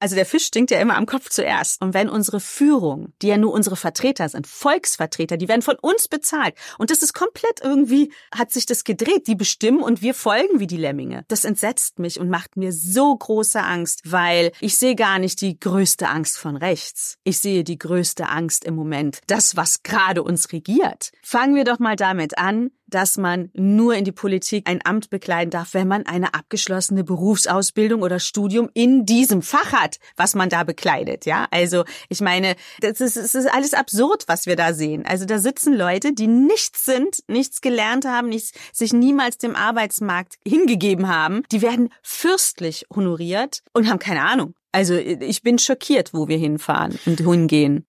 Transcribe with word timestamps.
Also 0.00 0.14
der 0.14 0.26
Fisch 0.26 0.46
stinkt 0.46 0.70
ja 0.70 0.80
immer 0.80 0.96
am 0.96 1.06
Kopf 1.06 1.28
zuerst. 1.28 1.82
Und 1.82 1.94
wenn 1.94 2.08
unsere 2.08 2.40
Führung, 2.40 3.12
die 3.22 3.28
ja 3.28 3.36
nur 3.36 3.52
unsere 3.52 3.76
Vertreter 3.76 4.28
sind, 4.28 4.46
Volksvertreter, 4.46 5.36
die 5.36 5.48
werden 5.48 5.62
von 5.62 5.76
uns 5.80 6.08
bezahlt. 6.08 6.54
Und 6.78 6.90
das 6.90 7.02
ist 7.02 7.14
komplett 7.14 7.60
irgendwie, 7.62 8.12
hat 8.32 8.52
sich 8.52 8.66
das 8.66 8.84
gedreht. 8.84 9.26
Die 9.26 9.34
bestimmen 9.34 9.82
und 9.82 10.02
wir 10.02 10.14
folgen 10.14 10.60
wie 10.60 10.66
die 10.66 10.76
Lemminge. 10.76 11.24
Das 11.28 11.44
entsetzt 11.44 11.98
mich 11.98 12.20
und 12.20 12.28
macht 12.28 12.56
mir 12.56 12.72
so 12.72 13.16
große 13.16 13.62
Angst, 13.62 14.02
weil 14.04 14.52
ich 14.60 14.76
sehe 14.76 14.94
gar 14.94 15.18
nicht 15.18 15.40
die 15.40 15.58
größte 15.58 16.08
Angst 16.08 16.38
von 16.38 16.56
rechts. 16.56 17.16
Ich 17.24 17.38
sehe 17.40 17.64
die 17.64 17.78
größte 17.78 18.28
Angst 18.28 18.64
im 18.64 18.74
Moment. 18.74 19.20
Das, 19.26 19.56
was 19.56 19.82
gerade 19.82 20.22
uns 20.22 20.52
regiert. 20.52 21.10
Fangen 21.22 21.54
wir 21.54 21.64
doch 21.64 21.78
mal 21.78 21.96
damit 21.96 22.38
an, 22.38 22.70
dass 22.88 23.16
man 23.16 23.50
nur 23.54 23.94
in 23.94 24.04
die 24.04 24.12
Politik 24.12 24.68
ein 24.68 24.80
Amt 24.84 25.10
bekleiden 25.10 25.50
darf, 25.50 25.74
wenn 25.74 25.88
man 25.88 26.06
eine 26.06 26.34
abgeschlossene 26.34 27.04
Berufsausbildung 27.04 28.02
oder 28.02 28.18
Studium 28.18 28.68
in 28.74 29.06
diesem 29.06 29.42
Fach 29.42 29.72
hat, 29.72 29.98
was 30.16 30.34
man 30.34 30.48
da 30.48 30.64
bekleidet. 30.64 31.26
Ja, 31.26 31.46
also 31.50 31.84
ich 32.08 32.20
meine, 32.20 32.56
das 32.80 33.00
ist, 33.00 33.16
das 33.16 33.34
ist 33.34 33.52
alles 33.52 33.74
absurd, 33.74 34.24
was 34.26 34.46
wir 34.46 34.56
da 34.56 34.72
sehen. 34.72 35.04
Also 35.06 35.24
da 35.24 35.38
sitzen 35.38 35.74
Leute, 35.74 36.12
die 36.12 36.26
nichts 36.26 36.84
sind, 36.84 37.18
nichts 37.28 37.60
gelernt 37.60 38.04
haben, 38.04 38.28
nichts, 38.28 38.52
sich 38.72 38.92
niemals 38.92 39.38
dem 39.38 39.54
Arbeitsmarkt 39.54 40.36
hingegeben 40.46 41.08
haben. 41.08 41.42
Die 41.52 41.62
werden 41.62 41.90
fürstlich 42.02 42.86
honoriert 42.94 43.62
und 43.72 43.88
haben 43.88 43.98
keine 43.98 44.22
Ahnung. 44.22 44.54
Also 44.72 44.94
ich 44.94 45.42
bin 45.42 45.58
schockiert, 45.58 46.12
wo 46.12 46.28
wir 46.28 46.36
hinfahren 46.36 46.98
und 47.06 47.20
hingehen. 47.20 47.86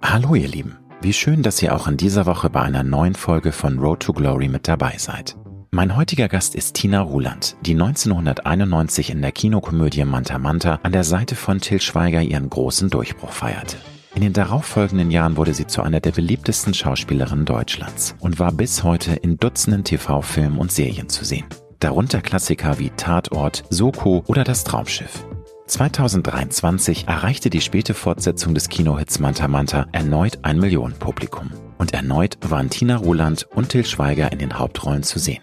Hallo 0.00 0.34
ihr 0.34 0.48
Lieben. 0.48 0.87
Wie 1.00 1.12
schön, 1.12 1.44
dass 1.44 1.62
ihr 1.62 1.76
auch 1.76 1.86
in 1.86 1.96
dieser 1.96 2.26
Woche 2.26 2.50
bei 2.50 2.60
einer 2.60 2.82
neuen 2.82 3.14
Folge 3.14 3.52
von 3.52 3.78
Road 3.78 4.00
to 4.00 4.12
Glory 4.12 4.48
mit 4.48 4.66
dabei 4.66 4.94
seid. 4.98 5.36
Mein 5.70 5.94
heutiger 5.94 6.28
Gast 6.28 6.56
ist 6.56 6.74
Tina 6.74 7.00
Ruland, 7.02 7.56
die 7.64 7.74
1991 7.74 9.10
in 9.10 9.22
der 9.22 9.30
Kinokomödie 9.30 10.04
Manta 10.04 10.38
Manta 10.38 10.80
an 10.82 10.90
der 10.90 11.04
Seite 11.04 11.36
von 11.36 11.60
Till 11.60 11.80
Schweiger 11.80 12.20
ihren 12.20 12.50
großen 12.50 12.90
Durchbruch 12.90 13.30
feierte. 13.30 13.76
In 14.16 14.22
den 14.22 14.32
darauffolgenden 14.32 15.12
Jahren 15.12 15.36
wurde 15.36 15.54
sie 15.54 15.68
zu 15.68 15.82
einer 15.82 16.00
der 16.00 16.10
beliebtesten 16.10 16.74
Schauspielerinnen 16.74 17.44
Deutschlands 17.44 18.16
und 18.18 18.40
war 18.40 18.50
bis 18.50 18.82
heute 18.82 19.12
in 19.12 19.36
Dutzenden 19.36 19.84
TV-Filmen 19.84 20.58
und 20.58 20.72
Serien 20.72 21.08
zu 21.08 21.24
sehen. 21.24 21.46
Darunter 21.78 22.22
Klassiker 22.22 22.80
wie 22.80 22.90
Tatort, 22.90 23.62
Soko 23.70 24.24
oder 24.26 24.42
Das 24.42 24.64
Traumschiff. 24.64 25.24
2023 25.68 27.06
erreichte 27.08 27.50
die 27.50 27.60
späte 27.60 27.92
Fortsetzung 27.94 28.54
des 28.54 28.68
Kinohits 28.68 29.18
Manta 29.18 29.48
Manta 29.48 29.86
erneut 29.92 30.38
ein 30.42 30.58
Millionenpublikum. 30.58 31.50
Und 31.76 31.92
erneut 31.92 32.38
waren 32.40 32.70
Tina 32.70 32.96
Roland 32.96 33.46
und 33.54 33.68
Till 33.68 33.84
Schweiger 33.84 34.32
in 34.32 34.38
den 34.38 34.58
Hauptrollen 34.58 35.02
zu 35.02 35.18
sehen. 35.18 35.42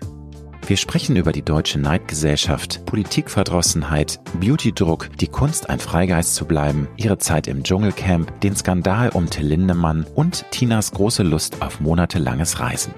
Wir 0.68 0.78
sprechen 0.78 1.16
über 1.16 1.32
die 1.32 1.44
deutsche 1.44 1.80
Neidgesellschaft, 1.80 2.88
Politikverdrossenheit, 2.88 4.20
Beautydruck, 4.40 5.12
die 5.20 5.28
Kunst, 5.28 5.70
ein 5.70 5.80
Freigeist 5.80 6.34
zu 6.34 6.46
bleiben, 6.46 6.88
ihre 6.98 7.20
Zeit 7.20 7.48
im 7.48 7.64
Dschungelcamp, 7.64 8.42
den 8.42 8.56
Skandal 8.56 9.10
um 9.10 9.30
Till 9.30 9.46
Lindemann 9.46 10.08
und 10.16 10.46
Tinas 10.50 10.92
große 10.92 11.22
Lust 11.22 11.62
auf 11.62 11.80
monatelanges 11.82 12.60
Reisen. 12.60 12.96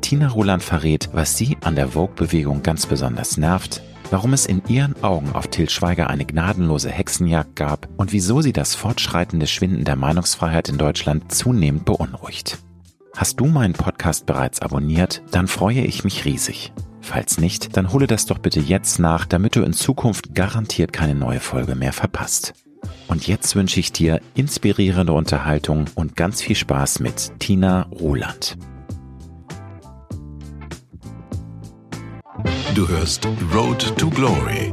Tina 0.00 0.28
Roland 0.28 0.62
verrät, 0.62 1.10
was 1.12 1.36
sie 1.36 1.56
an 1.62 1.74
der 1.74 1.88
Vogue-Bewegung 1.88 2.62
ganz 2.62 2.86
besonders 2.86 3.36
nervt, 3.36 3.82
warum 4.10 4.32
es 4.32 4.46
in 4.46 4.62
ihren 4.68 5.02
Augen 5.02 5.32
auf 5.32 5.48
Til 5.48 5.70
Schweiger 5.70 6.10
eine 6.10 6.24
gnadenlose 6.24 6.90
Hexenjagd 6.90 7.56
gab 7.56 7.88
und 7.96 8.12
wieso 8.12 8.40
sie 8.42 8.52
das 8.52 8.74
fortschreitende 8.74 9.46
Schwinden 9.46 9.84
der 9.84 9.96
Meinungsfreiheit 9.96 10.68
in 10.68 10.78
Deutschland 10.78 11.32
zunehmend 11.32 11.84
beunruhigt. 11.84 12.58
Hast 13.16 13.40
du 13.40 13.46
meinen 13.46 13.74
Podcast 13.74 14.26
bereits 14.26 14.60
abonniert, 14.60 15.22
dann 15.30 15.48
freue 15.48 15.82
ich 15.82 16.04
mich 16.04 16.24
riesig. 16.24 16.72
Falls 17.00 17.38
nicht, 17.38 17.76
dann 17.76 17.92
hole 17.92 18.06
das 18.06 18.26
doch 18.26 18.38
bitte 18.38 18.60
jetzt 18.60 18.98
nach, 18.98 19.26
damit 19.26 19.56
du 19.56 19.62
in 19.62 19.72
Zukunft 19.72 20.34
garantiert 20.34 20.92
keine 20.92 21.14
neue 21.14 21.40
Folge 21.40 21.74
mehr 21.74 21.92
verpasst. 21.92 22.54
Und 23.08 23.26
jetzt 23.26 23.56
wünsche 23.56 23.80
ich 23.80 23.92
dir 23.92 24.20
inspirierende 24.34 25.12
Unterhaltung 25.12 25.86
und 25.94 26.16
ganz 26.16 26.40
viel 26.40 26.56
Spaß 26.56 27.00
mit 27.00 27.32
Tina 27.40 27.88
Roland. 27.90 28.56
Du 32.74 32.88
hörst 32.88 33.26
Road 33.54 33.96
to 33.96 34.10
Glory. 34.10 34.72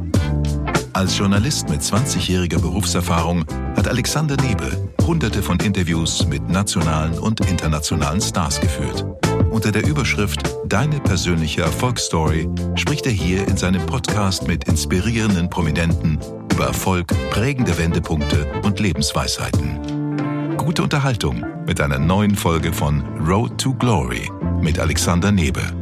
Als 0.94 1.18
Journalist 1.18 1.70
mit 1.70 1.82
20-jähriger 1.82 2.60
Berufserfahrung 2.60 3.46
hat 3.76 3.88
Alexander 3.88 4.36
Nebe 4.38 4.88
hunderte 5.08 5.42
von 5.42 5.58
Interviews 5.62 6.28
mit 6.28 6.50
nationalen 6.50 7.18
und 7.18 7.40
internationalen 7.50 8.20
Stars 8.20 8.60
geführt. 8.60 9.06
Unter 9.52 9.72
der 9.72 9.88
Überschrift 9.88 10.42
Deine 10.66 11.00
persönliche 11.00 11.62
Erfolgsstory 11.62 12.50
spricht 12.76 13.06
er 13.06 13.14
hier 13.14 13.48
in 13.48 13.56
seinem 13.56 13.86
Podcast 13.86 14.48
mit 14.48 14.66
inspirierenden 14.68 15.50
Prominenten 15.50 16.20
über 16.52 16.66
Erfolg, 16.66 17.08
prägende 17.30 17.78
Wendepunkte 17.78 18.46
und 18.64 18.82
Lebensweisheiten. 18.82 20.58
Gute 20.58 20.84
Unterhaltung 20.84 21.46
mit 21.66 21.80
einer 21.80 22.00
neuen 22.00 22.36
Folge 22.36 22.74
von 22.74 23.02
Road 23.26 23.58
to 23.58 23.74
Glory 23.76 24.30
mit 24.62 24.78
Alexander 24.78 25.32
Nebe. 25.32 25.77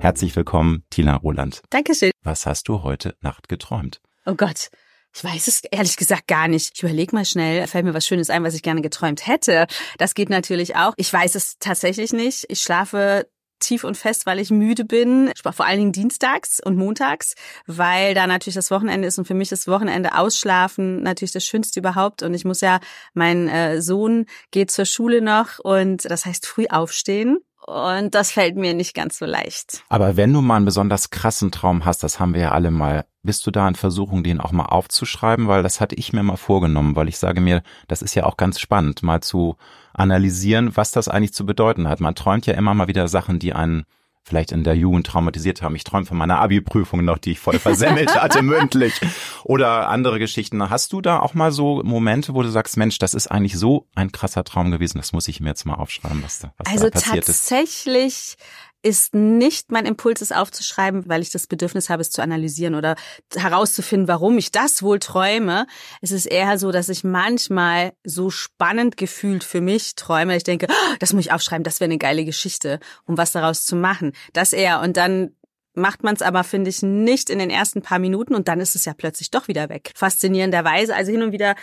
Herzlich 0.00 0.34
willkommen, 0.34 0.82
Tina 0.88 1.14
Roland. 1.14 1.60
Dankeschön. 1.68 2.10
Was 2.22 2.46
hast 2.46 2.68
du 2.68 2.82
heute 2.82 3.14
Nacht 3.20 3.50
geträumt? 3.50 4.00
Oh 4.24 4.34
Gott. 4.34 4.70
Ich 5.14 5.22
weiß 5.22 5.46
es 5.46 5.62
ehrlich 5.70 5.98
gesagt 5.98 6.26
gar 6.26 6.48
nicht. 6.48 6.70
Ich 6.74 6.82
überlege 6.82 7.14
mal 7.14 7.26
schnell, 7.26 7.66
fällt 7.66 7.84
mir 7.84 7.92
was 7.92 8.06
Schönes 8.06 8.30
ein, 8.30 8.42
was 8.42 8.54
ich 8.54 8.62
gerne 8.62 8.80
geträumt 8.80 9.26
hätte. 9.26 9.66
Das 9.98 10.14
geht 10.14 10.30
natürlich 10.30 10.74
auch. 10.74 10.94
Ich 10.96 11.12
weiß 11.12 11.34
es 11.34 11.58
tatsächlich 11.58 12.14
nicht. 12.14 12.46
Ich 12.48 12.62
schlafe 12.62 13.28
tief 13.58 13.84
und 13.84 13.94
fest, 13.94 14.24
weil 14.24 14.38
ich 14.38 14.50
müde 14.50 14.86
bin, 14.86 15.32
vor 15.38 15.66
allen 15.66 15.78
Dingen 15.78 15.92
dienstags 15.92 16.60
und 16.64 16.76
montags, 16.76 17.34
weil 17.66 18.14
da 18.14 18.26
natürlich 18.26 18.54
das 18.54 18.70
Wochenende 18.70 19.06
ist 19.06 19.18
und 19.18 19.26
für 19.26 19.34
mich 19.34 19.50
das 19.50 19.68
Wochenende 19.68 20.16
ausschlafen 20.16 21.02
natürlich 21.02 21.32
das 21.32 21.44
Schönste 21.44 21.78
überhaupt 21.78 22.22
und 22.22 22.32
ich 22.32 22.46
muss 22.46 22.62
ja, 22.62 22.80
mein 23.12 23.48
äh, 23.50 23.82
Sohn 23.82 24.24
geht 24.50 24.70
zur 24.70 24.86
Schule 24.86 25.20
noch 25.20 25.58
und 25.58 26.10
das 26.10 26.24
heißt 26.24 26.46
früh 26.46 26.68
aufstehen 26.70 27.40
und 27.66 28.14
das 28.14 28.32
fällt 28.32 28.56
mir 28.56 28.74
nicht 28.74 28.94
ganz 28.94 29.18
so 29.18 29.26
leicht. 29.26 29.84
Aber 29.88 30.16
wenn 30.16 30.32
du 30.32 30.40
mal 30.40 30.56
einen 30.56 30.64
besonders 30.64 31.10
krassen 31.10 31.50
Traum 31.50 31.84
hast, 31.84 32.02
das 32.02 32.18
haben 32.18 32.34
wir 32.34 32.40
ja 32.40 32.52
alle 32.52 32.70
mal, 32.70 33.04
bist 33.22 33.46
du 33.46 33.50
da 33.50 33.68
in 33.68 33.74
Versuchung, 33.74 34.22
den 34.22 34.40
auch 34.40 34.52
mal 34.52 34.64
aufzuschreiben? 34.64 35.46
Weil 35.46 35.62
das 35.62 35.80
hatte 35.80 35.94
ich 35.94 36.12
mir 36.12 36.22
mal 36.22 36.36
vorgenommen, 36.36 36.96
weil 36.96 37.08
ich 37.08 37.18
sage 37.18 37.40
mir, 37.40 37.62
das 37.86 38.02
ist 38.02 38.14
ja 38.14 38.24
auch 38.24 38.36
ganz 38.36 38.58
spannend, 38.58 39.02
mal 39.02 39.20
zu 39.20 39.56
analysieren, 39.92 40.76
was 40.76 40.90
das 40.90 41.08
eigentlich 41.08 41.34
zu 41.34 41.44
bedeuten 41.44 41.88
hat. 41.88 42.00
Man 42.00 42.14
träumt 42.14 42.46
ja 42.46 42.54
immer 42.54 42.74
mal 42.74 42.88
wieder 42.88 43.08
Sachen, 43.08 43.38
die 43.38 43.52
einen 43.52 43.84
vielleicht 44.22 44.52
in 44.52 44.64
der 44.64 44.76
Jugend 44.76 45.06
traumatisiert 45.06 45.62
haben. 45.62 45.74
Ich 45.74 45.84
träume 45.84 46.06
von 46.06 46.16
meiner 46.16 46.38
Abi-Prüfung 46.38 47.04
noch, 47.04 47.18
die 47.18 47.32
ich 47.32 47.40
voll 47.40 47.58
versemmelt 47.58 48.14
hatte 48.14 48.42
mündlich. 48.42 49.00
Oder 49.44 49.88
andere 49.88 50.18
Geschichten. 50.18 50.70
Hast 50.70 50.92
du 50.92 51.00
da 51.00 51.20
auch 51.20 51.34
mal 51.34 51.52
so 51.52 51.82
Momente, 51.82 52.34
wo 52.34 52.42
du 52.42 52.48
sagst, 52.48 52.76
Mensch, 52.76 52.98
das 52.98 53.14
ist 53.14 53.28
eigentlich 53.28 53.58
so 53.58 53.88
ein 53.94 54.12
krasser 54.12 54.44
Traum 54.44 54.70
gewesen, 54.70 54.98
das 54.98 55.12
muss 55.12 55.28
ich 55.28 55.40
mir 55.40 55.48
jetzt 55.48 55.64
mal 55.64 55.74
aufschreiben, 55.74 56.22
was 56.22 56.38
da, 56.38 56.52
was 56.58 56.68
also 56.68 56.84
da 56.84 56.90
passiert 56.90 57.28
ist. 57.28 57.50
Also 57.52 57.64
tatsächlich 57.64 58.36
ist 58.82 59.14
nicht 59.14 59.70
mein 59.70 59.86
Impuls, 59.86 60.20
es 60.20 60.32
aufzuschreiben, 60.32 61.08
weil 61.08 61.22
ich 61.22 61.30
das 61.30 61.46
Bedürfnis 61.46 61.90
habe, 61.90 62.02
es 62.02 62.10
zu 62.10 62.22
analysieren 62.22 62.74
oder 62.74 62.96
herauszufinden, 63.34 64.08
warum 64.08 64.38
ich 64.38 64.50
das 64.50 64.82
wohl 64.82 64.98
träume. 64.98 65.66
Es 66.00 66.12
ist 66.12 66.26
eher 66.26 66.58
so, 66.58 66.72
dass 66.72 66.88
ich 66.88 67.04
manchmal 67.04 67.92
so 68.04 68.30
spannend 68.30 68.96
gefühlt 68.96 69.44
für 69.44 69.60
mich 69.60 69.94
träume. 69.94 70.36
Ich 70.36 70.44
denke, 70.44 70.66
oh, 70.70 70.94
das 70.98 71.12
muss 71.12 71.26
ich 71.26 71.32
aufschreiben, 71.32 71.64
das 71.64 71.80
wäre 71.80 71.88
eine 71.88 71.98
geile 71.98 72.24
Geschichte, 72.24 72.80
um 73.04 73.18
was 73.18 73.32
daraus 73.32 73.64
zu 73.64 73.76
machen. 73.76 74.12
Das 74.32 74.52
eher. 74.52 74.80
Und 74.80 74.96
dann 74.96 75.34
macht 75.74 76.02
man 76.02 76.14
es 76.14 76.22
aber, 76.22 76.44
finde 76.44 76.70
ich, 76.70 76.82
nicht 76.82 77.30
in 77.30 77.38
den 77.38 77.50
ersten 77.50 77.82
paar 77.82 77.98
Minuten 77.98 78.34
und 78.34 78.48
dann 78.48 78.60
ist 78.60 78.74
es 78.74 78.84
ja 78.84 78.94
plötzlich 78.94 79.30
doch 79.30 79.48
wieder 79.48 79.68
weg. 79.68 79.92
Faszinierenderweise, 79.94 80.94
also 80.94 81.12
hin 81.12 81.22
und 81.22 81.32
wieder 81.32 81.54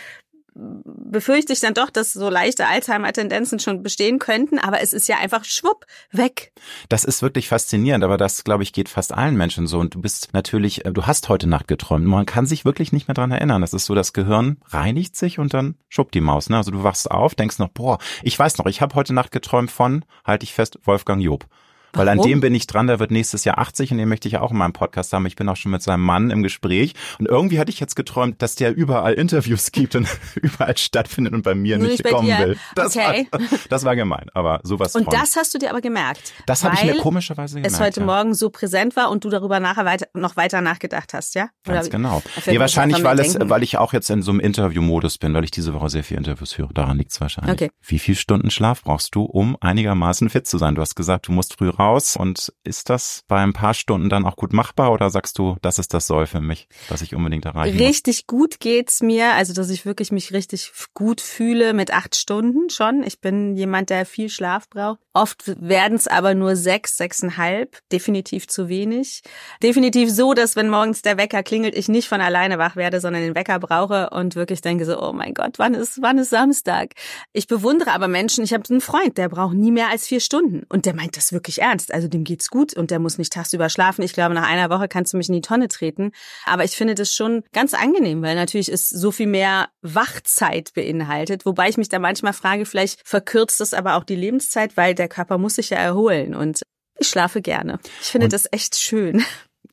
befürchte 0.58 1.52
ich 1.52 1.60
dann 1.60 1.74
doch, 1.74 1.90
dass 1.90 2.12
so 2.12 2.28
leichte 2.28 2.66
Alzheimer-Tendenzen 2.66 3.60
schon 3.60 3.82
bestehen 3.82 4.18
könnten, 4.18 4.58
aber 4.58 4.80
es 4.80 4.92
ist 4.92 5.08
ja 5.08 5.18
einfach 5.18 5.44
schwupp 5.44 5.86
weg. 6.10 6.52
Das 6.88 7.04
ist 7.04 7.22
wirklich 7.22 7.48
faszinierend, 7.48 8.04
aber 8.04 8.16
das, 8.16 8.44
glaube 8.44 8.64
ich, 8.64 8.72
geht 8.72 8.88
fast 8.88 9.14
allen 9.14 9.36
Menschen 9.36 9.66
so. 9.66 9.78
Und 9.78 9.94
du 9.94 10.00
bist 10.00 10.30
natürlich, 10.32 10.84
äh, 10.84 10.92
du 10.92 11.06
hast 11.06 11.28
heute 11.28 11.48
Nacht 11.48 11.68
geträumt. 11.68 12.06
Man 12.06 12.26
kann 12.26 12.46
sich 12.46 12.64
wirklich 12.64 12.92
nicht 12.92 13.08
mehr 13.08 13.14
dran 13.14 13.30
erinnern. 13.30 13.60
Das 13.60 13.72
ist 13.72 13.86
so, 13.86 13.94
das 13.94 14.12
Gehirn 14.12 14.58
reinigt 14.66 15.16
sich 15.16 15.38
und 15.38 15.54
dann 15.54 15.76
schubbt 15.88 16.14
die 16.14 16.20
Maus. 16.20 16.50
Ne? 16.50 16.56
Also 16.56 16.72
du 16.72 16.82
wachst 16.82 17.10
auf, 17.10 17.34
denkst 17.34 17.58
noch, 17.58 17.68
boah, 17.68 17.98
ich 18.22 18.38
weiß 18.38 18.58
noch, 18.58 18.66
ich 18.66 18.80
habe 18.80 18.94
heute 18.94 19.14
Nacht 19.14 19.30
geträumt 19.30 19.70
von, 19.70 20.04
halte 20.24 20.44
ich 20.44 20.54
fest, 20.54 20.78
Wolfgang 20.84 21.22
Job. 21.22 21.46
Weil 21.92 22.06
Warum? 22.06 22.20
an 22.20 22.28
dem 22.28 22.40
bin 22.40 22.54
ich 22.54 22.66
dran, 22.66 22.86
der 22.86 22.98
wird 22.98 23.10
nächstes 23.10 23.44
Jahr 23.44 23.58
80 23.58 23.92
und 23.92 23.98
den 23.98 24.08
möchte 24.08 24.28
ich 24.28 24.32
ja 24.34 24.40
auch 24.40 24.50
in 24.50 24.58
meinem 24.58 24.72
Podcast 24.72 25.12
haben. 25.12 25.26
Ich 25.26 25.36
bin 25.36 25.48
auch 25.48 25.56
schon 25.56 25.72
mit 25.72 25.82
seinem 25.82 26.02
Mann 26.02 26.30
im 26.30 26.42
Gespräch 26.42 26.94
und 27.18 27.26
irgendwie 27.26 27.58
hatte 27.58 27.70
ich 27.70 27.80
jetzt 27.80 27.96
geträumt, 27.96 28.42
dass 28.42 28.54
der 28.54 28.74
überall 28.74 29.14
Interviews 29.14 29.72
gibt 29.72 29.94
und 29.94 30.08
überall 30.34 30.76
stattfindet 30.76 31.34
und 31.34 31.42
bei 31.42 31.54
mir 31.54 31.78
Nur 31.78 31.88
nicht, 31.88 32.04
kommen 32.04 32.26
dir. 32.26 32.38
will. 32.38 32.58
Das, 32.74 32.96
okay. 32.96 33.26
war, 33.30 33.40
das 33.68 33.84
war 33.84 33.96
gemein, 33.96 34.26
aber 34.34 34.60
sowas 34.62 34.94
Und 34.94 35.12
das 35.12 35.36
hast 35.36 35.54
du 35.54 35.58
dir 35.58 35.70
aber 35.70 35.80
gemerkt? 35.80 36.32
Das 36.46 36.64
habe 36.64 36.74
ich 36.74 36.84
mir 36.84 36.96
komischerweise 36.98 37.56
gemerkt. 37.56 37.74
Es 37.74 37.80
heute 37.80 38.00
ja. 38.00 38.06
Morgen 38.06 38.34
so 38.34 38.50
präsent 38.50 38.96
war 38.96 39.10
und 39.10 39.24
du 39.24 39.30
darüber 39.30 39.60
nachher 39.60 39.84
weiter, 39.84 40.06
noch 40.14 40.36
weiter 40.36 40.60
nachgedacht 40.60 41.14
hast, 41.14 41.34
ja? 41.34 41.48
Oder 41.66 41.76
Ganz 41.76 41.90
genau. 41.90 42.22
Nee, 42.46 42.58
wahrscheinlich, 42.58 43.02
weil 43.02 43.18
es, 43.20 43.36
weil 43.40 43.62
ich 43.62 43.78
auch 43.78 43.92
jetzt 43.92 44.10
in 44.10 44.22
so 44.22 44.30
einem 44.30 44.40
Interview-Modus 44.40 45.18
bin, 45.18 45.34
weil 45.34 45.44
ich 45.44 45.50
diese 45.50 45.74
Woche 45.74 45.88
sehr 45.88 46.04
viel 46.04 46.16
Interviews 46.16 46.58
höre. 46.58 46.68
Daran 46.72 46.98
liegt 46.98 47.12
es 47.12 47.20
wahrscheinlich. 47.20 47.52
Okay. 47.52 47.70
Wie 47.82 47.98
viel 47.98 48.14
Stunden 48.14 48.50
Schlaf 48.50 48.82
brauchst 48.82 49.14
du, 49.14 49.22
um 49.22 49.56
einigermaßen 49.60 50.28
fit 50.28 50.46
zu 50.46 50.58
sein? 50.58 50.74
Du 50.74 50.82
hast 50.82 50.94
gesagt, 50.94 51.28
du 51.28 51.32
musst 51.32 51.54
früh 51.54 51.68
raus. 51.78 52.16
Und 52.16 52.52
ist 52.64 52.90
das 52.90 53.24
bei 53.28 53.40
ein 53.40 53.52
paar 53.52 53.74
Stunden 53.74 54.08
dann 54.08 54.24
auch 54.24 54.36
gut 54.36 54.52
machbar 54.52 54.92
oder 54.92 55.10
sagst 55.10 55.38
du, 55.38 55.56
das 55.62 55.78
ist 55.78 55.94
das 55.94 56.06
Soll 56.06 56.26
für 56.26 56.40
mich, 56.40 56.68
was 56.88 57.02
ich 57.02 57.14
unbedingt 57.14 57.44
erreichen 57.44 57.78
Richtig 57.78 58.18
muss? 58.22 58.26
gut 58.26 58.60
geht's 58.60 59.00
mir, 59.00 59.34
also 59.34 59.52
dass 59.52 59.70
ich 59.70 59.86
wirklich 59.86 60.12
mich 60.12 60.32
richtig 60.32 60.72
gut 60.94 61.20
fühle 61.20 61.72
mit 61.72 61.92
acht 61.92 62.16
Stunden 62.16 62.70
schon. 62.70 63.02
Ich 63.02 63.20
bin 63.20 63.56
jemand, 63.56 63.90
der 63.90 64.06
viel 64.06 64.28
Schlaf 64.28 64.68
braucht. 64.68 65.00
Oft 65.18 65.56
werden 65.60 65.96
es 65.96 66.06
aber 66.06 66.36
nur 66.36 66.54
sechs, 66.54 66.96
sechseinhalb, 66.96 67.78
definitiv 67.90 68.46
zu 68.46 68.68
wenig. 68.68 69.22
Definitiv 69.60 70.12
so, 70.12 70.32
dass 70.32 70.54
wenn 70.54 70.68
morgens 70.68 71.02
der 71.02 71.16
Wecker 71.16 71.42
klingelt, 71.42 71.76
ich 71.76 71.88
nicht 71.88 72.06
von 72.08 72.20
alleine 72.20 72.58
wach 72.58 72.76
werde, 72.76 73.00
sondern 73.00 73.22
den 73.22 73.34
Wecker 73.34 73.58
brauche 73.58 74.10
und 74.10 74.36
wirklich 74.36 74.60
denke 74.60 74.84
so, 74.84 75.02
oh 75.02 75.12
mein 75.12 75.34
Gott, 75.34 75.58
wann 75.58 75.74
ist, 75.74 76.00
wann 76.02 76.18
ist 76.18 76.30
Samstag? 76.30 76.92
Ich 77.32 77.48
bewundere 77.48 77.90
aber 77.90 78.06
Menschen, 78.06 78.44
ich 78.44 78.54
habe 78.54 78.62
einen 78.70 78.80
Freund, 78.80 79.18
der 79.18 79.28
braucht 79.28 79.54
nie 79.54 79.72
mehr 79.72 79.88
als 79.88 80.06
vier 80.06 80.20
Stunden 80.20 80.62
und 80.68 80.86
der 80.86 80.94
meint 80.94 81.16
das 81.16 81.32
wirklich 81.32 81.62
ernst. 81.62 81.92
Also 81.92 82.06
dem 82.06 82.22
geht's 82.22 82.48
gut 82.48 82.74
und 82.74 82.92
der 82.92 83.00
muss 83.00 83.18
nicht 83.18 83.32
tagsüber 83.32 83.70
schlafen. 83.70 84.02
Ich 84.02 84.12
glaube, 84.12 84.36
nach 84.36 84.48
einer 84.48 84.70
Woche 84.70 84.86
kannst 84.86 85.14
du 85.14 85.16
mich 85.16 85.28
in 85.28 85.34
die 85.34 85.40
Tonne 85.40 85.66
treten. 85.66 86.12
Aber 86.44 86.62
ich 86.62 86.76
finde 86.76 86.94
das 86.94 87.12
schon 87.12 87.42
ganz 87.52 87.74
angenehm, 87.74 88.22
weil 88.22 88.36
natürlich 88.36 88.70
ist 88.70 88.88
so 88.90 89.10
viel 89.10 89.26
mehr 89.26 89.70
Wachzeit 89.82 90.72
beinhaltet. 90.74 91.44
Wobei 91.44 91.68
ich 91.68 91.76
mich 91.76 91.88
da 91.88 91.98
manchmal 91.98 92.34
frage, 92.34 92.66
vielleicht 92.66 93.00
verkürzt 93.04 93.60
es 93.60 93.74
aber 93.74 93.96
auch 93.96 94.04
die 94.04 94.14
Lebenszeit, 94.14 94.76
weil 94.76 94.94
der 94.94 95.07
Körper 95.08 95.38
muss 95.38 95.56
sich 95.56 95.70
ja 95.70 95.78
erholen 95.78 96.34
und 96.34 96.62
ich 96.98 97.08
schlafe 97.08 97.42
gerne. 97.42 97.78
Ich 98.00 98.08
finde 98.08 98.26
und 98.26 98.32
das 98.32 98.46
echt 98.50 98.76
schön. 98.76 99.24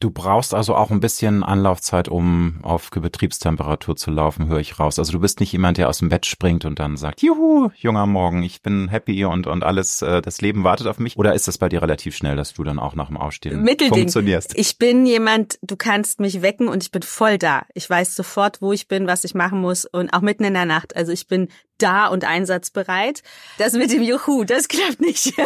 Du 0.02 0.12
brauchst 0.12 0.54
also 0.54 0.76
auch 0.76 0.92
ein 0.92 1.00
bisschen 1.00 1.42
Anlaufzeit, 1.42 2.10
um 2.10 2.60
auf 2.64 2.90
Betriebstemperatur 2.92 3.96
zu 3.96 4.12
laufen, 4.12 4.48
höre 4.48 4.60
ich 4.60 4.78
raus. 4.78 5.00
Also 5.00 5.14
du 5.14 5.20
bist 5.22 5.40
nicht 5.40 5.54
jemand, 5.54 5.78
der 5.78 5.88
aus 5.88 6.00
dem 6.00 6.10
Bett 6.10 6.26
springt 6.26 6.66
und 6.66 6.80
dann 6.80 6.98
sagt, 6.98 7.22
juhu, 7.22 7.70
junger 7.78 8.06
Morgen, 8.06 8.44
ich 8.44 8.62
bin 8.62 8.90
happy 8.90 9.24
und, 9.24 9.48
und 9.48 9.64
alles, 9.64 10.02
äh, 10.02 10.22
das 10.22 10.42
Leben 10.42 10.66
wartet 10.66 10.88
auf 10.88 11.00
mich. 11.00 11.18
Oder 11.18 11.34
ist 11.34 11.48
das 11.48 11.58
bei 11.58 11.70
dir 11.70 11.82
relativ 11.82 12.16
schnell, 12.16 12.36
dass 12.36 12.54
du 12.54 12.66
dann 12.66 12.78
auch 12.78 12.96
nach 12.96 13.08
dem 13.08 13.16
Aufstehen 13.16 13.64
Mittelding. 13.64 14.02
funktionierst? 14.02 14.58
Ich 14.58 14.78
bin 14.78 15.06
jemand, 15.06 15.58
du 15.62 15.78
kannst 15.78 16.20
mich 16.20 16.42
wecken 16.42 16.68
und 16.68 16.84
ich 16.84 16.92
bin 16.92 17.02
voll 17.02 17.38
da. 17.38 17.64
Ich 17.74 17.90
weiß 17.90 18.16
sofort, 18.16 18.62
wo 18.62 18.74
ich 18.74 18.90
bin, 18.90 19.08
was 19.08 19.24
ich 19.24 19.34
machen 19.34 19.62
muss 19.62 19.86
und 19.86 20.14
auch 20.14 20.22
mitten 20.22 20.44
in 20.44 20.56
der 20.56 20.66
Nacht. 20.66 20.96
Also 20.96 21.14
ich 21.14 21.28
bin 21.28 21.48
da 21.78 22.08
und 22.08 22.24
einsatzbereit. 22.24 23.24
Das 23.58 23.74
mit 23.74 23.92
dem 23.92 24.02
Juhu, 24.02 24.44
das 24.44 24.68
klappt 24.68 25.02
nicht. 25.02 25.34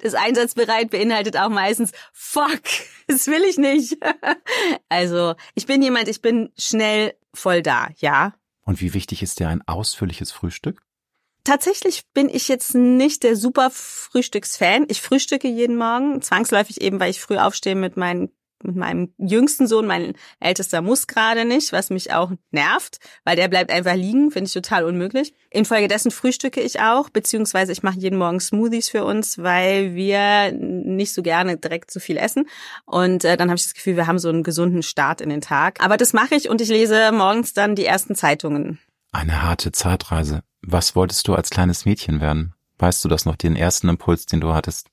Das 0.00 0.14
einsatzbereit 0.14 0.90
beinhaltet 0.90 1.36
auch 1.36 1.48
meistens 1.48 1.92
Fuck, 2.12 2.62
das 3.08 3.26
will 3.26 3.42
ich 3.42 3.58
nicht. 3.58 3.98
Also, 4.88 5.34
ich 5.54 5.66
bin 5.66 5.82
jemand, 5.82 6.08
ich 6.08 6.22
bin 6.22 6.50
schnell 6.56 7.14
voll 7.34 7.62
da, 7.62 7.88
ja. 7.96 8.34
Und 8.64 8.80
wie 8.80 8.94
wichtig 8.94 9.22
ist 9.22 9.40
dir 9.40 9.48
ein 9.48 9.62
ausführliches 9.66 10.32
Frühstück? 10.32 10.82
Tatsächlich 11.44 12.04
bin 12.14 12.28
ich 12.28 12.46
jetzt 12.48 12.74
nicht 12.74 13.24
der 13.24 13.34
super 13.36 13.70
Frühstücksfan. 13.70 14.86
Ich 14.88 15.02
frühstücke 15.02 15.48
jeden 15.48 15.76
Morgen, 15.76 16.22
zwangsläufig 16.22 16.80
eben, 16.80 17.00
weil 17.00 17.10
ich 17.10 17.20
früh 17.20 17.38
aufstehe 17.38 17.74
mit 17.74 17.96
meinen 17.96 18.30
mit 18.64 18.76
meinem 18.76 19.12
jüngsten 19.18 19.66
Sohn, 19.66 19.86
mein 19.86 20.14
ältester 20.40 20.82
muss 20.82 21.06
gerade 21.06 21.44
nicht, 21.44 21.72
was 21.72 21.90
mich 21.90 22.12
auch 22.12 22.32
nervt, 22.50 22.98
weil 23.24 23.36
der 23.36 23.48
bleibt 23.48 23.70
einfach 23.70 23.94
liegen, 23.94 24.30
finde 24.30 24.48
ich 24.48 24.52
total 24.52 24.84
unmöglich. 24.84 25.34
Infolgedessen 25.50 26.10
frühstücke 26.10 26.60
ich 26.60 26.80
auch, 26.80 27.10
beziehungsweise 27.10 27.72
ich 27.72 27.82
mache 27.82 27.98
jeden 27.98 28.18
Morgen 28.18 28.40
Smoothies 28.40 28.88
für 28.88 29.04
uns, 29.04 29.38
weil 29.38 29.94
wir 29.94 30.52
nicht 30.52 31.12
so 31.12 31.22
gerne 31.22 31.56
direkt 31.56 31.90
so 31.90 32.00
viel 32.00 32.16
essen. 32.16 32.48
Und 32.84 33.24
äh, 33.24 33.36
dann 33.36 33.48
habe 33.48 33.56
ich 33.56 33.64
das 33.64 33.74
Gefühl, 33.74 33.96
wir 33.96 34.06
haben 34.06 34.18
so 34.18 34.28
einen 34.28 34.42
gesunden 34.42 34.82
Start 34.82 35.20
in 35.20 35.30
den 35.30 35.40
Tag. 35.40 35.82
Aber 35.82 35.96
das 35.96 36.12
mache 36.12 36.34
ich 36.34 36.48
und 36.48 36.60
ich 36.60 36.68
lese 36.68 37.12
morgens 37.12 37.52
dann 37.52 37.74
die 37.74 37.86
ersten 37.86 38.14
Zeitungen. 38.14 38.78
Eine 39.12 39.42
harte 39.42 39.72
Zeitreise. 39.72 40.42
Was 40.62 40.96
wolltest 40.96 41.26
du 41.28 41.34
als 41.34 41.50
kleines 41.50 41.84
Mädchen 41.84 42.20
werden? 42.20 42.54
Weißt 42.78 43.04
du 43.04 43.08
das 43.08 43.26
noch, 43.26 43.36
den 43.36 43.56
ersten 43.56 43.88
Impuls, 43.88 44.26
den 44.26 44.40
du 44.40 44.54
hattest? 44.54 44.91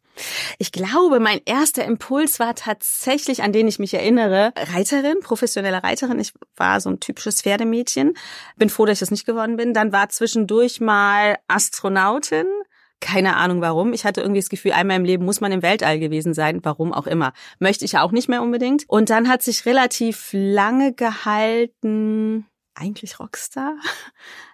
Ich 0.57 0.71
glaube, 0.71 1.19
mein 1.19 1.41
erster 1.45 1.85
Impuls 1.85 2.39
war 2.39 2.55
tatsächlich, 2.55 3.43
an 3.43 3.53
den 3.53 3.67
ich 3.67 3.79
mich 3.79 3.93
erinnere, 3.93 4.53
Reiterin, 4.55 5.19
professionelle 5.21 5.83
Reiterin. 5.83 6.19
Ich 6.19 6.33
war 6.55 6.81
so 6.81 6.89
ein 6.89 6.99
typisches 6.99 7.41
Pferdemädchen. 7.41 8.15
Bin 8.57 8.69
froh, 8.69 8.85
dass 8.85 8.97
ich 8.97 8.99
das 9.01 9.11
nicht 9.11 9.25
geworden 9.25 9.57
bin. 9.57 9.73
Dann 9.73 9.91
war 9.91 10.09
zwischendurch 10.09 10.81
mal 10.81 11.37
Astronautin. 11.47 12.45
Keine 13.01 13.37
Ahnung 13.37 13.61
warum. 13.61 13.93
Ich 13.93 14.03
hatte 14.03 14.21
irgendwie 14.21 14.41
das 14.41 14.49
Gefühl, 14.49 14.73
einmal 14.73 14.97
im 14.97 15.05
Leben 15.05 15.23
muss 15.23 15.39
man 15.39 15.53
im 15.53 15.61
Weltall 15.61 15.99
gewesen 15.99 16.33
sein. 16.33 16.59
Warum 16.63 16.93
auch 16.93 17.07
immer. 17.07 17.33
Möchte 17.59 17.85
ich 17.85 17.97
auch 17.97 18.11
nicht 18.11 18.27
mehr 18.27 18.41
unbedingt. 18.41 18.83
Und 18.87 19.09
dann 19.09 19.29
hat 19.29 19.41
sich 19.41 19.65
relativ 19.65 20.29
lange 20.33 20.93
gehalten, 20.93 22.45
eigentlich 22.75 23.19
Rockstar 23.19 23.75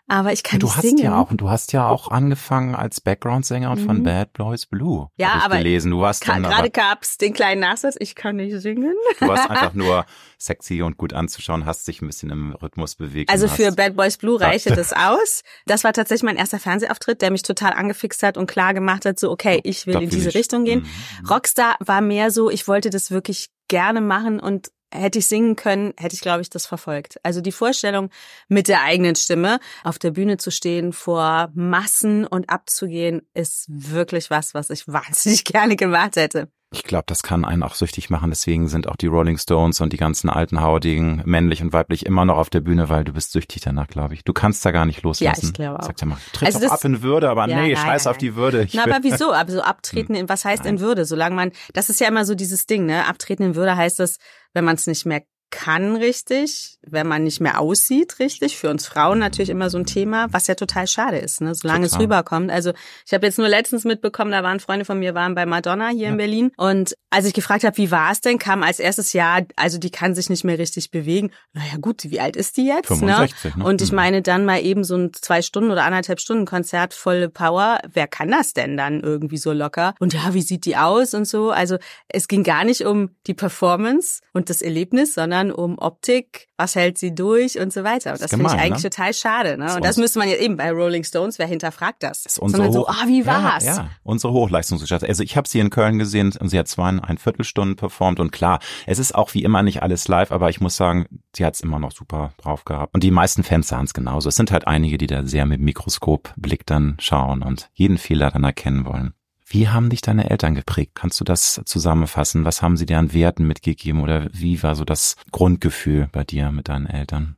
aber 0.07 0.34
ich 0.34 0.44
kann 0.44 0.57
ja, 0.57 0.60
du 0.60 0.68
nicht 0.68 0.75
hast 0.75 0.81
singen. 0.84 1.04
Ja 1.04 1.19
auch, 1.19 1.31
und 1.31 1.42
du 1.42 1.50
hast 1.50 1.74
ja 1.74 1.88
auch 1.88 2.12
angefangen 2.12 2.75
als 2.75 3.02
Background-Sängerin 3.02 3.81
mhm. 3.81 3.86
von 3.86 4.04
Bad 4.04 4.34
Boys 4.34 4.68
Blue. 4.68 5.10
Ja, 5.18 5.42
aber 5.44 5.57
gelesen. 5.57 5.92
Du 5.92 6.02
warst 6.02 6.28
dann 6.28 6.44
gerade 6.44 6.69
gab's 6.69 7.18
den 7.18 7.34
kleinen 7.34 7.62
Nachsatz, 7.62 7.96
ich 8.00 8.13
kann 8.13 8.36
nicht 8.36 8.56
singen. 8.62 8.94
Du 9.19 9.28
warst 9.28 9.50
einfach 9.50 9.74
nur 9.74 10.06
sexy 10.38 10.84
und 10.84 10.98
gut 10.98 11.13
anzuschauen, 11.13 11.66
hast 11.66 11.88
dich 11.88 12.02
ein 12.02 12.07
bisschen 12.07 12.30
im 12.30 12.54
Rhythmus 12.54 12.96
bewegt. 12.96 13.31
Also 13.31 13.48
für 13.48 13.72
Bad 13.72 13.96
Boys 13.96 14.18
Blue 14.18 14.40
reichte 14.40 14.75
das 14.75 14.94
aus. 14.96 15.42
Das 15.66 15.84
war 15.84 15.94
tatsächlich 15.94 16.24
mein 16.24 16.38
erster 16.38 16.60
Fernsehauftritt, 16.60 17.22
der 17.22 17.31
mich 17.31 17.42
total 17.42 17.74
angefixt 17.74 18.22
hat 18.22 18.38
und 18.38 18.46
klar 18.48 18.74
gemacht 18.75 19.06
hat, 19.06 19.19
so 19.19 19.31
okay, 19.31 19.60
ich 19.63 19.88
will 19.88 19.96
da 19.96 20.00
in 20.01 20.10
diese 20.10 20.30
ich. 20.30 20.36
Richtung 20.36 20.66
gehen. 20.66 20.81
Mhm. 21.22 21.30
Rockstar 21.30 21.78
war 21.80 22.01
mehr 22.01 22.30
so, 22.30 22.51
ich 22.51 22.68
wollte 22.68 22.92
das 22.92 23.10
wirklich 23.10 23.50
gerne 23.68 24.01
machen 24.01 24.40
und 24.40 24.69
hätte 24.95 25.19
ich 25.19 25.27
singen 25.27 25.56
können, 25.56 25.94
hätte 25.97 26.15
ich, 26.15 26.21
glaube 26.21 26.42
ich, 26.42 26.50
das 26.50 26.65
verfolgt. 26.65 27.19
Also 27.24 27.42
die 27.42 27.51
Vorstellung, 27.51 28.09
mit 28.47 28.68
der 28.68 28.81
eigenen 28.81 29.15
Stimme 29.15 29.59
auf 29.83 30.00
der 30.00 30.12
Bühne 30.12 30.38
zu 30.38 30.51
stehen, 30.51 30.94
vor 30.94 31.50
Massen 31.53 32.25
und 32.25 32.50
abzugehen, 32.50 33.21
ist 33.33 33.65
wirklich 33.68 34.30
was, 34.30 34.53
was 34.53 34.69
ich 34.69 34.88
wahnsinnig 34.88 35.44
gerne 35.45 35.75
gemacht 35.75 36.15
hätte. 36.15 36.50
Ich 36.71 36.83
glaube, 36.83 37.06
das 37.07 37.23
kann 37.23 37.45
einen 37.45 37.63
auch 37.63 37.75
süchtig 37.75 38.09
machen. 38.09 38.29
Deswegen 38.29 38.67
sind 38.67 38.88
auch 38.88 38.95
die 38.95 39.07
Rolling 39.07 39.38
Stones 39.38 39.79
und 39.81 39.94
die 39.94 39.97
ganzen 39.97 40.29
alten 40.29 40.62
Haudegen, 40.62 41.21
männlich 41.25 41.62
und 41.62 41.71
weiblich, 41.73 42.06
immer 42.06 42.25
noch 42.25 42.38
auf 42.38 42.50
der 42.50 42.59
Bühne, 42.59 42.89
weil 42.89 43.03
du 43.03 43.13
bist 43.13 43.31
süchtig 43.31 43.62
danach, 43.62 43.88
glaube 43.88 44.13
ich. 44.13 44.23
Du 44.23 44.33
kannst 44.33 44.65
da 44.65 44.71
gar 44.71 44.85
nicht 44.85 45.01
loslassen. 45.03 45.41
Ja, 45.41 45.47
ich 45.47 45.53
glaube 45.53 45.79
auch. 45.79 45.85
Sag 45.85 46.01
ja 46.01 46.07
mal, 46.07 46.17
tritt 46.33 46.47
also 46.47 46.59
doch 46.59 46.71
ab 46.71 46.83
in 46.83 47.01
Würde, 47.01 47.29
aber 47.29 47.47
ja, 47.47 47.62
nee, 47.62 47.73
nein, 47.73 47.77
scheiß 47.77 48.06
nein, 48.06 48.12
auf 48.12 48.17
die 48.17 48.35
Würde. 48.35 48.63
Ich 48.63 48.73
Na, 48.73 48.83
aber 48.83 49.00
wieso? 49.03 49.31
Aber 49.31 49.51
so 49.51 49.62
abtreten, 49.62 50.15
in, 50.15 50.27
was 50.27 50.44
heißt 50.44 50.65
nein. 50.65 50.75
in 50.75 50.79
Würde? 50.81 51.06
Solange 51.06 51.35
man, 51.35 51.51
das 51.73 51.89
ist 51.89 52.01
ja 52.01 52.07
immer 52.07 52.25
so 52.25 52.35
dieses 52.35 52.65
Ding, 52.65 52.85
ne? 52.85 53.06
Abtreten 53.07 53.44
in 53.44 53.56
Würde 53.56 53.77
heißt 53.77 54.00
das, 54.00 54.17
wenn 54.53 54.65
man 54.65 54.75
es 54.75 54.88
nicht 54.88 55.06
mehr 55.06 55.23
kann 55.56 55.96
richtig, 55.96 56.78
wenn 56.86 57.07
man 57.07 57.24
nicht 57.24 57.40
mehr 57.40 57.62
aussieht 57.62 58.19
richtig. 58.19 58.57
Für 58.57 58.69
uns 58.69 58.86
Frauen 58.88 59.19
natürlich 59.19 59.50
immer 59.50 59.69
so 59.69 59.78
ein 59.78 59.86
Thema, 59.86 60.28
was 60.31 60.48
ja 60.48 60.56
total 60.56 60.86
schade 60.86 61.18
ist, 61.18 61.40
ne? 61.40 61.56
solange 61.56 61.86
total. 61.86 61.98
es 61.98 62.04
rüberkommt. 62.04 62.52
Also 62.52 62.74
ich 63.06 63.13
habe 63.13 63.25
jetzt 63.25 63.38
nur 63.38 63.48
letztens 63.48 63.86
mitbekommen, 63.86 64.31
da 64.31 64.44
waren 64.44 64.60
Freunde 64.60 64.84
von 64.84 65.00
mir, 65.00 65.16
waren 65.16 65.34
bei 65.34 65.46
Madonna 65.46 65.88
hier 65.88 66.07
ja. 66.07 66.10
in 66.10 66.18
Berlin. 66.18 66.52
Und 66.57 66.96
als 67.10 67.25
ich 67.25 67.34
gefragt 67.34 67.63
habe, 67.63 67.78
wie 67.78 67.90
war 67.90 68.12
es 68.12 68.19
denn, 68.19 68.38
kam 68.38 68.63
als 68.63 68.80
erstes 68.80 69.13
ja, 69.13 69.40
also 69.56 69.78
die 69.78 69.92
kann 69.92 70.13
sich 70.13 70.30
nicht 70.30 70.44
mehr 70.44 70.60
richtig 70.60 70.92
bewegen. 70.92 71.32
Naja 71.53 71.77
gut, 71.79 72.03
wie 72.03 72.20
alt 72.20 72.36
ist 72.36 72.58
die 72.58 72.65
jetzt? 72.65 72.88
65, 72.88 73.56
ne? 73.56 73.63
ne? 73.63 73.65
Und 73.65 73.82
ich 73.82 73.91
mhm. 73.91 73.96
meine 73.96 74.22
dann 74.22 74.44
mal 74.44 74.62
eben 74.62 74.84
so 74.84 74.98
ein 74.98 75.13
zwei 75.13 75.41
Stunden 75.41 75.72
oder 75.72 75.86
anderthalb 75.86 76.20
Stunden 76.20 76.46
Konzert 76.46 76.94
volle 76.94 77.29
Power. 77.29 77.79
Wer 77.89 78.08
kann 78.08 78.29
das 78.29 78.51
denn 78.51 78.75
dann 78.75 79.00
irgendwie 79.00 79.38
so 79.38 79.53
locker? 79.53 79.96
Und 80.00 80.13
ja, 80.13 80.34
wie 80.34 80.41
sieht 80.41 80.65
die 80.65 80.75
aus 80.75 81.13
und 81.13 81.25
so? 81.25 81.51
Also 81.51 81.77
es 82.10 82.27
ging 82.27 82.44
gar 82.44 82.65
nicht 82.65 82.86
um 82.86 83.12
die 83.25 83.34
Performance 83.34 84.20
und 84.34 84.50
das 84.50 84.62
Erlebnis, 84.62 85.13
sondern 85.13 85.45
sondern 85.46 85.52
um 85.52 85.78
Optik, 85.78 86.48
was 86.58 86.75
hält 86.75 86.98
sie 86.98 87.14
durch 87.14 87.60
und 87.60 87.74
so 87.74 87.84
weiter. 87.84 88.12
Und 88.12 88.22
das, 88.22 88.30
das 88.30 88.32
finde 88.32 88.46
ich 88.48 88.60
eigentlich 88.60 88.84
ne? 88.84 88.90
total 88.90 89.14
schade. 89.14 89.58
Ne? 89.58 89.75
Und 89.75 89.86
das 89.86 89.98
müsste 89.98 90.20
man 90.20 90.30
ja 90.30 90.36
eben 90.36 90.58
bei 90.58 90.72
Rolling 90.72 91.04
Stones, 91.04 91.40
wer 91.40 91.48
hinterfragt 91.48 92.04
das? 92.04 92.24
das 92.24 92.38
ist 92.38 92.52
sondern 92.52 92.72
so, 92.72 92.88
ah, 92.88 93.04
wie 93.08 93.25
war's? 93.25 93.66
Ja, 93.66 93.75
ja. 93.75 93.90
unsere 94.04 94.34
Hochleistungsgeschichte. 94.34 95.08
Also 95.08 95.24
ich 95.24 95.36
habe 95.38 95.48
sie 95.48 95.60
in 95.60 95.70
Köln 95.70 96.00
gesehen 96.00 96.34
und 96.40 96.50
sie 96.50 96.60
hat 96.60 96.68
zweieinhalb 96.68 97.20
Viertelstunden 97.20 97.75
performt 97.75 98.20
und 98.20 98.32
klar, 98.32 98.60
es 98.86 99.00
ist 99.00 99.16
auch 99.16 99.34
wie 99.34 99.44
immer 99.44 99.64
nicht 99.64 99.84
alles 99.84 100.08
live, 100.08 100.32
aber 100.32 100.50
ich 100.50 100.62
muss 100.62 100.75
sagen, 100.75 101.06
sie 101.36 101.46
hat 101.46 101.56
es 101.56 101.62
immer 101.62 101.80
noch 101.80 101.92
super 101.92 102.34
drauf 102.38 102.66
gehabt. 102.66 102.94
Und 102.94 103.04
die 103.04 103.12
meisten 103.12 103.44
Fans 103.44 103.68
sahen 103.68 103.86
es 103.86 103.94
genauso. 103.94 104.30
Es 104.30 104.36
sind 104.36 104.52
halt 104.52 104.68
einige, 104.68 104.98
die 104.98 105.08
da 105.08 105.25
sehr 105.25 105.46
mit 105.46 105.62
Mikroskopblick 105.62 106.66
dann 106.66 106.98
schauen 107.00 107.44
und 107.44 107.70
jeden 107.74 107.98
Fehler 107.98 108.32
dann 108.32 108.44
erkennen 108.44 108.86
wollen. 108.86 109.14
Wie 109.48 109.70
haben 109.70 109.90
dich 109.90 110.02
deine 110.02 110.30
Eltern 110.30 110.56
geprägt? 110.56 110.94
Kannst 110.96 111.20
du 111.20 111.24
das 111.24 111.62
zusammenfassen? 111.66 112.46
Was 112.46 112.62
haben 112.62 112.78
sie 112.78 112.86
dir 112.86 112.98
an 112.98 113.14
Werten 113.14 113.46
mitgegeben 113.46 114.02
oder 114.02 114.28
wie 114.32 114.62
war 114.64 114.75
so 114.75 114.84
das 114.86 115.16
Grundgefühl 115.32 116.10
bei 116.12 116.24
dir 116.24 116.52
mit 116.52 116.68
deinen 116.68 116.88
Eltern? 116.88 117.38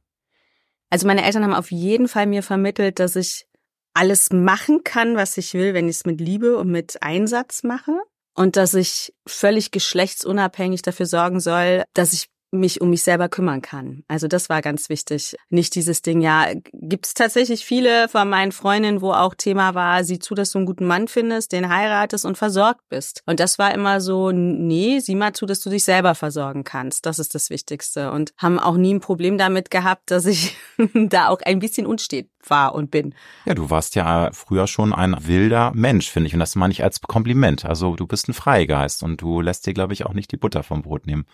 Also 0.90 1.06
meine 1.06 1.26
Eltern 1.26 1.44
haben 1.44 1.54
auf 1.54 1.72
jeden 1.72 2.08
Fall 2.08 2.26
mir 2.28 2.44
vermittelt, 2.44 3.00
dass 3.00 3.18
ich 3.18 3.46
alles 3.94 4.32
machen 4.32 4.84
kann, 4.84 5.18
was 5.18 5.38
ich 5.38 5.54
will, 5.54 5.74
wenn 5.74 5.90
ich 5.90 5.98
es 5.98 6.06
mit 6.06 6.22
Liebe 6.22 6.58
und 6.58 6.70
mit 6.70 7.02
Einsatz 7.04 7.64
mache. 7.64 7.92
Und 8.36 8.56
dass 8.56 8.74
ich 8.76 9.14
völlig 9.26 9.72
geschlechtsunabhängig 9.72 10.84
dafür 10.84 11.08
sorgen 11.08 11.40
soll, 11.40 11.84
dass 11.94 12.14
ich 12.14 12.30
mich 12.51 12.82
um 12.82 12.89
mich 12.89 13.04
selber 13.04 13.30
kümmern 13.30 13.62
kann. 13.62 14.04
Also 14.08 14.27
das 14.27 14.50
war 14.50 14.62
ganz 14.62 14.89
wichtig. 14.89 15.36
Nicht 15.50 15.75
dieses 15.75 16.01
Ding, 16.01 16.22
ja, 16.22 16.48
gibt 16.74 17.08
es 17.08 17.13
tatsächlich 17.13 17.66
viele 17.66 18.08
von 18.08 18.30
meinen 18.30 18.51
Freundinnen, 18.51 19.01
wo 19.01 19.12
auch 19.12 19.36
Thema 19.36 19.75
war, 19.75 20.04
sieh 20.04 20.20
zu, 20.20 20.34
dass 20.34 20.51
du 20.51 20.60
einen 20.60 20.66
guten 20.66 20.86
Mann 20.86 21.08
findest, 21.08 21.51
den 21.51 21.70
heiratest 21.70 22.25
und 22.25 22.38
versorgt 22.38 22.82
bist. 22.89 23.22
Und 23.25 23.39
das 23.39 23.60
war 23.60 23.74
immer 23.74 24.00
so, 24.00 24.32
nee, 24.32 25.00
sieh 25.00 25.16
mal 25.16 25.34
zu, 25.34 25.46
dass 25.46 25.60
du 25.60 25.70
dich 25.70 25.84
selber 25.84 26.16
versorgen 26.16 26.63
kannst. 26.63 27.06
Das 27.06 27.20
ist 27.20 27.36
das 27.36 27.50
Wichtigste. 27.50 28.12
Und 28.12 28.34
haben 28.38 28.60
auch 28.60 28.77
nie 28.77 28.94
ein 28.94 29.01
Problem 29.01 29.38
damit 29.38 29.70
gehabt, 29.70 30.12
dass 30.12 30.25
ich 30.25 30.56
da 30.94 31.27
auch 31.27 31.42
ein 31.42 31.60
bisschen 31.60 31.86
unstet 31.86 32.30
war 32.50 32.75
und 32.75 32.92
bin. 32.92 33.13
Ja, 33.46 33.54
du 33.54 33.70
warst 33.70 33.96
ja 33.96 34.30
früher 34.34 34.68
schon 34.68 34.94
ein 34.94 35.16
wilder 35.27 35.72
Mensch, 35.74 36.10
finde 36.10 36.27
ich. 36.27 36.34
Und 36.34 36.39
das 36.39 36.56
meine 36.56 36.72
ich 36.72 36.84
als 36.84 37.01
Kompliment. 37.01 37.66
Also 37.66 37.96
du 37.96 38.08
bist 38.08 38.27
ein 38.27 38.34
Freigeist 38.34 39.04
und 39.04 39.22
du 39.22 39.42
lässt 39.42 39.66
dir, 39.68 39.74
glaube 39.74 39.94
ich, 39.94 40.06
auch 40.06 40.13
nicht 40.13 40.32
die 40.32 40.38
Butter 40.38 40.63
vom 40.63 40.82
Brot 40.82 41.08
nehmen. 41.08 41.25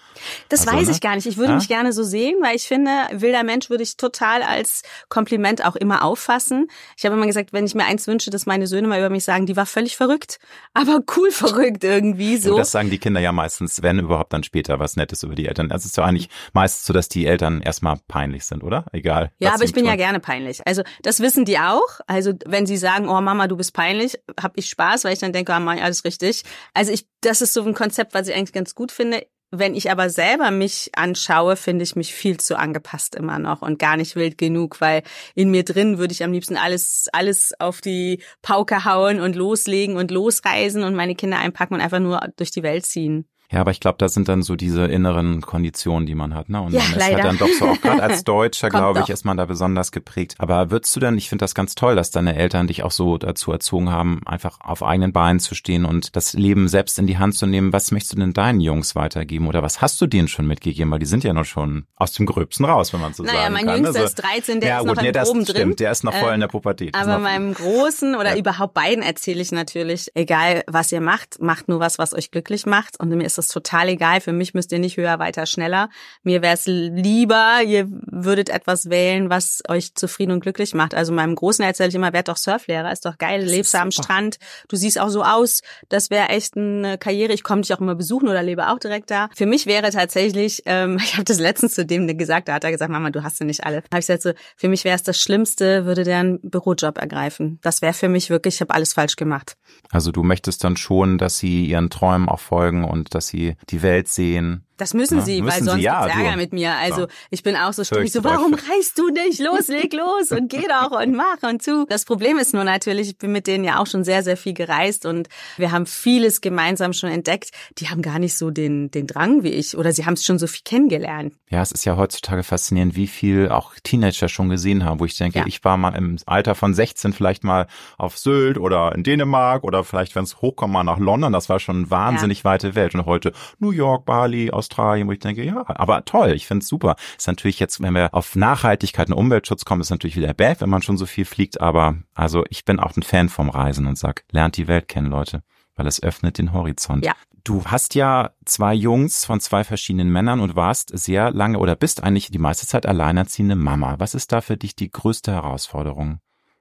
Das 0.50 0.62
also, 0.62 0.78
weiß 0.78 0.88
ne? 0.88 0.94
ich 0.94 1.02
gar 1.04 1.16
nicht. 1.16 1.28
Ich 1.28 1.38
würde 1.38 1.52
Ja? 1.52 1.56
mich 1.58 1.68
gerne 1.68 1.94
so 1.94 2.02
sehen, 2.02 2.38
weil 2.42 2.56
ich 2.56 2.68
finde, 2.68 2.90
wilder 3.12 3.44
Mensch 3.44 3.70
würde 3.70 3.84
ich 3.84 3.98
total 3.98 4.42
als 4.42 4.82
Kompliment 5.10 5.64
auch 5.64 5.76
immer 5.76 6.04
auffassen. 6.04 6.68
Ich 6.98 7.06
habe 7.06 7.16
immer 7.16 7.28
gesagt, 7.28 7.54
wenn 7.54 7.66
ich 7.66 7.76
mir 7.76 7.86
eins 7.86 8.08
wünsche, 8.08 8.32
dass 8.32 8.48
meine 8.48 8.66
Söhne 8.66 8.88
mal 8.88 8.98
über 8.98 9.12
mich 9.12 9.24
sagen, 9.24 9.46
die 9.46 9.56
war 9.56 9.68
völlig 9.68 9.96
verrückt, 9.96 10.40
aber 10.74 11.02
cool 11.16 11.30
verrückt 11.30 11.84
irgendwie 11.84 12.38
so. 12.38 12.52
Und 12.54 12.58
das 12.58 12.72
sagen 12.72 12.90
die 12.90 12.98
Kinder 12.98 13.22
ja 13.22 13.32
meistens, 13.32 13.84
wenn 13.84 14.00
überhaupt 14.00 14.34
dann 14.34 14.42
später 14.44 14.80
was 14.80 14.96
Nettes 14.96 15.22
über 15.22 15.36
die 15.36 15.48
Eltern. 15.48 15.72
Also 15.72 15.84
es 15.84 15.92
ist 15.92 15.98
ja 15.98 16.06
eigentlich 16.06 16.30
meistens 16.54 16.86
so, 16.86 16.94
dass 16.94 17.10
die 17.10 17.28
Eltern 17.28 17.62
erstmal 17.62 18.00
peinlich 18.08 18.46
sind, 18.46 18.64
oder? 18.64 18.86
Egal. 18.94 19.32
Ja, 19.38 19.54
aber 19.54 19.66
ich 19.66 19.74
bin 19.74 19.86
ja 19.86 19.92
tun. 19.92 19.98
gerne 20.00 20.20
peinlich. 20.20 20.62
Also 20.66 20.82
das 21.02 21.20
wissen 21.20 21.46
die 21.46 21.60
auch. 21.60 22.00
Also 22.08 22.34
wenn 22.46 22.66
sie 22.66 22.78
sagen, 22.78 23.10
oh 23.10 23.20
Mama, 23.22 23.48
du 23.48 23.58
bist 23.58 23.74
peinlich, 23.74 24.18
habe 24.42 24.54
ich 24.58 24.70
Spaß, 24.70 25.04
weil 25.04 25.14
ich 25.14 25.20
dann 25.20 25.34
denke, 25.34 25.54
ah, 25.54 25.60
mach 25.60 25.76
ich 25.76 25.84
alles 25.84 26.06
richtig. 26.06 26.44
Also 26.74 26.92
ich, 26.92 27.06
das 27.22 27.42
ist 27.42 27.54
so 27.54 27.64
ein 27.64 27.74
Konzept, 27.74 28.14
was 28.14 28.28
ich 28.28 28.36
eigentlich 28.36 28.54
ganz 28.54 28.74
gut 28.74 28.92
finde. 28.92 29.26
Wenn 29.56 29.76
ich 29.76 29.92
aber 29.92 30.10
selber 30.10 30.50
mich 30.50 30.90
anschaue, 30.96 31.56
finde 31.56 31.84
ich 31.84 31.96
mich 31.96 32.12
viel 32.16 32.40
zu 32.40 32.58
angepasst 32.58 33.14
immer 33.14 33.38
noch 33.38 33.62
und 33.62 33.78
gar 33.78 33.98
nicht 33.98 34.16
wild 34.16 34.40
genug, 34.40 34.82
weil 34.82 35.04
in 35.36 35.52
mir 35.52 35.64
drin 35.64 36.00
würde 36.00 36.12
ich 36.12 36.24
am 36.24 36.32
liebsten 36.32 36.58
alles, 36.58 37.08
alles 37.14 37.54
auf 37.60 37.80
die 37.80 38.24
Pauke 38.42 38.84
hauen 38.84 39.20
und 39.20 39.36
loslegen 39.36 39.96
und 39.96 40.10
losreisen 40.10 40.84
und 40.84 40.96
meine 40.96 41.14
Kinder 41.14 41.38
einpacken 41.38 41.76
und 41.76 41.82
einfach 41.82 42.00
nur 42.00 42.20
durch 42.36 42.50
die 42.50 42.64
Welt 42.64 42.88
ziehen. 42.88 43.28
Ja, 43.52 43.62
aber 43.62 43.70
ich 43.72 43.80
glaube, 43.80 43.98
das 44.00 44.14
sind 44.16 44.28
dann 44.30 44.42
so 44.42 44.56
diese 44.56 44.86
inneren 44.86 45.42
Konditionen, 45.42 46.08
die 46.08 46.16
man 46.16 46.34
hat. 46.34 46.50
Ne? 46.50 46.60
Und 46.62 46.74
Ja, 46.74 46.80
man 46.82 46.90
ist 46.94 46.98
leider. 46.98 47.16
halt 47.16 47.26
dann 47.26 47.38
doch 47.38 47.48
so, 47.60 47.68
auch 47.68 47.80
gerade 47.82 48.02
als 48.02 48.24
Deutscher, 48.24 48.70
glaube 48.70 49.00
ich, 49.00 49.06
doch. 49.06 49.14
ist 49.14 49.26
man 49.26 49.38
da 49.38 49.46
besonders 49.46 49.92
geprägt. 49.92 50.36
Aber 50.40 50.72
würdest 50.72 50.96
du 50.96 51.00
denn, 51.00 51.18
ich 51.18 51.30
finde 51.30 51.44
das 51.44 51.54
ganz 51.54 51.76
toll, 51.76 51.96
dass 51.96 52.10
deine 52.10 52.36
Eltern 52.36 52.66
dich 52.68 52.82
auch 52.84 52.90
so 52.92 53.18
dazu 53.20 53.52
erzogen 53.52 53.92
haben, 53.92 54.22
einfach 54.26 54.60
auf 54.62 54.82
eigenen 54.82 55.14
Beinen 55.14 55.40
zu 55.40 55.54
stehen 55.54 55.86
und 55.86 56.16
das 56.16 56.34
Leben 56.34 56.68
selbst 56.68 56.98
in 56.98 57.06
die 57.06 57.20
Hand 57.20 57.36
zu 57.36 57.46
nehmen. 57.46 57.74
Was 57.74 57.92
möchtest 57.92 58.14
du 58.14 58.18
denn 58.18 58.34
deinen 58.34 58.60
Jungs 58.60 58.96
weitergeben? 58.96 59.48
Oder 59.48 59.62
was 59.62 59.82
hast 59.82 60.02
du 60.02 60.08
denen 60.08 60.28
schon 60.28 60.48
mitgegeben? 60.48 60.90
Weil 60.90 61.00
die 61.00 61.06
sind 61.06 61.24
ja 61.24 61.34
noch 61.34 61.46
schon 61.46 61.86
aus 61.96 62.14
dem 62.14 62.26
Gröbsten 62.26 62.66
raus, 62.66 62.92
wenn 62.94 63.02
man 63.02 63.14
so 63.14 63.22
Naja, 63.22 63.42
sagen 63.44 63.54
mein 63.54 63.66
kann. 63.66 63.76
Jüngster 63.84 64.00
Also- 64.02 64.06
ist 64.06 64.16
13, 64.16 64.60
der 64.62 64.70
ja, 64.70 64.76
ist 64.80 64.88
gut, 64.88 64.96
noch 64.96 65.02
nee, 65.04 65.10
im 65.10 65.14
das 65.14 65.30
stimmt, 65.30 65.54
drin. 65.54 65.76
der 65.76 65.92
ist 65.92 66.04
noch 66.04 66.14
voll 66.14 66.30
Ähm, 66.30 66.34
in 66.36 66.40
der 66.40 66.48
Pubertät. 66.48 66.96
Das 66.96 67.04
ist 67.04 67.08
Aber 67.08 67.20
meinem 67.22 67.54
Großen 67.54 68.16
oder 68.16 68.32
Ja. 68.34 68.40
überhaupt 68.40 68.74
beiden 68.74 69.04
erzähle 69.04 69.42
ich 69.42 69.52
natürlich, 69.52 70.10
egal 70.16 70.64
was 70.66 70.92
ihr 70.92 71.02
macht, 71.02 71.40
macht 71.40 71.68
nur 71.68 71.80
was, 71.80 72.00
was 72.00 72.16
euch 72.16 72.32
glücklich 72.32 72.66
macht. 72.66 73.00
Und 73.00 73.10
mir 73.10 73.24
ist 73.26 73.33
das 73.38 73.48
total 73.48 73.90
egal. 73.90 74.22
Für 74.22 74.34
mich 74.34 74.54
müsst 74.54 74.72
ihr 74.72 74.80
nicht 74.80 74.98
höher, 74.98 75.20
weiter, 75.20 75.46
schneller. 75.46 75.90
Mir 76.24 76.42
wäre 76.42 76.54
es 76.54 76.66
lieber, 76.66 77.62
ihr 77.66 77.88
würdet 77.90 78.50
etwas 78.50 78.90
wählen, 78.90 79.30
was 79.30 79.62
euch 79.68 79.96
zufrieden 79.96 80.32
und 80.32 80.42
glücklich 80.42 80.74
macht. 80.74 80.94
Also 80.94 81.14
meinem 81.14 81.36
Großen 81.36 81.64
erzähle 81.64 81.90
ich 81.90 81.96
immer, 81.96 82.14
werd 82.14 82.28
doch 82.28 82.38
Surflehrer, 82.38 82.92
ist 82.92 83.06
doch 83.06 83.18
geil, 83.18 83.44
lebst 83.44 83.74
du 83.74 83.80
am. 83.80 83.92
Strand, 83.94 84.40
du 84.68 84.76
siehst 84.76 85.00
auch 85.00 85.10
so 85.10 85.24
aus, 85.24 85.62
das 85.90 86.10
wäre 86.10 86.30
echt 86.30 86.58
eine 86.58 86.98
Karriere. 86.98 87.34
Ich 87.34 87.44
komme 87.44 87.62
dich 87.62 87.74
auch 87.74 87.80
immer 87.80 87.96
besuchen 87.96 88.28
oder 88.28 88.44
lebe 88.44 88.70
auch 88.70 88.80
direkt 88.80 89.12
da. 89.12 89.30
Für 89.36 89.46
mich 89.46 89.66
wäre 89.66 89.92
tatsächlich, 89.92 90.64
ähm, 90.66 90.98
ich 91.04 91.14
habe 91.14 91.24
das 91.24 91.40
letztens 91.40 91.76
zu 91.76 91.86
dem 91.86 92.04
gesagt, 92.18 92.48
da 92.48 92.54
hat 92.54 92.64
er 92.64 92.72
gesagt, 92.72 92.92
Mama, 92.92 93.10
du 93.10 93.24
hast 93.24 93.38
sie 93.38 93.46
nicht 93.46 93.66
alle. 93.66 93.78
Habe 93.78 94.00
ich 94.00 94.08
gesagt 94.08 94.24
so, 94.24 94.32
für 94.56 94.68
mich 94.68 94.84
wäre 94.84 94.96
es 94.96 95.04
das 95.04 95.20
Schlimmste, 95.20 95.86
würde 95.86 96.04
der 96.04 96.20
einen 96.20 96.40
Bürojob 96.42 96.98
ergreifen. 96.98 97.60
Das 97.62 97.82
wäre 97.82 97.94
für 97.94 98.10
mich 98.10 98.30
wirklich, 98.30 98.56
ich 98.56 98.62
habe 98.62 98.74
alles 98.74 98.94
falsch 98.94 99.16
gemacht. 99.16 99.56
Also 99.92 100.12
du 100.12 100.24
möchtest 100.24 100.64
dann 100.64 100.78
schon, 100.78 101.18
dass 101.18 101.38
sie 101.38 101.66
ihren 101.66 101.90
Träumen 101.90 102.30
auch 102.30 102.40
folgen 102.40 102.84
und 102.84 103.16
dass 103.16 103.23
sie 103.28 103.56
die 103.70 103.82
Welt 103.82 104.08
sehen. 104.08 104.66
Das 104.84 104.94
müssen 104.94 105.20
Ja, 105.20 105.24
sie, 105.24 105.42
müssen 105.42 105.54
weil 105.54 105.60
sie, 105.64 105.70
sonst 105.70 105.82
ja, 105.82 106.02
gibt's 106.04 106.18
Ärger 106.18 106.32
du. 106.32 106.38
mit 106.38 106.52
mir. 106.52 106.74
Also 106.76 107.02
Ja. 107.04 107.08
ich 107.30 107.42
bin 107.42 107.56
auch 107.56 107.72
so 107.72 107.86
stimmig, 107.86 108.12
so 108.12 108.22
warum 108.26 108.54
reist 108.54 109.00
du 109.00 109.08
nicht? 109.10 109.40
Los, 109.40 109.70
leg 109.70 109.94
los 109.94 110.32
und 110.32 110.50
geh 110.50 110.66
doch 110.68 110.92
und 111.00 111.16
mach 111.16 111.42
und 111.50 111.64
zu. 111.64 111.86
Das 111.88 112.04
Problem 112.04 112.38
ist 112.38 112.54
nur 112.54 112.66
natürlich, 112.66 113.08
ich 113.08 113.18
bin 113.18 113.32
mit 113.32 113.48
denen 113.48 113.64
ja 113.64 113.80
auch 113.80 113.88
schon 113.88 114.04
sehr, 114.04 114.24
sehr 114.24 114.36
viel 114.36 114.54
gereist 114.54 115.06
und 115.06 115.30
wir 115.56 115.72
haben 115.72 115.86
vieles 115.86 116.42
gemeinsam 116.42 116.92
schon 116.92 117.10
entdeckt. 117.10 117.52
Die 117.78 117.90
haben 117.90 118.02
gar 118.02 118.20
nicht 118.20 118.36
so 118.38 118.52
den, 118.52 118.92
den 118.92 119.08
Drang 119.08 119.44
wie 119.44 119.52
ich 119.54 119.78
oder 119.78 119.94
sie 119.94 120.06
haben 120.06 120.16
es 120.16 120.26
schon 120.26 120.38
so 120.38 120.48
viel 120.48 120.64
kennengelernt. 120.66 121.34
Ja, 121.50 121.62
es 121.62 121.72
ist 121.72 121.86
ja 121.86 121.96
heutzutage 121.96 122.44
faszinierend, 122.44 122.98
wie 122.98 123.08
viel 123.08 123.48
auch 123.50 123.72
Teenager 123.84 124.28
schon 124.28 124.50
gesehen 124.50 124.84
haben, 124.84 125.00
wo 125.00 125.06
ich 125.06 125.16
denke, 125.18 125.40
Ja. 125.40 125.46
ich 125.48 125.64
war 125.64 125.78
mal 125.78 125.96
im 125.96 126.18
Alter 126.26 126.56
von 126.56 126.74
16 126.74 127.14
vielleicht 127.14 127.46
mal 127.46 127.68
auf 127.98 128.18
Sylt 128.18 128.58
oder 128.58 128.94
in 128.96 129.04
Dänemark 129.04 129.64
oder 129.64 129.86
vielleicht, 129.86 130.14
wenn 130.16 130.26
es 130.26 130.42
hochkommt, 130.42 130.74
mal 130.74 130.84
nach 130.84 130.98
London. 131.00 131.32
Das 131.32 131.48
war 131.48 131.60
schon 131.62 131.78
eine 131.78 131.92
wahnsinnig 131.92 132.44
weite 132.44 132.76
Welt. 132.76 132.96
Und 132.96 133.06
heute 133.06 133.32
New 133.60 133.72
York, 133.72 134.04
Bali, 134.06 134.50
Australien, 134.52 134.73
wo 134.78 135.12
ich 135.12 135.20
denke, 135.20 135.44
ja, 135.44 135.64
aber 135.68 136.06
toll, 136.06 136.32
ich 136.32 136.48
find's 136.48 136.68
super. 136.68 136.96
Ist 137.18 137.28
natürlich 137.28 137.60
jetzt, 137.60 137.82
wenn 137.82 137.94
wir 137.94 138.14
auf 138.14 138.36
Nachhaltigkeit 138.36 139.10
und 139.10 139.14
Umweltschutz 139.14 139.66
kommen, 139.66 139.82
ist 139.82 139.90
natürlich 139.90 140.16
wieder 140.16 140.34
bad, 140.34 140.62
wenn 140.62 140.70
man 140.70 140.82
schon 140.82 140.98
so 140.98 141.06
viel 141.06 141.26
fliegt. 141.26 141.62
Aber 141.62 141.96
also 142.14 142.44
ich 142.50 142.66
bin 142.66 142.80
auch 142.80 142.96
ein 142.96 143.04
Fan 143.04 143.30
vom 143.30 143.50
Reisen 143.50 143.88
und 143.88 143.98
sag, 143.98 144.24
lernt 144.32 144.58
die 144.58 144.68
Welt 144.68 144.88
kennen, 144.88 145.08
Leute, 145.08 145.44
weil 145.76 145.88
es 145.88 146.02
öffnet 146.02 146.38
den 146.38 146.54
Horizont. 146.54 147.06
Ja. 147.06 147.14
Du 147.44 147.66
hast 147.66 147.94
ja 147.96 148.32
zwei 148.46 148.74
Jungs 148.74 149.26
von 149.26 149.42
zwei 149.42 149.66
verschiedenen 149.66 150.10
Männern 150.10 150.40
und 150.40 150.56
warst 150.56 150.98
sehr 150.98 151.32
lange 151.32 151.60
oder 151.60 151.76
bist 151.76 152.02
eigentlich 152.02 152.32
die 152.32 152.40
meiste 152.40 152.66
Zeit 152.66 152.86
alleinerziehende 152.86 153.56
Mama. 153.56 153.96
Was 154.00 154.16
ist 154.16 154.32
da 154.32 154.40
für 154.40 154.56
dich 154.56 154.78
die 154.78 154.90
größte 154.90 155.34
Herausforderung? 155.34 156.20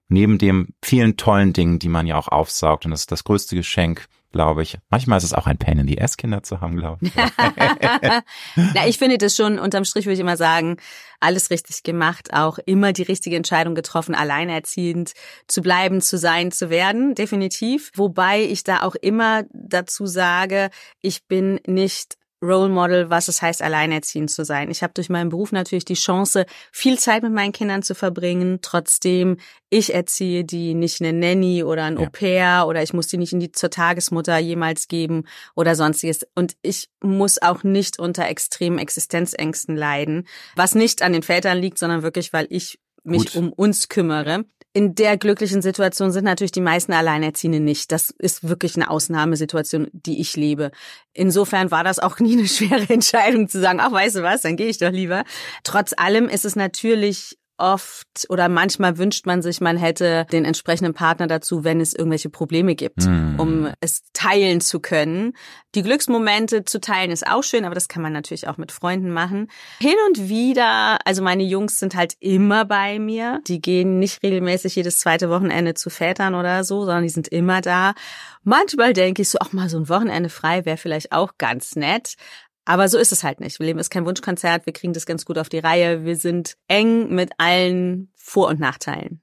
Neben 0.08 0.38
dem 0.38 0.74
vielen 0.82 1.16
tollen 1.16 1.52
Dingen, 1.52 1.78
die 1.78 1.88
man 1.88 2.08
ja 2.08 2.16
auch 2.16 2.28
aufsaugt 2.28 2.84
und 2.84 2.90
das 2.90 3.02
ist 3.02 3.12
das 3.12 3.22
größte 3.22 3.54
Geschenk, 3.54 4.06
glaube 4.32 4.62
ich. 4.62 4.78
Manchmal 4.90 5.18
ist 5.18 5.24
es 5.24 5.34
auch 5.34 5.46
ein 5.46 5.58
Pain 5.58 5.78
in 5.78 5.86
the 5.86 6.00
Ass, 6.00 6.16
Kinder 6.16 6.42
zu 6.42 6.60
haben, 6.60 6.76
glaube 6.76 7.04
ich. 7.06 7.12
Na, 8.56 8.86
ich 8.86 8.98
finde 8.98 9.18
das 9.18 9.36
schon, 9.36 9.58
unterm 9.58 9.84
Strich 9.84 10.06
würde 10.06 10.14
ich 10.14 10.20
immer 10.20 10.36
sagen, 10.36 10.78
alles 11.20 11.50
richtig 11.50 11.82
gemacht, 11.82 12.32
auch 12.32 12.58
immer 12.64 12.92
die 12.92 13.02
richtige 13.02 13.36
Entscheidung 13.36 13.74
getroffen, 13.74 14.14
alleinerziehend 14.14 15.12
zu 15.46 15.62
bleiben, 15.62 16.00
zu 16.00 16.18
sein, 16.18 16.50
zu 16.50 16.70
werden, 16.70 17.14
definitiv. 17.14 17.92
Wobei 17.94 18.42
ich 18.42 18.64
da 18.64 18.82
auch 18.82 18.96
immer 18.96 19.44
dazu 19.52 20.06
sage, 20.06 20.70
ich 21.00 21.26
bin 21.26 21.60
nicht 21.66 22.16
Role 22.42 22.68
Model, 22.68 23.08
was 23.08 23.28
es 23.28 23.40
heißt, 23.40 23.62
alleinerziehend 23.62 24.30
zu 24.30 24.44
sein. 24.44 24.70
Ich 24.70 24.82
habe 24.82 24.92
durch 24.94 25.08
meinen 25.08 25.30
Beruf 25.30 25.52
natürlich 25.52 25.84
die 25.84 25.94
Chance, 25.94 26.44
viel 26.72 26.98
Zeit 26.98 27.22
mit 27.22 27.32
meinen 27.32 27.52
Kindern 27.52 27.82
zu 27.82 27.94
verbringen. 27.94 28.58
Trotzdem, 28.62 29.36
ich 29.70 29.94
erziehe 29.94 30.44
die 30.44 30.74
nicht 30.74 31.00
eine 31.00 31.12
Nanny 31.12 31.62
oder 31.62 31.84
ein 31.84 31.98
Ja. 31.98 32.06
Au 32.06 32.10
pair 32.10 32.64
oder 32.66 32.82
ich 32.82 32.92
muss 32.92 33.06
die 33.06 33.18
nicht 33.18 33.32
in 33.32 33.40
die 33.40 33.52
zur 33.52 33.70
Tagesmutter 33.70 34.38
jemals 34.38 34.88
geben 34.88 35.24
oder 35.54 35.76
sonstiges. 35.76 36.26
Und 36.34 36.56
ich 36.62 36.88
muss 37.02 37.40
auch 37.40 37.62
nicht 37.62 37.98
unter 37.98 38.26
extremen 38.26 38.78
Existenzängsten 38.78 39.76
leiden, 39.76 40.26
was 40.56 40.74
nicht 40.74 41.02
an 41.02 41.12
den 41.12 41.22
Vätern 41.22 41.58
liegt, 41.58 41.78
sondern 41.78 42.02
wirklich, 42.02 42.32
weil 42.32 42.46
ich 42.50 42.80
mich 43.04 43.32
Gut. 43.32 43.36
um 43.36 43.52
uns 43.52 43.88
kümmere. 43.88 44.44
In 44.74 44.94
der 44.94 45.18
glücklichen 45.18 45.60
Situation 45.60 46.12
sind 46.12 46.24
natürlich 46.24 46.52
die 46.52 46.62
meisten 46.62 46.94
Alleinerziehenden 46.94 47.62
nicht. 47.62 47.92
Das 47.92 48.10
ist 48.18 48.48
wirklich 48.48 48.74
eine 48.74 48.88
Ausnahmesituation, 48.88 49.88
die 49.92 50.18
ich 50.20 50.34
lebe. 50.34 50.70
Insofern 51.12 51.70
war 51.70 51.84
das 51.84 51.98
auch 51.98 52.18
nie 52.20 52.38
eine 52.38 52.48
schwere 52.48 52.90
Entscheidung 52.90 53.48
zu 53.48 53.60
sagen, 53.60 53.80
ach, 53.80 53.92
weißt 53.92 54.16
du 54.16 54.22
was, 54.22 54.42
dann 54.42 54.56
gehe 54.56 54.68
ich 54.68 54.78
doch 54.78 54.90
lieber. 54.90 55.24
Trotz 55.62 55.92
allem 55.96 56.28
ist 56.28 56.46
es 56.46 56.56
natürlich 56.56 57.38
oft 57.62 58.26
oder 58.28 58.48
manchmal 58.48 58.98
wünscht 58.98 59.24
man 59.24 59.40
sich, 59.40 59.60
man 59.60 59.76
hätte 59.76 60.26
den 60.32 60.44
entsprechenden 60.44 60.94
Partner 60.94 61.28
dazu, 61.28 61.62
wenn 61.62 61.80
es 61.80 61.94
irgendwelche 61.94 62.28
Probleme 62.28 62.74
gibt, 62.74 63.06
Mm. 63.06 63.38
um 63.38 63.68
es 63.80 64.02
teilen 64.12 64.60
zu 64.60 64.80
können. 64.80 65.34
Die 65.74 65.82
Glücksmomente 65.82 66.64
zu 66.64 66.80
teilen 66.80 67.10
ist 67.12 67.26
auch 67.26 67.42
schön, 67.42 67.64
aber 67.64 67.74
das 67.74 67.88
kann 67.88 68.02
man 68.02 68.12
natürlich 68.12 68.48
auch 68.48 68.58
mit 68.58 68.72
Freunden 68.72 69.10
machen. 69.10 69.48
Hin 69.78 69.94
und 70.08 70.28
wieder, 70.28 70.98
also 71.06 71.22
meine 71.22 71.44
Jungs 71.44 71.78
sind 71.78 71.94
halt 71.94 72.14
immer 72.20 72.64
bei 72.64 72.98
mir. 72.98 73.40
Die 73.46 73.60
gehen 73.62 73.98
nicht 74.00 74.22
regelmäßig 74.22 74.74
jedes 74.76 74.98
zweite 74.98 75.30
Wochenende 75.30 75.74
zu 75.74 75.88
Vätern 75.88 76.34
oder 76.34 76.64
so, 76.64 76.80
sondern 76.80 77.04
die 77.04 77.08
sind 77.08 77.28
immer 77.28 77.60
da. 77.60 77.94
Manchmal 78.42 78.92
denke 78.92 79.22
ich 79.22 79.30
so, 79.30 79.38
auch 79.38 79.52
mal 79.52 79.68
so 79.68 79.78
ein 79.78 79.88
Wochenende 79.88 80.28
frei 80.28 80.64
wäre 80.64 80.76
vielleicht 80.76 81.12
auch 81.12 81.34
ganz 81.38 81.76
nett. 81.76 82.16
Aber 82.64 82.88
so 82.88 82.98
ist 82.98 83.12
es 83.12 83.24
halt 83.24 83.40
nicht. 83.40 83.58
Wir 83.58 83.66
leben 83.66 83.78
ist 83.78 83.90
kein 83.90 84.06
Wunschkonzert, 84.06 84.66
wir 84.66 84.72
kriegen 84.72 84.92
das 84.92 85.06
ganz 85.06 85.24
gut 85.24 85.38
auf 85.38 85.48
die 85.48 85.58
Reihe. 85.58 86.04
Wir 86.04 86.16
sind 86.16 86.56
eng 86.68 87.14
mit 87.14 87.32
allen 87.38 88.12
Vor- 88.16 88.48
und 88.48 88.60
Nachteilen. 88.60 89.20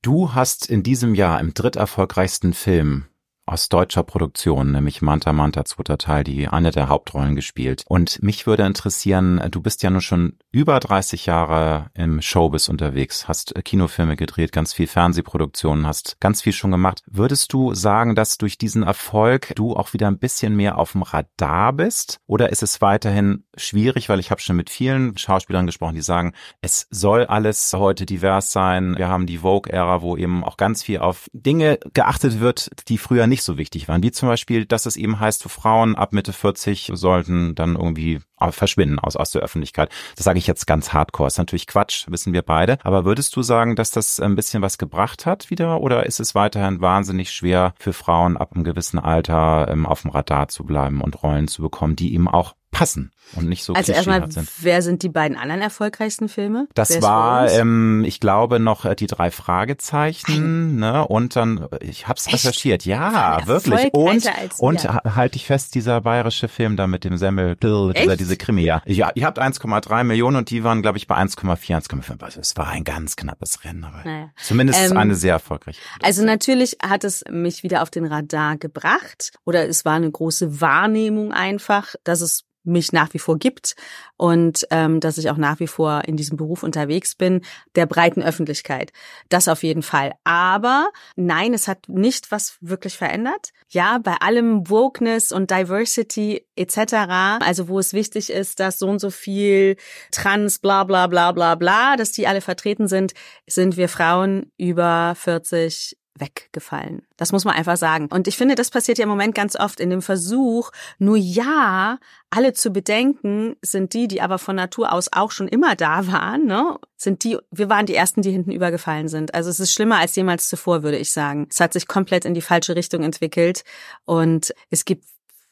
Du 0.00 0.34
hast 0.34 0.68
in 0.68 0.82
diesem 0.82 1.14
Jahr 1.14 1.38
im 1.40 1.54
dritterfolgreichsten 1.54 2.54
Film 2.54 3.06
aus 3.46 3.68
deutscher 3.68 4.02
Produktion, 4.02 4.72
nämlich 4.72 5.02
Manta 5.02 5.32
Manta 5.32 5.64
zweiter 5.64 5.98
Teil, 5.98 6.24
die 6.24 6.48
eine 6.48 6.70
der 6.70 6.88
Hauptrollen 6.88 7.34
gespielt. 7.34 7.84
Und 7.88 8.22
mich 8.22 8.46
würde 8.46 8.64
interessieren, 8.64 9.42
du 9.50 9.60
bist 9.60 9.82
ja 9.82 9.90
nun 9.90 10.00
schon 10.00 10.38
über 10.52 10.78
30 10.78 11.26
Jahre 11.26 11.90
im 11.94 12.22
Showbiz 12.22 12.68
unterwegs, 12.68 13.26
hast 13.26 13.56
äh, 13.56 13.62
Kinofilme 13.62 14.16
gedreht, 14.16 14.52
ganz 14.52 14.72
viel 14.72 14.86
Fernsehproduktionen, 14.86 15.86
hast 15.86 16.20
ganz 16.20 16.42
viel 16.42 16.52
schon 16.52 16.70
gemacht. 16.70 17.02
Würdest 17.06 17.52
du 17.52 17.74
sagen, 17.74 18.14
dass 18.14 18.38
durch 18.38 18.58
diesen 18.58 18.82
Erfolg 18.82 19.52
du 19.56 19.74
auch 19.74 19.92
wieder 19.92 20.08
ein 20.08 20.18
bisschen 20.18 20.54
mehr 20.54 20.78
auf 20.78 20.92
dem 20.92 21.02
Radar 21.02 21.72
bist? 21.72 22.20
Oder 22.26 22.50
ist 22.50 22.62
es 22.62 22.80
weiterhin 22.80 23.44
schwierig, 23.56 24.08
weil 24.08 24.20
ich 24.20 24.30
habe 24.30 24.40
schon 24.40 24.56
mit 24.56 24.70
vielen 24.70 25.16
Schauspielern 25.16 25.66
gesprochen, 25.66 25.94
die 25.94 26.02
sagen, 26.02 26.32
es 26.60 26.86
soll 26.90 27.26
alles 27.26 27.72
heute 27.72 28.06
divers 28.06 28.52
sein. 28.52 28.96
Wir 28.96 29.08
haben 29.08 29.26
die 29.26 29.38
Vogue-Ära, 29.38 30.02
wo 30.02 30.16
eben 30.16 30.44
auch 30.44 30.56
ganz 30.56 30.82
viel 30.82 30.98
auf 30.98 31.28
Dinge 31.32 31.78
geachtet 31.92 32.40
wird, 32.40 32.70
die 32.88 32.98
früher 32.98 33.26
nicht 33.32 33.42
so 33.42 33.56
wichtig 33.56 33.88
waren. 33.88 34.02
Wie 34.02 34.12
zum 34.12 34.28
Beispiel, 34.28 34.66
dass 34.66 34.84
es 34.84 34.96
eben 34.96 35.18
heißt, 35.18 35.44
Frauen 35.44 35.96
ab 35.96 36.12
Mitte 36.12 36.34
40 36.34 36.90
sollten 36.92 37.54
dann 37.54 37.76
irgendwie 37.76 38.20
verschwinden 38.50 38.98
aus, 38.98 39.16
aus 39.16 39.30
der 39.30 39.40
Öffentlichkeit. 39.40 39.90
Das 40.16 40.24
sage 40.24 40.38
ich 40.38 40.46
jetzt 40.46 40.66
ganz 40.66 40.92
hardcore. 40.92 41.28
Ist 41.28 41.38
natürlich 41.38 41.66
Quatsch, 41.66 42.06
wissen 42.08 42.34
wir 42.34 42.42
beide. 42.42 42.78
Aber 42.82 43.06
würdest 43.06 43.34
du 43.34 43.42
sagen, 43.42 43.74
dass 43.74 43.90
das 43.90 44.20
ein 44.20 44.34
bisschen 44.34 44.62
was 44.62 44.76
gebracht 44.76 45.24
hat 45.24 45.48
wieder? 45.48 45.80
Oder 45.80 46.04
ist 46.04 46.20
es 46.20 46.34
weiterhin 46.34 46.82
wahnsinnig 46.82 47.30
schwer 47.30 47.74
für 47.78 47.94
Frauen 47.94 48.36
ab 48.36 48.52
einem 48.52 48.64
gewissen 48.64 48.98
Alter 48.98 49.68
ähm, 49.70 49.86
auf 49.86 50.02
dem 50.02 50.10
Radar 50.10 50.48
zu 50.48 50.64
bleiben 50.64 51.00
und 51.00 51.22
Rollen 51.22 51.48
zu 51.48 51.62
bekommen, 51.62 51.96
die 51.96 52.12
ihm 52.12 52.28
auch 52.28 52.54
passen 52.70 53.12
und 53.34 53.48
nicht 53.48 53.64
so 53.64 53.74
Also 53.74 53.92
erstmal, 53.92 54.30
sind. 54.30 54.48
wer 54.60 54.82
sind 54.82 55.02
die 55.02 55.08
beiden 55.08 55.36
anderen 55.36 55.62
erfolgreichsten 55.62 56.28
Filme? 56.28 56.68
Das 56.74 57.00
war, 57.02 57.50
ähm, 57.50 58.04
ich 58.06 58.20
glaube, 58.20 58.60
noch 58.60 58.84
äh, 58.84 58.94
die 58.94 59.06
drei 59.06 59.30
Fragezeichen, 59.30 60.76
ne? 60.76 61.06
Und 61.06 61.36
dann, 61.36 61.68
ich 61.80 62.08
hab's 62.08 62.26
Echt? 62.26 62.34
recherchiert. 62.34 62.84
Ja, 62.84 63.46
wirklich. 63.46 63.92
Und, 63.92 64.28
und 64.58 64.84
halte 64.84 65.36
ich 65.36 65.46
fest, 65.46 65.74
dieser 65.74 66.00
bayerische 66.00 66.48
Film 66.48 66.76
da 66.76 66.86
mit 66.86 67.04
dem 67.04 67.16
Semmel, 67.16 67.56
dieser, 67.56 68.16
diese 68.16 68.36
Krimi, 68.36 68.62
ja. 68.62 68.82
Ja, 68.86 69.10
ihr 69.14 69.26
habt 69.26 69.40
1,3 69.40 70.04
Millionen 70.04 70.36
und 70.36 70.50
die 70.50 70.64
waren, 70.64 70.82
glaube 70.82 70.98
ich, 70.98 71.06
bei 71.06 71.16
1,4, 71.16 71.88
1,5. 71.88 72.22
Also 72.22 72.40
es 72.40 72.56
war 72.56 72.68
ein 72.68 72.84
ganz 72.84 73.16
knappes 73.16 73.64
Rennen, 73.64 73.84
aber 73.84 74.02
naja. 74.04 74.30
zumindest 74.36 74.90
ähm, 74.90 74.96
eine 74.96 75.14
sehr 75.14 75.34
erfolgreiche. 75.34 75.80
Also 76.02 76.24
natürlich 76.24 76.76
hat 76.82 77.04
es 77.04 77.24
mich 77.30 77.62
wieder 77.62 77.82
auf 77.82 77.90
den 77.90 78.06
Radar 78.06 78.56
gebracht 78.56 79.32
oder 79.44 79.68
es 79.68 79.84
war 79.84 79.94
eine 79.94 80.10
große 80.10 80.60
Wahrnehmung 80.60 81.32
einfach, 81.32 81.94
dass 82.04 82.20
es 82.20 82.44
mich 82.64 82.92
nach 82.92 83.12
wie 83.14 83.18
vor 83.18 83.38
gibt 83.38 83.74
und 84.16 84.66
ähm, 84.70 85.00
dass 85.00 85.18
ich 85.18 85.30
auch 85.30 85.36
nach 85.36 85.60
wie 85.60 85.66
vor 85.66 86.02
in 86.06 86.16
diesem 86.16 86.36
Beruf 86.36 86.62
unterwegs 86.62 87.14
bin, 87.14 87.42
der 87.74 87.86
breiten 87.86 88.22
Öffentlichkeit. 88.22 88.92
Das 89.28 89.48
auf 89.48 89.62
jeden 89.62 89.82
Fall. 89.82 90.12
Aber 90.24 90.90
nein, 91.16 91.54
es 91.54 91.68
hat 91.68 91.88
nicht 91.88 92.30
was 92.30 92.56
wirklich 92.60 92.96
verändert. 92.96 93.50
Ja, 93.68 93.98
bei 93.98 94.14
allem 94.20 94.68
Wokeness 94.68 95.32
und 95.32 95.50
Diversity 95.50 96.46
etc., 96.56 96.94
also 97.40 97.68
wo 97.68 97.78
es 97.78 97.92
wichtig 97.92 98.30
ist, 98.30 98.60
dass 98.60 98.78
so 98.78 98.88
und 98.88 99.00
so 99.00 99.10
viel 99.10 99.76
Trans, 100.10 100.58
bla 100.58 100.84
bla 100.84 101.06
bla 101.06 101.32
bla 101.32 101.54
bla, 101.54 101.96
dass 101.96 102.12
die 102.12 102.26
alle 102.26 102.40
vertreten 102.40 102.88
sind, 102.88 103.14
sind 103.46 103.76
wir 103.76 103.88
Frauen 103.88 104.52
über 104.56 105.14
40 105.16 105.96
weggefallen. 106.14 107.02
Das 107.16 107.32
muss 107.32 107.44
man 107.44 107.54
einfach 107.54 107.76
sagen. 107.76 108.08
Und 108.10 108.28
ich 108.28 108.36
finde, 108.36 108.54
das 108.54 108.70
passiert 108.70 108.98
ja 108.98 109.04
im 109.04 109.08
Moment 109.08 109.34
ganz 109.34 109.56
oft 109.56 109.80
in 109.80 109.90
dem 109.90 110.02
Versuch, 110.02 110.70
nur 110.98 111.16
ja, 111.16 111.98
alle 112.30 112.52
zu 112.52 112.70
bedenken, 112.70 113.56
sind 113.62 113.94
die, 113.94 114.08
die 114.08 114.20
aber 114.20 114.38
von 114.38 114.56
Natur 114.56 114.92
aus 114.92 115.08
auch 115.12 115.30
schon 115.30 115.48
immer 115.48 115.74
da 115.76 116.06
waren, 116.06 116.46
ne? 116.46 116.78
Sind 116.96 117.24
die, 117.24 117.38
wir 117.50 117.68
waren 117.68 117.86
die 117.86 117.94
ersten, 117.94 118.22
die 118.22 118.30
hinten 118.30 118.52
übergefallen 118.52 119.08
sind. 119.08 119.34
Also 119.34 119.50
es 119.50 119.58
ist 119.58 119.72
schlimmer 119.72 119.98
als 119.98 120.14
jemals 120.14 120.48
zuvor, 120.48 120.82
würde 120.82 120.98
ich 120.98 121.12
sagen. 121.12 121.48
Es 121.50 121.60
hat 121.60 121.72
sich 121.72 121.88
komplett 121.88 122.24
in 122.24 122.34
die 122.34 122.40
falsche 122.40 122.76
Richtung 122.76 123.02
entwickelt 123.02 123.64
und 124.04 124.54
es 124.70 124.84
gibt 124.84 125.04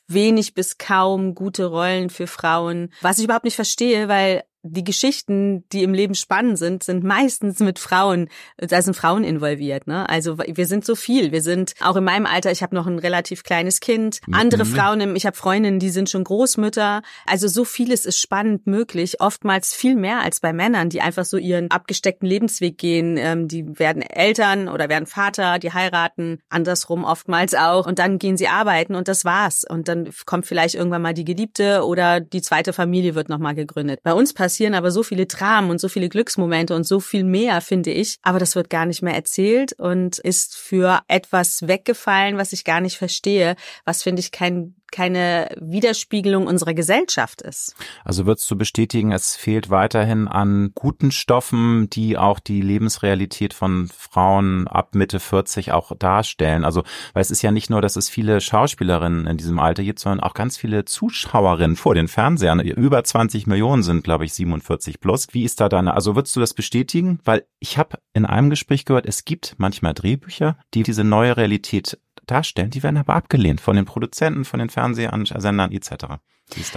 wenig 0.07 0.55
bis 0.55 0.79
kaum 0.79 1.35
gute 1.35 1.67
Rollen 1.67 2.11
für 2.11 2.27
Frauen, 2.27 2.93
was 3.01 3.19
ich 3.19 3.25
überhaupt 3.25 3.45
nicht 3.45 3.57
verstehe, 3.57 4.09
weil 4.09 4.43
die 4.63 4.85
Geschichten, 4.85 5.65
die 5.73 5.83
im 5.83 5.95
Leben 5.95 6.15
spannend 6.15 6.59
sind, 6.59 6.83
sind 6.83 7.03
meistens 7.03 7.61
mit 7.61 7.79
Frauen, 7.79 8.29
da 8.59 8.83
sind 8.83 8.95
Frauen 8.95 9.25
involviert. 9.25 9.87
Ne? 9.87 10.09
Also 10.09 10.39
wir 10.39 10.67
sind 10.67 10.85
so 10.85 10.95
viel. 10.95 11.33
Wir 11.33 11.43
sind 11.43 11.73
auch 11.81 11.97
in 11.97 12.05
meinem 12.05 12.27
Alter, 12.27 12.51
ich 12.51 12.63
habe 12.63 12.75
noch 12.75 12.87
ein 12.87 12.99
relativ 12.99 13.43
kleines 13.43 13.81
Kind. 13.81 14.21
Andere 14.31 14.65
mhm. 14.65 14.69
Frauen, 14.69 15.17
ich 15.17 15.25
habe 15.25 15.37
Freundinnen, 15.37 15.79
die 15.79 15.89
sind 15.89 16.11
schon 16.11 16.25
Großmütter. 16.25 17.03
Also 17.27 17.49
so 17.49 17.65
vieles 17.65 18.05
ist 18.05 18.19
spannend 18.19 18.67
möglich. 18.67 19.21
Oftmals 19.21 19.75
viel 19.75 19.97
mehr 19.97 20.21
als 20.21 20.41
bei 20.41 20.53
Männern, 20.53 20.91
die 20.91 21.01
einfach 21.01 21.25
so 21.25 21.39
ihren 21.39 21.71
abgesteckten 21.71 22.29
Lebensweg 22.29 22.77
gehen. 22.77 23.17
Ähm, 23.17 23.49
die 23.49 23.79
werden 23.79 24.03
Eltern 24.03 24.69
oder 24.69 24.89
werden 24.89 25.07
Vater, 25.07 25.59
die 25.59 25.73
heiraten, 25.73 26.41
andersrum 26.51 27.05
oftmals 27.05 27.55
auch. 27.55 27.87
Und 27.87 27.99
dann 27.99 28.19
gehen 28.19 28.37
sie 28.37 28.49
arbeiten 28.49 28.95
und 28.95 29.09
das 29.09 29.25
war's. 29.25 29.65
Und 29.69 29.89
dann 29.89 30.11
kommt 30.27 30.45
vielleicht 30.45 30.75
irgendwann 30.75 31.03
mal 31.03 31.15
die 31.15 31.25
Geliebte 31.25 31.85
oder 31.85 32.21
die 32.21 32.43
zweite 32.43 32.75
Familie 32.75 33.15
wird 33.15 33.31
nochmal 33.31 33.55
gegründet. 33.55 34.01
Bei 34.03 34.13
uns 34.13 34.35
passieren 34.51 34.75
aber 34.75 34.91
so 34.91 35.05
viele 35.05 35.27
Dramen 35.27 35.71
und 35.71 35.81
so 35.81 35.89
viele 35.89 36.09
Glücksmomente 36.09 36.75
und 36.75 36.83
so 36.83 36.99
viel 36.99 37.23
mehr, 37.23 37.61
finde 37.61 37.93
ich. 37.93 38.19
Aber 38.23 38.41
das 38.41 38.57
wird 38.57 38.69
gar 38.69 38.85
nicht 38.85 39.01
mehr 39.01 39.15
erzählt 39.15 39.75
und 39.75 40.19
ist 40.19 40.57
für 40.57 41.03
etwas 41.07 41.69
weggefallen, 41.69 42.37
was 42.37 42.53
ich 42.53 42.65
gar 42.65 42.81
nicht 42.81 42.99
verstehe, 42.99 43.55
was 43.85 44.03
finde 44.03 44.19
ich 44.19 44.33
kein 44.33 44.75
keine 44.91 45.49
Widerspiegelung 45.61 46.47
unserer 46.47 46.75
Gesellschaft 46.75 47.43
ist. 47.43 47.75
Also 48.05 48.27
würdest 48.27 48.51
du 48.51 48.57
bestätigen, 48.57 49.13
es 49.13 49.37
fehlt 49.37 49.71
weiterhin 49.71 50.29
an 50.29 50.73
guten 50.75 51.11
Stoffen, 51.11 51.89
die 51.91 52.17
auch 52.17 52.39
die 52.41 52.61
Lebensrealität 52.61 53.55
von 53.55 53.89
Frauen 53.97 54.67
ab 54.69 54.95
Mitte 54.95 55.21
40 55.21 55.73
auch 55.73 55.93
darstellen. 55.97 56.65
Also, 56.65 56.83
weil 57.13 57.23
es 57.23 57.31
ist 57.31 57.43
ja 57.43 57.51
nicht 57.51 57.71
nur, 57.71 57.83
dass 57.83 57.97
es 57.97 58.09
viele 58.09 58.41
Schauspielerinnen 58.41 59.27
in 59.27 59.37
diesem 59.37 59.59
Alter 59.59 59.83
gibt, 59.83 59.99
sondern 59.99 60.21
auch 60.21 60.35
ganz 60.35 60.57
viele 60.57 60.85
Zuschauerinnen 60.85 61.77
vor 61.77 61.95
den 61.95 62.09
Fernsehern. 62.09 62.61
Über 62.61 63.03
20 63.03 63.47
Millionen 63.47 63.83
sind, 63.83 64.05
glaube 64.05 64.25
ich, 64.25 64.33
47 64.35 65.01
plus. 65.01 65.29
Wie 65.33 65.45
ist 65.45 65.61
da 65.61 65.69
deine, 65.69 65.95
also 65.95 66.17
würdest 66.17 66.35
du 66.37 66.41
das 66.41 66.55
bestätigen? 66.55 67.21
Weil 67.25 67.45
ich 67.59 67.79
habe 67.79 67.99
in 68.13 68.27
einem 68.27 68.51
Gespräch 68.51 68.85
gehört, 68.85 69.07
es 69.07 69.25
gibt 69.25 69.55
manchmal 69.59 69.95
Drehbücher, 69.95 70.59
die 70.75 70.83
diese 70.83 71.05
neue 71.05 71.37
Realität 71.37 71.99
darstellen, 72.27 72.71
die 72.71 72.83
werden 72.83 72.97
aber 72.97 73.15
abgelehnt 73.15 73.61
von 73.61 73.77
den 73.77 73.85
Produzenten, 73.85 74.45
von 74.45 74.61
den 74.61 74.71
Fernsehsendern 74.71 75.73
etc. 75.73 75.95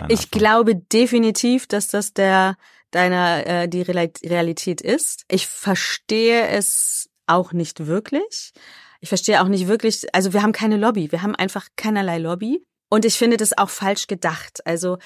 Ich 0.09 0.31
glaube 0.31 0.75
definitiv, 0.75 1.67
dass 1.67 1.87
das 1.87 2.13
der 2.13 2.55
deiner 2.91 3.47
äh, 3.47 3.67
die 3.67 3.81
Realität 3.81 4.81
ist. 4.81 5.25
Ich 5.27 5.47
verstehe 5.47 6.47
es 6.47 7.09
auch 7.25 7.53
nicht 7.53 7.87
wirklich. 7.87 8.53
Ich 8.99 9.09
verstehe 9.09 9.41
auch 9.41 9.47
nicht 9.47 9.67
wirklich, 9.67 10.05
also 10.13 10.31
wir 10.31 10.43
haben 10.43 10.51
keine 10.51 10.77
Lobby, 10.77 11.11
wir 11.11 11.23
haben 11.23 11.35
einfach 11.35 11.67
keinerlei 11.75 12.19
Lobby 12.19 12.63
und 12.89 13.03
ich 13.03 13.17
finde 13.17 13.37
das 13.37 13.57
auch 13.57 13.69
falsch 13.69 14.07
gedacht. 14.07 14.65
Also 14.65 14.97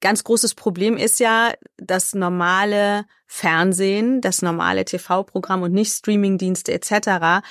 ganz 0.00 0.24
großes 0.24 0.54
Problem 0.54 0.96
ist 0.96 1.20
ja 1.20 1.52
das 1.76 2.14
normale 2.14 3.06
Fernsehen, 3.26 4.20
das 4.20 4.42
normale 4.42 4.84
TV-Programm 4.84 5.62
und 5.62 5.72
nicht 5.72 5.92
Streamingdienste 5.92 6.72
etc 6.72 7.42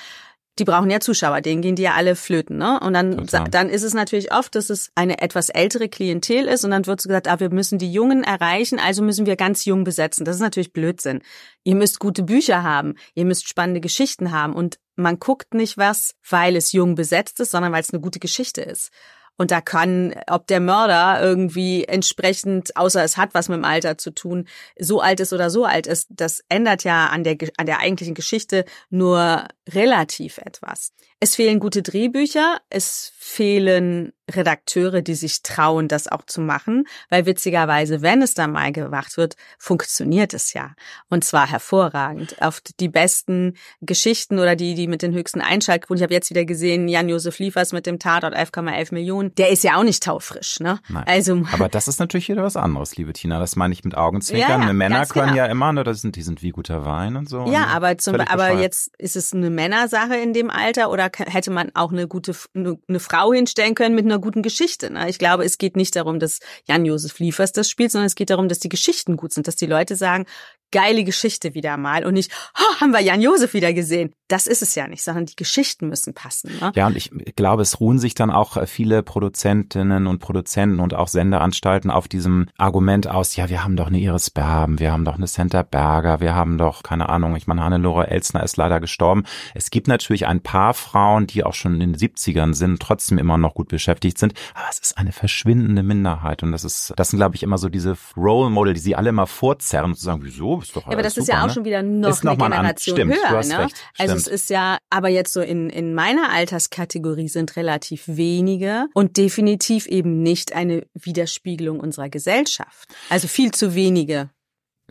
die 0.58 0.64
brauchen 0.64 0.90
ja 0.90 1.00
Zuschauer, 1.00 1.40
denen 1.40 1.62
gehen 1.62 1.76
die 1.76 1.82
ja 1.82 1.94
alle 1.94 2.16
flöten, 2.16 2.58
ne? 2.58 2.80
Und 2.80 2.92
dann, 2.94 3.26
dann 3.50 3.68
ist 3.68 3.82
es 3.82 3.94
natürlich 3.94 4.32
oft, 4.32 4.54
dass 4.54 4.70
es 4.70 4.90
eine 4.94 5.20
etwas 5.20 5.48
ältere 5.48 5.88
Klientel 5.88 6.46
ist 6.46 6.64
und 6.64 6.70
dann 6.70 6.86
wird 6.86 7.00
so 7.00 7.08
gesagt, 7.08 7.28
ah, 7.28 7.40
wir 7.40 7.50
müssen 7.50 7.78
die 7.78 7.92
Jungen 7.92 8.24
erreichen, 8.24 8.78
also 8.78 9.02
müssen 9.02 9.26
wir 9.26 9.36
ganz 9.36 9.64
jung 9.64 9.84
besetzen. 9.84 10.24
Das 10.24 10.36
ist 10.36 10.42
natürlich 10.42 10.72
Blödsinn. 10.72 11.20
Ihr 11.64 11.76
müsst 11.76 12.00
gute 12.00 12.22
Bücher 12.22 12.62
haben, 12.62 12.94
ihr 13.14 13.24
müsst 13.24 13.48
spannende 13.48 13.80
Geschichten 13.80 14.32
haben 14.32 14.54
und 14.54 14.78
man 14.96 15.18
guckt 15.18 15.54
nicht 15.54 15.78
was, 15.78 16.14
weil 16.28 16.56
es 16.56 16.72
jung 16.72 16.96
besetzt 16.96 17.38
ist, 17.40 17.52
sondern 17.52 17.72
weil 17.72 17.82
es 17.82 17.92
eine 17.92 18.00
gute 18.00 18.18
Geschichte 18.18 18.62
ist. 18.62 18.90
Und 19.38 19.52
da 19.52 19.60
kann, 19.60 20.14
ob 20.28 20.48
der 20.48 20.60
Mörder 20.60 21.22
irgendwie 21.22 21.84
entsprechend, 21.84 22.76
außer 22.76 23.02
es 23.04 23.16
hat 23.16 23.34
was 23.34 23.48
mit 23.48 23.56
dem 23.56 23.64
Alter 23.64 23.96
zu 23.96 24.10
tun, 24.10 24.48
so 24.78 25.00
alt 25.00 25.20
ist 25.20 25.32
oder 25.32 25.48
so 25.48 25.64
alt 25.64 25.86
ist, 25.86 26.08
das 26.10 26.42
ändert 26.48 26.82
ja 26.84 27.06
an 27.06 27.22
der, 27.22 27.36
an 27.56 27.66
der 27.66 27.78
eigentlichen 27.78 28.14
Geschichte 28.14 28.64
nur 28.90 29.46
relativ 29.72 30.38
etwas. 30.38 30.92
Es 31.20 31.34
fehlen 31.34 31.58
gute 31.58 31.82
Drehbücher, 31.82 32.60
es 32.70 33.12
fehlen 33.18 34.12
Redakteure, 34.30 35.02
die 35.02 35.14
sich 35.14 35.42
trauen, 35.42 35.88
das 35.88 36.08
auch 36.08 36.22
zu 36.24 36.40
machen, 36.40 36.86
weil 37.08 37.26
witzigerweise, 37.26 38.02
wenn 38.02 38.22
es 38.22 38.34
dann 38.34 38.52
mal 38.52 38.72
gemacht 38.72 39.16
wird, 39.16 39.36
funktioniert 39.58 40.34
es 40.34 40.52
ja. 40.52 40.74
Und 41.08 41.24
zwar 41.24 41.50
hervorragend. 41.50 42.36
Oft 42.40 42.78
die 42.80 42.88
besten 42.88 43.54
Geschichten 43.80 44.38
oder 44.38 44.56
die, 44.56 44.74
die 44.74 44.86
mit 44.86 45.02
den 45.02 45.14
höchsten 45.14 45.40
Einschaltquoten. 45.40 45.98
Ich 45.98 46.02
habe 46.02 46.14
jetzt 46.14 46.30
wieder 46.30 46.44
gesehen, 46.44 46.88
Jan-Josef 46.88 47.38
Liefers 47.38 47.72
mit 47.72 47.86
dem 47.86 47.98
Tatort 47.98 48.34
11,11 48.34 48.94
Millionen. 48.94 49.34
Der 49.36 49.50
ist 49.50 49.64
ja 49.64 49.76
auch 49.76 49.84
nicht 49.84 50.02
taufrisch, 50.02 50.60
ne? 50.60 50.78
Nein. 50.88 51.04
Also, 51.06 51.42
Aber 51.52 51.68
das 51.68 51.88
ist 51.88 52.00
natürlich 52.00 52.28
wieder 52.28 52.42
was 52.42 52.56
anderes, 52.56 52.96
liebe 52.96 53.12
Tina. 53.12 53.38
Das 53.38 53.56
meine 53.56 53.72
ich 53.72 53.84
mit 53.84 53.96
Augenzwinkern. 53.96 54.62
Ja, 54.62 54.66
ja, 54.68 54.72
Männer 54.72 55.06
können 55.06 55.28
genau. 55.28 55.38
ja 55.38 55.46
immer, 55.46 55.72
ne, 55.72 55.84
das 55.84 56.00
sind, 56.00 56.16
die 56.16 56.22
sind 56.22 56.42
wie 56.42 56.50
guter 56.50 56.84
Wein 56.84 57.16
und 57.16 57.28
so. 57.28 57.46
Ja, 57.46 57.66
aber 57.66 57.96
zum, 57.98 58.20
aber 58.20 58.52
jetzt 58.52 58.90
ist 58.98 59.16
es 59.16 59.32
eine 59.32 59.50
Männersache 59.50 60.16
in 60.16 60.32
dem 60.32 60.50
Alter 60.50 60.90
oder 60.90 61.07
hätte 61.16 61.50
man 61.50 61.70
auch 61.74 61.92
eine 61.92 62.08
gute, 62.08 62.34
eine, 62.54 62.78
eine 62.88 63.00
Frau 63.00 63.32
hinstellen 63.32 63.74
können 63.74 63.94
mit 63.94 64.04
einer 64.04 64.18
guten 64.18 64.42
Geschichte. 64.42 64.92
Ne? 64.92 65.08
Ich 65.08 65.18
glaube, 65.18 65.44
es 65.44 65.58
geht 65.58 65.76
nicht 65.76 65.96
darum, 65.96 66.18
dass 66.18 66.40
Jan-Josef 66.66 67.18
Liefers 67.18 67.52
das 67.52 67.70
spielt, 67.70 67.92
sondern 67.92 68.06
es 68.06 68.14
geht 68.14 68.30
darum, 68.30 68.48
dass 68.48 68.58
die 68.58 68.68
Geschichten 68.68 69.16
gut 69.16 69.32
sind, 69.32 69.46
dass 69.46 69.56
die 69.56 69.66
Leute 69.66 69.96
sagen, 69.96 70.26
geile 70.70 71.04
Geschichte 71.04 71.54
wieder 71.54 71.76
mal 71.76 72.04
und 72.04 72.14
nicht, 72.14 72.30
oh, 72.58 72.80
haben 72.80 72.92
wir 72.92 73.00
Jan 73.00 73.20
Josef 73.20 73.54
wieder 73.54 73.72
gesehen. 73.72 74.12
Das 74.28 74.46
ist 74.46 74.60
es 74.60 74.74
ja 74.74 74.86
nicht, 74.86 75.02
sondern 75.02 75.24
die 75.24 75.36
Geschichten 75.36 75.88
müssen 75.88 76.12
passen. 76.12 76.52
Ne? 76.60 76.72
Ja, 76.74 76.86
und 76.86 76.96
ich 76.96 77.10
glaube, 77.34 77.62
es 77.62 77.80
ruhen 77.80 77.98
sich 77.98 78.14
dann 78.14 78.30
auch 78.30 78.66
viele 78.66 79.02
Produzentinnen 79.02 80.06
und 80.06 80.18
Produzenten 80.18 80.80
und 80.80 80.92
auch 80.94 81.08
Sendeanstalten 81.08 81.90
auf 81.90 82.08
diesem 82.08 82.48
Argument 82.58 83.08
aus, 83.08 83.36
ja, 83.36 83.48
wir 83.48 83.64
haben 83.64 83.76
doch 83.76 83.86
eine 83.86 83.98
Iris 83.98 84.30
Berben, 84.30 84.78
wir 84.78 84.92
haben 84.92 85.04
doch 85.04 85.14
eine 85.14 85.26
Senta 85.26 85.62
Berger, 85.62 86.20
wir 86.20 86.34
haben 86.34 86.58
doch, 86.58 86.82
keine 86.82 87.08
Ahnung, 87.08 87.36
ich 87.36 87.46
meine, 87.46 87.62
Hannelore 87.62 88.08
Elsner 88.08 88.42
ist 88.42 88.58
leider 88.58 88.80
gestorben. 88.80 89.24
Es 89.54 89.70
gibt 89.70 89.88
natürlich 89.88 90.26
ein 90.26 90.42
paar 90.42 90.74
Frauen, 90.74 91.26
die 91.26 91.44
auch 91.44 91.54
schon 91.54 91.80
in 91.80 91.92
den 91.92 91.96
70ern 91.96 92.52
sind, 92.52 92.80
trotzdem 92.80 93.16
immer 93.16 93.38
noch 93.38 93.54
gut 93.54 93.68
beschäftigt 93.68 94.18
sind, 94.18 94.34
aber 94.54 94.66
es 94.70 94.78
ist 94.78 94.98
eine 94.98 95.12
verschwindende 95.12 95.82
Minderheit 95.82 96.42
und 96.42 96.52
das 96.52 96.64
ist, 96.64 96.92
das 96.96 97.10
sind, 97.10 97.18
glaube 97.18 97.36
ich, 97.36 97.42
immer 97.42 97.56
so 97.56 97.70
diese 97.70 97.96
Role 98.16 98.50
Model, 98.50 98.74
die 98.74 98.80
sie 98.80 98.96
alle 98.96 99.08
immer 99.08 99.26
vorzerren 99.26 99.92
und 99.92 99.98
sagen, 99.98 100.20
wieso 100.22 100.57
Ist 100.62 100.76
doch 100.76 100.86
ja, 100.86 100.92
aber 100.92 101.02
das 101.02 101.14
super, 101.14 101.22
ist 101.22 101.28
ja 101.28 101.42
auch 101.42 101.46
ne? 101.46 101.52
schon 101.52 101.64
wieder 101.64 101.82
noch 101.82 102.10
Ist 102.10 102.26
eine 102.26 102.36
Generation 102.36 102.96
stimmt, 102.96 103.14
höher. 103.14 103.44
ne? 103.44 103.58
recht, 103.58 103.76
also 103.98 104.14
es 104.14 104.26
ist 104.26 104.50
ja, 104.50 104.78
aber 104.90 105.08
jetzt 105.08 105.32
so 105.32 105.40
in, 105.40 105.70
in 105.70 105.94
meiner 105.94 106.30
Alterskategorie 106.30 107.28
sind 107.28 107.56
relativ 107.56 108.04
wenige 108.06 108.86
und 108.94 109.16
definitiv 109.16 109.86
eben 109.86 110.22
nicht 110.22 110.54
eine 110.54 110.86
Widerspiegelung 110.94 111.80
unserer 111.80 112.08
Gesellschaft. 112.08 112.88
Also 113.08 113.28
viel 113.28 113.52
zu 113.52 113.74
wenige. 113.74 114.30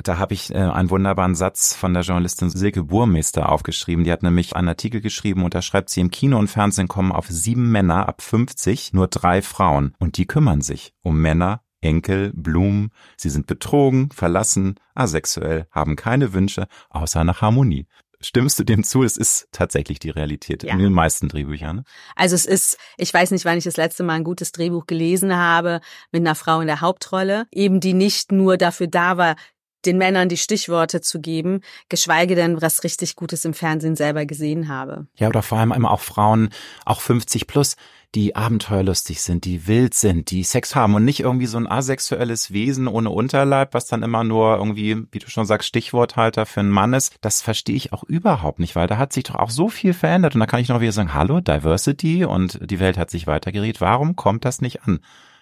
Da 0.03 0.19
habe 0.19 0.35
ich 0.35 0.53
äh, 0.53 0.57
einen 0.57 0.91
wunderbaren 0.91 1.33
Satz 1.33 1.73
von 1.73 1.93
der 1.93 2.03
Journalistin 2.03 2.51
Silke 2.51 2.83
Burmeister 2.83 3.49
aufgeschrieben. 3.49 4.03
Die 4.03 4.11
hat 4.11 4.21
nämlich 4.21 4.55
einen 4.55 4.67
Artikel 4.67 5.01
geschrieben 5.01 5.43
und 5.43 5.55
da 5.55 5.63
schreibt 5.63 5.89
sie, 5.89 6.01
im 6.01 6.11
Kino 6.11 6.37
und 6.37 6.49
Fernsehen 6.49 6.87
kommen 6.87 7.11
auf 7.11 7.27
sieben 7.29 7.71
Männer 7.71 8.07
ab 8.07 8.21
50 8.21 8.93
nur 8.93 9.07
drei 9.07 9.41
Frauen 9.41 9.95
und 9.97 10.17
die 10.17 10.27
kümmern 10.27 10.61
sich 10.61 10.93
um 11.01 11.19
Männer, 11.19 11.61
Enkel, 11.81 12.31
Blumen. 12.33 12.91
Sie 13.17 13.29
sind 13.29 13.47
betrogen, 13.47 14.09
verlassen, 14.11 14.75
asexuell, 14.95 15.67
haben 15.71 15.95
keine 15.95 16.33
Wünsche, 16.33 16.67
außer 16.89 17.23
nach 17.23 17.41
Harmonie. 17.41 17.85
Stimmst 18.19 18.57
du 18.57 18.63
dem 18.63 18.83
zu? 18.83 19.03
Es 19.03 19.15
ist 19.15 19.47
tatsächlich 19.51 19.99
die 19.99 20.09
Realität 20.09 20.63
Ja. 20.63 20.73
in 20.73 20.79
den 20.79 20.91
meisten 20.91 21.27
Drehbüchern. 21.27 21.75
Ne? 21.77 21.83
Also 22.15 22.33
es 22.33 22.47
ist, 22.47 22.77
ich 22.97 23.13
weiß 23.13 23.29
nicht, 23.29 23.45
wann 23.45 23.59
ich 23.59 23.63
das 23.63 23.77
letzte 23.77 24.01
Mal 24.01 24.13
ein 24.13 24.23
gutes 24.23 24.51
Drehbuch 24.51 24.87
gelesen 24.87 25.35
habe 25.35 25.81
mit 26.11 26.21
einer 26.21 26.33
Frau 26.33 26.59
in 26.61 26.67
der 26.67 26.81
Hauptrolle, 26.81 27.45
eben 27.51 27.79
die 27.79 27.93
nicht 27.93 28.31
nur 28.31 28.57
dafür 28.57 28.87
da 28.87 29.17
war, 29.17 29.35
den 29.87 29.97
Männern 29.97 30.29
die 30.29 30.37
Stichworte 30.37 31.01
zu 31.01 31.19
geben, 31.19 31.61
geschweige 31.89 32.35
denn 32.35 32.61
was 32.61 32.83
richtig 32.83 33.15
Gutes 33.15 33.45
im 33.45 33.53
Fernsehen 33.53 33.95
selber 33.95 34.25
gesehen 34.25 34.67
habe. 34.67 35.07
Ja, 35.15 35.29
oder 35.29 35.41
vor 35.41 35.57
allem 35.57 35.71
immer 35.71 35.91
auch 35.91 36.01
Frauen, 36.01 36.49
auch 36.85 37.01
50 37.01 37.47
plus, 37.47 37.75
die 38.15 38.35
abenteuerlustig 38.35 39.21
sind, 39.21 39.45
die 39.45 39.67
wild 39.67 39.93
sind, 39.93 40.31
die 40.31 40.43
Sex 40.43 40.75
haben 40.75 40.95
und 40.95 41.03
nicht 41.03 41.19
irgendwie 41.19 41.45
so 41.45 41.57
ein 41.57 41.67
asexuelles 41.67 42.51
Wesen 42.51 42.87
ohne 42.87 43.09
Unterleib, 43.09 43.73
was 43.73 43.87
dann 43.87 44.01
immer 44.01 44.23
nur 44.23 44.57
irgendwie, 44.57 45.03
wie 45.11 45.19
du 45.19 45.29
schon 45.29 45.45
sagst, 45.45 45.67
Stichworthalter 45.67 46.45
für 46.45 46.61
einen 46.61 46.71
Mann 46.71 46.93
ist. 46.93 47.15
Das 47.21 47.41
verstehe 47.41 47.75
ich 47.75 47.93
auch 47.93 48.03
überhaupt 48.03 48.59
nicht, 48.59 48.75
weil 48.75 48.87
da 48.87 48.97
hat 48.97 49.11
sich 49.11 49.25
doch 49.25 49.35
auch 49.35 49.49
so 49.49 49.67
viel 49.67 49.93
verändert 49.93 50.35
und 50.35 50.39
da 50.39 50.45
kann 50.45 50.61
ich 50.61 50.69
noch 50.69 50.79
wieder 50.79 50.93
sagen, 50.93 51.13
hallo, 51.13 51.41
Diversity 51.41 52.25
und 52.25 52.59
die 52.63 52.79
Welt 52.79 52.97
hat 52.97 53.11
sich 53.11 53.27
weitergeredet. 53.27 53.81
Warum 53.81 54.15
kommt 54.15 54.45
das 54.45 54.61
nicht 54.61 54.83
an? 54.83 54.99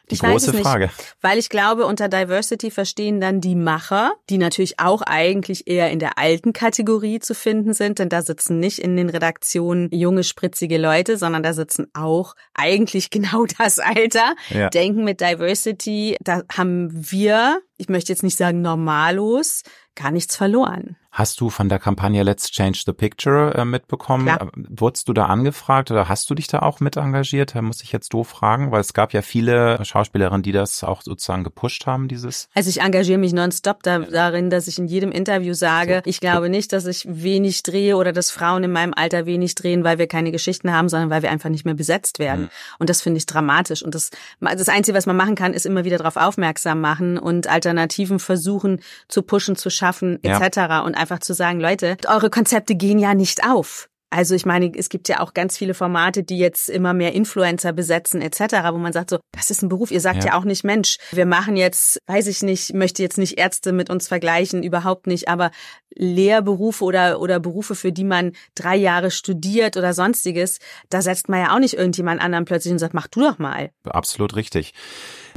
Die 0.10 0.16
Ich 0.16 0.24
weiß 0.24 0.32
große 0.32 0.52
nicht, 0.52 0.62
Frage. 0.62 0.90
Weil 1.22 1.38
ich 1.40 1.50
glaube, 1.50 1.86
unter 1.86 2.08
Diversity 2.08 2.70
verstehen 2.70 3.20
dann 3.20 3.42
die 3.42 3.56
Macher, 3.56 4.14
die 4.30 4.38
natürlich 4.38 4.80
auch 4.80 5.02
eigentlich 5.02 5.68
eher 5.68 5.90
in 5.90 6.00
der 6.00 6.18
alten 6.20 6.54
Kategorie 6.54 7.20
zu 7.20 7.34
finden 7.34 7.74
sind, 7.74 8.00
denn 8.00 8.10
da 8.10 8.22
sitzen 8.22 8.60
nicht 8.60 8.80
in 8.80 8.96
den 8.98 9.10
Redaktionen 9.10 9.90
junge, 9.92 10.24
spritzige 10.24 10.78
Leute, 10.78 11.18
sondern 11.18 11.44
da 11.44 11.54
sitzen 11.54 11.88
auch 11.94 12.36
eigentlich 12.54 13.10
genau 13.10 13.46
das 13.58 13.80
Alter. 13.80 14.36
Ja. 14.50 14.70
Denken 14.70 15.04
mit 15.04 15.22
Diversity, 15.22 16.18
da 16.22 16.44
haben 16.56 16.90
wir, 16.92 17.62
ich 17.78 17.90
möchte 17.90 18.12
jetzt 18.12 18.24
nicht 18.24 18.38
sagen 18.38 18.62
normalos, 18.62 19.64
gar 19.96 20.12
nichts 20.12 20.36
verloren. 20.36 20.98
Hast 21.18 21.40
du 21.40 21.50
von 21.50 21.70
der 21.70 21.80
Kampagne 21.80 22.24
Let's 22.24 22.52
Change 22.52 22.84
the 22.86 22.92
Picture 22.92 23.54
äh, 23.56 23.64
mitbekommen? 23.64 24.26
Klar. 24.26 24.42
Äh, 24.42 24.64
Wurdest 24.68 25.08
du 25.08 25.14
da 25.14 25.28
angefragt 25.28 25.90
oder 25.90 26.10
hast 26.10 26.30
du 26.30 26.36
dich 26.36 26.48
da 26.48 26.60
auch 26.60 26.82
mit 26.82 26.98
engagiert? 26.98 27.56
Da 27.56 27.62
muss 27.62 27.82
ich 27.84 27.94
jetzt 27.94 28.14
doof 28.14 28.28
fragen, 28.28 28.74
weil 28.74 28.82
es 28.82 28.94
gab 28.94 29.14
ja 29.14 29.22
viele 29.22 29.80
Schauspielerinnen, 29.86 30.44
die 30.44 30.52
das 30.52 30.84
auch 30.84 31.02
sozusagen 31.02 31.46
gepusht 31.46 31.86
haben, 31.86 32.10
dieses. 32.10 32.50
Also 32.54 32.70
ich 32.70 32.82
engagiere 32.82 33.18
mich 33.18 33.32
nonstop 33.32 33.82
da, 33.84 34.00
darin, 34.00 34.50
dass 34.50 34.68
ich 34.68 34.78
in 34.78 34.88
jedem 34.88 35.14
Interview 35.14 35.54
sage, 35.54 36.02
ich 36.04 36.20
glaube 36.20 36.50
nicht, 36.50 36.74
dass 36.74 36.86
ich 36.86 37.06
wenig 37.08 37.64
drehe 37.64 37.96
oder 37.96 38.12
dass 38.12 38.30
Frauen 38.30 38.66
in 38.66 38.74
meinem 38.74 38.94
Alter 38.94 39.26
wenig 39.26 39.56
drehen, 39.56 39.86
weil 39.86 39.98
wir 39.98 40.08
keine 40.08 40.34
Geschichten 40.34 40.74
haben, 40.74 40.90
sondern 40.90 41.10
weil 41.12 41.22
wir 41.22 41.32
einfach 41.32 41.50
nicht 41.50 41.64
mehr 41.64 41.76
besetzt 41.76 42.20
werden. 42.20 42.50
Und 42.78 42.90
das 42.90 43.02
finde 43.02 43.20
ich 43.20 43.26
dramatisch. 43.26 43.84
Und 43.84 43.96
das, 43.96 44.10
das 44.42 44.68
Einzige, 44.68 44.98
was 44.98 45.06
man 45.06 45.16
machen 45.16 45.36
kann, 45.36 45.54
ist 45.54 45.66
immer 45.66 45.86
wieder 45.86 45.98
darauf 45.98 46.18
aufmerksam 46.18 46.82
machen 46.82 47.18
und 47.18 47.48
Alternativen 47.48 48.20
versuchen 48.20 48.82
zu 49.08 49.22
pushen, 49.22 49.56
zu 49.56 49.70
schaffen, 49.70 50.20
Ja. 50.22 50.42
etc. 50.46 50.84
Und 50.86 51.05
einfach 51.06 51.20
zu 51.20 51.36
sagen, 51.36 51.60
Leute, 51.60 51.98
eure 52.08 52.32
Konzepte 52.32 52.74
gehen 52.74 52.98
ja 52.98 53.14
nicht 53.14 53.48
auf. 53.48 53.90
Also 54.10 54.34
ich 54.34 54.46
meine, 54.46 54.72
es 54.76 54.90
gibt 54.90 55.08
ja 55.08 55.20
auch 55.20 55.34
ganz 55.34 55.56
viele 55.58 55.74
Formate, 55.74 56.24
die 56.24 56.40
jetzt 56.40 56.70
immer 56.70 56.94
mehr 56.94 57.14
Influencer 57.14 57.74
besetzen 57.74 58.22
etc., 58.22 58.72
wo 58.72 58.78
man 58.78 58.94
sagt 58.94 59.12
so, 59.12 59.20
das 59.32 59.52
ist 59.52 59.62
ein 59.62 59.70
Beruf. 59.70 59.92
Ihr 59.92 60.02
sagt 60.02 60.24
Ja. 60.24 60.32
ja, 60.32 60.38
auch 60.38 60.46
nicht, 60.46 60.64
Mensch, 60.64 60.98
wir 61.12 61.28
machen 61.28 61.58
jetzt, 61.58 62.00
weiß 62.08 62.26
ich 62.28 62.42
nicht, 62.42 62.74
möchte 62.74 63.04
jetzt 63.04 63.18
nicht 63.20 63.38
Ärzte 63.38 63.72
mit 63.72 63.90
uns 63.92 64.08
vergleichen, 64.08 64.64
überhaupt 64.64 65.06
nicht, 65.06 65.28
aber 65.28 65.52
Lehrberufe 65.94 66.84
oder 66.84 67.20
oder 67.20 67.40
Berufe, 67.40 67.76
für 67.76 67.92
die 67.92 68.04
man 68.04 68.32
drei 68.56 68.76
Jahre 68.78 69.12
studiert 69.12 69.78
oder 69.78 69.94
sonstiges, 69.94 70.58
da 70.90 71.02
setzt 71.02 71.30
man 71.30 71.42
ja 71.42 71.54
auch 71.54 71.60
nicht 71.60 71.76
irgendjemand 71.76 72.22
anderen 72.22 72.46
plötzlich 72.46 72.72
und 72.72 72.80
sagt, 72.80 72.94
mach 72.96 73.08
du 73.08 73.22
doch 73.22 73.38
mal. 73.38 73.72
Absolut 73.84 74.36
richtig. 74.36 74.74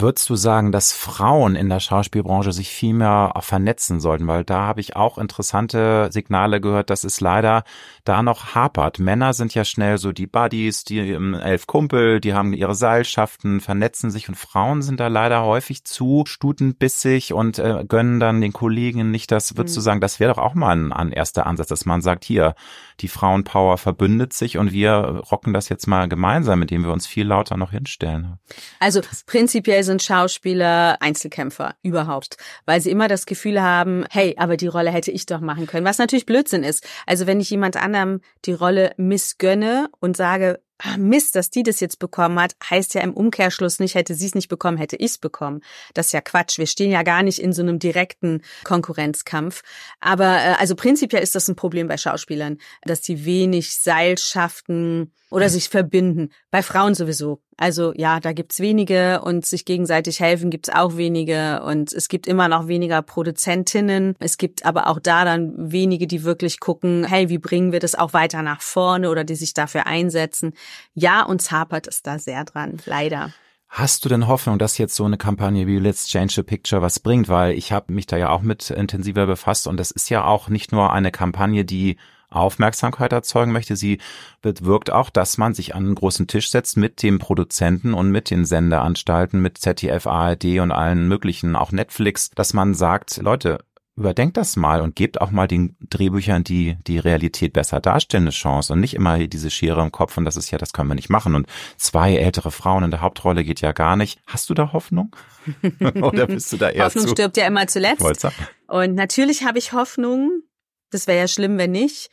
Würdest 0.00 0.30
du 0.30 0.36
sagen, 0.36 0.70
dass 0.70 0.92
Frauen 0.92 1.56
in 1.56 1.68
der 1.68 1.80
Schauspielbranche 1.80 2.52
sich 2.52 2.68
viel 2.68 2.94
mehr 2.94 3.32
vernetzen 3.40 3.98
sollten? 3.98 4.28
Weil 4.28 4.44
da 4.44 4.60
habe 4.60 4.80
ich 4.80 4.94
auch 4.94 5.18
interessante 5.18 6.08
Signale 6.12 6.60
gehört, 6.60 6.90
dass 6.90 7.02
es 7.02 7.20
leider 7.20 7.64
da 8.04 8.22
noch 8.22 8.54
hapert. 8.54 9.00
Männer 9.00 9.32
sind 9.32 9.54
ja 9.54 9.64
schnell 9.64 9.98
so 9.98 10.12
die 10.12 10.28
Buddies, 10.28 10.84
die 10.84 11.00
ähm, 11.00 11.34
elf 11.34 11.66
Kumpel, 11.66 12.20
die 12.20 12.32
haben 12.32 12.52
ihre 12.52 12.76
Seilschaften, 12.76 13.60
vernetzen 13.60 14.12
sich 14.12 14.28
und 14.28 14.36
Frauen 14.36 14.82
sind 14.82 15.00
da 15.00 15.08
leider 15.08 15.42
häufig 15.42 15.82
zu 15.82 16.22
stutenbissig 16.26 17.32
und 17.32 17.58
äh, 17.58 17.84
gönnen 17.88 18.20
dann 18.20 18.40
den 18.40 18.52
Kollegen 18.52 19.10
nicht 19.10 19.32
das. 19.32 19.56
Würdest 19.56 19.76
du 19.76 19.80
sagen, 19.80 20.00
das 20.00 20.20
wäre 20.20 20.32
doch 20.32 20.40
auch 20.40 20.54
mal 20.54 20.76
ein, 20.76 20.92
ein 20.92 21.10
erster 21.10 21.44
Ansatz, 21.44 21.66
dass 21.66 21.86
man 21.86 22.02
sagt, 22.02 22.24
hier, 22.24 22.54
die 23.00 23.08
Frauenpower 23.08 23.78
verbündet 23.78 24.32
sich 24.32 24.58
und 24.58 24.72
wir 24.72 25.22
rocken 25.30 25.52
das 25.52 25.68
jetzt 25.68 25.86
mal 25.86 26.08
gemeinsam, 26.08 26.62
indem 26.62 26.84
wir 26.84 26.92
uns 26.92 27.06
viel 27.06 27.26
lauter 27.26 27.56
noch 27.56 27.70
hinstellen. 27.70 28.38
Also 28.80 29.00
prinzipiell 29.26 29.84
sind 29.84 30.02
Schauspieler 30.02 30.96
Einzelkämpfer 31.00 31.74
überhaupt, 31.82 32.36
weil 32.66 32.80
sie 32.80 32.90
immer 32.90 33.08
das 33.08 33.26
Gefühl 33.26 33.62
haben, 33.62 34.04
hey, 34.10 34.34
aber 34.38 34.56
die 34.56 34.66
Rolle 34.66 34.90
hätte 34.90 35.10
ich 35.10 35.26
doch 35.26 35.40
machen 35.40 35.66
können, 35.66 35.86
was 35.86 35.98
natürlich 35.98 36.26
Blödsinn 36.26 36.64
ist. 36.64 36.86
Also 37.06 37.26
wenn 37.26 37.40
ich 37.40 37.50
jemand 37.50 37.76
anderem 37.76 38.20
die 38.44 38.52
Rolle 38.52 38.92
missgönne 38.96 39.88
und 40.00 40.16
sage, 40.16 40.60
ah, 40.78 40.96
Mist, 40.96 41.36
dass 41.36 41.50
die 41.50 41.62
das 41.62 41.80
jetzt 41.80 41.98
bekommen 41.98 42.40
hat, 42.40 42.54
heißt 42.68 42.94
ja 42.94 43.02
im 43.02 43.14
Umkehrschluss 43.14 43.78
nicht, 43.78 43.94
hätte 43.94 44.14
sie 44.14 44.26
es 44.26 44.34
nicht 44.34 44.48
bekommen, 44.48 44.76
hätte 44.76 44.96
ich 44.96 45.12
es 45.12 45.18
bekommen. 45.18 45.60
Das 45.94 46.06
ist 46.06 46.12
ja 46.12 46.20
Quatsch. 46.20 46.58
Wir 46.58 46.66
stehen 46.66 46.90
ja 46.90 47.02
gar 47.02 47.22
nicht 47.22 47.38
in 47.38 47.52
so 47.52 47.62
einem 47.62 47.78
direkten 47.78 48.42
Konkurrenzkampf. 48.64 49.62
Aber 50.00 50.36
äh, 50.36 50.54
also 50.58 50.74
prinzipiell 50.74 51.22
ist 51.22 51.34
das 51.34 51.48
ein 51.48 51.56
Problem 51.56 51.88
bei 51.88 51.96
Schauspielern, 51.96 52.58
dass 52.82 53.00
die 53.00 53.24
wenig 53.24 53.76
Seilschaften 53.76 55.12
oder 55.30 55.48
sich 55.48 55.68
verbinden. 55.68 56.30
Bei 56.50 56.62
Frauen 56.62 56.94
sowieso. 56.94 57.40
Also 57.58 57.92
ja, 57.94 58.20
da 58.20 58.32
gibt's 58.32 58.60
wenige 58.60 59.20
und 59.20 59.44
sich 59.44 59.66
gegenseitig 59.66 60.20
helfen 60.20 60.48
gibt's 60.48 60.70
auch 60.70 60.96
wenige 60.96 61.62
und 61.62 61.92
es 61.92 62.08
gibt 62.08 62.26
immer 62.26 62.48
noch 62.48 62.68
weniger 62.68 63.02
Produzentinnen. 63.02 64.14
Es 64.18 64.38
gibt 64.38 64.64
aber 64.64 64.86
auch 64.86 64.98
da 64.98 65.26
dann 65.26 65.72
wenige, 65.72 66.06
die 66.06 66.24
wirklich 66.24 66.58
gucken, 66.58 67.04
hey, 67.04 67.28
wie 67.28 67.38
bringen 67.38 67.72
wir 67.72 67.80
das 67.80 67.94
auch 67.94 68.14
weiter 68.14 68.42
nach 68.42 68.62
vorne 68.62 69.10
oder 69.10 69.24
die 69.24 69.34
sich 69.34 69.52
dafür 69.52 69.86
einsetzen. 69.86 70.54
Ja, 70.94 71.22
uns 71.22 71.50
hapert 71.50 71.86
es 71.86 72.02
da 72.02 72.18
sehr 72.18 72.44
dran, 72.44 72.78
leider. 72.86 73.32
Hast 73.68 74.04
du 74.04 74.08
denn 74.08 74.26
Hoffnung, 74.26 74.58
dass 74.58 74.78
jetzt 74.78 74.96
so 74.96 75.04
eine 75.04 75.18
Kampagne 75.18 75.66
wie 75.66 75.78
Let's 75.78 76.08
Change 76.08 76.32
the 76.36 76.42
Picture 76.42 76.80
was 76.80 77.00
bringt? 77.00 77.28
Weil 77.28 77.52
ich 77.52 77.72
habe 77.72 77.92
mich 77.92 78.06
da 78.06 78.16
ja 78.16 78.30
auch 78.30 78.40
mit 78.40 78.70
intensiver 78.70 79.26
befasst 79.26 79.66
und 79.66 79.76
das 79.76 79.90
ist 79.90 80.08
ja 80.08 80.24
auch 80.24 80.48
nicht 80.48 80.72
nur 80.72 80.92
eine 80.92 81.10
Kampagne, 81.10 81.66
die 81.66 81.98
Aufmerksamkeit 82.30 83.12
erzeugen 83.12 83.52
möchte. 83.52 83.76
Sie 83.76 83.98
bewirkt 84.42 84.90
auch, 84.90 85.10
dass 85.10 85.38
man 85.38 85.54
sich 85.54 85.74
an 85.74 85.84
einen 85.84 85.94
großen 85.94 86.26
Tisch 86.26 86.50
setzt 86.50 86.76
mit 86.76 87.02
dem 87.02 87.18
Produzenten 87.18 87.94
und 87.94 88.10
mit 88.10 88.30
den 88.30 88.44
Sendeanstalten, 88.44 89.40
mit 89.40 89.58
ZDF, 89.58 90.06
ARD 90.06 90.60
und 90.60 90.72
allen 90.72 91.08
möglichen, 91.08 91.56
auch 91.56 91.72
Netflix, 91.72 92.30
dass 92.30 92.54
man 92.54 92.74
sagt, 92.74 93.18
Leute, 93.18 93.60
überdenkt 93.98 94.36
das 94.36 94.56
mal 94.56 94.80
und 94.80 94.94
gebt 94.94 95.20
auch 95.20 95.30
mal 95.30 95.48
den 95.48 95.76
Drehbüchern, 95.90 96.44
die 96.44 96.76
die 96.86 96.98
Realität 96.98 97.52
besser 97.52 97.80
darstellen, 97.80 98.24
eine 98.24 98.30
Chance 98.30 98.72
und 98.72 98.80
nicht 98.80 98.94
immer 98.94 99.18
diese 99.26 99.50
Schere 99.50 99.82
im 99.82 99.90
Kopf 99.90 100.16
und 100.16 100.24
das 100.24 100.36
ist 100.36 100.50
ja, 100.50 100.58
das 100.58 100.72
können 100.72 100.88
wir 100.88 100.94
nicht 100.94 101.10
machen 101.10 101.34
und 101.34 101.46
zwei 101.76 102.14
ältere 102.14 102.52
Frauen 102.52 102.84
in 102.84 102.90
der 102.92 103.00
Hauptrolle 103.00 103.42
geht 103.42 103.60
ja 103.60 103.72
gar 103.72 103.96
nicht. 103.96 104.20
Hast 104.26 104.48
du 104.48 104.54
da 104.54 104.72
Hoffnung? 104.72 105.14
Oder 106.00 106.26
bist 106.26 106.52
du 106.52 106.56
da 106.56 106.70
eher 106.70 106.84
Hoffnung 106.84 107.06
zu? 107.06 107.10
stirbt 107.10 107.36
ja 107.36 107.46
immer 107.46 107.66
zuletzt. 107.66 108.20
Sagen? 108.20 108.36
Und 108.68 108.94
natürlich 108.94 109.44
habe 109.44 109.58
ich 109.58 109.72
Hoffnung. 109.72 110.42
Das 110.90 111.06
wäre 111.06 111.18
ja 111.18 111.28
schlimm, 111.28 111.58
wenn 111.58 111.72
nicht. 111.72 112.10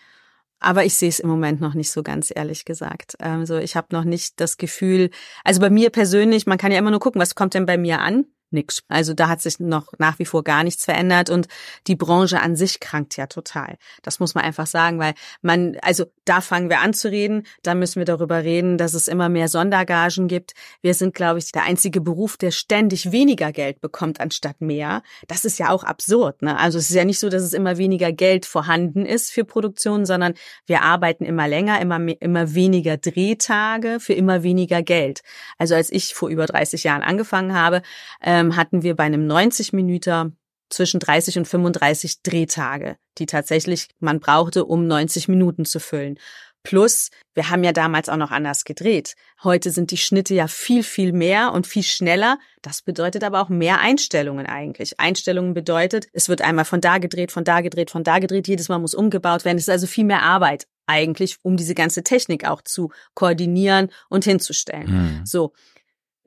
Aber 0.59 0.85
ich 0.85 0.95
sehe 0.95 1.09
es 1.09 1.19
im 1.19 1.29
Moment 1.29 1.61
noch 1.61 1.73
nicht 1.73 1.91
so 1.91 2.01
ganz, 2.01 2.31
ehrlich 2.33 2.65
gesagt. 2.65 3.19
Also 3.21 3.57
ich 3.57 3.75
habe 3.75 3.87
noch 3.91 4.03
nicht 4.03 4.39
das 4.39 4.57
Gefühl, 4.57 5.09
also 5.43 5.59
bei 5.59 5.69
mir 5.69 5.89
persönlich, 5.89 6.47
man 6.47 6.57
kann 6.57 6.71
ja 6.71 6.79
immer 6.79 6.91
nur 6.91 6.99
gucken, 6.99 7.21
was 7.21 7.35
kommt 7.35 7.53
denn 7.53 7.65
bei 7.65 7.77
mir 7.77 7.99
an? 7.99 8.25
Nix. 8.55 8.81
Also 8.87 9.13
da 9.13 9.27
hat 9.27 9.41
sich 9.41 9.59
noch 9.59 9.93
nach 9.99 10.17
wie 10.17 10.25
vor 10.25 10.43
gar 10.43 10.63
nichts 10.63 10.85
verändert 10.85 11.29
und 11.29 11.47
die 11.85 11.95
Branche 11.95 12.41
an 12.41 12.55
sich 12.55 12.79
krankt 12.79 13.15
ja 13.17 13.27
total. 13.27 13.77
Das 14.01 14.19
muss 14.19 14.33
man 14.33 14.43
einfach 14.43 14.65
sagen, 14.65 14.97
weil 14.97 15.13
man, 15.43 15.77
also 15.81 16.05
da 16.25 16.41
fangen 16.41 16.69
wir 16.69 16.79
an 16.79 16.93
zu 16.93 17.11
reden, 17.11 17.45
da 17.61 17.75
müssen 17.75 17.99
wir 17.99 18.05
darüber 18.05 18.43
reden, 18.43 18.77
dass 18.77 18.95
es 18.95 19.07
immer 19.07 19.29
mehr 19.29 19.47
Sondergagen 19.47 20.27
gibt. 20.27 20.53
Wir 20.81 20.93
sind, 20.93 21.13
glaube 21.13 21.39
ich, 21.39 21.51
der 21.51 21.63
einzige 21.63 22.01
Beruf, 22.01 22.37
der 22.37 22.51
ständig 22.51 23.11
weniger 23.11 23.51
Geld 23.51 23.81
bekommt 23.81 24.19
anstatt 24.19 24.61
mehr. 24.61 25.03
Das 25.27 25.45
ist 25.45 25.59
ja 25.59 25.69
auch 25.69 25.83
absurd. 25.83 26.41
Ne? 26.41 26.57
Also 26.57 26.77
es 26.77 26.89
ist 26.89 26.95
ja 26.95 27.05
nicht 27.05 27.19
so, 27.19 27.29
dass 27.29 27.43
es 27.43 27.53
immer 27.53 27.77
weniger 27.77 28.11
Geld 28.11 28.45
vorhanden 28.45 29.05
ist 29.05 29.31
für 29.31 29.45
Produktionen, 29.45 30.05
sondern 30.05 30.33
wir 30.65 30.81
arbeiten 30.81 31.25
immer 31.25 31.47
länger, 31.47 31.81
immer, 31.81 31.99
mehr, 31.99 32.21
immer 32.21 32.55
weniger 32.55 32.97
Drehtage 32.97 33.99
für 33.99 34.13
immer 34.13 34.43
weniger 34.43 34.81
Geld. 34.81 35.21
Also 35.57 35.75
als 35.75 35.91
ich 35.91 36.13
vor 36.13 36.29
über 36.29 36.45
30 36.45 36.83
Jahren 36.83 37.01
angefangen 37.01 37.53
habe, 37.53 37.81
ähm, 38.21 38.44
hatten 38.53 38.83
wir 38.83 38.95
bei 38.95 39.03
einem 39.03 39.27
90 39.27 39.73
Minüter 39.73 40.31
zwischen 40.69 40.99
30 40.99 41.37
und 41.37 41.47
35 41.47 42.23
Drehtage, 42.23 42.97
die 43.17 43.25
tatsächlich 43.25 43.87
man 43.99 44.19
brauchte, 44.19 44.65
um 44.65 44.87
90 44.87 45.27
Minuten 45.27 45.65
zu 45.65 45.79
füllen. 45.79 46.17
Plus, 46.65 47.11
wir 47.35 47.51
haben 47.51 47.63
ja 47.63 47.71
damals 47.71 48.09
auch 48.09 48.17
noch 48.17 48.31
anders 48.31 48.65
gedreht. 48.65 49.13
Heute 49.43 49.69
sind 49.69 49.91
die 49.91 49.97
Schnitte 49.97 50.33
ja 50.33 50.47
viel, 50.47 50.81
viel 50.81 51.13
mehr 51.13 51.53
und 51.53 51.67
viel 51.67 51.83
schneller. 51.83 52.39
Das 52.63 52.81
bedeutet 52.81 53.23
aber 53.23 53.39
auch 53.39 53.49
mehr 53.49 53.79
Einstellungen 53.79 54.47
eigentlich. 54.47 54.99
Einstellungen 54.99 55.53
bedeutet, 55.53 56.07
es 56.11 56.27
wird 56.27 56.41
einmal 56.41 56.65
von 56.65 56.81
da 56.81 56.97
gedreht, 56.97 57.31
von 57.31 57.43
da 57.43 57.61
gedreht, 57.61 57.91
von 57.91 58.03
da 58.03 58.17
gedreht. 58.17 58.47
Jedes 58.47 58.67
Mal 58.67 58.79
muss 58.79 58.95
umgebaut 58.95 59.45
werden. 59.45 59.57
Es 59.57 59.65
ist 59.65 59.69
also 59.69 59.85
viel 59.85 60.05
mehr 60.05 60.23
Arbeit 60.23 60.65
eigentlich, 60.87 61.37
um 61.43 61.55
diese 61.55 61.75
ganze 61.75 62.03
Technik 62.03 62.47
auch 62.47 62.63
zu 62.63 62.91
koordinieren 63.13 63.91
und 64.09 64.25
hinzustellen. 64.25 64.87
Hm. 64.87 65.21
So. 65.23 65.53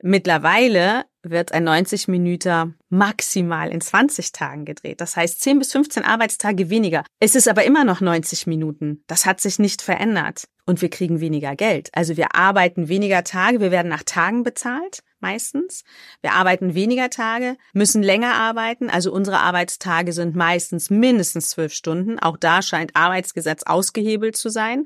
Mittlerweile 0.01 1.05
wird 1.23 1.51
ein 1.51 1.65
90 1.65 2.07
Minuten 2.07 2.75
maximal 2.89 3.69
in 3.69 3.81
20 3.81 4.31
Tagen 4.31 4.65
gedreht. 4.65 5.01
Das 5.01 5.17
heißt 5.17 5.41
10 5.41 5.59
bis 5.59 5.71
15 5.73 6.03
Arbeitstage 6.03 6.69
weniger. 6.69 7.03
Es 7.19 7.35
ist 7.35 7.47
aber 7.47 7.65
immer 7.65 7.83
noch 7.83 7.99
90 7.99 8.47
Minuten. 8.47 9.03
Das 9.07 9.25
hat 9.25 9.41
sich 9.41 9.59
nicht 9.59 9.81
verändert. 9.81 10.47
Und 10.65 10.81
wir 10.81 10.89
kriegen 10.89 11.19
weniger 11.19 11.55
Geld. 11.55 11.89
Also 11.93 12.15
wir 12.15 12.35
arbeiten 12.35 12.87
weniger 12.87 13.23
Tage. 13.23 13.59
Wir 13.59 13.71
werden 13.71 13.89
nach 13.89 14.03
Tagen 14.03 14.43
bezahlt 14.43 15.03
meistens. 15.19 15.83
Wir 16.21 16.33
arbeiten 16.33 16.73
weniger 16.73 17.09
Tage, 17.09 17.57
müssen 17.73 18.03
länger 18.03 18.35
arbeiten. 18.35 18.89
Also 18.89 19.11
unsere 19.11 19.39
Arbeitstage 19.39 20.13
sind 20.13 20.35
meistens 20.35 20.89
mindestens 20.89 21.49
zwölf 21.49 21.73
Stunden. 21.73 22.19
Auch 22.19 22.37
da 22.37 22.61
scheint 22.61 22.95
Arbeitsgesetz 22.95 23.63
ausgehebelt 23.63 24.35
zu 24.37 24.49
sein 24.49 24.85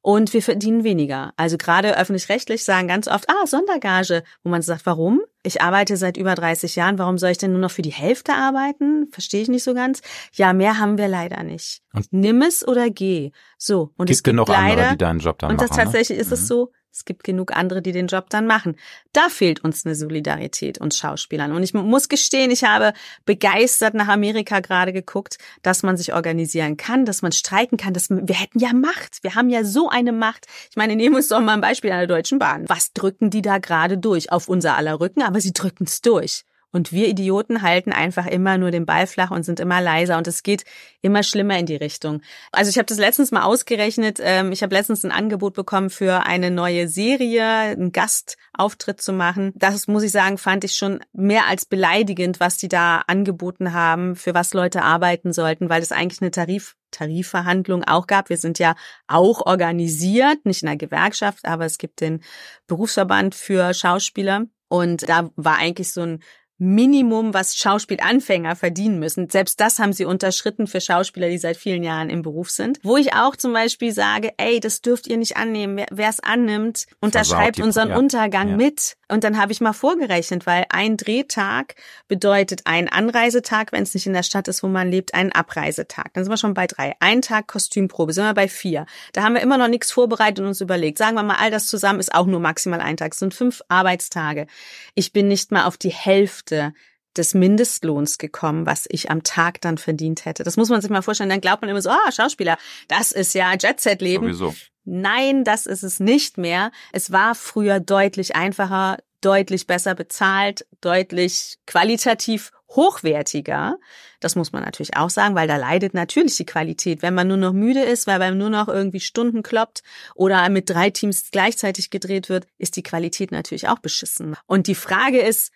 und 0.00 0.32
wir 0.32 0.42
verdienen 0.42 0.84
weniger. 0.84 1.32
Also 1.36 1.56
gerade 1.56 1.98
öffentlich-rechtlich 1.98 2.64
sagen 2.64 2.88
ganz 2.88 3.08
oft, 3.08 3.28
ah, 3.28 3.46
Sondergage, 3.46 4.22
wo 4.42 4.50
man 4.50 4.62
sagt, 4.62 4.86
warum? 4.86 5.20
Ich 5.42 5.62
arbeite 5.62 5.96
seit 5.96 6.16
über 6.16 6.34
30 6.34 6.76
Jahren, 6.76 6.98
warum 6.98 7.18
soll 7.18 7.30
ich 7.30 7.38
denn 7.38 7.52
nur 7.52 7.60
noch 7.60 7.70
für 7.70 7.82
die 7.82 7.92
Hälfte 7.92 8.32
arbeiten? 8.32 9.08
Verstehe 9.10 9.42
ich 9.42 9.48
nicht 9.48 9.64
so 9.64 9.74
ganz. 9.74 10.00
Ja, 10.32 10.52
mehr 10.52 10.78
haben 10.78 10.98
wir 10.98 11.08
leider 11.08 11.42
nicht. 11.42 11.82
Und 11.92 12.06
Nimm 12.12 12.42
es 12.42 12.66
oder 12.66 12.90
geh. 12.90 13.30
So. 13.56 13.92
Und 13.96 14.06
gibt 14.06 14.10
es 14.10 14.22
gibt 14.22 14.34
genug 14.34 14.48
leider, 14.48 14.70
andere, 14.70 14.90
die 14.92 14.98
deinen 14.98 15.20
Job 15.20 15.38
dann 15.38 15.50
und 15.50 15.56
machen. 15.56 15.70
Und 15.70 15.76
tatsächlich 15.76 16.18
ne? 16.18 16.22
ist 16.22 16.28
mhm. 16.28 16.34
es 16.34 16.48
so, 16.48 16.72
es 16.92 17.04
gibt 17.04 17.24
genug 17.24 17.56
andere, 17.56 17.82
die 17.82 17.92
den 17.92 18.06
Job 18.06 18.30
dann 18.30 18.46
machen. 18.46 18.76
Da 19.12 19.28
fehlt 19.28 19.62
uns 19.62 19.84
eine 19.84 19.94
Solidarität 19.94 20.78
uns 20.78 20.96
Schauspielern. 20.96 21.52
Und 21.52 21.62
ich 21.62 21.74
muss 21.74 22.08
gestehen, 22.08 22.50
ich 22.50 22.64
habe 22.64 22.92
begeistert 23.24 23.94
nach 23.94 24.08
Amerika 24.08 24.60
gerade 24.60 24.92
geguckt, 24.92 25.38
dass 25.62 25.82
man 25.82 25.96
sich 25.96 26.14
organisieren 26.14 26.76
kann, 26.76 27.04
dass 27.04 27.22
man 27.22 27.32
streiken 27.32 27.78
kann, 27.78 27.94
dass 27.94 28.10
wir 28.10 28.34
hätten 28.34 28.58
ja 28.58 28.72
Macht. 28.72 29.18
Wir 29.22 29.34
haben 29.34 29.50
ja 29.50 29.64
so 29.64 29.88
eine 29.88 30.12
Macht. 30.12 30.46
Ich 30.70 30.76
meine, 30.76 30.96
nehmen 30.96 31.14
wir 31.14 31.18
uns 31.18 31.28
doch 31.28 31.40
mal 31.40 31.54
ein 31.54 31.60
Beispiel 31.60 31.92
an 31.92 31.98
der 31.98 32.06
Deutschen 32.06 32.38
Bahn. 32.38 32.64
Was 32.68 32.92
drücken 32.92 33.30
die 33.30 33.42
da 33.42 33.58
gerade 33.58 33.98
durch? 33.98 34.32
Auf 34.32 34.48
unser 34.48 34.76
aller 34.76 35.00
Rücken, 35.00 35.22
aber 35.22 35.40
sie 35.40 35.52
drücken 35.52 35.84
es 35.84 36.00
durch. 36.00 36.44
Und 36.70 36.92
wir 36.92 37.08
Idioten 37.08 37.62
halten 37.62 37.92
einfach 37.92 38.26
immer 38.26 38.58
nur 38.58 38.70
den 38.70 38.84
Ball 38.84 39.06
flach 39.06 39.30
und 39.30 39.42
sind 39.42 39.58
immer 39.58 39.80
leiser 39.80 40.18
und 40.18 40.26
es 40.26 40.42
geht 40.42 40.64
immer 41.00 41.22
schlimmer 41.22 41.58
in 41.58 41.64
die 41.64 41.76
Richtung. 41.76 42.20
Also 42.52 42.68
ich 42.68 42.76
habe 42.76 42.86
das 42.86 42.98
letztens 42.98 43.30
mal 43.30 43.44
ausgerechnet. 43.44 44.18
Ähm, 44.20 44.52
ich 44.52 44.62
habe 44.62 44.74
letztens 44.74 45.02
ein 45.02 45.10
Angebot 45.10 45.54
bekommen 45.54 45.88
für 45.88 46.26
eine 46.26 46.50
neue 46.50 46.86
Serie, 46.88 47.46
einen 47.46 47.92
Gastauftritt 47.92 49.00
zu 49.00 49.14
machen. 49.14 49.52
Das 49.54 49.88
muss 49.88 50.02
ich 50.02 50.12
sagen, 50.12 50.36
fand 50.36 50.62
ich 50.64 50.76
schon 50.76 51.00
mehr 51.12 51.46
als 51.46 51.64
beleidigend, 51.64 52.38
was 52.38 52.58
die 52.58 52.68
da 52.68 53.02
angeboten 53.06 53.72
haben, 53.72 54.14
für 54.14 54.34
was 54.34 54.52
Leute 54.52 54.82
arbeiten 54.82 55.32
sollten, 55.32 55.70
weil 55.70 55.80
es 55.80 55.92
eigentlich 55.92 56.20
eine 56.20 56.30
Tarif 56.30 56.76
Tarifverhandlung 56.90 57.84
auch 57.84 58.06
gab. 58.06 58.30
Wir 58.30 58.38
sind 58.38 58.58
ja 58.58 58.74
auch 59.06 59.44
organisiert, 59.44 60.44
nicht 60.44 60.62
in 60.62 60.68
einer 60.68 60.78
Gewerkschaft, 60.78 61.44
aber 61.44 61.66
es 61.66 61.76
gibt 61.76 62.00
den 62.00 62.22
Berufsverband 62.66 63.34
für 63.34 63.74
Schauspieler. 63.74 64.44
Und 64.68 65.08
da 65.08 65.30
war 65.36 65.56
eigentlich 65.56 65.92
so 65.92 66.02
ein 66.02 66.22
Minimum, 66.58 67.34
was 67.34 67.56
Schauspielanfänger 67.56 68.56
verdienen 68.56 68.98
müssen. 68.98 69.30
Selbst 69.30 69.60
das 69.60 69.78
haben 69.78 69.92
sie 69.92 70.04
unterschritten 70.04 70.66
für 70.66 70.80
Schauspieler, 70.80 71.28
die 71.28 71.38
seit 71.38 71.56
vielen 71.56 71.84
Jahren 71.84 72.10
im 72.10 72.22
Beruf 72.22 72.50
sind. 72.50 72.80
Wo 72.82 72.96
ich 72.96 73.14
auch 73.14 73.36
zum 73.36 73.52
Beispiel 73.52 73.92
sage, 73.92 74.32
ey, 74.36 74.58
das 74.58 74.82
dürft 74.82 75.06
ihr 75.06 75.16
nicht 75.16 75.36
annehmen. 75.36 75.86
Wer 75.90 76.08
es 76.08 76.20
annimmt, 76.20 76.86
unterschreibt 77.00 77.60
unseren 77.60 77.90
ja. 77.90 77.96
Untergang 77.96 78.50
ja. 78.50 78.56
mit. 78.56 78.97
Und 79.08 79.24
dann 79.24 79.38
habe 79.38 79.52
ich 79.52 79.60
mal 79.60 79.72
vorgerechnet, 79.72 80.46
weil 80.46 80.66
ein 80.68 80.96
Drehtag 80.96 81.74
bedeutet 82.08 82.62
ein 82.64 82.88
Anreisetag, 82.88 83.72
wenn 83.72 83.82
es 83.82 83.94
nicht 83.94 84.06
in 84.06 84.12
der 84.12 84.22
Stadt 84.22 84.48
ist, 84.48 84.62
wo 84.62 84.68
man 84.68 84.90
lebt, 84.90 85.14
einen 85.14 85.32
Abreisetag. 85.32 86.12
Dann 86.12 86.24
sind 86.24 86.32
wir 86.32 86.36
schon 86.36 86.54
bei 86.54 86.66
drei. 86.66 86.94
Ein 87.00 87.22
Tag 87.22 87.48
Kostümprobe, 87.48 88.12
sind 88.12 88.24
wir 88.24 88.34
bei 88.34 88.48
vier. 88.48 88.86
Da 89.12 89.22
haben 89.22 89.34
wir 89.34 89.40
immer 89.40 89.58
noch 89.58 89.68
nichts 89.68 89.90
vorbereitet 89.90 90.40
und 90.40 90.46
uns 90.46 90.60
überlegt. 90.60 90.98
Sagen 90.98 91.16
wir 91.16 91.22
mal, 91.22 91.36
all 91.36 91.50
das 91.50 91.68
zusammen 91.68 92.00
ist 92.00 92.14
auch 92.14 92.26
nur 92.26 92.40
maximal 92.40 92.80
ein 92.80 92.96
Tag. 92.96 93.12
Es 93.12 93.18
sind 93.18 93.34
fünf 93.34 93.62
Arbeitstage. 93.68 94.46
Ich 94.94 95.12
bin 95.12 95.28
nicht 95.28 95.52
mal 95.52 95.64
auf 95.64 95.76
die 95.76 95.92
Hälfte 95.92 96.74
des 97.16 97.34
Mindestlohns 97.34 98.18
gekommen, 98.18 98.66
was 98.66 98.86
ich 98.88 99.10
am 99.10 99.22
Tag 99.22 99.60
dann 99.60 99.76
verdient 99.76 100.24
hätte. 100.24 100.44
Das 100.44 100.56
muss 100.56 100.68
man 100.68 100.80
sich 100.80 100.90
mal 100.90 101.02
vorstellen. 101.02 101.30
Dann 101.30 101.40
glaubt 101.40 101.62
man 101.62 101.70
immer 101.70 101.82
so, 101.82 101.90
ah, 101.90 102.12
Schauspieler, 102.12 102.56
das 102.86 103.12
ist 103.12 103.34
ja 103.34 103.52
Jet-Set-Leben. 103.52 104.32
Sowieso. 104.32 104.54
Nein, 104.90 105.44
das 105.44 105.66
ist 105.66 105.82
es 105.82 106.00
nicht 106.00 106.38
mehr. 106.38 106.72
Es 106.92 107.12
war 107.12 107.34
früher 107.34 107.78
deutlich 107.78 108.34
einfacher, 108.34 108.96
deutlich 109.20 109.66
besser 109.66 109.94
bezahlt, 109.94 110.66
deutlich 110.80 111.58
qualitativ 111.66 112.52
hochwertiger. 112.70 113.78
Das 114.20 114.34
muss 114.34 114.52
man 114.52 114.62
natürlich 114.62 114.96
auch 114.96 115.10
sagen, 115.10 115.34
weil 115.34 115.46
da 115.46 115.56
leidet 115.56 115.92
natürlich 115.92 116.36
die 116.36 116.46
Qualität. 116.46 117.02
Wenn 117.02 117.12
man 117.12 117.28
nur 117.28 117.36
noch 117.36 117.52
müde 117.52 117.82
ist, 117.82 118.06
weil 118.06 118.18
man 118.18 118.38
nur 118.38 118.48
noch 118.48 118.68
irgendwie 118.68 119.00
Stunden 119.00 119.42
kloppt 119.42 119.82
oder 120.14 120.48
mit 120.48 120.70
drei 120.70 120.88
Teams 120.88 121.30
gleichzeitig 121.30 121.90
gedreht 121.90 122.30
wird, 122.30 122.46
ist 122.56 122.76
die 122.76 122.82
Qualität 122.82 123.30
natürlich 123.30 123.68
auch 123.68 123.80
beschissen. 123.80 124.36
Und 124.46 124.68
die 124.68 124.74
Frage 124.74 125.20
ist, 125.20 125.52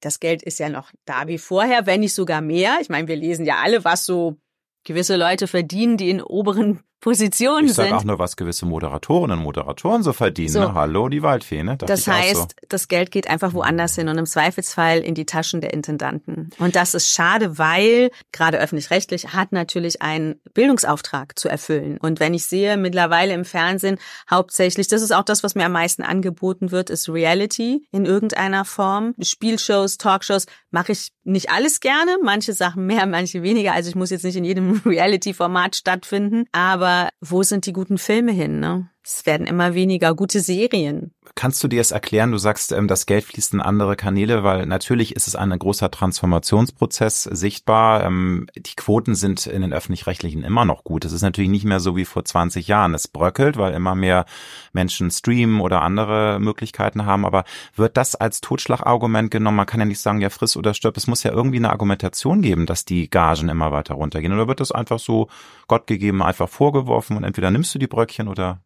das 0.00 0.18
Geld 0.18 0.42
ist 0.42 0.58
ja 0.58 0.70
noch 0.70 0.90
da 1.04 1.28
wie 1.28 1.38
vorher, 1.38 1.86
wenn 1.86 2.00
nicht 2.00 2.14
sogar 2.14 2.40
mehr. 2.40 2.78
Ich 2.80 2.88
meine, 2.88 3.06
wir 3.06 3.16
lesen 3.16 3.46
ja 3.46 3.58
alle, 3.62 3.84
was 3.84 4.04
so 4.04 4.36
gewisse 4.82 5.16
Leute 5.16 5.46
verdienen, 5.46 5.96
die 5.96 6.10
in 6.10 6.22
oberen 6.22 6.80
Positionen 7.00 7.66
ich 7.66 7.74
sag 7.74 7.86
sind. 7.86 7.94
auch 7.94 8.04
nur, 8.04 8.18
was 8.18 8.36
gewisse 8.36 8.66
Moderatorinnen 8.66 9.38
und 9.38 9.44
Moderatoren 9.44 10.02
so 10.02 10.12
verdienen. 10.12 10.48
So. 10.48 10.60
Ne? 10.60 10.74
Hallo, 10.74 11.08
die 11.08 11.22
Waldfee, 11.22 11.62
ne? 11.62 11.76
Das 11.76 12.06
heißt, 12.06 12.34
so. 12.34 12.66
das 12.68 12.88
Geld 12.88 13.10
geht 13.10 13.28
einfach 13.28 13.52
woanders 13.52 13.94
hin 13.94 14.08
und 14.08 14.18
im 14.18 14.26
Zweifelsfall 14.26 14.98
in 15.00 15.14
die 15.14 15.26
Taschen 15.26 15.60
der 15.60 15.72
Intendanten. 15.72 16.50
Und 16.58 16.74
das 16.74 16.94
ist 16.94 17.12
schade, 17.12 17.58
weil 17.58 18.10
gerade 18.32 18.58
öffentlich-rechtlich 18.58 19.34
hat 19.34 19.52
natürlich 19.52 20.02
einen 20.02 20.40
Bildungsauftrag 20.54 21.38
zu 21.38 21.48
erfüllen. 21.48 21.98
Und 21.98 22.18
wenn 22.18 22.34
ich 22.34 22.46
sehe, 22.46 22.76
mittlerweile 22.76 23.34
im 23.34 23.44
Fernsehen 23.44 23.98
hauptsächlich, 24.28 24.88
das 24.88 25.02
ist 25.02 25.14
auch 25.14 25.24
das, 25.24 25.44
was 25.44 25.54
mir 25.54 25.66
am 25.66 25.72
meisten 25.72 26.02
angeboten 26.02 26.72
wird, 26.72 26.90
ist 26.90 27.08
Reality 27.08 27.86
in 27.92 28.04
irgendeiner 28.04 28.64
Form. 28.64 29.14
Spielshows, 29.20 29.98
Talkshows 29.98 30.46
mache 30.70 30.92
ich 30.92 31.12
nicht 31.24 31.50
alles 31.50 31.80
gerne, 31.80 32.16
manche 32.22 32.52
Sachen 32.52 32.86
mehr, 32.86 33.06
manche 33.06 33.42
weniger. 33.42 33.72
Also 33.72 33.90
ich 33.90 33.96
muss 33.96 34.10
jetzt 34.10 34.24
nicht 34.24 34.36
in 34.36 34.44
jedem 34.44 34.80
Reality-Format 34.86 35.76
stattfinden, 35.76 36.44
aber 36.52 36.95
wo 37.20 37.42
sind 37.42 37.66
die 37.66 37.72
guten 37.72 37.98
Filme 37.98 38.32
hin? 38.32 38.60
Ne? 38.60 38.90
Es 39.08 39.24
werden 39.24 39.46
immer 39.46 39.74
weniger 39.74 40.16
gute 40.16 40.40
Serien. 40.40 41.12
Kannst 41.36 41.62
du 41.62 41.68
dir 41.68 41.80
es 41.80 41.92
erklären? 41.92 42.32
Du 42.32 42.38
sagst, 42.38 42.72
ähm, 42.72 42.88
das 42.88 43.06
Geld 43.06 43.22
fließt 43.22 43.54
in 43.54 43.60
andere 43.60 43.94
Kanäle, 43.94 44.42
weil 44.42 44.66
natürlich 44.66 45.14
ist 45.14 45.28
es 45.28 45.36
ein 45.36 45.56
großer 45.56 45.92
Transformationsprozess 45.92 47.22
sichtbar. 47.22 48.02
Ähm, 48.02 48.48
die 48.56 48.74
Quoten 48.74 49.14
sind 49.14 49.46
in 49.46 49.62
den 49.62 49.72
öffentlich-rechtlichen 49.72 50.42
immer 50.42 50.64
noch 50.64 50.82
gut. 50.82 51.04
Es 51.04 51.12
ist 51.12 51.22
natürlich 51.22 51.52
nicht 51.52 51.64
mehr 51.64 51.78
so 51.78 51.94
wie 51.94 52.04
vor 52.04 52.24
20 52.24 52.66
Jahren. 52.66 52.94
Es 52.94 53.06
bröckelt, 53.06 53.56
weil 53.56 53.74
immer 53.74 53.94
mehr 53.94 54.26
Menschen 54.72 55.12
streamen 55.12 55.60
oder 55.60 55.82
andere 55.82 56.40
Möglichkeiten 56.40 57.06
haben. 57.06 57.24
Aber 57.24 57.44
wird 57.76 57.96
das 57.96 58.16
als 58.16 58.40
Totschlagargument 58.40 59.30
genommen? 59.30 59.58
Man 59.58 59.66
kann 59.66 59.78
ja 59.78 59.86
nicht 59.86 60.00
sagen, 60.00 60.20
ja, 60.20 60.30
friss 60.30 60.56
oder 60.56 60.74
stirb. 60.74 60.96
Es 60.96 61.06
muss 61.06 61.22
ja 61.22 61.30
irgendwie 61.30 61.58
eine 61.58 61.70
Argumentation 61.70 62.42
geben, 62.42 62.66
dass 62.66 62.84
die 62.84 63.08
Gagen 63.08 63.50
immer 63.50 63.70
weiter 63.70 63.94
runtergehen. 63.94 64.32
Oder 64.32 64.48
wird 64.48 64.58
das 64.58 64.72
einfach 64.72 64.98
so 64.98 65.28
Gott 65.68 65.86
gegeben 65.86 66.24
einfach 66.24 66.48
vorgeworfen 66.48 67.16
und 67.16 67.22
entweder 67.22 67.52
nimmst 67.52 67.72
du 67.72 67.78
die 67.78 67.86
Bröckchen 67.86 68.26
oder 68.26 68.62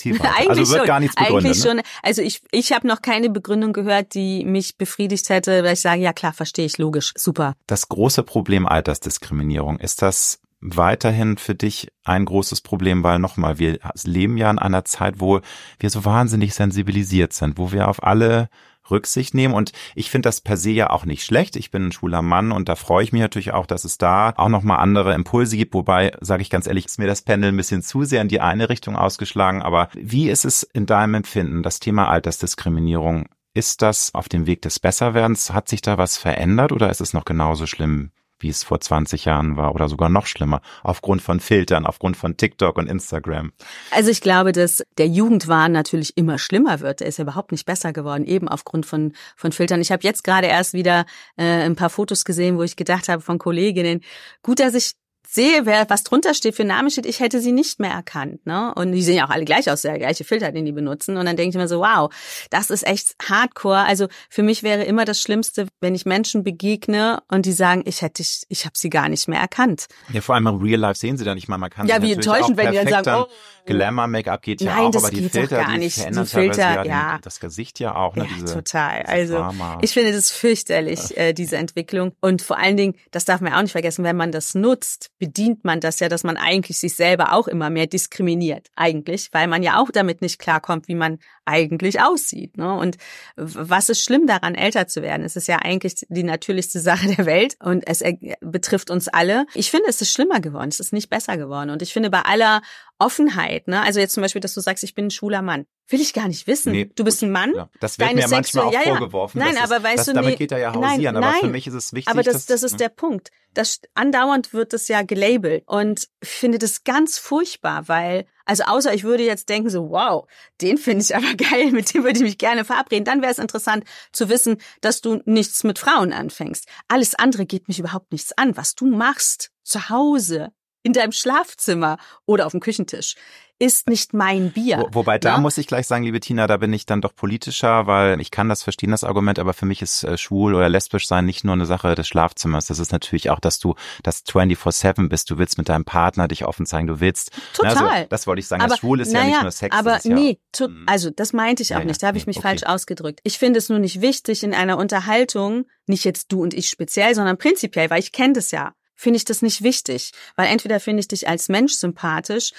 Zielweite. 0.00 0.34
Eigentlich 0.36 0.48
also 0.48 0.72
wird 0.72 0.78
schon. 0.80 0.86
gar 0.86 1.00
nichts 1.00 1.16
begründet. 1.16 1.44
Eigentlich 1.44 1.64
ne? 1.64 1.70
schon. 1.70 1.82
Also 2.02 2.22
ich, 2.22 2.42
ich 2.50 2.72
habe 2.72 2.86
noch 2.86 3.02
keine 3.02 3.30
Begründung 3.30 3.72
gehört, 3.72 4.14
die 4.14 4.44
mich 4.44 4.76
befriedigt 4.76 5.28
hätte, 5.28 5.62
weil 5.62 5.74
ich 5.74 5.80
sage, 5.80 6.00
ja 6.00 6.12
klar, 6.12 6.32
verstehe 6.32 6.66
ich, 6.66 6.78
logisch, 6.78 7.12
super. 7.16 7.54
Das 7.66 7.88
große 7.88 8.22
Problem 8.22 8.66
Altersdiskriminierung, 8.66 9.78
ist 9.78 10.02
das 10.02 10.40
weiterhin 10.60 11.38
für 11.38 11.54
dich 11.54 11.88
ein 12.04 12.24
großes 12.24 12.60
Problem, 12.60 13.02
weil 13.02 13.18
nochmal, 13.18 13.58
wir 13.58 13.78
leben 14.04 14.36
ja 14.36 14.50
in 14.50 14.58
einer 14.58 14.84
Zeit, 14.84 15.14
wo 15.18 15.40
wir 15.78 15.90
so 15.90 16.04
wahnsinnig 16.04 16.54
sensibilisiert 16.54 17.32
sind, 17.32 17.58
wo 17.58 17.72
wir 17.72 17.88
auf 17.88 18.02
alle 18.02 18.48
Rücksicht 18.90 19.34
nehmen. 19.34 19.54
Und 19.54 19.72
ich 19.94 20.10
finde 20.10 20.28
das 20.28 20.40
per 20.40 20.56
se 20.56 20.70
ja 20.70 20.90
auch 20.90 21.04
nicht 21.04 21.24
schlecht. 21.24 21.56
Ich 21.56 21.70
bin 21.70 21.86
ein 21.86 21.92
schwuler 21.92 22.22
Mann 22.22 22.52
und 22.52 22.68
da 22.68 22.76
freue 22.76 23.04
ich 23.04 23.12
mich 23.12 23.22
natürlich 23.22 23.52
auch, 23.52 23.66
dass 23.66 23.84
es 23.84 23.98
da 23.98 24.32
auch 24.36 24.48
nochmal 24.48 24.78
andere 24.78 25.14
Impulse 25.14 25.56
gibt. 25.56 25.74
Wobei, 25.74 26.12
sage 26.20 26.42
ich 26.42 26.50
ganz 26.50 26.66
ehrlich, 26.66 26.86
ist 26.86 26.98
mir 26.98 27.06
das 27.06 27.22
Pendel 27.22 27.52
ein 27.52 27.56
bisschen 27.56 27.82
zu 27.82 28.04
sehr 28.04 28.22
in 28.22 28.28
die 28.28 28.40
eine 28.40 28.68
Richtung 28.68 28.96
ausgeschlagen. 28.96 29.62
Aber 29.62 29.88
wie 29.94 30.28
ist 30.28 30.44
es 30.44 30.62
in 30.62 30.86
deinem 30.86 31.14
Empfinden, 31.14 31.62
das 31.62 31.80
Thema 31.80 32.08
Altersdiskriminierung? 32.08 33.28
Ist 33.52 33.82
das 33.82 34.14
auf 34.14 34.28
dem 34.28 34.46
Weg 34.46 34.62
des 34.62 34.78
Besserwerdens? 34.78 35.52
Hat 35.52 35.68
sich 35.68 35.82
da 35.82 35.98
was 35.98 36.16
verändert 36.16 36.72
oder 36.72 36.88
ist 36.90 37.00
es 37.00 37.12
noch 37.12 37.24
genauso 37.24 37.66
schlimm 37.66 38.12
wie 38.40 38.48
es 38.48 38.64
vor 38.64 38.80
20 38.80 39.24
Jahren 39.24 39.56
war 39.56 39.74
oder 39.74 39.88
sogar 39.88 40.08
noch 40.08 40.26
schlimmer, 40.26 40.60
aufgrund 40.82 41.22
von 41.22 41.40
Filtern, 41.40 41.86
aufgrund 41.86 42.16
von 42.16 42.36
TikTok 42.36 42.76
und 42.78 42.88
Instagram. 42.88 43.52
Also 43.90 44.10
ich 44.10 44.20
glaube, 44.20 44.52
dass 44.52 44.82
der 44.98 45.08
Jugendwahn 45.08 45.72
natürlich 45.72 46.16
immer 46.16 46.38
schlimmer 46.38 46.80
wird. 46.80 47.00
Er 47.00 47.08
ist 47.08 47.18
ja 47.18 47.22
überhaupt 47.22 47.52
nicht 47.52 47.66
besser 47.66 47.92
geworden, 47.92 48.24
eben 48.24 48.48
aufgrund 48.48 48.86
von, 48.86 49.12
von 49.36 49.52
Filtern. 49.52 49.80
Ich 49.80 49.92
habe 49.92 50.02
jetzt 50.02 50.24
gerade 50.24 50.46
erst 50.46 50.72
wieder 50.72 51.04
äh, 51.36 51.44
ein 51.44 51.76
paar 51.76 51.90
Fotos 51.90 52.24
gesehen, 52.24 52.56
wo 52.56 52.62
ich 52.62 52.76
gedacht 52.76 53.08
habe 53.08 53.22
von 53.22 53.38
Kolleginnen, 53.38 54.00
gut, 54.42 54.60
dass 54.60 54.74
ich 54.74 54.92
sehe, 55.32 55.64
wer 55.64 55.88
was 55.88 56.02
drunter 56.02 56.34
steht 56.34 56.56
für 56.56 56.64
Name 56.64 56.90
steht, 56.90 57.06
ich 57.06 57.20
hätte 57.20 57.40
sie 57.40 57.52
nicht 57.52 57.78
mehr 57.78 57.92
erkannt. 57.92 58.44
Ne? 58.46 58.74
Und 58.74 58.92
die 58.92 59.02
sehen 59.02 59.16
ja 59.16 59.26
auch 59.26 59.30
alle 59.30 59.44
gleich 59.44 59.70
aus, 59.70 59.82
der 59.82 59.98
gleiche 59.98 60.24
Filter, 60.24 60.50
den 60.50 60.64
die 60.64 60.72
benutzen. 60.72 61.16
Und 61.16 61.26
dann 61.26 61.36
denke 61.36 61.50
ich 61.50 61.60
mir 61.60 61.68
so, 61.68 61.80
wow, 61.80 62.12
das 62.50 62.70
ist 62.70 62.86
echt 62.86 63.14
hardcore. 63.28 63.84
Also 63.84 64.08
für 64.28 64.42
mich 64.42 64.62
wäre 64.62 64.82
immer 64.82 65.04
das 65.04 65.20
Schlimmste, 65.20 65.68
wenn 65.80 65.94
ich 65.94 66.04
Menschen 66.04 66.42
begegne 66.42 67.22
und 67.28 67.46
die 67.46 67.52
sagen, 67.52 67.82
ich 67.86 68.02
hätte 68.02 68.22
ich, 68.22 68.42
ich 68.48 68.64
habe 68.64 68.76
sie 68.76 68.90
gar 68.90 69.08
nicht 69.08 69.28
mehr 69.28 69.40
erkannt. 69.40 69.86
Ja, 70.12 70.20
vor 70.20 70.34
allem 70.34 70.48
im 70.48 70.56
Real 70.56 70.80
Life 70.80 70.98
sehen 70.98 71.16
sie 71.16 71.24
da 71.24 71.34
nicht 71.34 71.48
mal. 71.48 71.58
Man 71.58 71.70
kann 71.70 71.86
ja, 71.86 72.02
wie 72.02 72.12
enttäuschend, 72.12 72.56
wenn 72.56 72.72
die 72.72 72.78
dann 72.78 73.04
sagen, 73.04 73.24
oh, 73.28 73.32
Glamour-Make-up 73.70 74.42
geht 74.42 74.60
ja 74.60 74.74
Nein, 74.74 74.86
auch, 74.86 74.90
das 74.90 75.04
aber 75.04 75.14
die 75.14 75.22
geht 75.22 75.32
Filter, 75.32 75.56
gar 75.56 75.72
die 75.72 75.78
nicht. 75.78 75.98
verändern 75.98 76.24
Die 76.24 76.30
Filter, 76.30 76.84
ja. 76.84 77.16
Den, 77.16 77.22
das 77.22 77.40
Gesicht 77.40 77.80
ja 77.80 77.94
auch. 77.96 78.16
Ne, 78.16 78.24
Ja, 78.24 78.30
diese, 78.38 78.54
total. 78.54 79.02
Also 79.02 79.34
Drama. 79.34 79.78
ich 79.82 79.92
finde 79.92 80.12
das 80.12 80.30
fürchterlich, 80.30 81.16
äh, 81.16 81.32
diese 81.32 81.56
Entwicklung. 81.56 82.12
Und 82.20 82.42
vor 82.42 82.58
allen 82.58 82.76
Dingen, 82.76 82.94
das 83.10 83.24
darf 83.24 83.40
man 83.40 83.52
auch 83.52 83.62
nicht 83.62 83.72
vergessen, 83.72 84.04
wenn 84.04 84.16
man 84.16 84.32
das 84.32 84.54
nutzt, 84.54 85.10
bedient 85.18 85.64
man 85.64 85.80
das 85.80 86.00
ja, 86.00 86.08
dass 86.08 86.24
man 86.24 86.36
eigentlich 86.36 86.78
sich 86.78 86.94
selber 86.94 87.32
auch 87.32 87.48
immer 87.48 87.70
mehr 87.70 87.86
diskriminiert. 87.86 88.68
Eigentlich, 88.76 89.28
weil 89.32 89.46
man 89.48 89.62
ja 89.62 89.80
auch 89.80 89.90
damit 89.90 90.22
nicht 90.22 90.38
klarkommt, 90.38 90.88
wie 90.88 90.94
man 90.94 91.18
eigentlich 91.44 92.00
aussieht. 92.00 92.56
Ne? 92.56 92.72
Und 92.72 92.96
was 93.36 93.88
ist 93.88 94.02
schlimm 94.02 94.26
daran, 94.26 94.54
älter 94.54 94.86
zu 94.86 95.02
werden? 95.02 95.24
Es 95.24 95.36
ist 95.36 95.48
ja 95.48 95.56
eigentlich 95.56 96.06
die 96.08 96.22
natürlichste 96.22 96.80
Sache 96.90 97.08
der 97.08 97.26
Welt 97.26 97.56
und 97.62 97.86
es 97.86 98.02
betrifft 98.40 98.90
uns 98.90 99.08
alle. 99.08 99.46
Ich 99.54 99.70
finde, 99.70 99.88
es 99.88 100.00
ist 100.00 100.12
schlimmer 100.12 100.40
geworden, 100.40 100.68
es 100.68 100.80
ist 100.80 100.92
nicht 100.92 101.10
besser 101.10 101.36
geworden. 101.36 101.70
Und 101.70 101.82
ich 101.82 101.92
finde, 101.92 102.10
bei 102.10 102.22
aller 102.22 102.62
Offenheit, 103.00 103.66
ne, 103.66 103.82
also 103.82 103.98
jetzt 103.98 104.12
zum 104.12 104.22
Beispiel, 104.22 104.40
dass 104.40 104.54
du 104.54 104.60
sagst, 104.60 104.84
ich 104.84 104.94
bin 104.94 105.06
ein 105.06 105.10
schwuler 105.10 105.42
Mann, 105.42 105.66
will 105.88 106.00
ich 106.00 106.12
gar 106.12 106.28
nicht 106.28 106.46
wissen. 106.46 106.72
Nee, 106.72 106.90
du 106.94 107.02
bist 107.02 107.22
ein 107.22 107.32
Mann. 107.32 107.52
Ja. 107.54 107.68
Das 107.80 107.98
wird 107.98 108.14
mir 108.14 108.28
manchmal 108.28 108.66
auch 108.66 108.72
ja, 108.72 108.82
ja. 108.84 108.96
vorgeworfen. 108.96 109.38
Nein, 109.38 109.56
aber 109.56 109.78
ist, 109.78 109.84
weißt 109.84 109.98
das, 109.98 110.06
du, 110.06 110.12
damit 110.12 110.30
nee, 110.30 110.36
geht 110.36 110.52
er 110.52 110.58
ja 110.58 110.72
nein, 110.72 110.92
hausieren. 110.92 111.16
aber 111.16 111.32
für 111.32 111.42
nein. 111.46 111.52
mich 111.52 111.66
ist 111.66 111.74
es 111.74 111.92
wichtig, 111.92 112.12
Aber 112.12 112.22
das, 112.22 112.34
dass, 112.34 112.46
das 112.46 112.62
ist 112.62 112.72
ne? 112.72 112.78
der 112.78 112.88
Punkt. 112.90 113.30
Das 113.54 113.80
andauernd 113.94 114.52
wird 114.52 114.72
das 114.72 114.86
ja 114.86 115.02
gelabelt 115.02 115.64
und 115.66 116.06
ich 116.22 116.28
finde 116.28 116.58
das 116.58 116.84
ganz 116.84 117.18
furchtbar, 117.18 117.88
weil 117.88 118.26
also 118.44 118.64
außer 118.64 118.94
ich 118.94 119.02
würde 119.02 119.24
jetzt 119.24 119.48
denken 119.48 119.70
so 119.70 119.90
wow, 119.90 120.28
den 120.60 120.78
finde 120.78 121.02
ich 121.02 121.16
aber 121.16 121.34
geil, 121.50 121.72
mit 121.72 121.92
dem 121.92 122.04
würde 122.04 122.18
ich 122.18 122.24
mich 122.24 122.38
gerne 122.38 122.64
verabreden, 122.64 123.04
dann 123.04 123.22
wäre 123.22 123.32
es 123.32 123.38
interessant 123.38 123.84
zu 124.12 124.28
wissen, 124.28 124.58
dass 124.80 125.00
du 125.00 125.20
nichts 125.24 125.64
mit 125.64 125.78
Frauen 125.78 126.12
anfängst. 126.12 126.66
Alles 126.86 127.14
andere 127.16 127.46
geht 127.46 127.66
mich 127.66 127.80
überhaupt 127.80 128.12
nichts 128.12 128.32
an, 128.36 128.56
was 128.56 128.74
du 128.74 128.86
machst 128.86 129.50
zu 129.64 129.88
Hause 129.88 130.52
in 130.82 130.92
deinem 130.92 131.12
Schlafzimmer 131.12 131.98
oder 132.26 132.46
auf 132.46 132.52
dem 132.52 132.60
Küchentisch 132.60 133.14
ist 133.62 133.90
nicht 133.90 134.14
mein 134.14 134.52
Bier. 134.52 134.78
Wo, 134.78 135.00
wobei 135.00 135.18
da 135.18 135.36
ne? 135.36 135.42
muss 135.42 135.58
ich 135.58 135.66
gleich 135.66 135.86
sagen, 135.86 136.02
liebe 136.02 136.18
Tina, 136.18 136.46
da 136.46 136.56
bin 136.56 136.72
ich 136.72 136.86
dann 136.86 137.02
doch 137.02 137.14
politischer, 137.14 137.86
weil 137.86 138.18
ich 138.18 138.30
kann 138.30 138.48
das 138.48 138.62
verstehen, 138.62 138.90
das 138.90 139.04
Argument, 139.04 139.38
aber 139.38 139.52
für 139.52 139.66
mich 139.66 139.82
ist 139.82 140.02
äh, 140.02 140.16
schwul 140.16 140.54
oder 140.54 140.70
lesbisch 140.70 141.06
sein 141.06 141.26
nicht 141.26 141.44
nur 141.44 141.52
eine 141.52 141.66
Sache 141.66 141.94
des 141.94 142.08
Schlafzimmers. 142.08 142.68
Das 142.68 142.78
ist 142.78 142.90
natürlich 142.90 143.28
auch, 143.28 143.38
dass 143.38 143.58
du 143.58 143.74
das 144.02 144.24
24-7 144.24 145.10
bist. 145.10 145.28
Du 145.30 145.36
willst 145.36 145.58
mit 145.58 145.68
deinem 145.68 145.84
Partner 145.84 146.26
dich 146.26 146.46
offen 146.46 146.64
zeigen, 146.64 146.86
du 146.86 147.00
willst. 147.00 147.32
Total. 147.52 147.76
Also, 147.86 148.06
das 148.08 148.26
wollte 148.26 148.40
ich 148.40 148.46
sagen. 148.46 148.66
das 148.66 148.78
schwul 148.78 148.98
ist 149.00 149.12
ja 149.12 149.24
nicht 149.24 149.42
nur 149.42 149.50
Sex. 149.50 149.76
Aber 149.76 150.00
ja, 150.02 150.14
nee, 150.14 150.38
tu, 150.52 150.66
Mhm. 150.68 150.84
also 150.86 151.10
das 151.10 151.34
meinte 151.34 151.62
ich 151.62 151.74
auch 151.74 151.80
Ja, 151.80 151.84
nicht. 151.84 152.00
ja, 152.00 152.06
Da 152.06 152.06
habe 152.08 152.16
ich 152.18 152.26
mich 152.26 152.38
okay. 152.38 152.48
falsch 152.48 152.62
ausgedrückt. 152.62 153.20
Ich 153.24 153.38
finde 153.38 153.58
es 153.58 153.68
nur 153.68 153.78
nicht 153.78 154.00
wichtig 154.00 154.42
in 154.42 154.54
einer 154.54 154.78
Unterhaltung, 154.78 155.66
nicht 155.86 156.04
jetzt 156.04 156.32
du 156.32 156.42
und 156.42 156.54
ich 156.54 156.70
speziell, 156.70 157.14
sondern 157.14 157.36
prinzipiell, 157.36 157.90
weil 157.90 158.00
ich 158.00 158.12
kenne 158.12 158.32
das 158.32 158.52
ja, 158.52 158.72
finde 159.00 159.16
ich 159.16 159.24
das 159.24 159.40
nicht 159.42 159.62
wichtig. 159.62 160.12
Weil 160.36 160.48
entweder 160.48 160.78
finde 160.78 161.00
ich 161.00 161.08
dich 161.08 161.26
als 161.26 161.48
Mensch 161.48 161.72
sympathisch, 161.72 162.52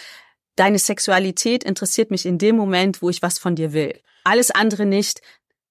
deine 0.56 0.80
Sexualität 0.80 1.64
interessiert 1.64 2.12
mich 2.12 2.26
in 2.26 2.38
dem 2.38 2.56
Moment, 2.56 3.02
wo 3.02 3.10
ich 3.10 3.22
was 3.22 3.38
von 3.38 3.56
dir 3.56 3.74
will. 3.74 4.00
Alles 4.24 4.52
andere 4.52 4.86
nicht. 4.86 5.22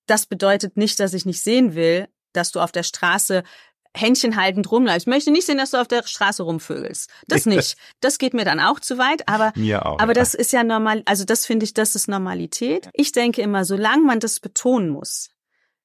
Das 0.07 0.27
bedeutet 0.27 0.77
nicht, 0.77 1.01
dass 1.01 1.13
ich 1.13 1.27
nicht 1.27 1.43
sehen 1.43 1.75
will, 1.75 2.09
dass 2.33 2.53
du 2.53 2.61
auf 2.61 2.73
der 2.73 2.85
Straße 2.85 3.43
Händchen 3.97 4.37
haltend 4.37 4.71
rumläufst. 4.71 5.09
Ich 5.09 5.11
möchte 5.11 5.33
nicht 5.33 5.47
sehen, 5.47 5.59
dass 5.59 5.73
du 5.73 5.81
auf 5.81 5.89
der 5.89 6.07
Straße 6.07 6.45
rumvögelst. 6.45 7.11
Das 7.27 7.47
nicht. 7.47 7.77
Das 8.01 8.19
geht 8.19 8.35
mir 8.35 8.45
dann 8.45 8.61
auch 8.61 8.79
zu 8.79 8.99
weit, 8.99 9.29
aber 9.29 9.53
Mir 9.57 9.85
auch. 9.85 9.99
aber 9.99 10.13
ja. 10.13 10.21
das 10.21 10.35
ist 10.35 10.53
ja 10.53 10.63
normal, 10.63 11.03
also 11.07 11.25
das 11.25 11.45
finde 11.47 11.65
ich, 11.65 11.75
das 11.75 11.97
ist 11.97 12.07
Normalität. 12.07 12.89
Ich 12.93 13.11
denke 13.11 13.43
immer, 13.43 13.65
solange 13.65 14.05
man 14.05 14.21
das 14.21 14.39
betonen 14.39 14.91
muss, 14.91 15.31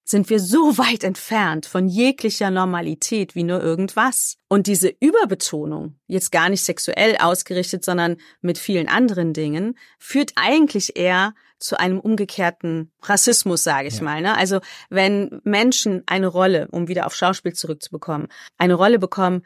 sind 0.08 0.30
wir 0.30 0.40
so 0.40 0.78
weit 0.78 1.04
entfernt 1.04 1.66
von 1.66 1.88
jeglicher 1.88 2.52
Normalität 2.52 3.34
wie 3.34 3.44
nur 3.44 3.62
irgendwas. 3.62 4.38
Und 4.48 4.68
diese 4.68 4.94
Überbetonung, 5.00 6.00
jetzt 6.06 6.32
gar 6.32 6.50
nicht 6.50 6.64
sexuell 6.64 7.18
ausgerichtet, 7.20 7.84
sondern 7.84 8.18
mit 8.42 8.60
vielen 8.60 8.88
anderen 8.88 9.34
Dingen, 9.34 9.78
führt 9.98 10.34
eigentlich 10.36 10.96
eher 10.96 11.34
zu 11.58 11.80
einem 11.80 12.00
umgekehrten 12.00 12.92
Rassismus, 13.02 13.64
sage 13.64 13.88
ich 13.88 13.98
Ja. 13.98 14.04
mal. 14.04 14.22
Ne? 14.22 14.38
Also 14.38 14.60
wenn 14.90 15.42
Menschen 15.44 16.04
eine 16.06 16.28
Rolle, 16.28 16.68
um 16.70 16.88
wieder 16.88 17.08
auf 17.08 17.16
Schauspiel 17.16 17.54
zurückzubekommen, 17.54 18.28
eine 18.58 18.76
Rolle 18.76 19.00
bekommen 19.00 19.44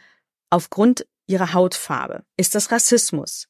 aufgrund 0.49 1.05
ihrer 1.25 1.53
Hautfarbe, 1.53 2.23
ist 2.35 2.53
das 2.53 2.71
Rassismus. 2.71 3.47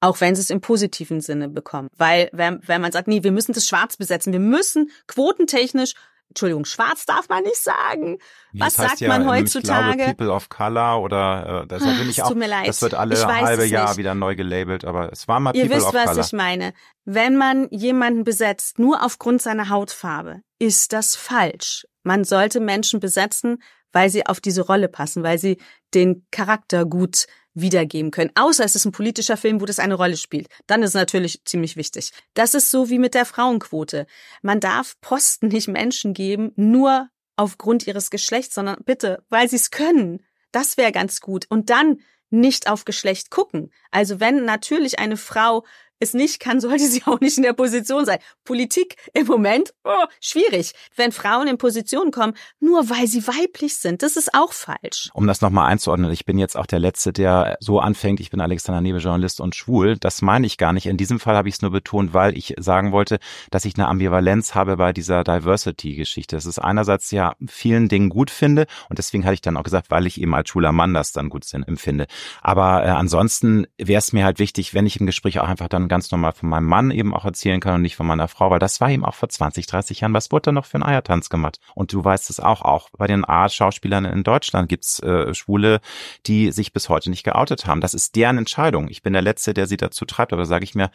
Auch 0.00 0.20
wenn 0.20 0.34
sie 0.34 0.42
es 0.42 0.50
im 0.50 0.60
positiven 0.60 1.20
Sinne 1.20 1.48
bekommen. 1.48 1.88
Weil, 1.96 2.28
wenn, 2.32 2.60
wenn 2.66 2.80
man 2.80 2.90
sagt, 2.90 3.06
nee, 3.06 3.22
wir 3.22 3.30
müssen 3.30 3.52
das 3.52 3.68
schwarz 3.68 3.96
besetzen, 3.96 4.32
wir 4.32 4.40
müssen 4.40 4.90
quotentechnisch, 5.06 5.94
Entschuldigung, 6.32 6.64
schwarz 6.64 7.04
darf 7.04 7.28
man 7.28 7.42
nicht 7.42 7.62
sagen. 7.62 8.18
Was 8.54 8.74
sagt 8.74 9.00
ja, 9.00 9.08
man 9.08 9.28
heutzutage? 9.28 9.90
Ich 9.90 9.96
glaube, 9.96 10.14
People 10.14 10.32
of 10.32 10.48
Color 10.48 11.02
oder 11.02 11.62
äh, 11.62 11.66
das 11.66 11.82
Ach, 11.82 11.98
bin 11.98 12.08
ich 12.08 12.18
es 12.18 12.24
auch. 12.24 12.28
tut 12.28 12.38
mir 12.38 12.48
leid. 12.48 12.66
Das 12.68 12.80
wird 12.80 12.94
alle 12.94 13.16
halbe 13.26 13.66
Jahr 13.66 13.96
wieder 13.98 14.14
neu 14.14 14.34
gelabelt, 14.34 14.84
aber 14.84 15.12
es 15.12 15.28
war 15.28 15.40
mal 15.40 15.54
Ihr 15.54 15.64
People 15.64 15.76
wisst, 15.76 15.88
of 15.88 15.94
was 15.94 16.04
Color. 16.06 16.24
ich 16.24 16.32
meine. 16.32 16.74
Wenn 17.04 17.36
man 17.36 17.68
jemanden 17.70 18.24
besetzt, 18.24 18.78
nur 18.78 19.04
aufgrund 19.04 19.42
seiner 19.42 19.68
Hautfarbe, 19.68 20.40
ist 20.58 20.92
das 20.92 21.14
falsch. 21.14 21.86
Man 22.02 22.24
sollte 22.24 22.60
Menschen 22.60 22.98
besetzen, 22.98 23.62
weil 23.92 24.08
sie 24.08 24.26
auf 24.26 24.40
diese 24.40 24.62
Rolle 24.62 24.88
passen, 24.88 25.22
weil 25.22 25.38
sie 25.38 25.58
den 25.92 26.26
Charakter 26.30 26.86
gut 26.86 27.26
wiedergeben 27.54 28.10
können. 28.10 28.30
Außer 28.34 28.64
es 28.64 28.74
ist 28.74 28.84
ein 28.84 28.92
politischer 28.92 29.36
Film, 29.36 29.60
wo 29.60 29.66
das 29.66 29.78
eine 29.78 29.94
Rolle 29.94 30.16
spielt. 30.16 30.48
Dann 30.66 30.82
ist 30.82 30.94
natürlich 30.94 31.44
ziemlich 31.44 31.76
wichtig. 31.76 32.12
Das 32.34 32.54
ist 32.54 32.70
so 32.70 32.88
wie 32.88 32.98
mit 32.98 33.14
der 33.14 33.26
Frauenquote. 33.26 34.06
Man 34.42 34.60
darf 34.60 35.00
Posten 35.00 35.48
nicht 35.48 35.68
Menschen 35.68 36.14
geben, 36.14 36.52
nur 36.56 37.08
aufgrund 37.36 37.86
ihres 37.86 38.10
Geschlechts, 38.10 38.54
sondern 38.54 38.76
bitte, 38.84 39.24
weil 39.28 39.48
sie 39.48 39.56
es 39.56 39.70
können. 39.70 40.24
Das 40.50 40.76
wäre 40.76 40.92
ganz 40.92 41.20
gut. 41.20 41.46
Und 41.48 41.70
dann 41.70 42.00
nicht 42.30 42.68
auf 42.68 42.84
Geschlecht 42.84 43.30
gucken. 43.30 43.70
Also 43.90 44.18
wenn 44.18 44.44
natürlich 44.44 44.98
eine 44.98 45.16
Frau 45.16 45.64
es 46.02 46.14
nicht 46.14 46.40
kann, 46.40 46.60
sollte 46.60 46.86
sie 46.86 47.02
auch 47.04 47.20
nicht 47.20 47.36
in 47.36 47.42
der 47.42 47.52
Position 47.52 48.04
sein. 48.04 48.18
Politik 48.44 48.96
im 49.14 49.26
Moment, 49.26 49.72
oh, 49.84 50.04
schwierig. 50.20 50.72
Wenn 50.96 51.12
Frauen 51.12 51.48
in 51.48 51.58
Positionen 51.58 52.10
kommen, 52.10 52.34
nur 52.60 52.90
weil 52.90 53.06
sie 53.06 53.26
weiblich 53.26 53.76
sind, 53.76 54.02
das 54.02 54.16
ist 54.16 54.34
auch 54.34 54.52
falsch. 54.52 55.10
Um 55.14 55.26
das 55.26 55.40
nochmal 55.40 55.70
einzuordnen, 55.70 56.10
ich 56.10 56.24
bin 56.24 56.38
jetzt 56.38 56.56
auch 56.56 56.66
der 56.66 56.78
Letzte, 56.78 57.12
der 57.12 57.56
so 57.60 57.80
anfängt, 57.80 58.20
ich 58.20 58.30
bin 58.30 58.40
Alexander 58.40 58.80
Nebe, 58.80 58.98
Journalist 58.98 59.40
und 59.40 59.54
schwul. 59.54 59.96
Das 59.98 60.22
meine 60.22 60.46
ich 60.46 60.58
gar 60.58 60.72
nicht. 60.72 60.86
In 60.86 60.96
diesem 60.96 61.20
Fall 61.20 61.36
habe 61.36 61.48
ich 61.48 61.56
es 61.56 61.62
nur 61.62 61.70
betont, 61.70 62.14
weil 62.14 62.36
ich 62.36 62.54
sagen 62.58 62.92
wollte, 62.92 63.18
dass 63.50 63.64
ich 63.64 63.76
eine 63.76 63.88
Ambivalenz 63.88 64.54
habe 64.54 64.76
bei 64.76 64.92
dieser 64.92 65.24
Diversity-Geschichte. 65.24 66.36
Das 66.36 66.46
ist 66.46 66.58
einerseits 66.58 67.10
ja 67.10 67.34
vielen 67.46 67.88
Dingen 67.88 68.08
gut 68.08 68.30
finde 68.30 68.66
und 68.88 68.98
deswegen 68.98 69.24
hatte 69.24 69.34
ich 69.34 69.40
dann 69.40 69.56
auch 69.56 69.62
gesagt, 69.62 69.90
weil 69.90 70.06
ich 70.06 70.20
eben 70.20 70.34
als 70.34 70.48
schwuler 70.48 70.72
Mann 70.72 70.94
das 70.94 71.12
dann 71.12 71.28
gut 71.28 71.42
empfinde. 71.52 72.06
Aber 72.40 72.84
äh, 72.84 72.88
ansonsten 72.88 73.66
wäre 73.78 73.98
es 73.98 74.12
mir 74.12 74.24
halt 74.24 74.38
wichtig, 74.38 74.74
wenn 74.74 74.86
ich 74.86 74.98
im 74.98 75.06
Gespräch 75.06 75.38
auch 75.38 75.48
einfach 75.48 75.68
dann 75.68 75.88
ganz 75.92 76.10
normal 76.10 76.32
von 76.32 76.48
meinem 76.48 76.64
Mann 76.64 76.90
eben 76.90 77.12
auch 77.12 77.26
erzählen 77.26 77.60
kann 77.60 77.74
und 77.74 77.82
nicht 77.82 77.96
von 77.96 78.06
meiner 78.06 78.26
Frau, 78.26 78.50
weil 78.50 78.58
das 78.58 78.80
war 78.80 78.88
eben 78.88 79.04
auch 79.04 79.14
vor 79.14 79.28
20, 79.28 79.66
30 79.66 80.00
Jahren. 80.00 80.14
Was 80.14 80.32
wurde 80.32 80.44
da 80.44 80.52
noch 80.52 80.64
für 80.64 80.78
ein 80.78 80.82
Eiertanz 80.82 81.28
gemacht? 81.28 81.60
Und 81.74 81.92
du 81.92 82.02
weißt 82.02 82.30
es 82.30 82.40
auch, 82.40 82.62
auch 82.62 82.88
bei 82.96 83.06
den 83.06 83.28
A-Schauspielern 83.28 84.06
in 84.06 84.22
Deutschland 84.24 84.70
gibt's 84.70 85.00
äh, 85.00 85.34
Schwule, 85.34 85.82
die 86.26 86.50
sich 86.50 86.72
bis 86.72 86.88
heute 86.88 87.10
nicht 87.10 87.24
geoutet 87.24 87.66
haben. 87.66 87.82
Das 87.82 87.92
ist 87.92 88.16
deren 88.16 88.38
Entscheidung. 88.38 88.88
Ich 88.88 89.02
bin 89.02 89.12
der 89.12 89.20
Letzte, 89.20 89.52
der 89.52 89.66
sie 89.66 89.76
dazu 89.76 90.06
treibt, 90.06 90.32
aber 90.32 90.46
sage 90.46 90.64
ich 90.64 90.74
mir, 90.74 90.90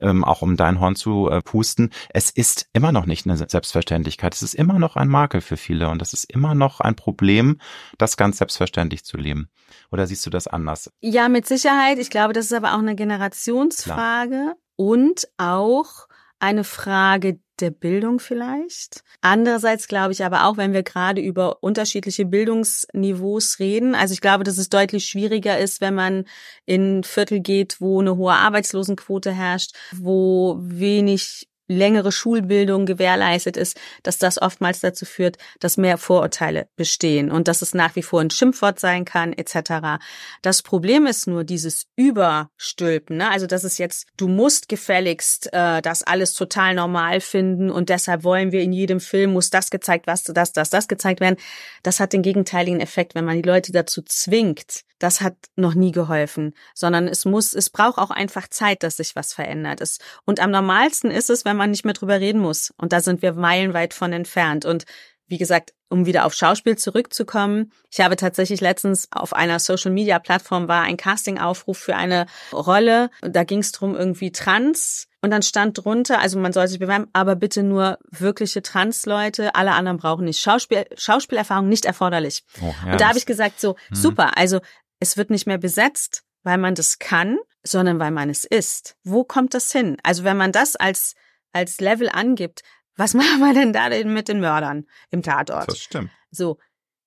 ähm, 0.00 0.24
auch 0.24 0.42
um 0.42 0.56
dein 0.56 0.80
Horn 0.80 0.96
zu 0.96 1.28
äh, 1.30 1.40
pusten, 1.40 1.90
es 2.10 2.30
ist 2.30 2.68
immer 2.72 2.92
noch 2.92 3.06
nicht 3.06 3.26
eine 3.26 3.36
Selbstverständlichkeit. 3.36 4.34
Es 4.34 4.42
ist 4.42 4.54
immer 4.54 4.78
noch 4.78 4.96
ein 4.96 5.08
Makel 5.08 5.40
für 5.40 5.56
viele 5.56 5.88
und 5.88 6.02
es 6.02 6.12
ist 6.12 6.24
immer 6.24 6.54
noch 6.54 6.80
ein 6.80 6.96
Problem, 6.96 7.58
das 7.98 8.16
ganz 8.16 8.38
selbstverständlich 8.38 9.04
zu 9.04 9.16
leben. 9.16 9.48
Oder 9.90 10.06
siehst 10.06 10.24
du 10.26 10.30
das 10.30 10.46
anders? 10.46 10.90
Ja, 11.00 11.28
mit 11.28 11.46
Sicherheit. 11.46 11.98
Ich 11.98 12.10
glaube, 12.10 12.32
das 12.32 12.46
ist 12.46 12.52
aber 12.52 12.74
auch 12.74 12.78
eine 12.78 12.96
Generationsfrage 12.96 14.54
und 14.76 15.28
auch 15.36 16.08
eine 16.38 16.64
Frage 16.64 17.38
der 17.60 17.70
Bildung 17.70 18.18
vielleicht. 18.18 19.02
Andererseits 19.20 19.88
glaube 19.88 20.12
ich 20.12 20.24
aber 20.24 20.46
auch, 20.46 20.56
wenn 20.56 20.72
wir 20.72 20.82
gerade 20.82 21.20
über 21.20 21.62
unterschiedliche 21.62 22.24
Bildungsniveaus 22.24 23.58
reden, 23.58 23.94
also 23.94 24.12
ich 24.12 24.20
glaube, 24.20 24.44
dass 24.44 24.58
es 24.58 24.68
deutlich 24.68 25.06
schwieriger 25.06 25.58
ist, 25.58 25.80
wenn 25.80 25.94
man 25.94 26.24
in 26.66 27.04
Viertel 27.04 27.40
geht, 27.40 27.80
wo 27.80 28.00
eine 28.00 28.16
hohe 28.16 28.34
Arbeitslosenquote 28.34 29.32
herrscht, 29.32 29.74
wo 29.92 30.56
wenig 30.60 31.48
längere 31.66 32.12
Schulbildung 32.12 32.86
gewährleistet 32.86 33.56
ist, 33.56 33.78
dass 34.02 34.18
das 34.18 34.40
oftmals 34.40 34.80
dazu 34.80 35.04
führt, 35.04 35.38
dass 35.60 35.76
mehr 35.76 35.98
Vorurteile 35.98 36.68
bestehen 36.76 37.30
und 37.30 37.48
dass 37.48 37.62
es 37.62 37.74
nach 37.74 37.96
wie 37.96 38.02
vor 38.02 38.20
ein 38.20 38.30
Schimpfwort 38.30 38.78
sein 38.78 39.04
kann 39.04 39.32
etc. 39.32 40.02
Das 40.42 40.62
Problem 40.62 41.06
ist 41.06 41.26
nur 41.26 41.44
dieses 41.44 41.86
Überstülpen, 41.96 43.16
ne? 43.16 43.30
also 43.30 43.46
dass 43.46 43.64
es 43.64 43.78
jetzt, 43.78 44.06
du 44.16 44.28
musst 44.28 44.68
gefälligst 44.68 45.52
äh, 45.52 45.80
das 45.80 46.02
alles 46.02 46.34
total 46.34 46.74
normal 46.74 47.20
finden 47.20 47.70
und 47.70 47.88
deshalb 47.88 48.24
wollen 48.24 48.52
wir 48.52 48.62
in 48.62 48.72
jedem 48.72 49.00
Film 49.00 49.32
muss 49.32 49.50
das 49.50 49.70
gezeigt, 49.70 50.06
was 50.06 50.24
das, 50.24 50.52
das, 50.52 50.70
das 50.70 50.88
gezeigt 50.88 51.20
werden. 51.20 51.36
Das 51.82 52.00
hat 52.00 52.12
den 52.12 52.22
gegenteiligen 52.22 52.80
Effekt, 52.80 53.14
wenn 53.14 53.24
man 53.24 53.36
die 53.36 53.48
Leute 53.48 53.72
dazu 53.72 54.02
zwingt, 54.02 54.84
das 54.98 55.20
hat 55.20 55.36
noch 55.56 55.74
nie 55.74 55.92
geholfen, 55.92 56.54
sondern 56.74 57.08
es 57.08 57.24
muss, 57.24 57.54
es 57.54 57.70
braucht 57.70 57.98
auch 57.98 58.10
einfach 58.10 58.48
Zeit, 58.48 58.82
dass 58.82 58.96
sich 58.96 59.16
was 59.16 59.32
verändert 59.32 59.80
ist. 59.80 60.02
Und 60.24 60.40
am 60.40 60.50
normalsten 60.50 61.10
ist 61.10 61.30
es, 61.30 61.44
wenn 61.44 61.56
man 61.56 61.70
nicht 61.70 61.84
mehr 61.84 61.94
drüber 61.94 62.20
reden 62.20 62.40
muss. 62.40 62.72
Und 62.76 62.92
da 62.92 63.00
sind 63.00 63.22
wir 63.22 63.32
meilenweit 63.32 63.94
von 63.94 64.12
entfernt. 64.12 64.64
Und 64.64 64.84
wie 65.26 65.38
gesagt, 65.38 65.72
um 65.88 66.06
wieder 66.06 66.26
auf 66.26 66.34
Schauspiel 66.34 66.76
zurückzukommen, 66.76 67.72
ich 67.90 68.00
habe 68.00 68.16
tatsächlich 68.16 68.60
letztens 68.60 69.08
auf 69.10 69.32
einer 69.32 69.58
Social 69.58 69.90
Media 69.90 70.18
Plattform 70.18 70.68
war 70.68 70.82
ein 70.82 70.96
Casting-Aufruf 70.96 71.78
für 71.78 71.96
eine 71.96 72.26
Rolle. 72.52 73.10
Da 73.22 73.44
ging 73.44 73.60
es 73.60 73.72
drum 73.72 73.94
irgendwie 73.94 74.32
trans. 74.32 75.06
Und 75.22 75.30
dann 75.30 75.42
stand 75.42 75.82
drunter, 75.82 76.18
also 76.18 76.38
man 76.38 76.52
soll 76.52 76.68
sich 76.68 76.78
bewerben, 76.78 77.06
aber 77.14 77.34
bitte 77.34 77.62
nur 77.62 77.98
wirkliche 78.10 78.60
Trans-Leute. 78.60 79.54
Alle 79.54 79.72
anderen 79.72 79.96
brauchen 79.96 80.26
nicht 80.26 80.40
Schauspiel, 80.40 80.84
Schauspielerfahrung 80.96 81.66
nicht 81.66 81.86
erforderlich. 81.86 82.44
Oh, 82.60 82.74
ja, 82.84 82.92
und 82.92 83.00
da 83.00 83.08
habe 83.08 83.16
ich 83.16 83.24
gesagt, 83.24 83.58
so, 83.58 83.76
mhm. 83.88 83.94
super, 83.94 84.36
also 84.36 84.60
es 85.04 85.18
wird 85.18 85.28
nicht 85.28 85.46
mehr 85.46 85.58
besetzt, 85.58 86.24
weil 86.44 86.56
man 86.56 86.74
das 86.74 86.98
kann, 86.98 87.38
sondern 87.62 87.98
weil 87.98 88.10
man 88.10 88.30
es 88.30 88.44
ist. 88.44 88.96
Wo 89.04 89.22
kommt 89.22 89.52
das 89.52 89.70
hin? 89.70 89.98
Also 90.02 90.24
wenn 90.24 90.36
man 90.36 90.50
das 90.50 90.76
als, 90.76 91.14
als 91.52 91.78
Level 91.80 92.08
angibt, 92.08 92.62
was 92.96 93.12
machen 93.20 93.40
wir 93.40 93.52
denn 93.52 93.72
da 93.72 93.90
denn 93.90 94.12
mit 94.12 94.28
den 94.28 94.40
Mördern 94.40 94.86
im 95.10 95.22
Tatort? 95.22 95.68
Das 95.68 95.78
stimmt. 95.78 96.10
So 96.30 96.58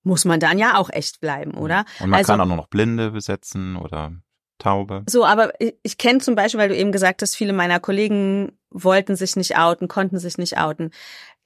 muss 0.04 0.24
man 0.24 0.38
dann 0.38 0.58
ja 0.58 0.78
auch 0.78 0.90
echt 0.90 1.20
bleiben, 1.20 1.54
oder? 1.54 1.84
Und 1.98 2.10
man 2.10 2.18
also, 2.18 2.32
kann 2.32 2.40
auch 2.40 2.46
noch 2.56 2.68
Blinde 2.68 3.10
besetzen 3.10 3.76
oder 3.76 4.12
Taube. 4.58 5.04
So, 5.08 5.24
aber 5.24 5.52
ich, 5.60 5.98
kenne 5.98 6.18
zum 6.18 6.34
Beispiel, 6.34 6.60
weil 6.60 6.68
du 6.68 6.76
eben 6.76 6.92
gesagt 6.92 7.22
hast, 7.22 7.36
viele 7.36 7.52
meiner 7.52 7.80
Kollegen 7.80 8.58
wollten 8.70 9.16
sich 9.16 9.36
nicht 9.36 9.56
outen, 9.56 9.88
konnten 9.88 10.18
sich 10.18 10.36
nicht 10.36 10.58
outen. 10.58 10.90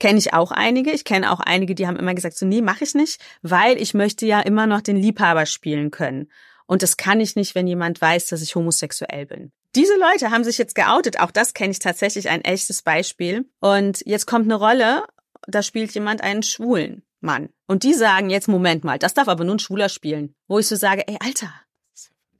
Kenne 0.00 0.18
ich 0.18 0.32
auch 0.32 0.50
einige. 0.50 0.90
Ich 0.90 1.04
kenne 1.04 1.30
auch 1.30 1.40
einige, 1.40 1.74
die 1.74 1.86
haben 1.86 1.96
immer 1.96 2.14
gesagt, 2.14 2.36
so 2.36 2.46
nee, 2.46 2.62
mache 2.62 2.84
ich 2.84 2.94
nicht, 2.94 3.20
weil 3.42 3.80
ich 3.80 3.94
möchte 3.94 4.26
ja 4.26 4.40
immer 4.40 4.66
noch 4.66 4.80
den 4.80 4.96
Liebhaber 4.96 5.46
spielen 5.46 5.90
können. 5.90 6.30
Und 6.66 6.82
das 6.82 6.96
kann 6.96 7.20
ich 7.20 7.36
nicht, 7.36 7.54
wenn 7.54 7.66
jemand 7.66 8.00
weiß, 8.00 8.26
dass 8.26 8.42
ich 8.42 8.54
homosexuell 8.54 9.26
bin. 9.26 9.52
Diese 9.74 9.94
Leute 9.98 10.30
haben 10.30 10.44
sich 10.44 10.58
jetzt 10.58 10.74
geoutet. 10.74 11.20
Auch 11.20 11.30
das 11.30 11.54
kenne 11.54 11.72
ich 11.72 11.78
tatsächlich 11.78 12.28
ein 12.28 12.42
echtes 12.42 12.82
Beispiel. 12.82 13.46
Und 13.60 14.02
jetzt 14.06 14.26
kommt 14.26 14.46
eine 14.46 14.54
Rolle, 14.54 15.04
da 15.46 15.62
spielt 15.62 15.92
jemand 15.92 16.22
einen 16.22 16.42
schwulen 16.42 17.02
Mann. 17.20 17.50
Und 17.66 17.82
die 17.82 17.94
sagen 17.94 18.30
jetzt, 18.30 18.48
Moment 18.48 18.84
mal, 18.84 18.98
das 18.98 19.14
darf 19.14 19.28
aber 19.28 19.44
nur 19.44 19.56
ein 19.56 19.60
Schwuler 19.60 19.88
spielen. 19.88 20.34
Wo 20.48 20.58
ich 20.58 20.66
so 20.66 20.76
sage, 20.76 21.06
ey, 21.06 21.16
Alter, 21.20 21.52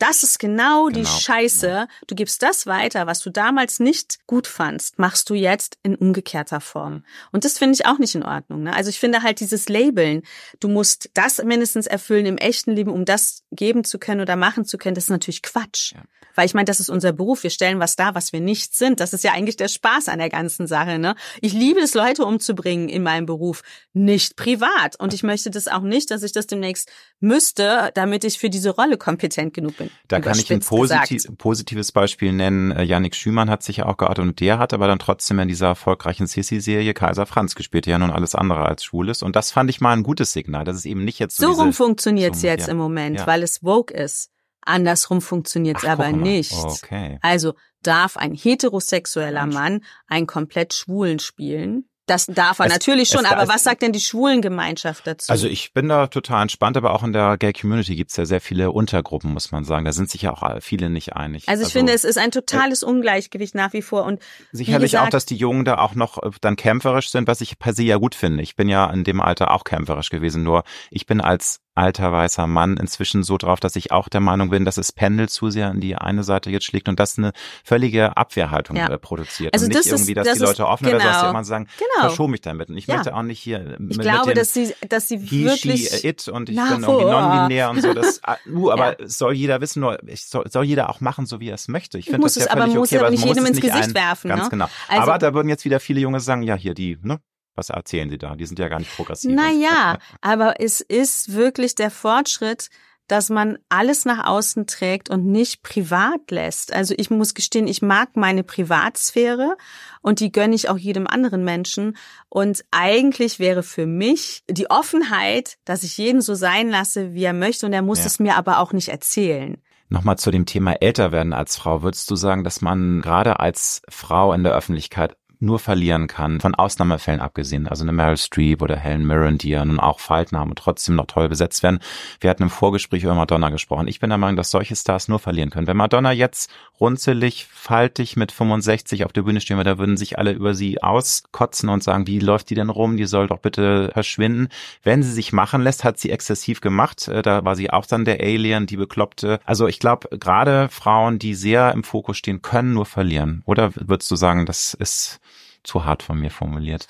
das 0.02 0.24
ist 0.24 0.38
genau, 0.40 0.86
genau, 0.86 0.88
die 0.88 1.06
Scheiße. 1.06 1.86
Du 2.08 2.14
gibst 2.16 2.42
das 2.42 2.66
weiter, 2.66 3.06
was 3.06 3.20
du 3.20 3.30
damals 3.30 3.78
nicht 3.78 4.18
gut 4.26 4.48
fandst, 4.48 4.98
machst 4.98 5.30
du 5.30 5.34
jetzt 5.34 5.78
in 5.84 5.94
umgekehrter 5.94 6.60
Form. 6.60 7.04
Und 7.30 7.44
das 7.44 7.58
finde 7.58 7.74
ich 7.74 7.86
auch 7.86 7.98
nicht 7.98 8.16
in 8.16 8.24
Ordnung. 8.24 8.64
Ne? 8.64 8.74
Also 8.74 8.90
ich 8.90 8.98
finde 8.98 9.22
halt 9.22 9.38
dieses 9.38 9.68
Labeln, 9.68 10.22
du 10.58 10.68
musst 10.68 11.10
das 11.14 11.42
mindestens 11.44 11.86
erfüllen 11.86 12.26
im 12.26 12.36
echten 12.36 12.72
Leben, 12.72 12.90
um 12.90 13.04
das 13.04 13.44
geben 13.52 13.84
zu 13.84 14.00
können 14.00 14.20
oder 14.20 14.34
machen 14.34 14.64
zu 14.64 14.76
können, 14.76 14.96
das 14.96 15.04
ist 15.04 15.10
natürlich 15.10 15.42
Quatsch. 15.42 15.92
Ja. 15.92 16.02
Weil 16.34 16.46
ich 16.46 16.54
meine, 16.54 16.64
das 16.64 16.80
ist 16.80 16.88
unser 16.88 17.12
Beruf. 17.12 17.42
Wir 17.42 17.50
stellen 17.50 17.78
was 17.78 17.96
dar, 17.96 18.14
was 18.14 18.32
wir 18.32 18.40
nicht 18.40 18.74
sind. 18.74 19.00
Das 19.00 19.12
ist 19.12 19.24
ja 19.24 19.32
eigentlich 19.32 19.56
der 19.56 19.68
Spaß 19.68 20.08
an 20.08 20.18
der 20.18 20.30
ganzen 20.30 20.66
Sache. 20.66 20.98
Ne? 20.98 21.14
Ich 21.40 21.52
liebe 21.52 21.80
es, 21.80 21.94
Leute 21.94 22.24
umzubringen 22.24 22.88
in 22.88 23.02
meinem 23.02 23.26
Beruf, 23.26 23.62
nicht 23.92 24.36
privat. 24.36 24.98
Und 24.98 25.14
ich 25.14 25.22
möchte 25.22 25.50
das 25.50 25.68
auch 25.68 25.82
nicht, 25.82 26.10
dass 26.10 26.22
ich 26.22 26.32
das 26.32 26.46
demnächst 26.46 26.90
müsste, 27.20 27.90
damit 27.94 28.24
ich 28.24 28.38
für 28.38 28.50
diese 28.50 28.70
Rolle 28.70 28.96
kompetent 28.96 29.54
genug 29.54 29.76
bin. 29.76 29.90
Da 30.08 30.20
kann 30.20 30.38
ich 30.38 30.52
ein 30.52 30.60
positiv, 30.60 31.24
positives 31.38 31.92
Beispiel 31.92 32.32
nennen. 32.32 32.70
Äh, 32.70 32.82
Yannick 32.82 33.14
Schümann 33.14 33.50
hat 33.50 33.62
sich 33.62 33.78
ja 33.78 33.86
auch 33.86 33.96
geoutet 33.96 34.20
und 34.20 34.40
der 34.40 34.58
hat 34.58 34.72
aber 34.72 34.86
dann 34.86 34.98
trotzdem 34.98 35.38
in 35.38 35.48
dieser 35.48 35.68
erfolgreichen 35.68 36.26
Sissy-Serie 36.26 36.94
Kaiser 36.94 37.26
Franz 37.26 37.54
gespielt, 37.54 37.86
der 37.86 37.92
ja 37.92 37.98
nun 37.98 38.10
alles 38.10 38.34
andere 38.34 38.64
als 38.64 38.84
schwul 38.84 39.08
ist. 39.08 39.22
Und 39.22 39.36
das 39.36 39.50
fand 39.50 39.70
ich 39.70 39.80
mal 39.80 39.92
ein 39.92 40.02
gutes 40.02 40.32
Signal. 40.32 40.64
Das 40.64 40.76
ist 40.76 40.86
eben 40.86 41.04
nicht 41.04 41.18
jetzt 41.18 41.36
so. 41.36 41.52
So 41.52 41.60
rum 41.60 41.72
funktioniert 41.72 42.34
es 42.34 42.42
jetzt 42.42 42.66
ja. 42.66 42.72
im 42.72 42.78
Moment, 42.78 43.20
ja. 43.20 43.26
weil 43.26 43.42
es 43.42 43.58
Vogue 43.58 43.94
ist. 43.94 44.30
Andersrum 44.64 45.20
funktioniert 45.20 45.78
es 45.78 45.84
aber 45.84 46.12
nicht. 46.12 46.52
Okay. 46.52 47.18
Also 47.20 47.54
darf 47.82 48.16
ein 48.16 48.34
heterosexueller 48.34 49.46
Mann 49.46 49.82
einen 50.06 50.26
komplett 50.26 50.72
Schwulen 50.72 51.18
spielen? 51.18 51.88
Das 52.06 52.26
darf 52.26 52.58
er 52.58 52.66
es, 52.66 52.72
natürlich 52.72 53.08
schon, 53.08 53.26
aber 53.26 53.46
was 53.46 53.62
sagt 53.62 53.82
denn 53.82 53.92
die 53.92 54.00
Schwulengemeinschaft 54.00 55.06
dazu? 55.06 55.30
Also 55.30 55.46
ich 55.46 55.72
bin 55.72 55.88
da 55.88 56.08
total 56.08 56.42
entspannt, 56.42 56.76
aber 56.76 56.94
auch 56.94 57.04
in 57.04 57.12
der 57.12 57.38
Gay 57.38 57.52
Community 57.52 57.94
gibt's 57.94 58.16
ja 58.16 58.24
sehr 58.24 58.40
viele 58.40 58.72
Untergruppen, 58.72 59.32
muss 59.32 59.52
man 59.52 59.64
sagen. 59.64 59.84
Da 59.84 59.92
sind 59.92 60.10
sich 60.10 60.22
ja 60.22 60.32
auch 60.32 60.60
viele 60.60 60.90
nicht 60.90 61.14
einig. 61.14 61.48
Also 61.48 61.62
ich 61.62 61.66
also, 61.66 61.78
finde, 61.78 61.92
es 61.92 62.02
ist 62.02 62.18
ein 62.18 62.32
totales 62.32 62.82
äh, 62.82 62.86
Ungleichgewicht 62.86 63.54
nach 63.54 63.72
wie 63.72 63.82
vor. 63.82 64.04
Und 64.04 64.20
sicherlich 64.50 64.90
gesagt, 64.90 65.06
auch, 65.06 65.10
dass 65.10 65.26
die 65.26 65.36
Jungen 65.36 65.64
da 65.64 65.78
auch 65.78 65.94
noch 65.94 66.20
äh, 66.22 66.30
dann 66.40 66.56
kämpferisch 66.56 67.10
sind, 67.10 67.28
was 67.28 67.40
ich 67.40 67.58
per 67.58 67.72
se 67.72 67.84
ja 67.84 67.98
gut 67.98 68.16
finde. 68.16 68.42
Ich 68.42 68.56
bin 68.56 68.68
ja 68.68 68.90
in 68.90 69.04
dem 69.04 69.20
Alter 69.20 69.52
auch 69.52 69.62
kämpferisch 69.62 70.10
gewesen, 70.10 70.42
nur 70.42 70.64
ich 70.90 71.06
bin 71.06 71.20
als 71.20 71.61
alter 71.74 72.12
weißer 72.12 72.46
Mann 72.46 72.76
inzwischen 72.76 73.22
so 73.22 73.38
drauf, 73.38 73.60
dass 73.60 73.76
ich 73.76 73.92
auch 73.92 74.08
der 74.08 74.20
Meinung 74.20 74.50
bin, 74.50 74.64
dass 74.64 74.76
es 74.76 74.92
Pendel 74.92 75.28
zu 75.28 75.50
sehr 75.50 75.70
in 75.70 75.80
die 75.80 75.94
eine 75.96 76.22
Seite 76.22 76.50
jetzt 76.50 76.64
schlägt 76.64 76.88
und 76.88 77.00
das 77.00 77.18
eine 77.18 77.32
völlige 77.64 78.16
Abwehrhaltung 78.16 78.76
ja. 78.76 78.88
Äh, 78.88 78.98
produziert. 78.98 79.54
Also 79.54 79.64
und 79.64 79.70
nicht 79.70 79.80
das 79.80 79.86
irgendwie, 79.86 80.14
dass 80.14 80.26
das 80.26 80.38
die 80.38 80.44
Leute 80.44 80.66
offen 80.66 80.86
genau. 80.86 80.96
oder 80.96 81.04
dass 81.04 81.22
jemand 81.22 81.46
sagen, 81.46 81.68
genau. 81.78 82.08
verschon 82.08 82.30
mich 82.30 82.42
damit. 82.42 82.68
Und 82.68 82.76
ich 82.76 82.86
ja. 82.86 82.96
möchte 82.96 83.14
auch 83.14 83.22
nicht 83.22 83.40
hier 83.40 83.78
Ich 83.88 83.98
glaube, 83.98 84.28
mit 84.28 84.36
dass 84.36 84.52
sie, 84.52 84.74
dass 84.88 85.08
sie 85.08 85.18
he, 85.18 85.44
wirklich 85.44 85.88
she, 85.88 86.06
it 86.06 86.28
und 86.28 86.50
ich 86.50 86.56
bin 86.56 86.82
irgendwie 86.82 87.04
non-binär 87.04 87.70
und 87.70 87.80
so. 87.80 87.94
Das, 87.94 88.20
uh, 88.52 88.70
aber 88.70 89.00
ja. 89.00 89.08
soll 89.08 89.32
jeder 89.32 89.60
wissen, 89.60 89.80
nur 89.80 89.98
soll, 90.14 90.48
soll 90.50 90.64
jeder 90.64 90.90
auch 90.90 91.00
machen, 91.00 91.26
so 91.26 91.40
wie 91.40 91.48
er 91.48 91.54
es 91.54 91.68
möchte. 91.68 91.98
Ich 91.98 92.06
finde 92.06 92.20
das 92.22 92.34
ja 92.34 92.46
völlig 92.50 92.74
muss 92.74 92.88
okay, 92.88 92.98
aber 92.98 93.10
nicht 93.10 93.24
jedem 93.24 93.46
ins 93.46 93.60
Gesicht 93.60 93.88
ein, 93.88 93.94
werfen. 93.94 94.28
Ganz 94.28 94.44
ne? 94.44 94.50
genau. 94.50 94.68
Also, 94.88 95.02
aber 95.02 95.18
da 95.18 95.34
würden 95.34 95.48
jetzt 95.48 95.64
wieder 95.64 95.80
viele 95.80 96.00
Junge 96.00 96.20
sagen, 96.20 96.42
ja 96.42 96.54
hier 96.54 96.74
die, 96.74 96.98
ne? 97.02 97.20
Was 97.54 97.70
erzählen 97.70 98.08
Sie 98.08 98.18
da? 98.18 98.34
Die 98.34 98.46
sind 98.46 98.58
ja 98.58 98.68
gar 98.68 98.78
nicht 98.78 98.94
progressiv. 98.94 99.30
Naja, 99.32 99.98
aber 100.20 100.60
es 100.60 100.80
ist 100.80 101.34
wirklich 101.34 101.74
der 101.74 101.90
Fortschritt, 101.90 102.70
dass 103.08 103.28
man 103.28 103.58
alles 103.68 104.04
nach 104.04 104.26
außen 104.26 104.66
trägt 104.66 105.10
und 105.10 105.26
nicht 105.26 105.62
privat 105.62 106.30
lässt. 106.30 106.72
Also 106.72 106.94
ich 106.96 107.10
muss 107.10 107.34
gestehen, 107.34 107.66
ich 107.66 107.82
mag 107.82 108.16
meine 108.16 108.42
Privatsphäre 108.42 109.56
und 110.00 110.20
die 110.20 110.32
gönne 110.32 110.54
ich 110.54 110.68
auch 110.68 110.78
jedem 110.78 111.06
anderen 111.06 111.44
Menschen. 111.44 111.96
Und 112.30 112.64
eigentlich 112.70 113.38
wäre 113.38 113.62
für 113.62 113.86
mich 113.86 114.44
die 114.48 114.70
Offenheit, 114.70 115.58
dass 115.64 115.82
ich 115.82 115.98
jeden 115.98 116.22
so 116.22 116.34
sein 116.34 116.70
lasse, 116.70 117.12
wie 117.12 117.24
er 117.24 117.34
möchte 117.34 117.66
und 117.66 117.72
er 117.72 117.82
muss 117.82 117.98
ja. 117.98 118.06
es 118.06 118.18
mir 118.18 118.36
aber 118.36 118.60
auch 118.60 118.72
nicht 118.72 118.88
erzählen. 118.88 119.60
Nochmal 119.90 120.16
zu 120.16 120.30
dem 120.30 120.46
Thema 120.46 120.72
älter 120.80 121.12
werden 121.12 121.34
als 121.34 121.58
Frau. 121.58 121.82
Würdest 121.82 122.10
du 122.10 122.16
sagen, 122.16 122.44
dass 122.44 122.62
man 122.62 123.02
gerade 123.02 123.40
als 123.40 123.82
Frau 123.90 124.32
in 124.32 124.42
der 124.42 124.54
Öffentlichkeit 124.54 125.18
nur 125.42 125.58
verlieren 125.58 126.06
kann, 126.06 126.40
von 126.40 126.54
Ausnahmefällen 126.54 127.20
abgesehen, 127.20 127.66
also 127.66 127.82
eine 127.82 127.92
Meryl 127.92 128.16
Streep 128.16 128.62
oder 128.62 128.76
Helen 128.76 129.06
Mirren, 129.06 129.38
die 129.38 129.50
ja 129.50 129.64
nun 129.64 129.80
auch 129.80 129.98
Falten 129.98 130.38
haben 130.38 130.50
und 130.50 130.58
trotzdem 130.58 130.94
noch 130.94 131.06
toll 131.06 131.28
besetzt 131.28 131.62
werden. 131.62 131.80
Wir 132.20 132.30
hatten 132.30 132.44
im 132.44 132.50
Vorgespräch 132.50 133.02
über 133.02 133.14
Madonna 133.14 133.50
gesprochen. 133.50 133.88
Ich 133.88 134.00
bin 134.00 134.10
der 134.10 134.18
Meinung, 134.18 134.36
dass 134.36 134.50
solche 134.50 134.76
Stars 134.76 135.08
nur 135.08 135.18
verlieren 135.18 135.50
können. 135.50 135.66
Wenn 135.66 135.76
Madonna 135.76 136.12
jetzt 136.12 136.50
runzelig, 136.80 137.46
faltig 137.50 138.16
mit 138.16 138.32
65 138.32 139.04
auf 139.04 139.12
der 139.12 139.22
Bühne 139.22 139.40
stehen 139.40 139.56
würde, 139.56 139.70
da 139.70 139.78
würden 139.78 139.96
sich 139.96 140.18
alle 140.18 140.32
über 140.32 140.54
sie 140.54 140.82
auskotzen 140.82 141.68
und 141.68 141.82
sagen, 141.82 142.06
wie 142.06 142.20
läuft 142.20 142.50
die 142.50 142.54
denn 142.54 142.70
rum? 142.70 142.96
Die 142.96 143.06
soll 143.06 143.26
doch 143.26 143.38
bitte 143.38 143.90
verschwinden. 143.92 144.48
Wenn 144.82 145.02
sie 145.02 145.12
sich 145.12 145.32
machen 145.32 145.62
lässt, 145.62 145.82
hat 145.82 145.98
sie 145.98 146.10
exzessiv 146.10 146.60
gemacht. 146.60 147.08
Äh, 147.08 147.22
da 147.22 147.44
war 147.44 147.56
sie 147.56 147.70
auch 147.70 147.86
dann 147.86 148.04
der 148.04 148.20
Alien, 148.20 148.66
die 148.66 148.76
Bekloppte. 148.76 149.40
Also 149.44 149.66
ich 149.66 149.80
glaube, 149.80 150.08
gerade 150.18 150.68
Frauen, 150.68 151.18
die 151.18 151.34
sehr 151.34 151.72
im 151.72 151.82
Fokus 151.82 152.16
stehen, 152.16 152.42
können 152.42 152.74
nur 152.74 152.86
verlieren. 152.86 153.42
Oder 153.44 153.72
würdest 153.74 154.10
du 154.10 154.16
sagen, 154.16 154.46
das 154.46 154.74
ist 154.74 155.20
zu 155.64 155.84
hart 155.84 156.02
von 156.02 156.18
mir 156.18 156.30
formuliert. 156.30 156.86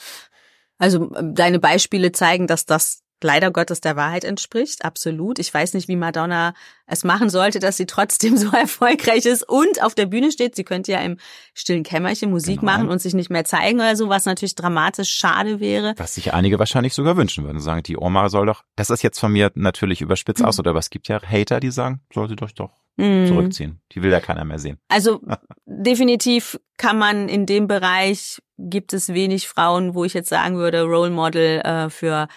Also 0.78 1.10
deine 1.22 1.58
Beispiele 1.58 2.12
zeigen, 2.12 2.46
dass 2.46 2.66
das 2.66 3.01
leider 3.24 3.50
Gottes 3.50 3.80
der 3.80 3.96
Wahrheit 3.96 4.24
entspricht, 4.24 4.84
absolut. 4.84 5.38
Ich 5.38 5.52
weiß 5.52 5.74
nicht, 5.74 5.88
wie 5.88 5.96
Madonna 5.96 6.54
es 6.86 7.04
machen 7.04 7.30
sollte, 7.30 7.58
dass 7.58 7.76
sie 7.76 7.86
trotzdem 7.86 8.36
so 8.38 8.50
erfolgreich 8.50 9.26
ist 9.26 9.48
und 9.48 9.82
auf 9.82 9.94
der 9.94 10.06
Bühne 10.06 10.32
steht. 10.32 10.56
Sie 10.56 10.64
könnte 10.64 10.92
ja 10.92 11.00
im 11.00 11.18
stillen 11.54 11.82
Kämmerchen 11.82 12.30
Musik 12.30 12.60
genau. 12.60 12.72
machen 12.72 12.88
und 12.88 13.00
sich 13.00 13.14
nicht 13.14 13.30
mehr 13.30 13.44
zeigen 13.44 13.80
oder 13.80 13.96
so, 13.96 14.08
was 14.08 14.24
natürlich 14.24 14.54
dramatisch 14.54 15.10
schade 15.10 15.60
wäre. 15.60 15.94
Was 15.96 16.14
sich 16.14 16.32
einige 16.34 16.58
wahrscheinlich 16.58 16.94
sogar 16.94 17.16
wünschen 17.16 17.44
würden, 17.44 17.60
sagen, 17.60 17.82
die 17.82 17.96
Oma 17.96 18.28
soll 18.28 18.46
doch, 18.46 18.64
das 18.76 18.90
ist 18.90 19.02
jetzt 19.02 19.18
von 19.18 19.32
mir 19.32 19.50
natürlich 19.54 20.00
überspitzt 20.00 20.42
mhm. 20.42 20.48
aus, 20.48 20.58
oder 20.58 20.74
was 20.74 20.90
gibt 20.90 21.08
ja 21.08 21.20
Hater, 21.22 21.60
die 21.60 21.70
sagen, 21.70 22.00
sollte 22.12 22.36
doch 22.36 22.50
doch 22.52 22.82
mhm. 22.96 23.26
zurückziehen. 23.26 23.80
Die 23.92 24.02
will 24.02 24.10
ja 24.10 24.20
keiner 24.20 24.44
mehr 24.44 24.58
sehen. 24.58 24.78
Also 24.88 25.20
definitiv 25.66 26.58
kann 26.76 26.98
man 26.98 27.28
in 27.28 27.46
dem 27.46 27.66
Bereich 27.66 28.40
gibt 28.58 28.92
es 28.92 29.08
wenig 29.08 29.48
Frauen, 29.48 29.94
wo 29.94 30.04
ich 30.04 30.14
jetzt 30.14 30.28
sagen 30.28 30.56
würde, 30.56 30.82
Role 30.82 31.10
Model 31.10 31.60
äh, 31.60 31.90
für 31.90 32.28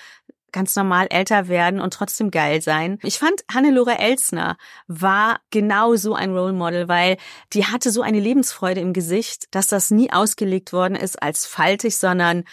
ganz 0.56 0.74
normal 0.78 1.08
älter 1.10 1.49
werden 1.49 1.82
und 1.82 1.93
trotzdem 1.93 2.32
geil 2.32 2.62
sein. 2.62 2.97
Ich 3.03 3.20
fand 3.20 3.43
Hannelore 3.53 3.99
Elsner 3.99 4.56
war 4.88 5.41
genau 5.51 5.97
so 5.97 6.16
ein 6.16 6.32
Role 6.32 6.53
Model, 6.53 6.88
weil 6.88 7.18
die 7.51 7.66
hatte 7.66 7.91
so 7.91 8.01
eine 8.01 8.22
Lebensfreude 8.22 8.80
im 8.80 8.93
Gesicht, 8.93 9.47
dass 9.51 9.68
das 9.68 9.91
nie 9.91 10.14
ausgelegt 10.14 10.72
worden 10.72 10.95
ist 10.95 11.22
als 11.22 11.45
faltig, 11.45 11.97
sondern 11.97 12.45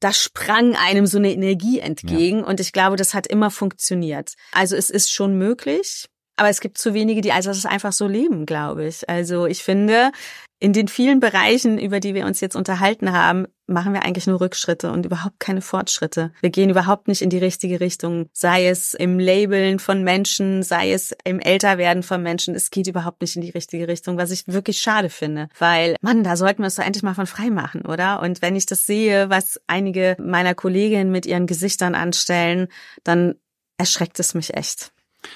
da 0.00 0.14
sprang 0.14 0.74
einem 0.74 1.06
so 1.06 1.18
eine 1.18 1.30
Energie 1.32 1.80
entgegen 1.80 2.38
ja. 2.38 2.46
und 2.46 2.60
ich 2.60 2.72
glaube, 2.72 2.96
das 2.96 3.12
hat 3.12 3.26
immer 3.26 3.50
funktioniert. 3.50 4.32
Also 4.52 4.74
es 4.74 4.88
ist 4.88 5.12
schon 5.12 5.36
möglich. 5.36 6.06
Aber 6.36 6.48
es 6.48 6.60
gibt 6.60 6.78
zu 6.78 6.94
wenige, 6.94 7.20
die 7.20 7.32
also 7.32 7.50
das 7.50 7.66
einfach 7.66 7.92
so 7.92 8.06
leben, 8.06 8.46
glaube 8.46 8.86
ich. 8.86 9.06
Also 9.10 9.44
ich 9.44 9.62
finde, 9.62 10.10
in 10.58 10.72
den 10.72 10.88
vielen 10.88 11.20
Bereichen, 11.20 11.78
über 11.78 12.00
die 12.00 12.14
wir 12.14 12.24
uns 12.24 12.40
jetzt 12.40 12.56
unterhalten 12.56 13.12
haben, 13.12 13.46
machen 13.70 13.94
wir 13.94 14.04
eigentlich 14.04 14.26
nur 14.26 14.40
Rückschritte 14.40 14.90
und 14.90 15.06
überhaupt 15.06 15.40
keine 15.40 15.62
Fortschritte. 15.62 16.32
Wir 16.40 16.50
gehen 16.50 16.70
überhaupt 16.70 17.08
nicht 17.08 17.22
in 17.22 17.30
die 17.30 17.38
richtige 17.38 17.80
Richtung, 17.80 18.28
sei 18.32 18.66
es 18.66 18.94
im 18.94 19.18
Labeln 19.18 19.78
von 19.78 20.02
Menschen, 20.02 20.62
sei 20.62 20.92
es 20.92 21.14
im 21.24 21.40
Älterwerden 21.40 22.02
von 22.02 22.22
Menschen. 22.22 22.54
Es 22.54 22.70
geht 22.70 22.86
überhaupt 22.86 23.22
nicht 23.22 23.36
in 23.36 23.42
die 23.42 23.50
richtige 23.50 23.88
Richtung, 23.88 24.18
was 24.18 24.30
ich 24.30 24.46
wirklich 24.46 24.80
schade 24.80 25.08
finde, 25.08 25.48
weil, 25.58 25.96
Mann, 26.00 26.24
da 26.24 26.36
sollten 26.36 26.58
wir 26.58 26.66
uns 26.66 26.76
doch 26.76 26.84
endlich 26.84 27.02
mal 27.02 27.14
von 27.14 27.26
frei 27.26 27.50
machen, 27.50 27.86
oder? 27.86 28.20
Und 28.20 28.42
wenn 28.42 28.56
ich 28.56 28.66
das 28.66 28.86
sehe, 28.86 29.30
was 29.30 29.60
einige 29.66 30.16
meiner 30.18 30.54
Kolleginnen 30.54 31.10
mit 31.10 31.26
ihren 31.26 31.46
Gesichtern 31.46 31.94
anstellen, 31.94 32.68
dann 33.04 33.36
erschreckt 33.78 34.20
es 34.20 34.34
mich 34.34 34.54
echt. 34.54 34.92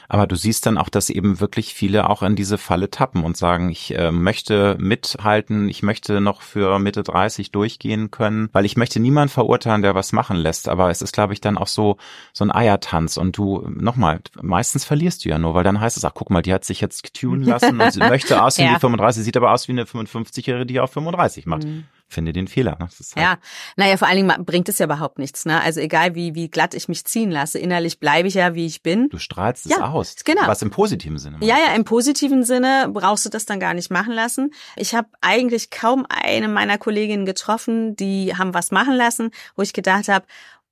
Aber 0.08 0.26
du 0.26 0.36
siehst 0.36 0.66
dann 0.66 0.78
auch, 0.78 0.88
dass 0.88 1.10
eben 1.10 1.40
wirklich 1.40 1.74
viele 1.74 2.08
auch 2.08 2.22
in 2.22 2.36
diese 2.36 2.58
Falle 2.58 2.90
tappen 2.90 3.24
und 3.24 3.36
sagen, 3.36 3.70
ich 3.70 3.96
äh, 3.96 4.10
möchte 4.10 4.76
mithalten, 4.78 5.68
ich 5.68 5.82
möchte 5.82 6.20
noch 6.20 6.42
für 6.42 6.78
Mitte 6.78 7.02
30 7.02 7.50
durchgehen 7.50 8.10
können, 8.10 8.48
weil 8.52 8.64
ich 8.64 8.76
möchte 8.76 9.00
niemand 9.00 9.30
verurteilen, 9.30 9.82
der 9.82 9.94
was 9.94 10.12
machen 10.12 10.36
lässt. 10.36 10.68
Aber 10.68 10.90
es 10.90 11.02
ist, 11.02 11.12
glaube 11.12 11.32
ich, 11.32 11.40
dann 11.40 11.58
auch 11.58 11.66
so, 11.66 11.96
so 12.32 12.44
ein 12.44 12.52
Eiertanz. 12.52 13.16
Und 13.16 13.36
du, 13.36 13.66
nochmal, 13.68 14.20
meistens 14.40 14.84
verlierst 14.84 15.24
du 15.24 15.28
ja 15.28 15.38
nur, 15.38 15.54
weil 15.54 15.64
dann 15.64 15.80
heißt 15.80 15.96
es, 15.96 16.04
ach, 16.04 16.12
guck 16.14 16.30
mal, 16.30 16.42
die 16.42 16.52
hat 16.52 16.64
sich 16.64 16.80
jetzt 16.80 17.14
tunen 17.14 17.42
lassen 17.42 17.80
und 17.80 17.92
sie 17.92 17.98
möchte 18.08 18.42
aussehen 18.42 18.66
ja. 18.66 18.76
wie 18.76 18.80
35, 18.80 19.24
sieht 19.24 19.36
aber 19.36 19.52
aus 19.52 19.68
wie 19.68 19.72
eine 19.72 19.84
55-Jährige, 19.84 20.66
die 20.66 20.80
auch 20.80 20.90
35 20.90 21.46
macht. 21.46 21.64
Mhm 21.64 21.84
finde 22.14 22.32
den 22.32 22.48
Fehler. 22.48 22.72
Ne? 22.72 22.88
Halt 22.88 22.92
ja, 23.16 23.38
naja, 23.76 23.96
vor 23.96 24.08
allen 24.08 24.26
Dingen 24.26 24.44
bringt 24.44 24.68
es 24.68 24.78
ja 24.78 24.86
überhaupt 24.86 25.18
nichts. 25.18 25.44
Ne? 25.44 25.60
Also 25.60 25.80
egal, 25.80 26.14
wie, 26.14 26.34
wie 26.34 26.48
glatt 26.48 26.74
ich 26.74 26.88
mich 26.88 27.04
ziehen 27.04 27.30
lasse, 27.30 27.58
innerlich 27.58 28.00
bleibe 28.00 28.28
ich 28.28 28.34
ja, 28.34 28.54
wie 28.54 28.66
ich 28.66 28.82
bin. 28.82 29.08
Du 29.10 29.18
strahlst 29.18 29.66
ja, 29.66 29.76
es 29.76 29.82
aus. 29.82 30.16
Genau. 30.24 30.46
Was 30.46 30.62
im 30.62 30.70
positiven 30.70 31.18
Sinne. 31.18 31.38
Ja, 31.42 31.56
ja, 31.58 31.74
im 31.74 31.84
positiven 31.84 32.44
Sinne 32.44 32.88
brauchst 32.90 33.26
du 33.26 33.28
das 33.28 33.44
dann 33.44 33.60
gar 33.60 33.74
nicht 33.74 33.90
machen 33.90 34.14
lassen. 34.14 34.54
Ich 34.76 34.94
habe 34.94 35.08
eigentlich 35.20 35.70
kaum 35.70 36.06
eine 36.08 36.48
meiner 36.48 36.78
Kolleginnen 36.78 37.26
getroffen, 37.26 37.96
die 37.96 38.34
haben 38.36 38.54
was 38.54 38.70
machen 38.70 38.94
lassen, 38.94 39.30
wo 39.56 39.62
ich 39.62 39.72
gedacht 39.72 40.08
habe, 40.08 40.24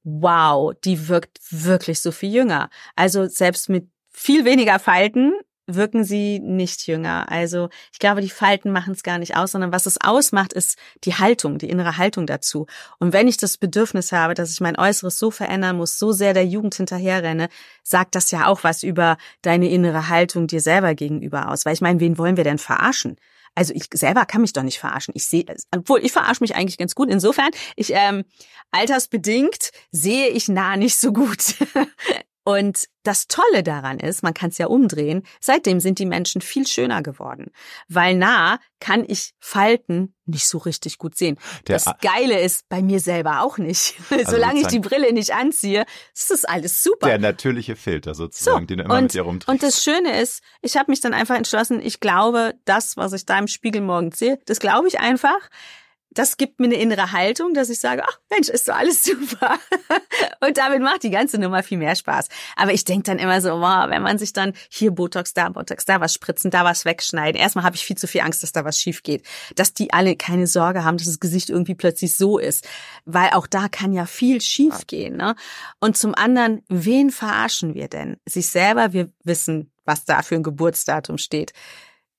wow, 0.04 0.72
die 0.84 1.08
wirkt 1.08 1.40
wirklich 1.50 2.00
so 2.00 2.12
viel 2.12 2.32
jünger. 2.32 2.70
Also 2.96 3.26
selbst 3.26 3.68
mit 3.68 3.88
viel 4.10 4.44
weniger 4.44 4.78
Falten 4.78 5.32
wirken 5.66 6.04
sie 6.04 6.40
nicht 6.40 6.86
jünger. 6.86 7.30
Also 7.30 7.68
ich 7.92 7.98
glaube, 7.98 8.20
die 8.20 8.30
Falten 8.30 8.72
machen 8.72 8.94
es 8.94 9.02
gar 9.02 9.18
nicht 9.18 9.36
aus, 9.36 9.52
sondern 9.52 9.72
was 9.72 9.86
es 9.86 10.00
ausmacht, 10.00 10.52
ist 10.52 10.76
die 11.04 11.14
Haltung, 11.14 11.58
die 11.58 11.70
innere 11.70 11.96
Haltung 11.96 12.26
dazu. 12.26 12.66
Und 12.98 13.12
wenn 13.12 13.28
ich 13.28 13.36
das 13.36 13.56
Bedürfnis 13.56 14.12
habe, 14.12 14.34
dass 14.34 14.50
ich 14.50 14.60
mein 14.60 14.78
Äußeres 14.78 15.18
so 15.18 15.30
verändern 15.30 15.76
muss, 15.76 15.98
so 15.98 16.12
sehr 16.12 16.34
der 16.34 16.46
Jugend 16.46 16.74
hinterherrenne, 16.74 17.48
sagt 17.82 18.14
das 18.14 18.30
ja 18.30 18.46
auch 18.46 18.64
was 18.64 18.82
über 18.82 19.16
deine 19.42 19.70
innere 19.70 20.08
Haltung 20.08 20.46
dir 20.46 20.60
selber 20.60 20.94
gegenüber 20.94 21.50
aus. 21.50 21.64
Weil 21.64 21.74
ich 21.74 21.80
meine, 21.80 22.00
wen 22.00 22.18
wollen 22.18 22.36
wir 22.36 22.44
denn 22.44 22.58
verarschen? 22.58 23.16
Also 23.54 23.74
ich 23.74 23.84
selber 23.92 24.24
kann 24.24 24.40
mich 24.40 24.54
doch 24.54 24.62
nicht 24.62 24.78
verarschen. 24.78 25.12
Ich 25.14 25.26
sehe, 25.26 25.44
obwohl 25.74 26.04
ich 26.04 26.12
verarsche 26.12 26.42
mich 26.42 26.56
eigentlich 26.56 26.78
ganz 26.78 26.94
gut. 26.94 27.10
Insofern, 27.10 27.50
ich 27.76 27.92
ähm, 27.92 28.24
altersbedingt 28.70 29.72
sehe 29.90 30.28
ich 30.28 30.48
nah 30.48 30.76
nicht 30.76 30.96
so 30.96 31.12
gut. 31.12 31.54
Und 32.44 32.86
das 33.04 33.28
Tolle 33.28 33.62
daran 33.62 34.00
ist, 34.00 34.22
man 34.22 34.34
kann 34.34 34.50
es 34.50 34.58
ja 34.58 34.66
umdrehen, 34.66 35.22
seitdem 35.40 35.78
sind 35.80 35.98
die 35.98 36.06
Menschen 36.06 36.40
viel 36.40 36.66
schöner 36.66 37.02
geworden. 37.02 37.52
Weil 37.88 38.16
nah 38.16 38.58
kann 38.80 39.04
ich 39.06 39.34
Falten 39.38 40.14
nicht 40.26 40.48
so 40.48 40.58
richtig 40.58 40.98
gut 40.98 41.16
sehen. 41.16 41.38
Der, 41.66 41.76
das 41.78 41.92
Geile 42.00 42.40
ist 42.40 42.68
bei 42.68 42.82
mir 42.82 43.00
selber 43.00 43.42
auch 43.42 43.58
nicht. 43.58 43.94
Also 44.10 44.32
Solange 44.32 44.60
ich 44.60 44.66
die 44.66 44.78
Brille 44.78 45.12
nicht 45.12 45.34
anziehe, 45.34 45.84
ist 46.14 46.30
das 46.30 46.44
alles 46.44 46.82
super. 46.82 47.06
Der 47.06 47.18
natürliche 47.18 47.76
Filter 47.76 48.14
sozusagen, 48.14 48.60
so, 48.60 48.66
den 48.66 48.78
du 48.78 48.84
immer 48.84 48.94
und, 48.94 49.02
mit 49.04 49.14
dir 49.14 49.22
rumträgst. 49.22 49.48
Und 49.48 49.62
das 49.62 49.82
Schöne 49.82 50.20
ist, 50.20 50.42
ich 50.60 50.76
habe 50.76 50.90
mich 50.90 51.00
dann 51.00 51.14
einfach 51.14 51.36
entschlossen, 51.36 51.80
ich 51.80 52.00
glaube, 52.00 52.54
das, 52.64 52.96
was 52.96 53.12
ich 53.12 53.24
da 53.24 53.38
im 53.38 53.48
Spiegel 53.48 53.80
morgen 53.80 54.12
sehe, 54.12 54.38
das 54.46 54.60
glaube 54.60 54.88
ich 54.88 55.00
einfach 55.00 55.48
das 56.14 56.36
gibt 56.36 56.60
mir 56.60 56.66
eine 56.66 56.76
innere 56.76 57.12
Haltung, 57.12 57.54
dass 57.54 57.70
ich 57.70 57.80
sage, 57.80 58.02
ach 58.06 58.18
Mensch, 58.30 58.48
ist 58.48 58.68
doch 58.68 58.74
alles 58.74 59.02
super. 59.04 59.58
Und 60.40 60.56
damit 60.58 60.82
macht 60.82 61.02
die 61.02 61.10
ganze 61.10 61.38
Nummer 61.38 61.62
viel 61.62 61.78
mehr 61.78 61.94
Spaß. 61.94 62.28
Aber 62.56 62.72
ich 62.72 62.84
denke 62.84 63.04
dann 63.04 63.18
immer 63.18 63.40
so, 63.40 63.50
wow, 63.60 63.88
wenn 63.88 64.02
man 64.02 64.18
sich 64.18 64.32
dann 64.32 64.52
hier 64.68 64.90
Botox, 64.90 65.34
da 65.34 65.48
Botox, 65.48 65.84
da 65.84 66.00
was 66.00 66.14
spritzen, 66.14 66.50
da 66.50 66.64
was 66.64 66.84
wegschneiden. 66.84 67.40
Erstmal 67.40 67.64
habe 67.64 67.76
ich 67.76 67.84
viel 67.84 67.96
zu 67.96 68.06
viel 68.06 68.20
Angst, 68.20 68.42
dass 68.42 68.52
da 68.52 68.64
was 68.64 68.78
schief 68.78 69.02
geht. 69.02 69.24
Dass 69.56 69.74
die 69.74 69.92
alle 69.92 70.16
keine 70.16 70.46
Sorge 70.46 70.84
haben, 70.84 70.96
dass 70.96 71.06
das 71.06 71.20
Gesicht 71.20 71.50
irgendwie 71.50 71.74
plötzlich 71.74 72.16
so 72.16 72.38
ist. 72.38 72.68
Weil 73.04 73.30
auch 73.30 73.46
da 73.46 73.68
kann 73.68 73.92
ja 73.92 74.06
viel 74.06 74.40
schief 74.40 74.86
gehen. 74.86 75.16
Ne? 75.16 75.34
Und 75.80 75.96
zum 75.96 76.14
anderen, 76.14 76.62
wen 76.68 77.10
verarschen 77.10 77.74
wir 77.74 77.88
denn? 77.88 78.16
Sich 78.26 78.48
selber, 78.48 78.92
wir 78.92 79.10
wissen, 79.24 79.72
was 79.84 80.04
da 80.04 80.22
für 80.22 80.34
ein 80.34 80.42
Geburtsdatum 80.42 81.18
steht. 81.18 81.52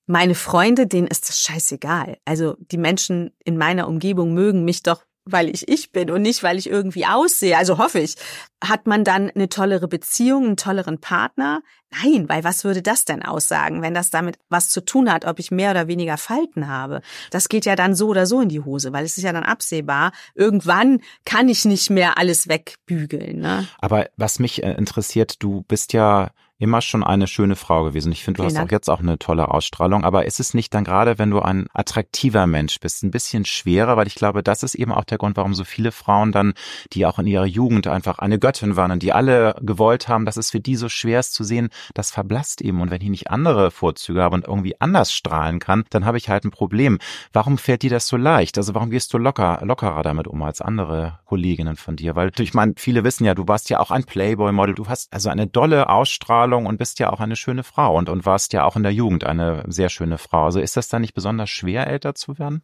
Meine 0.06 0.34
Freunde, 0.34 0.86
denen 0.86 1.06
ist 1.06 1.28
das 1.28 1.40
scheißegal. 1.40 2.18
Also 2.24 2.56
die 2.58 2.78
Menschen 2.78 3.32
in 3.44 3.56
meiner 3.56 3.88
Umgebung 3.88 4.34
mögen 4.34 4.64
mich 4.64 4.82
doch, 4.82 5.04
weil 5.24 5.48
ich 5.48 5.68
ich 5.68 5.90
bin 5.90 6.10
und 6.10 6.22
nicht, 6.22 6.42
weil 6.42 6.58
ich 6.58 6.68
irgendwie 6.68 7.06
aussehe. 7.06 7.56
Also 7.56 7.78
hoffe 7.78 8.00
ich. 8.00 8.16
Hat 8.62 8.86
man 8.86 9.04
dann 9.04 9.30
eine 9.30 9.48
tollere 9.48 9.88
Beziehung, 9.88 10.44
einen 10.44 10.56
tolleren 10.56 11.00
Partner? 11.00 11.62
Nein, 12.02 12.28
weil 12.28 12.44
was 12.44 12.64
würde 12.64 12.82
das 12.82 13.04
denn 13.04 13.22
aussagen, 13.22 13.80
wenn 13.80 13.94
das 13.94 14.10
damit 14.10 14.38
was 14.48 14.68
zu 14.68 14.84
tun 14.84 15.10
hat, 15.10 15.24
ob 15.24 15.38
ich 15.38 15.50
mehr 15.50 15.70
oder 15.70 15.86
weniger 15.86 16.18
Falten 16.18 16.68
habe? 16.68 17.00
Das 17.30 17.48
geht 17.48 17.64
ja 17.64 17.76
dann 17.76 17.94
so 17.94 18.08
oder 18.08 18.26
so 18.26 18.40
in 18.40 18.48
die 18.48 18.60
Hose, 18.60 18.92
weil 18.92 19.04
es 19.04 19.16
ist 19.16 19.24
ja 19.24 19.32
dann 19.32 19.44
absehbar. 19.44 20.12
Irgendwann 20.34 21.00
kann 21.24 21.48
ich 21.48 21.64
nicht 21.64 21.88
mehr 21.88 22.18
alles 22.18 22.48
wegbügeln. 22.48 23.38
Ne? 23.38 23.66
Aber 23.78 24.08
was 24.16 24.38
mich 24.38 24.62
äh, 24.62 24.72
interessiert, 24.72 25.42
du 25.42 25.62
bist 25.62 25.92
ja 25.94 26.30
immer 26.58 26.80
schon 26.80 27.02
eine 27.02 27.26
schöne 27.26 27.56
Frau 27.56 27.84
gewesen. 27.84 28.12
Ich 28.12 28.22
finde, 28.22 28.36
du 28.38 28.42
Vielen 28.42 28.54
hast 28.54 28.58
Dank. 28.58 28.68
auch 28.68 28.72
jetzt 28.72 28.88
auch 28.88 29.00
eine 29.00 29.18
tolle 29.18 29.48
Ausstrahlung. 29.48 30.04
Aber 30.04 30.24
ist 30.24 30.38
es 30.38 30.54
nicht 30.54 30.72
dann 30.72 30.84
gerade, 30.84 31.18
wenn 31.18 31.30
du 31.30 31.40
ein 31.40 31.66
attraktiver 31.74 32.46
Mensch 32.46 32.78
bist, 32.78 33.02
ein 33.02 33.10
bisschen 33.10 33.44
schwerer? 33.44 33.96
Weil 33.96 34.06
ich 34.06 34.14
glaube, 34.14 34.42
das 34.42 34.62
ist 34.62 34.76
eben 34.76 34.92
auch 34.92 35.04
der 35.04 35.18
Grund, 35.18 35.36
warum 35.36 35.54
so 35.54 35.64
viele 35.64 35.90
Frauen 35.90 36.30
dann, 36.30 36.54
die 36.92 37.06
auch 37.06 37.18
in 37.18 37.26
ihrer 37.26 37.44
Jugend 37.44 37.88
einfach 37.88 38.20
eine 38.20 38.38
Göttin 38.38 38.76
waren 38.76 38.92
und 38.92 39.02
die 39.02 39.12
alle 39.12 39.56
gewollt 39.62 40.06
haben, 40.06 40.26
dass 40.26 40.36
es 40.36 40.50
für 40.52 40.60
die 40.60 40.76
so 40.76 40.88
schwer 40.88 41.20
ist 41.20 41.34
zu 41.34 41.42
sehen, 41.42 41.70
das 41.92 42.12
verblasst 42.12 42.60
eben. 42.60 42.80
Und 42.80 42.90
wenn 42.92 43.02
ich 43.02 43.08
nicht 43.08 43.30
andere 43.30 43.72
Vorzüge 43.72 44.22
habe 44.22 44.36
und 44.36 44.46
irgendwie 44.46 44.80
anders 44.80 45.12
strahlen 45.12 45.58
kann, 45.58 45.84
dann 45.90 46.04
habe 46.04 46.18
ich 46.18 46.28
halt 46.28 46.44
ein 46.44 46.52
Problem. 46.52 46.98
Warum 47.32 47.58
fällt 47.58 47.82
dir 47.82 47.90
das 47.90 48.06
so 48.06 48.16
leicht? 48.16 48.58
Also 48.58 48.74
warum 48.74 48.90
gehst 48.90 49.12
du 49.12 49.18
locker, 49.18 49.60
lockerer 49.64 50.02
damit 50.02 50.28
um 50.28 50.40
als 50.42 50.60
andere 50.60 51.18
Kolleginnen 51.24 51.74
von 51.74 51.96
dir? 51.96 52.14
Weil 52.14 52.30
ich 52.38 52.54
meine, 52.54 52.74
viele 52.76 53.02
wissen 53.02 53.24
ja, 53.24 53.34
du 53.34 53.48
warst 53.48 53.70
ja 53.70 53.80
auch 53.80 53.90
ein 53.90 54.04
Playboy-Model. 54.04 54.76
Du 54.76 54.86
hast 54.86 55.12
also 55.12 55.30
eine 55.30 55.48
dolle 55.48 55.88
Ausstrahlung 55.88 56.43
Ausstrahlung 56.44 56.66
und 56.66 56.76
bist 56.76 56.98
ja 56.98 57.10
auch 57.10 57.20
eine 57.20 57.36
schöne 57.36 57.64
Frau 57.64 57.96
und, 57.96 58.08
und 58.08 58.26
warst 58.26 58.52
ja 58.52 58.64
auch 58.64 58.76
in 58.76 58.82
der 58.82 58.92
Jugend 58.92 59.24
eine 59.24 59.64
sehr 59.66 59.88
schöne 59.88 60.18
Frau. 60.18 60.44
Also 60.44 60.60
ist 60.60 60.76
das 60.76 60.88
dann 60.88 61.02
nicht 61.02 61.14
besonders 61.14 61.50
schwer, 61.50 61.86
älter 61.86 62.14
zu 62.14 62.38
werden? 62.38 62.62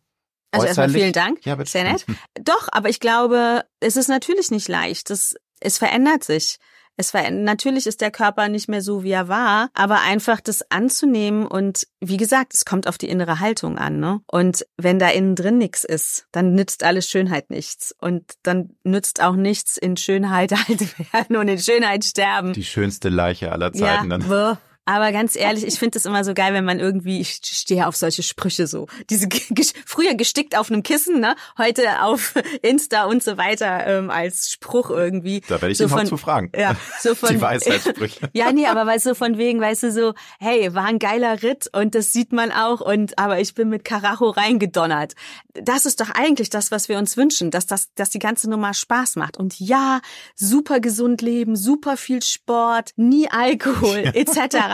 Also 0.52 0.66
erstmal 0.66 0.90
vielen 0.90 1.12
Dank. 1.12 1.44
Ja, 1.46 1.54
bitte. 1.54 1.70
Sehr 1.70 1.84
nett. 1.84 2.04
Doch, 2.42 2.68
aber 2.72 2.88
ich 2.88 3.00
glaube, 3.00 3.64
es 3.80 3.96
ist 3.96 4.08
natürlich 4.08 4.50
nicht 4.50 4.68
leicht. 4.68 5.10
Das, 5.10 5.34
es 5.60 5.78
verändert 5.78 6.24
sich. 6.24 6.58
Es 7.01 7.14
war, 7.14 7.30
natürlich 7.30 7.86
ist 7.86 8.03
der 8.03 8.11
Körper 8.11 8.51
nicht 8.51 8.68
mehr 8.68 8.82
so, 8.82 9.03
wie 9.03 9.12
er 9.12 9.26
war, 9.26 9.70
aber 9.72 10.03
einfach 10.03 10.38
das 10.38 10.70
anzunehmen 10.70 11.46
und 11.46 11.86
wie 12.01 12.18
gesagt, 12.18 12.53
es 12.53 12.66
kommt 12.66 12.86
auf 12.86 12.98
die 12.98 13.09
innere 13.09 13.40
Haltung 13.40 13.78
an, 13.78 14.01
ne? 14.01 14.20
Und 14.26 14.66
wenn 14.76 14.98
da 14.98 15.09
innen 15.09 15.34
drin 15.34 15.57
nichts 15.57 15.84
ist, 15.84 16.26
dann 16.30 16.53
nützt 16.53 16.84
alles 16.84 17.09
Schönheit 17.09 17.48
nichts. 17.48 17.94
Und 17.98 18.34
dann 18.42 18.76
nützt 18.84 19.22
auch 19.22 19.34
nichts 19.34 19.78
in 19.78 19.96
Schönheit 19.96 20.53
alt 20.68 20.98
werden 21.14 21.36
und 21.36 21.48
in 21.48 21.59
Schönheit 21.59 22.05
sterben. 22.05 22.53
Die 22.53 22.64
schönste 22.64 23.09
Leiche 23.09 23.51
aller 23.51 23.72
Zeiten 23.72 24.11
ja, 24.11 24.18
dann. 24.18 24.59
Aber 24.86 25.12
ganz 25.12 25.36
ehrlich, 25.36 25.66
ich 25.66 25.78
finde 25.78 25.98
es 25.98 26.06
immer 26.06 26.24
so 26.24 26.34
geil, 26.34 26.52
wenn 26.54 26.64
man 26.64 26.80
irgendwie, 26.80 27.20
ich 27.20 27.40
stehe 27.44 27.86
auf 27.86 27.96
solche 27.96 28.22
Sprüche 28.22 28.66
so. 28.66 28.86
Diese 29.08 29.28
früher 29.86 30.14
gestickt 30.14 30.56
auf 30.56 30.70
einem 30.70 30.82
Kissen, 30.82 31.20
ne? 31.20 31.36
Heute 31.58 32.02
auf 32.02 32.34
Insta 32.62 33.04
und 33.04 33.22
so 33.22 33.36
weiter 33.36 33.86
ähm, 33.86 34.10
als 34.10 34.50
Spruch 34.50 34.90
irgendwie. 34.90 35.42
Da 35.42 35.60
werde 35.60 35.72
ich 35.72 35.78
so 35.78 35.84
ihn 35.84 35.90
von, 35.90 36.06
zu 36.06 36.16
fragen. 36.16 36.50
Ja, 36.56 36.76
so 37.00 37.14
von 37.14 37.28
die 37.28 37.40
Weisheitssprüche. 37.40 38.30
ja, 38.32 38.52
nee, 38.52 38.66
aber 38.66 38.86
weißt 38.86 39.06
du, 39.06 39.14
von 39.14 39.38
wegen, 39.38 39.60
weißt 39.60 39.84
du, 39.84 39.92
so, 39.92 40.14
hey, 40.38 40.74
war 40.74 40.86
ein 40.86 40.98
geiler 40.98 41.42
Ritt 41.42 41.68
und 41.72 41.94
das 41.94 42.12
sieht 42.12 42.32
man 42.32 42.50
auch 42.50 42.80
und 42.80 43.18
aber 43.18 43.38
ich 43.38 43.54
bin 43.54 43.68
mit 43.68 43.84
Karacho 43.84 44.30
reingedonnert. 44.30 45.14
Das 45.54 45.84
ist 45.86 46.00
doch 46.00 46.10
eigentlich 46.10 46.50
das, 46.50 46.70
was 46.70 46.88
wir 46.88 46.98
uns 46.98 47.16
wünschen, 47.16 47.50
dass 47.50 47.66
das, 47.66 47.92
dass 47.94 48.10
die 48.10 48.18
ganze 48.18 48.48
Nummer 48.48 48.72
Spaß 48.72 49.16
macht. 49.16 49.36
Und 49.36 49.60
ja, 49.60 50.00
super 50.34 50.80
gesund 50.80 51.22
leben, 51.22 51.54
super 51.54 51.96
viel 51.96 52.22
Sport, 52.22 52.90
nie 52.96 53.30
Alkohol, 53.30 54.10
etc. 54.14 54.69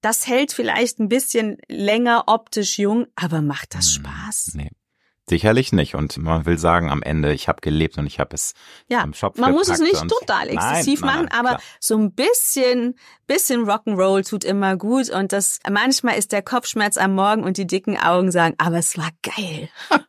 Das 0.00 0.26
hält 0.26 0.52
vielleicht 0.52 0.98
ein 1.00 1.08
bisschen 1.08 1.58
länger 1.68 2.24
optisch 2.26 2.78
jung, 2.78 3.06
aber 3.16 3.42
macht 3.42 3.74
das 3.74 3.96
hm, 3.96 4.04
Spaß? 4.04 4.50
Nee. 4.54 4.70
Sicherlich 5.28 5.72
nicht. 5.72 5.96
Und 5.96 6.16
man 6.18 6.46
will 6.46 6.56
sagen 6.56 6.88
am 6.88 7.02
Ende, 7.02 7.32
ich 7.32 7.48
habe 7.48 7.60
gelebt 7.60 7.98
und 7.98 8.06
ich 8.06 8.20
habe 8.20 8.32
es 8.34 8.54
ja, 8.86 9.00
am 9.00 9.12
Shop 9.12 9.36
Man 9.38 9.50
muss 9.50 9.68
es 9.68 9.80
nicht 9.80 10.06
total 10.08 10.48
exzessiv 10.48 11.00
Nein, 11.00 11.08
nein, 11.08 11.16
machen, 11.16 11.28
nein, 11.30 11.38
aber 11.40 11.48
klar. 11.48 11.62
so 11.80 11.98
ein 11.98 12.12
bisschen, 12.12 12.94
bisschen 13.26 13.64
Rock'n'Roll 13.68 14.28
tut 14.28 14.44
immer 14.44 14.76
gut. 14.76 15.10
Und 15.10 15.32
das 15.32 15.58
manchmal 15.68 16.16
ist 16.16 16.30
der 16.30 16.42
Kopfschmerz 16.42 16.96
am 16.96 17.16
Morgen 17.16 17.42
und 17.42 17.56
die 17.56 17.66
dicken 17.66 17.98
Augen 17.98 18.30
sagen, 18.30 18.54
aber 18.58 18.78
es 18.78 18.96
war 18.96 19.10
geil. 19.22 19.68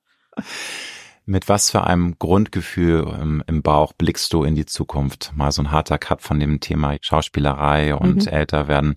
Mit 1.29 1.49
was 1.49 1.71
für 1.71 1.83
einem 1.83 2.17
Grundgefühl 2.19 3.05
im, 3.21 3.43
im 3.47 3.61
Bauch 3.61 3.91
blickst 3.91 4.31
du 4.31 4.43
in 4.45 4.55
die 4.55 4.65
Zukunft? 4.65 5.33
Mal 5.35 5.51
so 5.51 5.61
ein 5.61 5.71
harter 5.71 5.97
Cut 5.97 6.21
von 6.21 6.39
dem 6.39 6.61
Thema 6.61 6.95
Schauspielerei 7.01 7.95
und 7.95 8.25
Mhm. 8.25 8.31
älter 8.31 8.69
werden, 8.69 8.95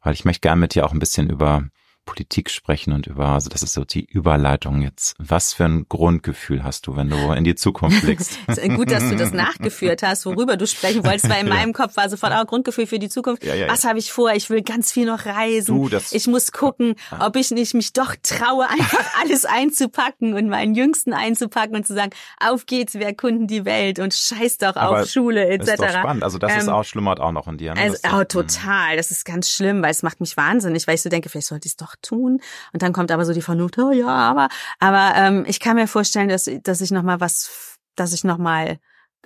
weil 0.00 0.14
ich 0.14 0.24
möchte 0.24 0.42
gerne 0.42 0.60
mit 0.60 0.76
dir 0.76 0.86
auch 0.86 0.92
ein 0.92 1.00
bisschen 1.00 1.28
über 1.28 1.64
Politik 2.04 2.50
sprechen 2.50 2.92
und 2.92 3.06
über, 3.06 3.28
also 3.28 3.48
das 3.48 3.62
ist 3.62 3.74
so 3.74 3.84
die 3.84 4.04
Überleitung 4.04 4.82
jetzt. 4.82 5.14
Was 5.18 5.52
für 5.54 5.64
ein 5.64 5.86
Grundgefühl 5.88 6.64
hast 6.64 6.86
du, 6.86 6.96
wenn 6.96 7.08
du 7.08 7.16
in 7.32 7.44
die 7.44 7.54
Zukunft 7.54 8.02
blickst? 8.02 8.38
Es 8.48 8.58
ist 8.58 8.74
gut, 8.74 8.90
dass 8.90 9.08
du 9.08 9.14
das 9.16 9.32
nachgeführt 9.32 10.02
hast, 10.02 10.26
worüber 10.26 10.56
du 10.56 10.66
sprechen 10.66 11.04
wolltest, 11.04 11.28
weil 11.30 11.40
in 11.42 11.46
Ja. 11.52 11.54
meinem 11.54 11.72
Kopf 11.72 11.96
war 11.96 12.08
sofort 12.08 12.32
auch 12.32 12.46
Grundgefühl 12.46 12.86
für 12.86 12.98
die 12.98 13.08
Zukunft. 13.08 13.44
Ja, 13.44 13.54
ja, 13.54 13.68
Was 13.68 13.84
habe 13.84 13.98
ich 13.98 14.10
vor? 14.12 14.32
Ich 14.32 14.50
will 14.50 14.62
ganz 14.62 14.90
viel 14.90 15.06
noch 15.06 15.26
reisen. 15.26 15.74
Du, 15.76 15.88
das- 15.88 16.12
ich 16.12 16.26
muss 16.26 16.50
gucken, 16.52 16.96
ob 17.20 17.36
ich 17.36 17.50
nicht 17.52 17.74
mich 17.74 17.92
doch 17.92 18.14
traue, 18.22 18.68
einfach 18.68 19.04
alles 19.22 19.44
einzupacken 19.44 20.34
und 20.34 20.48
meinen 20.48 20.74
Jüngsten 20.74 21.12
einzupacken 21.12 21.76
und 21.76 21.86
zu 21.86 21.94
sagen, 21.94 22.10
auf 22.40 22.66
geht's, 22.66 22.94
wir 22.94 23.06
erkunden 23.06 23.46
die 23.46 23.64
Welt 23.64 23.98
und 24.00 24.12
scheiß 24.12 24.58
doch 24.58 24.76
Aber 24.76 25.00
auf 25.02 25.08
Schule 25.08 25.46
etc. 25.48 25.68
Ist 25.72 25.78
doch 25.80 25.88
spannend. 25.90 26.24
Also 26.24 26.38
das 26.38 26.56
ist 26.56 26.64
Ähm, 26.64 26.70
auch 26.74 26.84
schlummert 26.84 27.20
auch 27.20 27.32
noch 27.32 27.46
in 27.48 27.58
dir. 27.58 27.74
Ne? 27.74 27.80
Also, 27.80 27.98
oh, 28.12 28.24
total. 28.24 28.96
Das 28.96 29.10
ist 29.10 29.24
ganz 29.24 29.48
schlimm, 29.50 29.82
weil 29.82 29.90
es 29.90 30.02
macht 30.02 30.20
mich 30.20 30.36
wahnsinnig, 30.36 30.86
weil 30.86 30.96
ich 30.96 31.02
so 31.02 31.08
denke, 31.08 31.28
vielleicht 31.28 31.46
sollte 31.48 31.66
ich 31.66 31.72
es 31.72 31.76
doch 31.76 31.91
tun. 31.96 32.40
Und 32.72 32.82
dann 32.82 32.92
kommt 32.92 33.10
aber 33.10 33.24
so 33.24 33.32
die 33.32 33.42
Vernunft, 33.42 33.78
oh 33.78 33.90
ja, 33.90 34.08
aber, 34.08 34.48
aber 34.78 35.12
ähm, 35.16 35.44
ich 35.46 35.60
kann 35.60 35.76
mir 35.76 35.88
vorstellen, 35.88 36.28
dass, 36.28 36.50
dass 36.62 36.80
ich 36.80 36.90
noch 36.90 37.02
mal 37.02 37.20
was, 37.20 37.78
dass 37.96 38.12
ich 38.12 38.24
noch 38.24 38.38
mal 38.38 38.78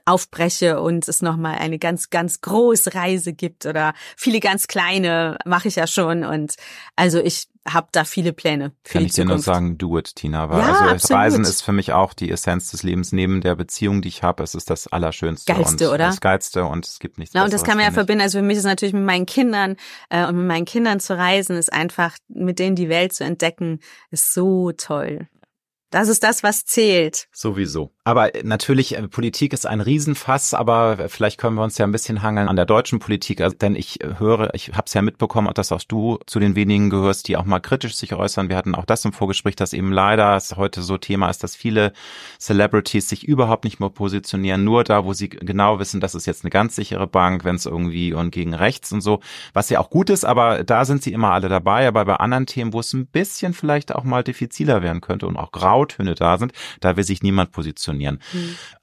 aufbreche 0.05 0.81
und 0.81 1.09
es 1.09 1.21
noch 1.21 1.37
mal 1.37 1.57
eine 1.57 1.79
ganz, 1.79 2.11
ganz 2.11 2.41
große 2.41 2.95
Reise 2.95 3.33
gibt 3.33 3.67
oder 3.67 3.93
viele 4.17 4.41
ganz 4.41 4.69
kleine 4.69 5.37
mache 5.45 5.69
ich 5.69 5.77
ja 5.77 5.89
schon 5.89 6.25
und 6.25 6.55
also 6.95 7.19
ich 7.19 7.49
habe 7.69 7.89
da 7.93 8.05
viele 8.05 8.33
Pläne 8.33 8.73
für 8.85 8.95
Kann 8.95 9.01
die 9.03 9.07
ich 9.07 9.13
dir 9.15 9.25
nur 9.25 9.39
Zukunft. 9.39 9.47
sagen, 9.47 9.79
do 9.79 9.99
it, 9.99 10.15
Tina. 10.15 10.49
Weil 10.51 10.61
Ja, 10.61 10.67
also 10.69 10.85
das 10.85 10.93
absolut. 11.05 11.19
Reisen 11.21 11.45
ist 11.45 11.63
für 11.63 11.73
mich 11.73 11.93
auch 11.93 12.15
die 12.15 12.31
Essenz 12.31 12.71
des 12.71 12.83
Lebens. 12.83 13.13
Neben 13.13 13.41
der 13.41 13.57
Beziehung, 13.57 14.03
die 14.03 14.09
ich 14.09 14.23
habe, 14.23 14.43
es 14.43 14.55
ist 14.55 14.71
das 14.71 14.87
Allerschönste 14.89 15.53
Geilste, 15.53 15.89
und 15.89 15.95
oder? 15.95 16.07
das 16.07 16.21
Geilste 16.21 16.65
und 16.65 16.87
es 16.87 16.99
gibt 16.99 17.19
nichts 17.19 17.35
Ja, 17.35 17.45
und 17.45 17.53
das 17.53 17.65
kann 17.65 17.77
man 17.77 17.87
ja 17.87 17.93
verbinden. 17.93 18.23
Also 18.23 18.39
für 18.39 18.45
mich 18.45 18.59
ist 18.59 18.65
natürlich 18.65 18.95
mit 18.95 19.05
meinen 19.05 19.27
Kindern 19.27 19.77
äh, 20.11 20.27
und 20.27 20.37
mit 20.37 20.47
meinen 20.47 20.65
Kindern 20.65 21.01
zu 21.01 21.17
reisen, 21.17 21.57
ist 21.57 21.73
einfach 21.73 22.17
mit 22.29 22.59
denen 22.59 22.77
die 22.77 22.89
Welt 22.89 23.13
zu 23.13 23.25
entdecken, 23.25 23.81
ist 24.11 24.33
so 24.33 24.73
toll. 24.73 25.29
Das 25.91 26.09
ist 26.09 26.23
das, 26.23 26.43
was 26.43 26.65
zählt. 26.65 27.29
Sowieso. 27.33 27.93
Aber 28.07 28.31
natürlich, 28.45 28.97
äh, 28.97 29.09
Politik 29.09 29.53
ist 29.53 29.67
ein 29.67 29.81
Riesenfass, 29.81 30.55
aber 30.55 31.09
vielleicht 31.09 31.39
können 31.39 31.57
wir 31.57 31.65
uns 31.65 31.77
ja 31.77 31.85
ein 31.85 31.91
bisschen 31.91 32.23
hangeln 32.23 32.47
an 32.47 32.55
der 32.55 32.65
deutschen 32.65 33.01
Politik. 33.01 33.41
Also, 33.41 33.57
denn 33.57 33.75
ich 33.75 34.01
äh, 34.01 34.21
höre, 34.21 34.55
ich 34.55 34.69
habe 34.75 34.85
es 34.87 34.95
ja 34.95 35.03
mitbekommen, 35.03 35.53
dass 35.53 35.73
auch 35.73 35.83
du 35.83 36.21
zu 36.25 36.39
den 36.39 36.55
wenigen 36.55 36.89
gehörst, 36.89 37.27
die 37.27 37.37
auch 37.37 37.45
mal 37.45 37.59
kritisch 37.59 37.97
sich 37.97 38.15
äußern. 38.15 38.49
Wir 38.49 38.57
hatten 38.57 38.77
auch 38.77 38.85
das 38.85 39.05
im 39.05 39.13
Vorgespräch, 39.13 39.57
dass 39.57 39.73
eben 39.73 39.91
leider 39.91 40.37
es 40.37 40.57
heute 40.57 40.83
so 40.83 40.99
Thema 40.99 41.31
ist, 41.31 41.43
dass 41.43 41.57
viele 41.57 41.93
Celebrities 42.39 43.09
sich 43.09 43.27
überhaupt 43.27 43.65
nicht 43.65 43.81
mehr 43.81 43.91
positionieren, 43.91 44.63
nur 44.63 44.85
da, 44.85 45.05
wo 45.05 45.13
sie 45.13 45.29
genau 45.29 45.81
wissen, 45.81 46.01
das 46.01 46.15
ist 46.15 46.27
jetzt 46.27 46.45
eine 46.45 46.51
ganz 46.51 46.77
sichere 46.77 47.09
Bank, 47.09 47.45
wenn 47.45 47.57
es 47.57 47.67
irgendwie 47.67 48.13
und 48.13 48.31
gegen 48.31 48.55
rechts 48.55 48.93
und 48.93 49.01
so, 49.01 49.19
was 49.53 49.69
ja 49.69 49.81
auch 49.81 49.91
gut 49.91 50.11
ist, 50.11 50.25
aber 50.25 50.63
da 50.63 50.85
sind 50.85 51.03
sie 51.03 51.13
immer 51.13 51.33
alle 51.33 51.49
dabei. 51.49 51.89
Aber 51.89 52.05
bei 52.05 52.15
anderen 52.15 52.47
Themen, 52.47 52.73
wo 52.73 52.79
es 52.79 52.93
ein 52.93 53.07
bisschen 53.09 53.53
vielleicht 53.53 53.93
auch 53.93 54.05
mal 54.05 54.23
diffiziler 54.23 54.81
werden 54.81 55.01
könnte 55.01 55.27
und 55.27 55.37
auch 55.37 55.51
Grautöne 55.51 56.15
da 56.15 56.39
sind, 56.39 56.53
da 56.79 56.97
will 56.97 57.03
sich 57.03 57.25
niemand 57.25 57.51
positionieren. 57.51 57.96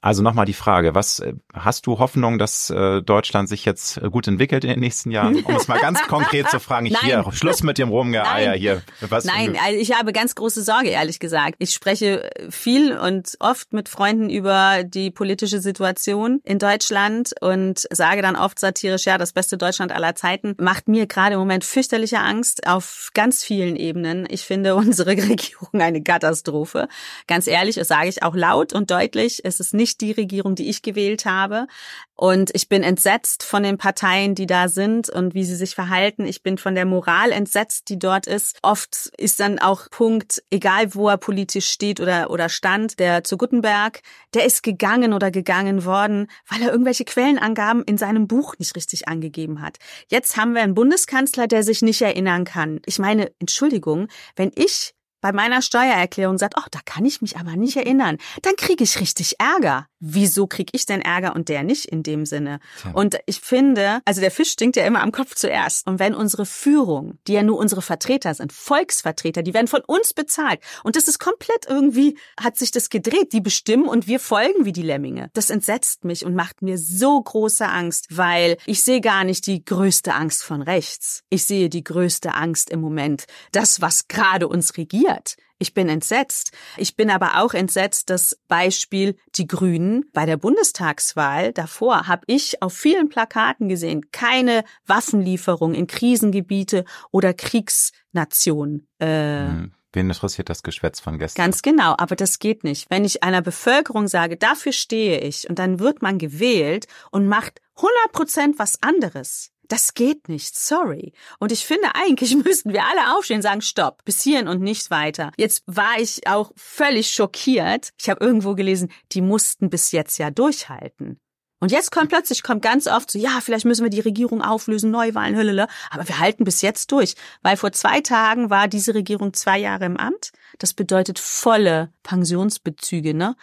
Also 0.02 0.22
nochmal 0.22 0.46
die 0.46 0.54
Frage, 0.54 0.96
was 0.96 1.20
äh, 1.20 1.34
hast 1.54 1.88
du 1.88 2.00
Hoffnung, 2.00 2.38
dass 2.38 2.70
äh, 2.70 3.02
Deutschland 3.02 3.48
sich 3.48 3.64
jetzt 3.64 3.98
äh, 3.98 4.10
gut 4.10 4.28
entwickelt 4.28 4.64
in 4.64 4.70
den 4.70 4.80
nächsten 4.80 5.12
Jahren? 5.12 5.44
Um 5.44 5.56
es 5.56 5.68
mal 5.68 5.80
ganz 5.80 6.02
konkret 6.08 6.50
zu 6.50 6.60
fragen, 6.60 6.88
ich 6.88 6.94
Nein. 6.94 7.04
hier, 7.06 7.26
Schluss 7.32 7.64
mit 7.64 7.78
dem 7.78 7.90
Rumgeeier 7.90 8.52
Nein. 8.52 8.60
hier. 8.60 8.82
Was 9.00 9.24
Nein, 9.24 9.58
also 9.64 9.80
ich 9.80 9.98
habe 9.98 10.12
ganz 10.12 10.36
große 10.36 10.62
Sorge, 10.64 10.90
ehrlich 10.90 11.20
gesagt. 11.20 11.56
Ich 11.60 11.72
spreche 11.72 12.30
viel 12.50 12.98
und 12.98 13.36
oft 13.40 13.72
mit 13.72 13.88
Freunden 13.88 14.30
über 14.30 14.84
die 14.84 15.10
politische 15.10 15.60
Situation 15.60 16.42
in 16.44 16.60
Deutschland 16.60 17.34
und 17.40 17.88
sage 17.90 18.22
dann 18.22 18.36
oft 18.36 18.60
satirisch, 18.60 19.06
ja, 19.06 19.18
das 19.18 19.32
beste 19.32 19.58
Deutschland 19.58 19.92
aller 19.92 20.16
Zeiten 20.16 20.56
macht 20.60 20.88
mir 20.88 21.08
gerade 21.08 21.36
im 21.36 21.40
Moment 21.40 21.64
fürchterliche 21.64 22.20
Angst 22.20 22.68
auf 22.68 23.12
ganz 23.14 23.44
vielen 23.44 23.76
Ebenen. 23.76 24.28
Ich 24.30 24.42
finde 24.42 24.76
unsere 24.76 25.12
Regierung 25.12 25.80
eine 25.80 26.04
Katastrophe. 26.04 26.88
Ganz 27.28 27.48
ehrlich, 27.48 27.76
das 27.76 27.88
sage 27.88 28.10
ich 28.10 28.24
auch 28.24 28.36
laut 28.36 28.74
und 28.74 28.92
deutlich. 28.92 29.03
Es 29.44 29.60
ist 29.60 29.74
nicht 29.74 30.02
die 30.02 30.12
Regierung, 30.12 30.56
die 30.56 30.70
ich 30.70 30.82
gewählt 30.82 31.26
habe. 31.26 31.68
Und 32.16 32.52
ich 32.54 32.70
bin 32.70 32.84
entsetzt 32.84 33.44
von 33.44 33.64
den 33.64 33.78
Parteien, 33.78 34.36
die 34.36 34.46
da 34.46 34.70
sind 34.70 35.10
und 35.10 35.34
wie 35.34 35.44
sie 35.44 35.56
sich 35.56 35.76
verhalten. 35.76 36.26
Ich 36.26 36.44
bin 36.44 36.58
von 36.58 36.76
der 36.76 36.86
Moral 36.86 37.32
entsetzt, 37.32 37.90
die 37.90 38.00
dort 38.00 38.28
ist. 38.28 38.60
Oft 38.62 39.12
ist 39.18 39.40
dann 39.40 39.60
auch 39.60 39.90
Punkt, 39.90 40.44
egal 40.52 40.94
wo 40.96 41.10
er 41.10 41.18
politisch 41.18 41.70
steht 41.70 42.00
oder, 42.00 42.30
oder 42.30 42.50
stand, 42.50 43.00
der 43.00 43.24
zu 43.24 43.38
Gutenberg, 43.38 44.02
der 44.34 44.46
ist 44.46 44.64
gegangen 44.64 45.14
oder 45.14 45.32
gegangen 45.32 45.86
worden, 45.86 46.28
weil 46.48 46.62
er 46.62 46.72
irgendwelche 46.72 47.06
Quellenangaben 47.06 47.84
in 47.84 47.98
seinem 47.98 48.28
Buch 48.28 48.56
nicht 48.60 48.76
richtig 48.76 49.08
angegeben 49.08 49.62
hat. 49.62 49.78
Jetzt 50.08 50.38
haben 50.38 50.54
wir 50.54 50.62
einen 50.62 50.76
Bundeskanzler, 50.76 51.48
der 51.48 51.64
sich 51.64 51.82
nicht 51.82 52.02
erinnern 52.02 52.46
kann. 52.46 52.80
Ich 52.86 53.00
meine, 53.00 53.32
Entschuldigung, 53.40 54.08
wenn 54.36 54.52
ich 54.56 54.94
bei 55.24 55.32
meiner 55.32 55.62
Steuererklärung 55.62 56.38
sagt, 56.38 56.56
oh, 56.58 56.68
da 56.70 56.80
kann 56.84 57.06
ich 57.06 57.22
mich 57.22 57.38
aber 57.38 57.56
nicht 57.56 57.78
erinnern, 57.78 58.18
dann 58.42 58.58
kriege 58.58 58.84
ich 58.84 59.00
richtig 59.00 59.40
Ärger. 59.40 59.88
Wieso 60.06 60.48
kriege 60.48 60.72
ich 60.74 60.86
denn 60.86 61.02
Ärger 61.02 61.34
und 61.34 61.48
der 61.48 61.64
nicht 61.64 61.86
in 61.86 62.04
dem 62.04 62.26
Sinne? 62.26 62.60
Tja. 62.82 62.92
Und 62.92 63.20
ich 63.26 63.40
finde, 63.40 64.02
also 64.04 64.20
der 64.20 64.32
Fisch 64.32 64.52
stinkt 64.52 64.76
ja 64.76 64.86
immer 64.86 65.02
am 65.02 65.14
Kopf 65.14 65.34
zuerst. 65.34 65.88
Und 65.88 65.98
wenn 65.98 66.14
unsere 66.14 66.46
Führung, 66.46 67.20
die 67.26 67.32
ja 67.32 67.42
nur 67.42 67.58
unsere 67.58 67.82
Vertreter 67.82 68.34
sind, 68.34 68.52
Volksvertreter, 68.52 69.44
die 69.44 69.54
werden 69.54 69.70
von 69.70 69.80
uns 69.88 70.14
bezahlt. 70.14 70.60
Und 70.84 70.98
das 70.98 71.08
ist 71.08 71.20
komplett 71.20 71.68
irgendwie, 71.70 72.18
hat 72.38 72.58
sich 72.58 72.72
das 72.72 72.90
gedreht. 72.90 73.32
Die 73.32 73.40
bestimmen 73.40 73.88
und 73.88 74.06
wir 74.06 74.20
folgen 74.20 74.66
wie 74.66 74.74
die 74.74 74.82
Lemminge. 74.82 75.30
Das 75.34 75.50
entsetzt 75.50 76.04
mich 76.04 76.26
und 76.26 76.36
macht 76.36 76.62
mir 76.62 76.78
so 76.78 77.22
große 77.22 77.66
Angst, 77.66 78.08
weil 78.10 78.58
ich 78.66 78.84
sehe 78.84 79.00
gar 79.00 79.24
nicht 79.24 79.48
die 79.48 79.64
größte 79.64 80.14
Angst 80.14 80.44
von 80.44 80.62
rechts. 80.62 81.24
Ich 81.30 81.46
sehe 81.46 81.70
die 81.70 81.84
größte 81.86 82.34
Angst 82.34 82.70
im 82.72 82.82
Moment. 82.82 83.24
Das, 83.54 83.80
was 83.80 84.10
gerade 84.10 84.50
uns 84.50 84.76
regiert. 84.76 85.38
Ich 85.64 85.74
bin 85.74 85.88
entsetzt. 85.88 86.52
Ich 86.76 86.98
bin 86.98 87.10
aber 87.10 87.42
auch 87.42 87.54
entsetzt, 87.54 88.10
dass 88.10 88.38
Beispiel 88.50 89.16
die 89.36 89.48
Grünen 89.48 90.04
bei 90.12 90.26
der 90.26 90.36
Bundestagswahl 90.36 91.54
davor 91.54 92.10
habe 92.10 92.24
ich 92.28 92.62
auf 92.62 92.74
vielen 92.74 93.08
Plakaten 93.08 93.70
gesehen, 93.70 94.12
keine 94.12 94.66
Waffenlieferung 94.88 95.74
in 95.74 95.88
Krisengebiete 95.88 96.84
oder 97.12 97.34
Kriegsnationen. 97.34 98.90
Äh, 99.00 99.06
Hm, 99.06 99.72
Wen 99.94 100.10
interessiert 100.10 100.50
das 100.50 100.64
Geschwätz 100.64 101.00
von 101.00 101.18
gestern? 101.18 101.46
Ganz 101.46 101.62
genau, 101.62 101.96
aber 101.98 102.18
das 102.18 102.40
geht 102.40 102.66
nicht. 102.66 102.90
Wenn 102.90 103.06
ich 103.06 103.24
einer 103.24 103.42
Bevölkerung 103.42 104.10
sage, 104.10 104.36
dafür 104.36 104.74
stehe 104.74 105.20
ich, 105.22 105.50
und 105.50 105.60
dann 105.60 105.80
wird 105.80 106.02
man 106.02 106.18
gewählt 106.18 106.88
und 107.12 107.28
macht 107.28 107.62
100 107.78 108.12
Prozent 108.12 108.60
was 108.60 108.84
anderes. 108.84 109.53
Das 109.70 109.94
geht 109.94 110.28
nicht, 110.30 110.58
sorry. 110.58 111.14
Und 111.40 111.52
ich 111.52 111.66
finde, 111.66 111.96
eigentlich 111.96 112.36
müssten 112.44 112.74
wir 112.74 112.84
alle 112.84 113.16
aufstehen 113.16 113.38
und 113.38 113.44
sagen, 113.44 113.62
stopp, 113.62 114.04
bis 114.06 114.22
hierhin 114.22 114.48
und 114.48 114.62
nicht 114.62 114.92
weiter. 114.92 115.32
Jetzt 115.38 115.64
war 115.66 116.00
ich 116.00 116.28
auch 116.28 116.52
völlig 116.56 117.10
schockiert. 117.10 117.92
Ich 118.00 118.10
habe 118.10 118.24
irgendwo 118.24 118.56
gelesen, 118.56 118.92
die 119.12 119.22
mussten 119.22 119.70
bis 119.70 119.92
jetzt 119.92 120.18
ja 120.18 120.32
durchhalten. 120.32 121.20
Und 121.60 121.72
jetzt 121.72 121.92
kommt 121.92 122.10
plötzlich, 122.10 122.44
kommt 122.44 122.62
ganz 122.62 122.88
oft 122.88 123.10
so, 123.10 123.18
ja, 123.18 123.40
vielleicht 123.42 123.64
müssen 123.64 123.84
wir 123.84 123.90
die 123.90 124.02
Regierung 124.02 124.42
auflösen, 124.42 124.92
Neuwahlen, 124.92 125.38
Höllele. 125.38 125.68
Aber 125.90 126.08
wir 126.08 126.20
halten 126.20 126.44
bis 126.44 126.62
jetzt 126.62 126.92
durch. 126.92 127.16
Weil 127.42 127.56
vor 127.56 127.72
zwei 127.72 128.02
Tagen 128.02 128.50
war 128.50 128.68
diese 128.68 128.94
Regierung 128.94 129.34
zwei 129.34 129.60
Jahre 129.60 129.86
im 129.86 129.96
Amt. 129.96 130.34
Das 130.60 130.74
bedeutet 130.74 131.20
volle 131.20 131.94
Pensionsbezüge, 132.04 133.14
ne? 133.14 133.38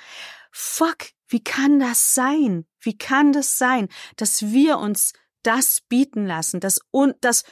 Fuck, 0.52 1.12
wie 1.28 1.42
kann 1.42 1.78
das 1.78 2.14
sein? 2.14 2.66
Wie 2.80 2.98
kann 2.98 3.32
das 3.32 3.56
sein, 3.56 3.88
dass 4.16 4.42
wir 4.42 4.78
uns 4.78 5.12
das 5.42 5.80
bieten 5.88 6.26
lassen, 6.26 6.60
dass, 6.60 6.80
und, 6.90 7.16
dass 7.20 7.44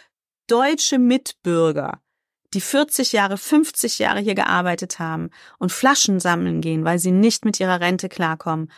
deutsche 0.47 0.99
Mitbürger, 0.99 2.01
die 2.55 2.61
40 2.61 3.12
Jahre, 3.12 3.36
50 3.36 3.99
Jahre 3.99 4.20
hier 4.20 4.34
gearbeitet 4.34 4.99
haben 4.99 5.30
und 5.59 5.72
Flaschen 5.72 6.20
sammeln 6.20 6.61
gehen, 6.61 6.84
weil 6.84 6.99
sie 6.99 7.11
nicht 7.12 7.45
mit 7.45 7.61
ihrer 7.61 7.80
Rente 7.80 8.09
klarkommen 8.09 8.70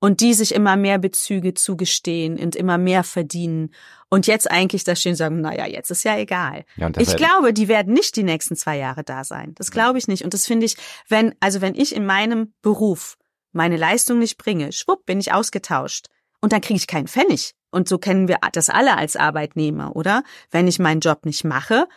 und 0.00 0.20
die 0.20 0.34
sich 0.34 0.54
immer 0.54 0.76
mehr 0.76 0.98
Bezüge 0.98 1.54
zugestehen 1.54 2.38
und 2.38 2.56
immer 2.56 2.76
mehr 2.78 3.04
verdienen 3.04 3.72
und 4.10 4.26
jetzt 4.26 4.50
eigentlich 4.50 4.82
da 4.84 4.96
stehen 4.96 5.12
und 5.12 5.16
sagen, 5.16 5.40
naja, 5.40 5.66
jetzt 5.66 5.90
ist 5.90 6.02
ja 6.04 6.18
egal. 6.18 6.64
Ja, 6.76 6.90
Ich 6.98 7.08
wär- 7.08 7.14
glaube, 7.16 7.52
die 7.52 7.68
werden 7.68 7.92
nicht 7.94 8.16
die 8.16 8.24
nächsten 8.24 8.56
zwei 8.56 8.76
Jahre 8.76 9.04
da 9.04 9.22
sein. 9.24 9.54
Das 9.54 9.70
glaube 9.70 9.98
ich 9.98 10.08
nicht. 10.08 10.24
Und 10.24 10.34
das 10.34 10.46
finde 10.46 10.66
ich, 10.66 10.76
wenn, 11.08 11.34
also 11.40 11.60
wenn 11.60 11.74
ich 11.76 11.94
in 11.94 12.04
meinem 12.06 12.52
Beruf 12.62 13.16
meine 13.52 13.76
Leistung 13.76 14.18
nicht 14.18 14.36
bringe, 14.36 14.72
schwupp, 14.72 15.06
bin 15.06 15.20
ich 15.20 15.32
ausgetauscht. 15.32 16.08
Und 16.40 16.52
dann 16.52 16.60
kriege 16.60 16.76
ich 16.76 16.86
keinen 16.88 17.06
Pfennig. 17.08 17.54
Und 17.74 17.88
so 17.88 17.98
kennen 17.98 18.28
wir 18.28 18.38
das 18.52 18.70
alle 18.70 18.96
als 18.96 19.16
Arbeitnehmer, 19.16 19.96
oder? 19.96 20.22
Wenn 20.50 20.68
ich 20.68 20.78
meinen 20.78 21.00
Job 21.00 21.26
nicht 21.26 21.42
mache, 21.44 21.88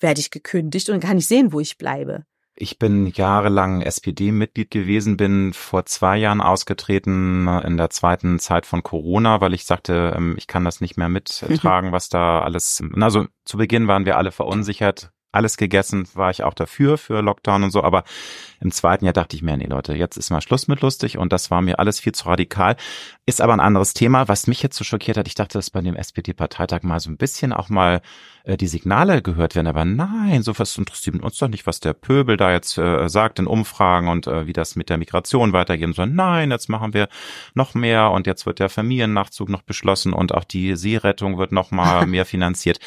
werde 0.00 0.20
ich 0.20 0.30
gekündigt 0.30 0.88
und 0.88 1.00
kann 1.00 1.18
ich 1.18 1.26
sehen, 1.26 1.52
wo 1.52 1.60
ich 1.60 1.76
bleibe. 1.76 2.24
Ich 2.60 2.78
bin 2.78 3.06
jahrelang 3.06 3.82
SPD-Mitglied 3.82 4.70
gewesen, 4.70 5.16
bin 5.16 5.52
vor 5.52 5.86
zwei 5.86 6.16
Jahren 6.16 6.40
ausgetreten 6.40 7.46
äh, 7.46 7.60
in 7.64 7.76
der 7.76 7.90
zweiten 7.90 8.40
Zeit 8.40 8.66
von 8.66 8.82
Corona, 8.82 9.40
weil 9.40 9.54
ich 9.54 9.64
sagte, 9.64 10.12
ähm, 10.16 10.34
ich 10.38 10.48
kann 10.48 10.64
das 10.64 10.80
nicht 10.80 10.96
mehr 10.96 11.08
mittragen, 11.08 11.92
was 11.92 12.08
da 12.08 12.40
alles. 12.40 12.82
Also 12.98 13.26
zu 13.44 13.58
Beginn 13.58 13.86
waren 13.86 14.06
wir 14.06 14.16
alle 14.16 14.32
verunsichert, 14.32 15.12
alles 15.30 15.56
gegessen, 15.56 16.08
war 16.14 16.30
ich 16.30 16.42
auch 16.42 16.54
dafür, 16.54 16.96
für 16.96 17.20
Lockdown 17.20 17.64
und 17.64 17.70
so, 17.70 17.82
aber 17.82 18.04
im 18.60 18.72
zweiten 18.72 19.04
Jahr 19.04 19.12
dachte 19.12 19.36
ich 19.36 19.42
mir, 19.42 19.56
nee 19.56 19.66
Leute, 19.66 19.94
jetzt 19.94 20.16
ist 20.16 20.30
mal 20.30 20.40
Schluss 20.40 20.68
mit 20.68 20.80
lustig 20.80 21.18
und 21.18 21.32
das 21.32 21.50
war 21.50 21.60
mir 21.60 21.78
alles 21.78 22.00
viel 22.00 22.12
zu 22.12 22.26
radikal. 22.26 22.76
Ist 23.26 23.40
aber 23.40 23.52
ein 23.52 23.60
anderes 23.60 23.92
Thema, 23.92 24.26
was 24.26 24.46
mich 24.46 24.62
jetzt 24.62 24.76
so 24.76 24.84
schockiert 24.84 25.18
hat. 25.18 25.28
Ich 25.28 25.34
dachte, 25.34 25.58
dass 25.58 25.70
bei 25.70 25.82
dem 25.82 25.96
SPD-Parteitag 25.96 26.82
mal 26.82 26.98
so 26.98 27.10
ein 27.10 27.18
bisschen 27.18 27.52
auch 27.52 27.68
mal 27.68 28.00
äh, 28.44 28.56
die 28.56 28.66
Signale 28.66 29.20
gehört 29.20 29.54
werden, 29.54 29.66
aber 29.66 29.84
nein, 29.84 30.42
so 30.42 30.58
was 30.58 30.76
interessiert 30.78 31.22
uns 31.22 31.38
doch 31.38 31.48
nicht, 31.48 31.66
was 31.66 31.80
der 31.80 31.92
Pöbel 31.92 32.38
da 32.38 32.50
jetzt 32.50 32.78
äh, 32.78 33.08
sagt 33.08 33.38
in 33.38 33.46
Umfragen 33.46 34.08
und 34.08 34.26
äh, 34.26 34.46
wie 34.46 34.54
das 34.54 34.76
mit 34.76 34.88
der 34.88 34.96
Migration 34.96 35.52
weitergehen 35.52 35.92
soll. 35.92 36.06
Nein, 36.06 36.50
jetzt 36.50 36.68
machen 36.68 36.94
wir 36.94 37.08
noch 37.54 37.74
mehr 37.74 38.10
und 38.10 38.26
jetzt 38.26 38.46
wird 38.46 38.58
der 38.58 38.70
Familiennachzug 38.70 39.50
noch 39.50 39.62
beschlossen 39.62 40.14
und 40.14 40.32
auch 40.32 40.44
die 40.44 40.74
Seerettung 40.74 41.36
wird 41.36 41.52
noch 41.52 41.70
mal 41.70 42.06
mehr 42.06 42.24
finanziert. 42.24 42.80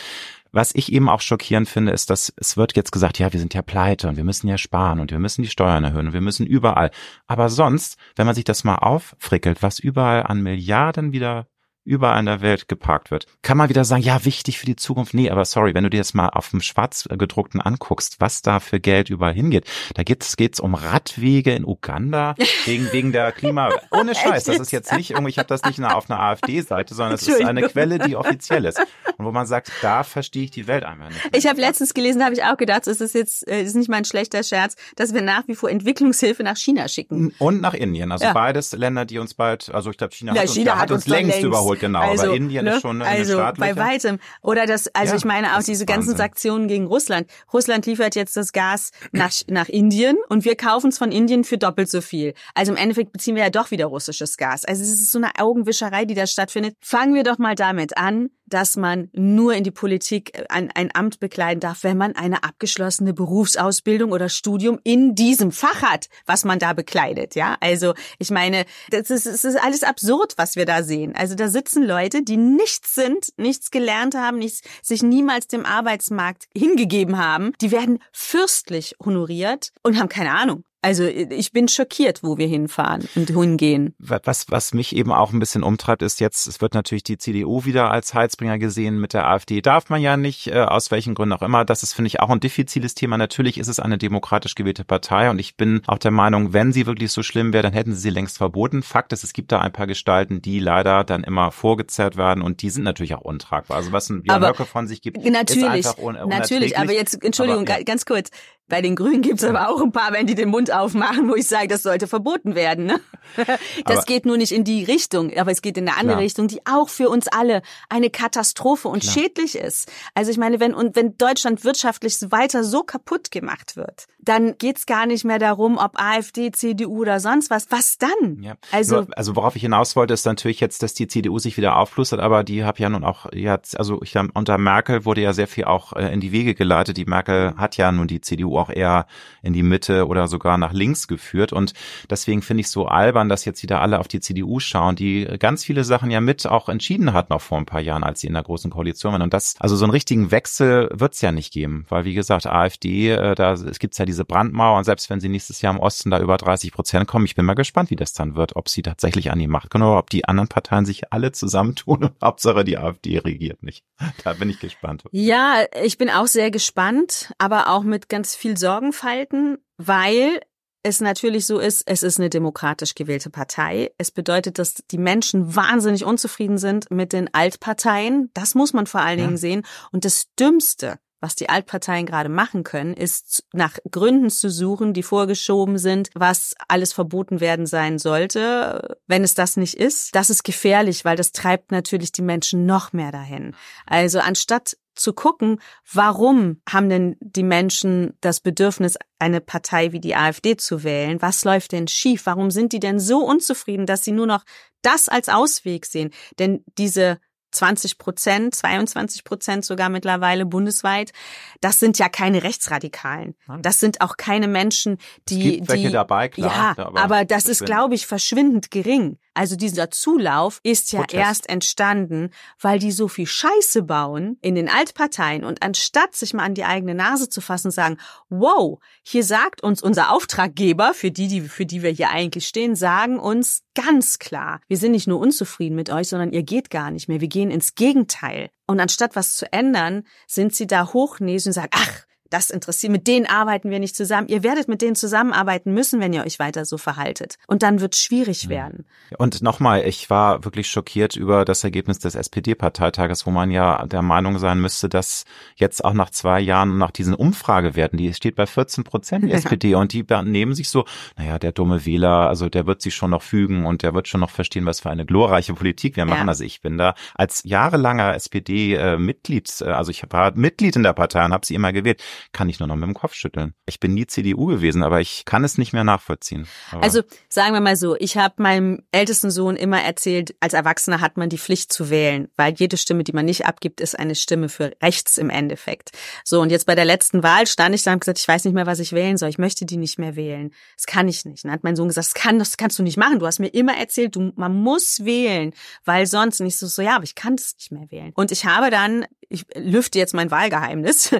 Was 0.53 0.75
ich 0.75 0.91
eben 0.91 1.07
auch 1.07 1.21
schockierend 1.21 1.69
finde, 1.69 1.93
ist, 1.93 2.09
dass 2.09 2.33
es 2.35 2.57
wird 2.57 2.75
jetzt 2.75 2.91
gesagt, 2.91 3.19
ja, 3.19 3.31
wir 3.31 3.39
sind 3.39 3.53
ja 3.53 3.61
pleite 3.61 4.09
und 4.09 4.17
wir 4.17 4.25
müssen 4.25 4.47
ja 4.47 4.57
sparen 4.57 4.99
und 4.99 5.11
wir 5.11 5.19
müssen 5.19 5.43
die 5.43 5.47
Steuern 5.47 5.85
erhöhen 5.85 6.07
und 6.07 6.13
wir 6.13 6.21
müssen 6.21 6.45
überall. 6.45 6.91
Aber 7.25 7.49
sonst, 7.49 7.97
wenn 8.15 8.25
man 8.25 8.35
sich 8.35 8.43
das 8.43 8.63
mal 8.65 8.75
auffrickelt, 8.75 9.63
was 9.63 9.79
überall 9.79 10.23
an 10.23 10.41
Milliarden 10.41 11.13
wieder 11.13 11.47
überall 11.83 12.19
in 12.19 12.27
der 12.27 12.41
Welt 12.41 12.67
geparkt 12.67 13.11
wird. 13.11 13.25
Kann 13.41 13.57
man 13.57 13.69
wieder 13.69 13.83
sagen, 13.85 14.03
ja, 14.03 14.23
wichtig 14.23 14.59
für 14.59 14.65
die 14.65 14.75
Zukunft. 14.75 15.13
Nee, 15.13 15.29
aber 15.29 15.45
sorry, 15.45 15.73
wenn 15.73 15.83
du 15.83 15.89
dir 15.89 15.99
das 15.99 16.13
mal 16.13 16.29
auf 16.29 16.49
dem 16.49 16.61
Schwarzgedruckten 16.61 17.59
anguckst, 17.59 18.17
was 18.19 18.41
da 18.41 18.59
für 18.59 18.79
Geld 18.79 19.09
überall 19.09 19.33
hingeht, 19.33 19.65
da 19.95 20.03
geht's, 20.03 20.37
geht's 20.37 20.59
um 20.59 20.75
Radwege 20.75 21.53
in 21.53 21.65
Uganda 21.65 22.35
wegen, 22.65 22.91
wegen 22.91 23.11
der 23.11 23.31
Klima. 23.31 23.71
Ohne 23.89 24.13
Scheiß, 24.13 24.43
das 24.43 24.59
ist 24.59 24.71
jetzt 24.71 24.93
nicht 24.93 25.11
irgendwie, 25.11 25.31
ich 25.31 25.39
habe 25.39 25.47
das 25.47 25.63
nicht 25.63 25.81
auf 25.81 26.09
einer 26.09 26.19
AfD-Seite, 26.19 26.93
sondern 26.93 27.15
es 27.15 27.27
ist 27.27 27.43
eine 27.43 27.63
Quelle, 27.63 27.97
die 27.99 28.15
offiziell 28.15 28.65
ist. 28.65 28.79
Und 29.17 29.25
wo 29.25 29.31
man 29.31 29.47
sagt, 29.47 29.71
da 29.81 30.03
verstehe 30.03 30.43
ich 30.43 30.51
die 30.51 30.67
Welt 30.67 30.83
einfach 30.83 31.09
nicht. 31.09 31.35
Ich 31.35 31.47
habe 31.47 31.59
letztens 31.59 31.93
gelesen, 31.93 32.23
habe 32.23 32.33
ich 32.33 32.43
auch 32.43 32.57
gedacht, 32.57 32.85
es 32.87 33.01
ist 33.01 33.15
jetzt, 33.15 33.47
es 33.47 33.69
ist 33.69 33.75
nicht 33.75 33.89
mal 33.89 33.97
ein 33.97 34.05
schlechter 34.05 34.43
Scherz, 34.43 34.75
dass 34.95 35.13
wir 35.13 35.21
nach 35.21 35.47
wie 35.47 35.55
vor 35.55 35.69
Entwicklungshilfe 35.69 36.43
nach 36.43 36.57
China 36.57 36.87
schicken. 36.87 37.33
Und 37.39 37.61
nach 37.61 37.73
Indien. 37.73 38.11
Also 38.11 38.25
ja. 38.25 38.33
beides 38.33 38.71
Länder, 38.73 39.05
die 39.05 39.17
uns 39.17 39.33
bald, 39.33 39.73
also 39.73 39.89
ich 39.89 39.97
glaube, 39.97 40.13
China, 40.13 40.35
ja, 40.35 40.41
hat, 40.41 40.49
China 40.49 40.73
uns, 40.73 40.81
hat, 40.81 40.91
uns, 40.91 41.07
längst, 41.07 41.31
längst 41.31 41.43
überholt 41.43 41.70
geholt, 41.71 41.79
genau. 41.79 41.99
Also, 42.01 42.27
aber 42.27 42.35
Indien 42.35 42.65
ne? 42.65 42.75
ist 42.75 42.81
schon 42.81 43.01
eine 43.01 43.09
Also 43.09 43.37
bei 43.57 43.75
weitem. 43.75 44.19
Oder 44.41 44.65
das, 44.65 44.87
also 44.93 45.13
ja, 45.13 45.17
ich 45.17 45.25
meine 45.25 45.57
auch 45.57 45.63
diese 45.63 45.85
ganzen 45.85 46.15
Sanktionen 46.15 46.67
gegen 46.67 46.85
Russland. 46.85 47.27
Russland 47.53 47.85
liefert 47.85 48.15
jetzt 48.15 48.35
das 48.37 48.51
Gas 48.51 48.91
nach, 49.11 49.31
nach 49.47 49.69
Indien 49.69 50.17
und 50.29 50.45
wir 50.45 50.55
kaufen 50.55 50.89
es 50.89 50.97
von 50.97 51.11
Indien 51.11 51.43
für 51.43 51.57
doppelt 51.57 51.89
so 51.89 52.01
viel. 52.01 52.33
Also 52.55 52.71
im 52.71 52.77
Endeffekt 52.77 53.11
beziehen 53.11 53.35
wir 53.35 53.43
ja 53.43 53.49
doch 53.49 53.71
wieder 53.71 53.85
russisches 53.85 54.37
Gas. 54.37 54.65
Also 54.65 54.83
es 54.83 54.89
ist 54.89 55.11
so 55.11 55.17
eine 55.17 55.31
Augenwischerei, 55.37 56.05
die 56.05 56.15
da 56.15 56.27
stattfindet. 56.27 56.75
Fangen 56.81 57.13
wir 57.13 57.23
doch 57.23 57.37
mal 57.37 57.55
damit 57.55 57.97
an, 57.97 58.29
dass 58.53 58.77
man 58.77 59.09
nur 59.13 59.53
in 59.53 59.63
die 59.63 59.71
Politik 59.71 60.37
äh, 60.37 60.45
ein, 60.49 60.69
ein 60.73 60.89
Amt 60.93 61.19
bekleiden 61.19 61.59
darf, 61.59 61.83
wenn 61.83 61.97
man 61.97 62.15
eine 62.15 62.43
abgeschlossene 62.43 63.13
Berufsausbildung 63.13 64.11
oder 64.11 64.29
Studium 64.29 64.79
in 64.83 65.15
diesem 65.15 65.51
Fach 65.51 65.81
hat, 65.81 66.07
was 66.25 66.45
man 66.45 66.59
da 66.59 66.73
bekleidet. 66.73 67.35
Ja, 67.35 67.57
also 67.59 67.93
ich 68.19 68.31
meine, 68.31 68.65
das 68.89 69.09
ist, 69.09 69.25
das 69.25 69.43
ist 69.43 69.61
alles 69.61 69.83
absurd, 69.83 70.33
was 70.37 70.55
wir 70.55 70.65
da 70.65 70.83
sehen. 70.83 71.15
Also 71.15 71.35
da 71.35 71.47
sitzen 71.47 71.83
Leute, 71.83 72.23
die 72.23 72.37
nichts 72.37 72.95
sind, 72.95 73.29
nichts 73.37 73.71
gelernt 73.71 74.15
haben, 74.15 74.37
nichts, 74.37 74.61
sich 74.81 75.03
niemals 75.03 75.47
dem 75.47 75.65
Arbeitsmarkt 75.65 76.45
hingegeben 76.55 77.17
haben. 77.17 77.53
Die 77.61 77.71
werden 77.71 77.99
fürstlich 78.11 78.95
honoriert 79.03 79.71
und 79.83 79.99
haben 79.99 80.09
keine 80.09 80.31
Ahnung. 80.31 80.63
Also 80.81 81.05
ich 81.05 81.51
bin 81.51 81.67
schockiert, 81.67 82.23
wo 82.23 82.37
wir 82.37 82.47
hinfahren 82.47 83.07
und 83.15 83.29
hingehen. 83.29 83.95
Was, 83.99 84.45
was 84.49 84.73
mich 84.73 84.95
eben 84.95 85.11
auch 85.11 85.31
ein 85.31 85.39
bisschen 85.39 85.63
umtreibt, 85.63 86.01
ist 86.01 86.19
jetzt, 86.19 86.47
es 86.47 86.59
wird 86.59 86.73
natürlich 86.73 87.03
die 87.03 87.17
CDU 87.17 87.65
wieder 87.65 87.91
als 87.91 88.13
Heizbringer 88.13 88.57
gesehen. 88.57 88.99
Mit 88.99 89.13
der 89.13 89.27
AfD 89.27 89.61
darf 89.61 89.89
man 89.89 90.01
ja 90.01 90.17
nicht, 90.17 90.47
äh, 90.47 90.59
aus 90.59 90.91
welchen 90.91 91.15
Gründen 91.15 91.33
auch 91.33 91.41
immer. 91.41 91.65
Das 91.65 91.83
ist, 91.83 91.93
finde 91.93 92.07
ich, 92.07 92.19
auch 92.19 92.29
ein 92.29 92.39
diffiziles 92.39 92.95
Thema. 92.95 93.17
Natürlich 93.17 93.57
ist 93.57 93.67
es 93.67 93.79
eine 93.79 93.97
demokratisch 93.97 94.55
gewählte 94.55 94.83
Partei 94.83 95.29
und 95.29 95.39
ich 95.39 95.55
bin 95.55 95.81
auch 95.87 95.99
der 95.99 96.11
Meinung, 96.11 96.53
wenn 96.53 96.73
sie 96.73 96.85
wirklich 96.85 97.11
so 97.11 97.23
schlimm 97.23 97.53
wäre, 97.53 97.63
dann 97.63 97.73
hätten 97.73 97.93
sie 97.93 98.01
sie 98.01 98.09
längst 98.09 98.37
verboten. 98.37 98.83
Fakt 98.83 99.13
ist, 99.13 99.23
es 99.23 99.33
gibt 99.33 99.51
da 99.51 99.59
ein 99.59 99.71
paar 99.71 99.87
Gestalten, 99.87 100.41
die 100.41 100.59
leider 100.59 101.03
dann 101.03 101.23
immer 101.23 101.51
vorgezerrt 101.51 102.17
werden 102.17 102.43
und 102.43 102.61
die 102.61 102.69
sind 102.69 102.83
natürlich 102.83 103.15
auch 103.15 103.21
untragbar. 103.21 103.77
Also 103.77 103.91
was 103.91 104.09
ein 104.09 104.23
Björn 104.23 104.45
Höcke 104.45 104.65
von 104.65 104.87
sich 104.87 105.01
gibt, 105.01 105.17
natürlich, 105.17 105.63
ist 105.63 105.87
einfach 105.87 105.97
un 105.97 106.17
Natürlich, 106.27 106.77
aber 106.77 106.91
jetzt, 106.91 107.23
Entschuldigung, 107.23 107.67
aber, 107.67 107.77
ja. 107.77 107.83
ganz 107.83 108.05
kurz. 108.05 108.29
Bei 108.71 108.81
den 108.81 108.95
Grünen 108.95 109.21
gibt's 109.21 109.43
aber 109.43 109.67
auch 109.67 109.81
ein 109.81 109.91
paar, 109.91 110.13
wenn 110.13 110.27
die 110.27 110.33
den 110.33 110.47
Mund 110.47 110.71
aufmachen, 110.71 111.27
wo 111.27 111.35
ich 111.35 111.45
sage, 111.45 111.67
das 111.67 111.83
sollte 111.83 112.07
verboten 112.07 112.55
werden. 112.55 112.85
Ne? 112.85 113.01
Das 113.85 113.97
aber, 113.97 114.05
geht 114.05 114.25
nur 114.25 114.37
nicht 114.37 114.51
in 114.51 114.63
die 114.63 114.83
Richtung, 114.83 115.35
aber 115.35 115.51
es 115.51 115.61
geht 115.61 115.77
in 115.77 115.87
eine 115.87 115.97
andere 115.97 116.15
klar. 116.15 116.23
Richtung, 116.23 116.47
die 116.47 116.65
auch 116.65 116.89
für 116.89 117.09
uns 117.09 117.27
alle 117.27 117.61
eine 117.89 118.09
Katastrophe 118.09 118.87
und 118.87 119.01
klar. 119.01 119.13
schädlich 119.13 119.57
ist. 119.57 119.91
Also 120.13 120.31
ich 120.31 120.37
meine, 120.37 120.59
wenn 120.59 120.73
und 120.73 120.95
wenn 120.95 121.17
Deutschland 121.17 121.63
wirtschaftlich 121.63 122.17
weiter 122.29 122.63
so 122.63 122.83
kaputt 122.83 123.31
gemacht 123.31 123.75
wird, 123.75 124.07
dann 124.19 124.57
geht's 124.57 124.85
gar 124.85 125.05
nicht 125.05 125.25
mehr 125.25 125.39
darum, 125.39 125.77
ob 125.77 125.99
AfD, 125.99 126.51
CDU 126.51 127.01
oder 127.01 127.19
sonst 127.19 127.49
was. 127.49 127.71
Was 127.71 127.97
dann? 127.97 128.41
Ja. 128.41 128.55
Also, 128.71 129.01
Nur, 129.01 129.07
also 129.17 129.35
worauf 129.35 129.55
ich 129.55 129.63
hinaus 129.63 129.95
wollte, 129.95 130.13
ist 130.13 130.25
natürlich 130.25 130.59
jetzt, 130.59 130.83
dass 130.83 130.93
die 130.93 131.07
CDU 131.07 131.39
sich 131.39 131.57
wieder 131.57 131.77
aufplustert, 131.77 132.19
aber 132.19 132.43
die 132.43 132.63
habe 132.63 132.79
ja 132.79 132.89
nun 132.89 133.03
auch 133.03 133.31
jetzt, 133.33 133.77
also 133.77 134.01
ich 134.03 134.15
unter 134.33 134.57
Merkel 134.57 135.05
wurde 135.05 135.21
ja 135.21 135.33
sehr 135.33 135.47
viel 135.47 135.65
auch 135.65 135.93
äh, 135.93 136.13
in 136.13 136.19
die 136.19 136.31
Wege 136.31 136.53
geleitet. 136.53 136.97
Die 136.97 137.05
Merkel 137.05 137.55
hat 137.57 137.77
ja 137.77 137.91
nun 137.91 138.07
die 138.07 138.21
CDU 138.21 138.57
auch 138.61 138.69
eher 138.69 139.05
in 139.41 139.53
die 139.53 139.63
Mitte 139.63 140.07
oder 140.07 140.27
sogar 140.27 140.57
nach 140.57 140.73
links 140.73 141.07
geführt. 141.07 141.53
Und 141.53 141.73
deswegen 142.09 142.41
finde 142.41 142.61
ich 142.61 142.69
so 142.69 142.85
albern, 142.85 143.29
dass 143.29 143.45
jetzt 143.45 143.63
wieder 143.63 143.81
alle 143.81 143.99
auf 143.99 144.07
die 144.07 144.19
CDU 144.19 144.59
schauen, 144.59 144.95
die 144.95 145.25
ganz 145.39 145.63
viele 145.63 145.83
Sachen 145.83 146.11
ja 146.11 146.21
mit 146.21 146.47
auch 146.47 146.69
entschieden 146.69 147.13
hat 147.13 147.29
noch 147.29 147.41
vor 147.41 147.57
ein 147.57 147.65
paar 147.65 147.81
Jahren, 147.81 148.03
als 148.03 148.21
sie 148.21 148.27
in 148.27 148.33
der 148.33 148.43
großen 148.43 148.71
Koalition 148.71 149.13
waren. 149.13 149.21
Und 149.21 149.33
das, 149.33 149.55
also 149.59 149.75
so 149.75 149.85
einen 149.85 149.91
richtigen 149.91 150.31
Wechsel 150.31 150.89
wird 150.93 151.13
es 151.13 151.21
ja 151.21 151.31
nicht 151.31 151.53
geben, 151.53 151.85
weil 151.89 152.05
wie 152.05 152.13
gesagt, 152.13 152.45
AfD, 152.45 153.11
äh, 153.11 153.35
da 153.35 153.53
es 153.53 153.79
gibt's 153.79 153.97
ja 153.97 154.05
diese 154.05 154.25
Brandmauer 154.25 154.77
und 154.77 154.83
selbst 154.83 155.09
wenn 155.09 155.19
sie 155.19 155.29
nächstes 155.29 155.61
Jahr 155.61 155.73
im 155.73 155.79
Osten 155.79 156.11
da 156.11 156.19
über 156.19 156.37
30 156.37 156.71
Prozent 156.71 157.07
kommen, 157.07 157.25
ich 157.25 157.35
bin 157.35 157.45
mal 157.45 157.53
gespannt, 157.53 157.89
wie 157.89 157.95
das 157.95 158.13
dann 158.13 158.35
wird, 158.35 158.55
ob 158.55 158.69
sie 158.69 158.81
tatsächlich 158.81 159.31
an 159.31 159.39
die 159.39 159.47
Macht 159.47 159.69
kommen 159.69 159.83
oder 159.83 159.99
ob 159.99 160.09
die 160.09 160.25
anderen 160.25 160.47
Parteien 160.47 160.85
sich 160.85 161.11
alle 161.11 161.31
zusammentun 161.31 162.03
und 162.03 162.13
Hauptsache 162.23 162.63
die 162.63 162.77
AfD 162.77 163.17
regiert 163.19 163.63
nicht. 163.63 163.83
Da 164.23 164.33
bin 164.33 164.49
ich 164.49 164.59
gespannt. 164.59 165.03
Ja, 165.11 165.63
ich 165.83 165.97
bin 165.97 166.09
auch 166.09 166.27
sehr 166.27 166.51
gespannt, 166.51 167.33
aber 167.37 167.69
auch 167.69 167.83
mit 167.83 168.09
ganz 168.09 168.35
viel 168.35 168.50
Sorgenfalten, 168.57 169.57
weil 169.77 170.41
es 170.83 170.99
natürlich 170.99 171.45
so 171.45 171.59
ist, 171.59 171.83
es 171.85 172.03
ist 172.03 172.19
eine 172.19 172.29
demokratisch 172.29 172.95
gewählte 172.95 173.29
Partei. 173.29 173.91
Es 173.97 174.11
bedeutet, 174.11 174.57
dass 174.57 174.75
die 174.89 174.97
Menschen 174.97 175.55
wahnsinnig 175.55 176.05
unzufrieden 176.05 176.57
sind 176.57 176.89
mit 176.89 177.13
den 177.13 177.31
Altparteien. 177.33 178.31
Das 178.33 178.55
muss 178.55 178.73
man 178.73 178.87
vor 178.87 179.01
allen 179.01 179.19
Dingen 179.19 179.31
ja. 179.31 179.37
sehen. 179.37 179.65
Und 179.91 180.05
das 180.05 180.27
Dümmste, 180.39 180.97
was 181.19 181.35
die 181.35 181.49
Altparteien 181.49 182.07
gerade 182.07 182.29
machen 182.29 182.63
können, 182.63 182.95
ist 182.95 183.45
nach 183.53 183.77
Gründen 183.91 184.31
zu 184.31 184.49
suchen, 184.49 184.93
die 184.93 185.03
vorgeschoben 185.03 185.77
sind, 185.77 186.09
was 186.15 186.55
alles 186.67 186.93
verboten 186.93 187.39
werden 187.39 187.67
sein 187.67 187.99
sollte, 187.99 188.97
wenn 189.05 189.23
es 189.23 189.35
das 189.35 189.57
nicht 189.57 189.75
ist. 189.75 190.15
Das 190.15 190.31
ist 190.31 190.43
gefährlich, 190.43 191.05
weil 191.05 191.15
das 191.15 191.31
treibt 191.31 191.71
natürlich 191.71 192.11
die 192.11 192.23
Menschen 192.23 192.65
noch 192.65 192.91
mehr 192.91 193.11
dahin. 193.11 193.55
Also 193.85 194.19
anstatt 194.19 194.77
zu 194.95 195.13
gucken, 195.13 195.59
warum 195.91 196.61
haben 196.69 196.89
denn 196.89 197.15
die 197.19 197.43
Menschen 197.43 198.17
das 198.21 198.39
Bedürfnis, 198.39 198.97
eine 199.19 199.41
Partei 199.41 199.91
wie 199.91 199.99
die 199.99 200.15
AfD 200.15 200.57
zu 200.57 200.83
wählen? 200.83 201.21
Was 201.21 201.43
läuft 201.43 201.71
denn 201.71 201.87
schief? 201.87 202.25
Warum 202.25 202.51
sind 202.51 202.73
die 202.73 202.79
denn 202.79 202.99
so 202.99 203.19
unzufrieden, 203.19 203.85
dass 203.85 204.03
sie 204.03 204.11
nur 204.11 204.27
noch 204.27 204.43
das 204.81 205.09
als 205.09 205.29
Ausweg 205.29 205.85
sehen? 205.85 206.11
Denn 206.39 206.63
diese 206.77 207.19
20 207.51 207.97
Prozent, 207.97 208.55
22 208.55 209.23
Prozent 209.23 209.65
sogar 209.65 209.89
mittlerweile 209.89 210.45
bundesweit. 210.45 211.11
Das 211.59 211.79
sind 211.79 211.99
ja 211.99 212.09
keine 212.09 212.43
Rechtsradikalen. 212.43 213.35
Das 213.61 213.79
sind 213.79 214.01
auch 214.01 214.17
keine 214.17 214.47
Menschen, 214.47 214.97
die, 215.27 215.41
es 215.41 215.55
gibt 215.57 215.69
welche 215.69 215.87
die, 215.87 215.93
dabei, 215.93 216.29
klar. 216.29 216.75
Ja, 216.77 216.85
aber, 216.85 217.01
aber 217.01 217.25
das 217.25 217.45
ist, 217.45 217.65
glaube 217.65 217.95
ich, 217.95 218.07
verschwindend 218.07 218.71
gering. 218.71 219.19
Also 219.33 219.55
dieser 219.55 219.89
Zulauf 219.91 220.59
ist 220.63 220.91
ja 220.91 221.01
Protest. 221.01 221.21
erst 221.21 221.49
entstanden, 221.49 222.31
weil 222.59 222.79
die 222.79 222.91
so 222.91 223.07
viel 223.07 223.27
Scheiße 223.27 223.83
bauen 223.83 224.37
in 224.41 224.55
den 224.55 224.67
Altparteien 224.67 225.45
und 225.45 225.63
anstatt 225.63 226.15
sich 226.15 226.33
mal 226.33 226.43
an 226.43 226.53
die 226.53 226.65
eigene 226.65 226.95
Nase 226.95 227.29
zu 227.29 227.39
fassen, 227.39 227.71
sagen, 227.71 227.97
wow, 228.29 228.79
hier 229.03 229.23
sagt 229.23 229.63
uns 229.63 229.81
unser 229.81 230.11
Auftraggeber, 230.11 230.93
für 230.93 231.11
die, 231.11 231.27
die, 231.27 231.41
für 231.41 231.65
die 231.65 231.81
wir 231.81 231.91
hier 231.91 232.09
eigentlich 232.09 232.47
stehen, 232.47 232.75
sagen 232.75 233.19
uns 233.19 233.63
ganz 233.73 234.19
klar, 234.19 234.59
wir 234.67 234.77
sind 234.77 234.91
nicht 234.91 235.07
nur 235.07 235.19
unzufrieden 235.19 235.75
mit 235.75 235.89
euch, 235.89 236.09
sondern 236.09 236.33
ihr 236.33 236.43
geht 236.43 236.69
gar 236.69 236.91
nicht 236.91 237.07
mehr. 237.07 237.21
Wir 237.21 237.29
gehen 237.29 237.51
ins 237.51 237.75
Gegenteil. 237.75 238.49
Und 238.67 238.79
anstatt 238.79 239.15
was 239.15 239.35
zu 239.35 239.51
ändern, 239.53 240.03
sind 240.27 240.53
sie 240.53 240.67
da 240.67 240.91
hochnäsig 240.93 241.47
und 241.47 241.53
sagen, 241.53 241.69
ach, 241.71 242.05
das 242.31 242.49
interessiert, 242.49 242.91
mit 242.91 243.07
denen 243.07 243.25
arbeiten 243.25 243.69
wir 243.69 243.79
nicht 243.79 243.95
zusammen. 243.95 244.27
Ihr 244.27 244.41
werdet 244.41 244.67
mit 244.67 244.81
denen 244.81 244.95
zusammenarbeiten 244.95 245.73
müssen, 245.73 245.99
wenn 245.99 246.13
ihr 246.13 246.25
euch 246.25 246.39
weiter 246.39 246.65
so 246.65 246.77
verhaltet. 246.77 247.35
Und 247.47 247.61
dann 247.61 247.81
wird 247.81 247.93
es 247.93 248.01
schwierig 248.01 248.49
werden. 248.49 248.85
Und 249.17 249.41
nochmal, 249.41 249.85
ich 249.85 250.09
war 250.09 250.43
wirklich 250.45 250.67
schockiert 250.67 251.15
über 251.15 251.45
das 251.45 251.63
Ergebnis 251.63 251.99
des 251.99 252.15
SPD-Parteitages, 252.15 253.25
wo 253.25 253.31
man 253.31 253.51
ja 253.51 253.85
der 253.85 254.01
Meinung 254.01 254.39
sein 254.39 254.59
müsste, 254.59 254.87
dass 254.87 255.25
jetzt 255.55 255.83
auch 255.83 255.93
nach 255.93 256.09
zwei 256.09 256.39
Jahren 256.39 256.77
nach 256.77 256.91
diesen 256.91 257.13
Umfragewerten, 257.13 257.97
die 257.97 258.13
steht 258.13 258.35
bei 258.35 258.45
14 258.45 258.83
Prozent 258.83 259.25
die 259.27 259.31
SPD 259.31 259.75
und 259.75 259.91
die 259.93 260.05
nehmen 260.23 260.55
sich 260.55 260.69
so, 260.69 260.85
naja, 261.17 261.37
der 261.37 261.51
dumme 261.51 261.85
Wähler, 261.85 262.29
also 262.29 262.47
der 262.49 262.65
wird 262.65 262.81
sich 262.81 262.95
schon 262.95 263.11
noch 263.11 263.21
fügen 263.21 263.65
und 263.65 263.83
der 263.83 263.93
wird 263.93 264.07
schon 264.07 264.21
noch 264.21 264.29
verstehen, 264.29 264.65
was 264.65 264.79
für 264.79 264.89
eine 264.89 265.05
glorreiche 265.05 265.53
Politik 265.53 265.97
wir 265.97 266.05
machen. 266.05 266.25
Ja. 266.25 266.29
Also 266.29 266.45
ich 266.45 266.61
bin 266.61 266.77
da 266.77 266.95
als 267.13 267.43
jahrelanger 267.43 268.15
SPD-Mitglied, 268.15 269.61
äh, 269.61 269.65
also 269.65 269.91
ich 269.91 270.03
war 270.09 270.31
Mitglied 270.35 270.77
in 270.77 270.83
der 270.83 270.93
Partei 270.93 271.25
und 271.25 271.33
habe 271.33 271.45
sie 271.45 271.55
immer 271.55 271.73
gewählt 271.73 272.01
kann 272.31 272.49
ich 272.49 272.59
nur 272.59 272.67
noch 272.67 272.75
mit 272.75 272.87
dem 272.87 272.93
Kopf 272.93 273.13
schütteln. 273.13 273.53
Ich 273.65 273.79
bin 273.79 273.93
nie 273.93 274.07
CDU 274.07 274.47
gewesen, 274.47 274.83
aber 274.83 275.01
ich 275.01 275.25
kann 275.25 275.43
es 275.43 275.57
nicht 275.57 275.73
mehr 275.73 275.83
nachvollziehen. 275.83 276.47
Aber 276.71 276.83
also 276.83 277.01
sagen 277.29 277.53
wir 277.53 277.61
mal 277.61 277.75
so, 277.75 277.95
ich 277.97 278.17
habe 278.17 278.41
meinem 278.41 278.83
ältesten 278.91 279.31
Sohn 279.31 279.55
immer 279.55 279.81
erzählt, 279.81 280.35
als 280.39 280.53
Erwachsener 280.53 281.01
hat 281.01 281.17
man 281.17 281.29
die 281.29 281.37
Pflicht 281.37 281.71
zu 281.71 281.89
wählen, 281.89 282.29
weil 282.35 282.53
jede 282.53 282.77
Stimme, 282.77 283.03
die 283.03 283.13
man 283.13 283.25
nicht 283.25 283.45
abgibt, 283.45 283.81
ist 283.81 283.97
eine 283.97 284.15
Stimme 284.15 284.49
für 284.49 284.71
rechts 284.81 285.17
im 285.17 285.29
Endeffekt. 285.29 285.91
So, 286.23 286.41
und 286.41 286.51
jetzt 286.51 286.65
bei 286.65 286.75
der 286.75 286.85
letzten 286.85 287.23
Wahl 287.23 287.47
stand 287.47 287.75
ich 287.75 287.83
da 287.83 287.93
und 287.93 287.99
gesagt, 287.99 288.19
ich 288.19 288.27
weiß 288.27 288.45
nicht 288.45 288.53
mehr, 288.53 288.65
was 288.65 288.79
ich 288.79 288.93
wählen 288.93 289.17
soll. 289.17 289.29
Ich 289.29 289.37
möchte 289.37 289.65
die 289.65 289.77
nicht 289.77 289.99
mehr 289.99 290.15
wählen. 290.15 290.53
Das 290.75 290.85
kann 290.85 291.07
ich 291.07 291.25
nicht. 291.25 291.45
dann 291.45 291.51
hat 291.51 291.63
mein 291.63 291.75
Sohn 291.75 291.87
gesagt, 291.87 292.07
das, 292.07 292.13
kann, 292.13 292.39
das 292.39 292.57
kannst 292.57 292.79
du 292.79 292.83
nicht 292.83 292.97
machen. 292.97 293.19
Du 293.19 293.25
hast 293.25 293.39
mir 293.39 293.47
immer 293.47 293.77
erzählt, 293.77 294.15
du, 294.15 294.31
man 294.35 294.55
muss 294.55 295.05
wählen, 295.05 295.53
weil 295.85 296.05
sonst 296.07 296.39
nicht 296.39 296.57
so, 296.57 296.67
so, 296.67 296.81
ja, 296.81 296.95
aber 296.95 297.03
ich 297.03 297.15
kann 297.15 297.35
das 297.35 297.55
nicht 297.55 297.71
mehr 297.71 297.89
wählen. 297.91 298.11
Und 298.15 298.31
ich 298.31 298.45
habe 298.45 298.69
dann, 298.69 299.05
ich 299.29 299.45
lüfte 299.55 299.99
jetzt 299.99 300.13
mein 300.13 300.31
Wahlgeheimnis, 300.31 301.15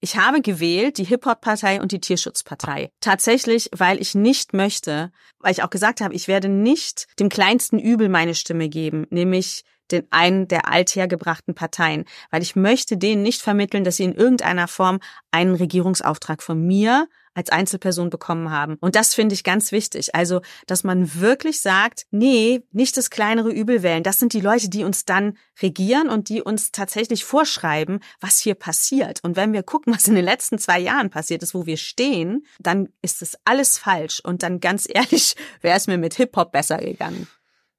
ich 0.00 0.16
habe 0.16 0.42
gewählt 0.42 0.98
die 0.98 1.04
Hip-Hop-Partei 1.04 1.80
und 1.80 1.92
die 1.92 2.00
Tierschutzpartei. 2.00 2.90
Tatsächlich, 3.00 3.70
weil 3.74 4.00
ich 4.00 4.14
nicht 4.14 4.52
möchte, 4.52 5.10
weil 5.38 5.52
ich 5.52 5.62
auch 5.62 5.70
gesagt 5.70 6.00
habe, 6.00 6.14
ich 6.14 6.28
werde 6.28 6.48
nicht 6.48 7.06
dem 7.18 7.28
kleinsten 7.28 7.78
Übel 7.78 8.08
meine 8.08 8.34
Stimme 8.34 8.68
geben, 8.68 9.06
nämlich 9.10 9.64
den 9.90 10.06
einen 10.10 10.48
der 10.48 10.68
althergebrachten 10.68 11.54
Parteien, 11.54 12.04
weil 12.30 12.42
ich 12.42 12.56
möchte 12.56 12.96
denen 12.96 13.22
nicht 13.22 13.40
vermitteln, 13.40 13.84
dass 13.84 13.96
sie 13.96 14.04
in 14.04 14.14
irgendeiner 14.14 14.68
Form 14.68 14.98
einen 15.30 15.54
Regierungsauftrag 15.54 16.42
von 16.42 16.60
mir 16.66 17.08
als 17.36 17.50
Einzelperson 17.50 18.10
bekommen 18.10 18.50
haben. 18.50 18.76
Und 18.80 18.96
das 18.96 19.14
finde 19.14 19.34
ich 19.34 19.44
ganz 19.44 19.70
wichtig. 19.70 20.14
Also, 20.14 20.40
dass 20.66 20.84
man 20.84 21.20
wirklich 21.20 21.60
sagt, 21.60 22.06
nee, 22.10 22.62
nicht 22.72 22.96
das 22.96 23.10
kleinere 23.10 23.50
Übel 23.50 23.82
wählen. 23.82 24.02
Das 24.02 24.18
sind 24.18 24.32
die 24.32 24.40
Leute, 24.40 24.70
die 24.70 24.84
uns 24.84 25.04
dann 25.04 25.36
regieren 25.60 26.08
und 26.08 26.30
die 26.30 26.42
uns 26.42 26.72
tatsächlich 26.72 27.24
vorschreiben, 27.24 28.00
was 28.20 28.38
hier 28.38 28.54
passiert. 28.54 29.20
Und 29.22 29.36
wenn 29.36 29.52
wir 29.52 29.62
gucken, 29.62 29.94
was 29.94 30.08
in 30.08 30.14
den 30.14 30.24
letzten 30.24 30.58
zwei 30.58 30.78
Jahren 30.78 31.10
passiert 31.10 31.42
ist, 31.42 31.54
wo 31.54 31.66
wir 31.66 31.76
stehen, 31.76 32.46
dann 32.58 32.88
ist 33.02 33.20
das 33.20 33.36
alles 33.44 33.76
falsch. 33.76 34.20
Und 34.20 34.42
dann 34.42 34.60
ganz 34.60 34.86
ehrlich, 34.92 35.36
wäre 35.60 35.76
es 35.76 35.86
mir 35.86 35.98
mit 35.98 36.14
Hip-Hop 36.14 36.52
besser 36.52 36.78
gegangen. 36.78 37.28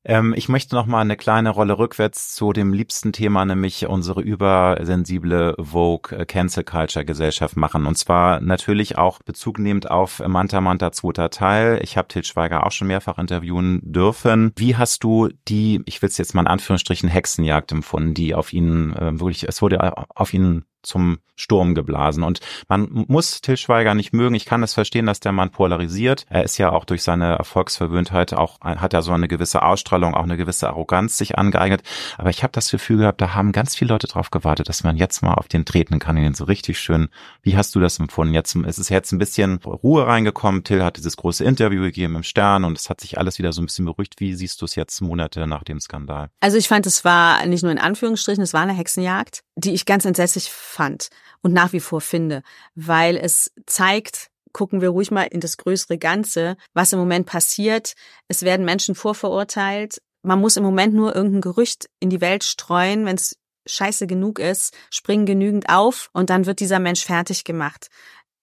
Ähm, 0.10 0.34
ich 0.38 0.48
möchte 0.48 0.74
noch 0.74 0.86
mal 0.86 1.02
eine 1.02 1.18
kleine 1.18 1.50
Rolle 1.50 1.78
rückwärts 1.78 2.34
zu 2.34 2.54
dem 2.54 2.72
liebsten 2.72 3.12
Thema, 3.12 3.44
nämlich 3.44 3.88
unsere 3.88 4.22
übersensible 4.22 5.56
Vogue 5.60 6.26
Cancel 6.26 6.64
Culture 6.64 7.04
Gesellschaft 7.04 7.58
machen. 7.58 7.86
Und 7.86 7.98
zwar 7.98 8.40
natürlich 8.40 8.98
auch 8.98 9.20
Bezug 9.22 9.60
nehmend 9.60 9.92
auf 9.92 10.26
Manta 10.26 10.62
Manta 10.62 10.94
zweiter 10.94 11.30
Teil. 11.30 11.82
Ich 11.84 11.98
habe 11.98 12.08
Til 12.08 12.24
Schweiger 12.24 12.66
auch 12.66 12.72
schon 12.72 12.88
mehrfach 12.88 13.18
interviewen 13.18 13.82
dürfen. 13.84 14.54
Wie 14.56 14.78
hast 14.78 15.04
du 15.04 15.28
die, 15.50 15.82
ich 15.86 16.02
will 16.02 16.08
es 16.08 16.18
jetzt 16.18 16.34
mal 16.34 16.42
in 16.42 16.48
Anführungsstrichen 16.48 17.10
Hexenjagd 17.10 17.74
empfunden, 17.74 18.14
die 18.14 18.34
auf 18.34 18.54
ihn 18.54 18.94
äh, 18.94 19.20
wirklich, 19.20 19.46
es 19.46 19.62
wurde 19.62 19.94
auf 20.16 20.34
ihn 20.34 20.64
zum 20.88 21.20
Sturm 21.36 21.76
geblasen. 21.76 22.24
Und 22.24 22.40
man 22.68 23.06
muss 23.08 23.42
Till 23.42 23.58
Schweiger 23.58 23.94
nicht 23.94 24.12
mögen. 24.12 24.34
Ich 24.34 24.46
kann 24.46 24.64
es 24.64 24.74
verstehen, 24.74 25.06
dass 25.06 25.20
der 25.20 25.32
Mann 25.32 25.52
polarisiert. 25.52 26.26
Er 26.30 26.44
ist 26.44 26.58
ja 26.58 26.72
auch 26.72 26.84
durch 26.84 27.04
seine 27.04 27.36
Erfolgsverwöhntheit 27.36 28.34
auch, 28.34 28.60
hat 28.62 28.94
er 28.94 29.04
so 29.04 29.12
eine 29.12 29.28
gewisse 29.28 29.62
Ausstrahlung, 29.62 30.16
auch 30.16 30.24
eine 30.24 30.38
gewisse 30.38 30.68
Arroganz 30.68 31.18
sich 31.18 31.38
angeeignet. 31.38 31.84
Aber 32.18 32.32
ich 32.32 32.42
habe 32.42 32.54
das 32.54 32.72
Gefühl 32.72 32.98
gehabt, 32.98 33.22
da 33.22 33.36
haben 33.36 33.52
ganz 33.52 33.76
viele 33.76 33.94
Leute 33.94 34.08
drauf 34.08 34.32
gewartet, 34.32 34.68
dass 34.68 34.84
man 34.84 34.98
jetzt 34.98 35.22
mal 35.22 35.36
auf 35.36 35.48
den 35.48 35.66
treten 35.66 36.00
kann, 36.00 36.18
ihn 36.18 36.34
so 36.34 36.46
richtig 36.46 36.80
schön. 36.80 37.10
Wie 37.44 37.56
hast 37.56 37.76
du 37.76 37.80
das 37.80 38.00
empfunden? 38.00 38.34
Jetzt 38.34 38.56
ist 38.56 38.80
es 38.80 38.90
jetzt 38.90 39.12
ein 39.12 39.20
bisschen 39.20 39.60
Ruhe 39.64 40.08
reingekommen. 40.08 40.64
Till 40.64 40.84
hat 40.84 40.98
dieses 40.98 41.18
große 41.18 41.44
Interview 41.44 41.84
gegeben 41.84 42.16
im 42.16 42.24
Stern 42.24 42.64
und 42.64 42.78
es 42.78 42.90
hat 42.90 43.02
sich 43.02 43.20
alles 43.20 43.38
wieder 43.38 43.54
so 43.54 43.62
ein 43.62 43.66
bisschen 43.66 43.86
beruhigt. 43.86 44.16
Wie 44.20 44.34
siehst 44.34 44.62
du 44.62 44.66
es 44.66 44.74
jetzt 44.76 45.02
Monate 45.02 45.46
nach 45.46 45.64
dem 45.64 45.80
Skandal? 45.80 46.30
Also 46.40 46.58
ich 46.58 46.68
fand, 46.68 46.88
es 46.88 47.06
war 47.06 47.46
nicht 47.46 47.62
nur 47.62 47.72
in 47.72 47.78
Anführungsstrichen, 47.78 48.44
es 48.44 48.54
war 48.54 48.62
eine 48.62 48.74
Hexenjagd, 48.74 49.44
die 49.58 49.74
ich 49.74 49.86
ganz 49.86 50.06
entsetzlich 50.06 50.52
fand 50.52 51.10
und 51.42 51.52
nach 51.52 51.74
wie 51.74 51.80
vor 51.80 52.00
finde, 52.00 52.44
weil 52.76 53.18
es 53.18 53.52
zeigt, 53.66 54.30
gucken 54.54 54.82
wir 54.82 54.90
ruhig 54.90 55.12
mal 55.12 55.24
in 55.24 55.40
das 55.40 55.58
größere 55.58 55.98
Ganze, 55.98 56.58
was 56.74 56.94
im 56.94 57.00
Moment 57.00 57.26
passiert. 57.26 57.94
Es 58.28 58.44
werden 58.44 58.66
Menschen 58.66 58.96
vorverurteilt. 58.96 60.02
Man 60.22 60.40
muss 60.40 60.58
im 60.58 60.64
Moment 60.64 60.94
nur 60.94 61.16
irgendein 61.16 61.42
Gerücht 61.42 61.90
in 62.00 62.10
die 62.10 62.22
Welt 62.22 62.44
streuen, 62.44 63.06
wenn 63.06 63.16
es 63.16 63.38
scheiße 63.66 64.08
genug 64.08 64.40
ist, 64.40 64.76
springen 64.90 65.26
genügend 65.26 65.70
auf 65.70 66.10
und 66.14 66.30
dann 66.30 66.46
wird 66.46 66.60
dieser 66.60 66.80
Mensch 66.80 67.04
fertig 67.04 67.44
gemacht. 67.44 67.88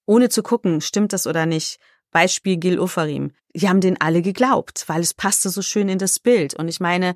Ohne 0.06 0.28
zu 0.28 0.42
gucken, 0.42 0.80
stimmt 0.80 1.12
das 1.12 1.26
oder 1.26 1.46
nicht. 1.46 1.78
Beispiel 2.10 2.56
Gil 2.58 2.78
Ofarim. 2.78 3.32
Die 3.54 3.68
haben 3.68 3.80
den 3.80 4.00
alle 4.00 4.20
geglaubt, 4.20 4.84
weil 4.88 5.00
es 5.00 5.14
passte 5.14 5.48
so 5.48 5.62
schön 5.62 5.88
in 5.88 5.98
das 5.98 6.18
Bild. 6.18 6.54
Und 6.54 6.68
ich 6.68 6.80
meine, 6.80 7.14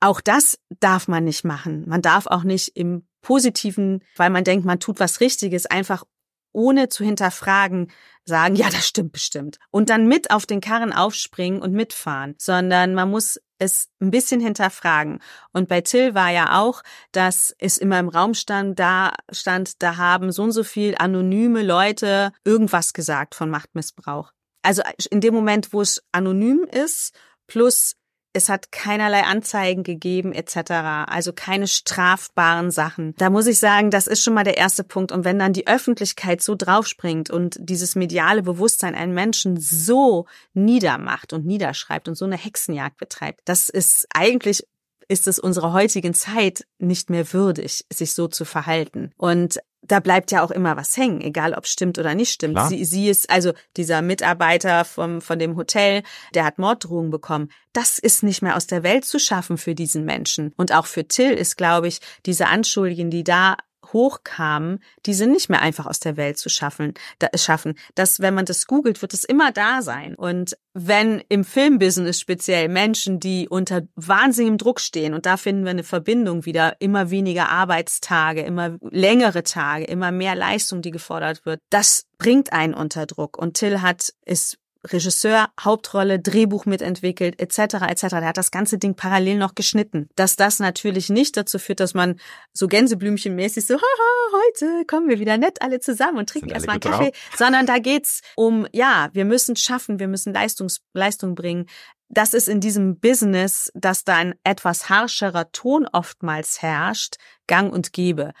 auch 0.00 0.20
das 0.20 0.58
darf 0.80 1.08
man 1.08 1.24
nicht 1.24 1.44
machen. 1.44 1.84
Man 1.88 2.02
darf 2.02 2.26
auch 2.26 2.44
nicht 2.44 2.76
im 2.76 3.06
positiven, 3.20 4.02
weil 4.16 4.30
man 4.30 4.44
denkt, 4.44 4.64
man 4.64 4.80
tut 4.80 5.00
was 5.00 5.20
Richtiges, 5.20 5.66
einfach 5.66 6.04
ohne 6.52 6.88
zu 6.88 7.04
hinterfragen, 7.04 7.90
sagen, 8.24 8.56
ja, 8.56 8.68
das 8.70 8.86
stimmt 8.86 9.12
bestimmt. 9.12 9.58
Und 9.70 9.90
dann 9.90 10.06
mit 10.06 10.30
auf 10.30 10.46
den 10.46 10.60
Karren 10.60 10.92
aufspringen 10.92 11.62
und 11.62 11.72
mitfahren, 11.72 12.34
sondern 12.38 12.94
man 12.94 13.10
muss 13.10 13.40
es 13.58 13.88
ein 14.00 14.10
bisschen 14.10 14.40
hinterfragen. 14.40 15.20
Und 15.52 15.68
bei 15.68 15.80
Till 15.80 16.14
war 16.14 16.30
ja 16.30 16.60
auch, 16.60 16.82
dass 17.12 17.54
es 17.58 17.78
immer 17.78 17.98
im 17.98 18.08
Raum 18.08 18.34
stand, 18.34 18.78
da 18.78 19.14
stand, 19.30 19.82
da 19.82 19.96
haben 19.96 20.30
so 20.30 20.44
und 20.44 20.52
so 20.52 20.64
viel 20.64 20.94
anonyme 20.98 21.62
Leute 21.62 22.32
irgendwas 22.44 22.92
gesagt 22.92 23.34
von 23.34 23.50
Machtmissbrauch. 23.50 24.32
Also 24.62 24.82
in 25.10 25.20
dem 25.20 25.34
Moment, 25.34 25.72
wo 25.72 25.80
es 25.80 26.02
anonym 26.12 26.64
ist, 26.70 27.14
plus 27.46 27.96
es 28.32 28.48
hat 28.48 28.72
keinerlei 28.72 29.22
Anzeigen 29.22 29.82
gegeben 29.82 30.32
etc. 30.32 30.70
Also 31.06 31.32
keine 31.32 31.66
strafbaren 31.66 32.70
Sachen. 32.70 33.14
Da 33.18 33.30
muss 33.30 33.46
ich 33.46 33.58
sagen, 33.58 33.90
das 33.90 34.06
ist 34.06 34.22
schon 34.22 34.34
mal 34.34 34.44
der 34.44 34.56
erste 34.56 34.84
Punkt. 34.84 35.12
Und 35.12 35.24
wenn 35.24 35.38
dann 35.38 35.52
die 35.52 35.66
Öffentlichkeit 35.66 36.42
so 36.42 36.54
draufspringt 36.54 37.30
und 37.30 37.56
dieses 37.60 37.96
mediale 37.96 38.42
Bewusstsein 38.42 38.94
einen 38.94 39.14
Menschen 39.14 39.58
so 39.58 40.26
niedermacht 40.54 41.32
und 41.32 41.46
niederschreibt 41.46 42.08
und 42.08 42.14
so 42.14 42.24
eine 42.24 42.36
Hexenjagd 42.36 42.98
betreibt, 42.98 43.40
das 43.44 43.68
ist 43.68 44.06
eigentlich 44.14 44.64
ist 45.08 45.26
es 45.26 45.38
unserer 45.38 45.72
heutigen 45.72 46.12
Zeit 46.12 46.66
nicht 46.78 47.08
mehr 47.08 47.32
würdig, 47.32 47.86
sich 47.90 48.12
so 48.12 48.28
zu 48.28 48.44
verhalten. 48.44 49.10
Und 49.16 49.58
da 49.82 50.00
bleibt 50.00 50.32
ja 50.32 50.42
auch 50.42 50.50
immer 50.50 50.76
was 50.76 50.96
hängen, 50.96 51.20
egal 51.20 51.54
ob 51.54 51.66
stimmt 51.66 51.98
oder 51.98 52.14
nicht 52.14 52.32
stimmt. 52.32 52.58
Sie, 52.68 52.84
sie 52.84 53.08
ist, 53.08 53.30
also 53.30 53.52
dieser 53.76 54.02
Mitarbeiter 54.02 54.84
vom, 54.84 55.20
von 55.20 55.38
dem 55.38 55.56
Hotel, 55.56 56.02
der 56.34 56.44
hat 56.44 56.58
Morddrohungen 56.58 57.10
bekommen. 57.10 57.50
Das 57.72 57.98
ist 57.98 58.22
nicht 58.22 58.42
mehr 58.42 58.56
aus 58.56 58.66
der 58.66 58.82
Welt 58.82 59.04
zu 59.04 59.18
schaffen 59.18 59.56
für 59.56 59.74
diesen 59.74 60.04
Menschen. 60.04 60.52
Und 60.56 60.72
auch 60.72 60.86
für 60.86 61.06
Till 61.06 61.32
ist, 61.32 61.56
glaube 61.56 61.88
ich, 61.88 62.00
diese 62.26 62.48
Anschuldigungen, 62.48 63.10
die 63.10 63.24
da 63.24 63.56
hochkamen, 63.92 64.82
die 65.06 65.14
sind 65.14 65.32
nicht 65.32 65.48
mehr 65.48 65.62
einfach 65.62 65.86
aus 65.86 66.00
der 66.00 66.16
Welt 66.16 66.38
zu 66.38 66.48
schaffen. 66.48 66.94
Da, 67.18 67.28
schaffen. 67.34 67.74
Das, 67.94 68.20
wenn 68.20 68.34
man 68.34 68.44
das 68.44 68.66
googelt, 68.66 69.00
wird 69.02 69.14
es 69.14 69.24
immer 69.24 69.52
da 69.52 69.82
sein. 69.82 70.14
Und 70.14 70.56
wenn 70.74 71.22
im 71.28 71.44
Filmbusiness 71.44 72.20
speziell 72.20 72.68
Menschen, 72.68 73.20
die 73.20 73.48
unter 73.48 73.82
wahnsinnigem 73.96 74.58
Druck 74.58 74.80
stehen, 74.80 75.14
und 75.14 75.26
da 75.26 75.36
finden 75.36 75.64
wir 75.64 75.70
eine 75.70 75.84
Verbindung 75.84 76.44
wieder, 76.44 76.76
immer 76.80 77.10
weniger 77.10 77.48
Arbeitstage, 77.48 78.42
immer 78.42 78.78
längere 78.80 79.42
Tage, 79.42 79.84
immer 79.84 80.12
mehr 80.12 80.34
Leistung, 80.34 80.82
die 80.82 80.90
gefordert 80.90 81.46
wird, 81.46 81.60
das 81.70 82.06
bringt 82.18 82.52
einen 82.52 82.74
unter 82.74 83.06
Druck. 83.06 83.38
Und 83.38 83.54
Till 83.54 83.82
hat 83.82 84.12
es 84.24 84.58
Regisseur, 84.84 85.48
Hauptrolle, 85.60 86.20
Drehbuch 86.20 86.66
mitentwickelt, 86.66 87.40
etc. 87.40 87.74
etc. 87.88 88.08
Der 88.10 88.26
hat 88.26 88.36
das 88.36 88.50
ganze 88.50 88.78
Ding 88.78 88.94
parallel 88.94 89.38
noch 89.38 89.54
geschnitten. 89.54 90.08
Dass 90.14 90.36
das 90.36 90.60
natürlich 90.60 91.08
nicht 91.10 91.36
dazu 91.36 91.58
führt, 91.58 91.80
dass 91.80 91.94
man 91.94 92.20
so 92.52 92.68
Gänseblümchenmäßig 92.68 93.66
so, 93.66 93.74
haha, 93.74 94.42
heute 94.46 94.84
kommen 94.86 95.08
wir 95.08 95.18
wieder 95.18 95.36
nett 95.36 95.62
alle 95.62 95.80
zusammen 95.80 96.18
und 96.18 96.28
trinken 96.28 96.50
erstmal 96.50 96.74
einen 96.74 96.80
Kaffee, 96.80 97.10
drauf. 97.10 97.36
sondern 97.36 97.66
da 97.66 97.78
geht's 97.78 98.20
um, 98.36 98.66
ja, 98.72 99.08
wir 99.12 99.24
müssen 99.24 99.56
schaffen, 99.56 99.98
wir 99.98 100.08
müssen 100.08 100.32
Leistungs 100.32 100.80
Leistung 100.92 101.34
bringen. 101.34 101.66
Das 102.10 102.32
ist 102.32 102.48
in 102.48 102.60
diesem 102.60 103.00
Business, 103.00 103.70
dass 103.74 104.04
da 104.04 104.16
ein 104.16 104.34
etwas 104.42 104.88
harscherer 104.88 105.52
Ton 105.52 105.86
oftmals 105.92 106.62
herrscht, 106.62 107.16
gang 107.46 107.70
und 107.72 107.92
gäbe 107.92 108.32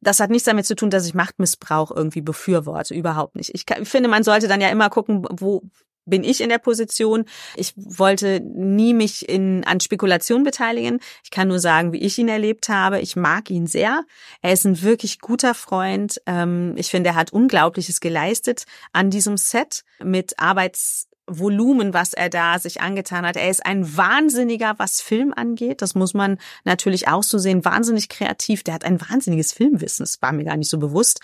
das 0.00 0.20
hat 0.20 0.30
nichts 0.30 0.46
damit 0.46 0.66
zu 0.66 0.74
tun, 0.74 0.90
dass 0.90 1.06
ich 1.06 1.14
Machtmissbrauch 1.14 1.90
irgendwie 1.90 2.22
befürworte, 2.22 2.94
überhaupt 2.94 3.36
nicht. 3.36 3.54
Ich 3.54 3.64
finde, 3.86 4.08
man 4.08 4.22
sollte 4.22 4.48
dann 4.48 4.60
ja 4.60 4.68
immer 4.68 4.90
gucken, 4.90 5.26
wo 5.30 5.62
bin 6.06 6.24
ich 6.24 6.40
in 6.40 6.48
der 6.48 6.58
Position. 6.58 7.24
Ich 7.56 7.72
wollte 7.76 8.40
nie 8.40 8.94
mich 8.94 9.28
in, 9.28 9.64
an 9.64 9.80
Spekulation 9.80 10.42
beteiligen. 10.42 11.00
Ich 11.22 11.30
kann 11.30 11.48
nur 11.48 11.60
sagen, 11.60 11.92
wie 11.92 12.00
ich 12.00 12.18
ihn 12.18 12.28
erlebt 12.28 12.68
habe. 12.68 13.00
Ich 13.00 13.16
mag 13.16 13.50
ihn 13.50 13.66
sehr. 13.66 14.04
Er 14.42 14.52
ist 14.52 14.66
ein 14.66 14.82
wirklich 14.82 15.20
guter 15.20 15.54
Freund. 15.54 16.20
Ähm, 16.26 16.74
ich 16.76 16.88
finde, 16.88 17.10
er 17.10 17.16
hat 17.16 17.32
Unglaubliches 17.32 18.00
geleistet 18.00 18.64
an 18.92 19.10
diesem 19.10 19.36
Set 19.36 19.84
mit 20.02 20.38
Arbeits 20.38 21.09
Volumen, 21.38 21.94
was 21.94 22.12
er 22.12 22.28
da 22.28 22.58
sich 22.58 22.80
angetan 22.80 23.24
hat. 23.24 23.36
Er 23.36 23.48
ist 23.48 23.64
ein 23.64 23.96
Wahnsinniger, 23.96 24.74
was 24.78 25.00
Film 25.00 25.32
angeht. 25.34 25.82
Das 25.82 25.94
muss 25.94 26.14
man 26.14 26.38
natürlich 26.64 27.08
auch 27.08 27.22
so 27.22 27.38
sehen. 27.38 27.64
Wahnsinnig 27.64 28.08
kreativ. 28.08 28.62
Der 28.64 28.74
hat 28.74 28.84
ein 28.84 29.00
wahnsinniges 29.00 29.52
Filmwissen. 29.52 30.02
Das 30.02 30.20
war 30.20 30.32
mir 30.32 30.44
gar 30.44 30.56
nicht 30.56 30.70
so 30.70 30.78
bewusst. 30.78 31.20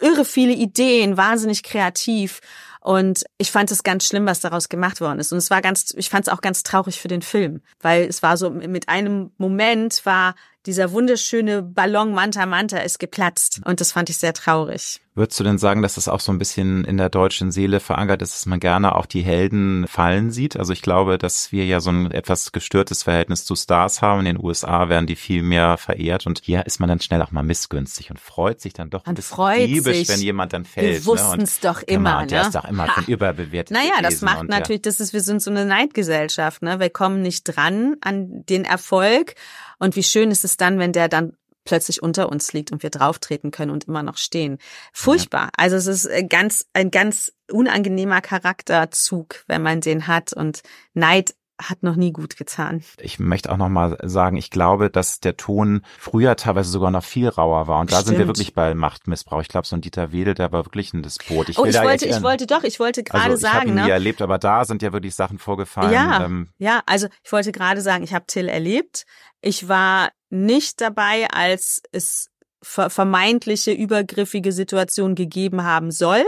Irre 0.00 0.24
viele 0.24 0.52
Ideen, 0.52 1.16
wahnsinnig 1.16 1.62
kreativ. 1.62 2.40
Und 2.80 3.24
ich 3.38 3.50
fand 3.50 3.70
es 3.70 3.82
ganz 3.82 4.06
schlimm, 4.06 4.26
was 4.26 4.40
daraus 4.40 4.68
gemacht 4.68 5.00
worden 5.00 5.18
ist. 5.18 5.32
Und 5.32 5.38
es 5.38 5.50
war 5.50 5.62
ganz, 5.62 5.94
ich 5.96 6.10
fand 6.10 6.26
es 6.26 6.32
auch 6.32 6.42
ganz 6.42 6.62
traurig 6.64 7.00
für 7.00 7.08
den 7.08 7.22
Film, 7.22 7.62
weil 7.80 8.04
es 8.04 8.22
war 8.22 8.36
so, 8.36 8.50
mit 8.50 8.88
einem 8.88 9.30
Moment 9.38 10.04
war 10.04 10.34
dieser 10.66 10.92
wunderschöne 10.92 11.62
Ballon 11.62 12.14
Manta 12.14 12.46
Manta 12.46 12.78
ist 12.78 12.98
geplatzt. 12.98 13.60
Und 13.64 13.80
das 13.80 13.92
fand 13.92 14.10
ich 14.10 14.16
sehr 14.16 14.32
traurig. 14.32 15.00
Würdest 15.16 15.38
du 15.38 15.44
denn 15.44 15.58
sagen, 15.58 15.80
dass 15.80 15.94
das 15.94 16.08
auch 16.08 16.18
so 16.18 16.32
ein 16.32 16.38
bisschen 16.38 16.84
in 16.84 16.96
der 16.96 17.08
deutschen 17.08 17.52
Seele 17.52 17.78
verankert 17.78 18.20
ist, 18.20 18.34
dass 18.34 18.46
man 18.46 18.58
gerne 18.58 18.96
auch 18.96 19.06
die 19.06 19.22
Helden 19.22 19.86
fallen 19.86 20.32
sieht? 20.32 20.56
Also 20.56 20.72
ich 20.72 20.82
glaube, 20.82 21.18
dass 21.18 21.52
wir 21.52 21.64
ja 21.66 21.78
so 21.78 21.90
ein 21.90 22.10
etwas 22.10 22.50
gestörtes 22.50 23.04
Verhältnis 23.04 23.44
zu 23.44 23.54
Stars 23.54 24.02
haben. 24.02 24.20
In 24.20 24.24
den 24.24 24.44
USA 24.44 24.88
werden 24.88 25.06
die 25.06 25.14
viel 25.14 25.44
mehr 25.44 25.76
verehrt 25.76 26.26
und 26.26 26.40
hier 26.42 26.66
ist 26.66 26.80
man 26.80 26.88
dann 26.88 26.98
schnell 26.98 27.22
auch 27.22 27.30
mal 27.30 27.44
missgünstig 27.44 28.10
und 28.10 28.18
freut 28.18 28.60
sich 28.60 28.72
dann 28.72 28.90
doch 28.90 29.06
man 29.06 29.12
ein 29.12 29.14
bisschen 29.14 29.66
diebisch, 29.68 30.08
wenn 30.08 30.20
jemand 30.20 30.52
dann 30.52 30.64
fällt. 30.64 31.04
Wir 31.04 31.06
wussten 31.06 31.42
es 31.42 31.62
ne? 31.62 31.70
doch 31.70 31.82
immer. 31.82 32.22
Und 32.22 32.32
der 32.32 32.40
ne? 32.40 32.46
ist 32.48 32.54
doch 32.56 32.64
immer 32.64 32.88
ha. 32.88 32.94
von 32.94 33.04
überbewertet. 33.04 33.70
Naja, 33.70 34.02
das 34.02 34.20
macht 34.20 34.48
natürlich, 34.48 34.82
das 34.82 34.98
ist, 34.98 35.12
wir 35.12 35.20
sind 35.20 35.40
so 35.40 35.50
eine 35.50 35.64
Neidgesellschaft. 35.64 36.62
Ne? 36.62 36.80
Wir 36.80 36.90
kommen 36.90 37.22
nicht 37.22 37.44
dran 37.44 37.94
an 38.00 38.44
den 38.46 38.64
Erfolg. 38.64 39.36
Und 39.78 39.96
wie 39.96 40.02
schön 40.02 40.30
ist 40.30 40.44
es 40.44 40.56
dann, 40.56 40.78
wenn 40.78 40.92
der 40.92 41.08
dann 41.08 41.36
plötzlich 41.64 42.02
unter 42.02 42.28
uns 42.28 42.52
liegt 42.52 42.72
und 42.72 42.82
wir 42.82 42.90
drauftreten 42.90 43.50
können 43.50 43.70
und 43.70 43.84
immer 43.84 44.02
noch 44.02 44.18
stehen. 44.18 44.58
Furchtbar. 44.92 45.50
Also 45.56 45.76
es 45.76 45.86
ist 45.86 46.06
äh, 46.06 46.24
ganz, 46.24 46.66
ein 46.74 46.90
ganz 46.90 47.32
unangenehmer 47.50 48.20
Charakterzug, 48.20 49.44
wenn 49.46 49.62
man 49.62 49.80
den 49.80 50.06
hat 50.06 50.32
und 50.32 50.62
Neid 50.92 51.34
hat 51.60 51.82
noch 51.82 51.96
nie 51.96 52.12
gut 52.12 52.36
getan. 52.36 52.82
Ich 53.00 53.18
möchte 53.18 53.52
auch 53.52 53.56
noch 53.56 53.68
mal 53.68 53.96
sagen, 54.02 54.36
ich 54.36 54.50
glaube, 54.50 54.90
dass 54.90 55.20
der 55.20 55.36
Ton 55.36 55.82
früher 55.98 56.36
teilweise 56.36 56.70
sogar 56.70 56.90
noch 56.90 57.04
viel 57.04 57.28
rauer 57.28 57.68
war. 57.68 57.80
Und 57.80 57.92
da 57.92 57.96
Stimmt. 57.96 58.08
sind 58.08 58.18
wir 58.18 58.26
wirklich 58.26 58.54
bei 58.54 58.74
Machtmissbrauch. 58.74 59.40
Ich 59.40 59.48
glaube, 59.48 59.66
so 59.66 59.76
ein 59.76 59.80
Dieter 59.80 60.12
Wedel, 60.12 60.34
der 60.34 60.50
war 60.52 60.66
wirklich 60.66 60.92
ein 60.92 61.02
Despot. 61.02 61.48
Ich, 61.48 61.58
oh, 61.58 61.64
ich 61.64 61.80
wollte, 61.80 62.06
ich 62.06 62.22
wollte 62.22 62.46
doch, 62.46 62.64
ich 62.64 62.80
wollte 62.80 63.04
gerade 63.04 63.24
also, 63.24 63.36
sagen. 63.36 63.54
Ich 63.54 63.60
habe 63.60 63.68
ihn 63.68 63.74
ne? 63.74 63.84
nie 63.84 63.90
erlebt, 63.90 64.20
aber 64.20 64.38
da 64.38 64.64
sind 64.64 64.82
ja 64.82 64.92
wirklich 64.92 65.14
Sachen 65.14 65.38
vorgefallen. 65.38 65.92
Ja, 65.92 66.24
ähm, 66.24 66.48
ja, 66.58 66.82
also 66.86 67.06
ich 67.22 67.30
wollte 67.30 67.52
gerade 67.52 67.80
sagen, 67.80 68.02
ich 68.02 68.12
habe 68.12 68.26
Till 68.26 68.48
erlebt. 68.48 69.04
Ich 69.40 69.68
war 69.68 70.10
nicht 70.30 70.80
dabei, 70.80 71.28
als 71.30 71.82
es 71.92 72.30
vermeintliche 72.62 73.72
übergriffige 73.72 74.52
Situation 74.52 75.14
gegeben 75.14 75.64
haben 75.64 75.90
soll. 75.90 76.24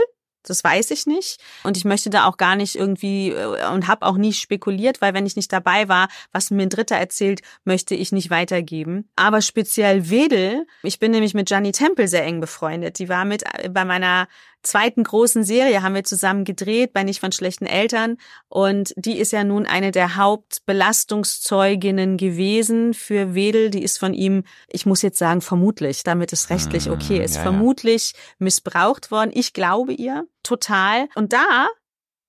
Das 0.49 0.63
weiß 0.63 0.91
ich 0.91 1.05
nicht. 1.05 1.39
Und 1.63 1.77
ich 1.77 1.85
möchte 1.85 2.09
da 2.09 2.25
auch 2.25 2.37
gar 2.37 2.55
nicht 2.55 2.75
irgendwie 2.75 3.31
äh, 3.31 3.67
und 3.73 3.87
habe 3.87 4.05
auch 4.05 4.17
nie 4.17 4.33
spekuliert, 4.33 5.01
weil 5.01 5.13
wenn 5.13 5.25
ich 5.25 5.35
nicht 5.35 5.51
dabei 5.51 5.87
war, 5.89 6.07
was 6.31 6.51
mir 6.51 6.63
ein 6.63 6.69
Dritter 6.69 6.95
erzählt, 6.95 7.41
möchte 7.65 7.95
ich 7.95 8.11
nicht 8.11 8.29
weitergeben. 8.29 9.09
Aber 9.15 9.41
speziell 9.41 10.09
Wedel, 10.09 10.65
ich 10.83 10.99
bin 10.99 11.11
nämlich 11.11 11.33
mit 11.33 11.47
Gianni 11.47 11.71
Temple 11.71 12.07
sehr 12.07 12.23
eng 12.23 12.39
befreundet. 12.39 12.99
Die 12.99 13.09
war 13.09 13.25
mit 13.25 13.43
äh, 13.57 13.69
bei 13.69 13.85
meiner 13.85 14.27
zweiten 14.67 15.03
großen 15.03 15.43
Serie 15.43 15.81
haben 15.81 15.95
wir 15.95 16.03
zusammen 16.03 16.43
gedreht 16.43 16.93
bei 16.93 17.03
Nicht 17.03 17.19
von 17.19 17.31
schlechten 17.31 17.65
Eltern 17.65 18.17
und 18.47 18.93
die 18.95 19.17
ist 19.17 19.31
ja 19.31 19.43
nun 19.43 19.65
eine 19.65 19.91
der 19.91 20.15
Hauptbelastungszeuginnen 20.15 22.17
gewesen 22.17 22.93
für 22.93 23.33
Wedel. 23.33 23.69
Die 23.69 23.83
ist 23.83 23.97
von 23.97 24.13
ihm, 24.13 24.43
ich 24.69 24.85
muss 24.85 25.01
jetzt 25.01 25.17
sagen, 25.17 25.41
vermutlich, 25.41 26.03
damit 26.03 26.33
es 26.33 26.49
rechtlich 26.49 26.89
ah, 26.89 26.93
okay 26.93 27.23
ist, 27.23 27.35
ja, 27.35 27.41
vermutlich 27.41 28.13
ja. 28.13 28.19
missbraucht 28.39 29.11
worden. 29.11 29.31
Ich 29.33 29.53
glaube 29.53 29.93
ihr 29.93 30.27
total. 30.43 31.07
Und 31.15 31.33
da 31.33 31.67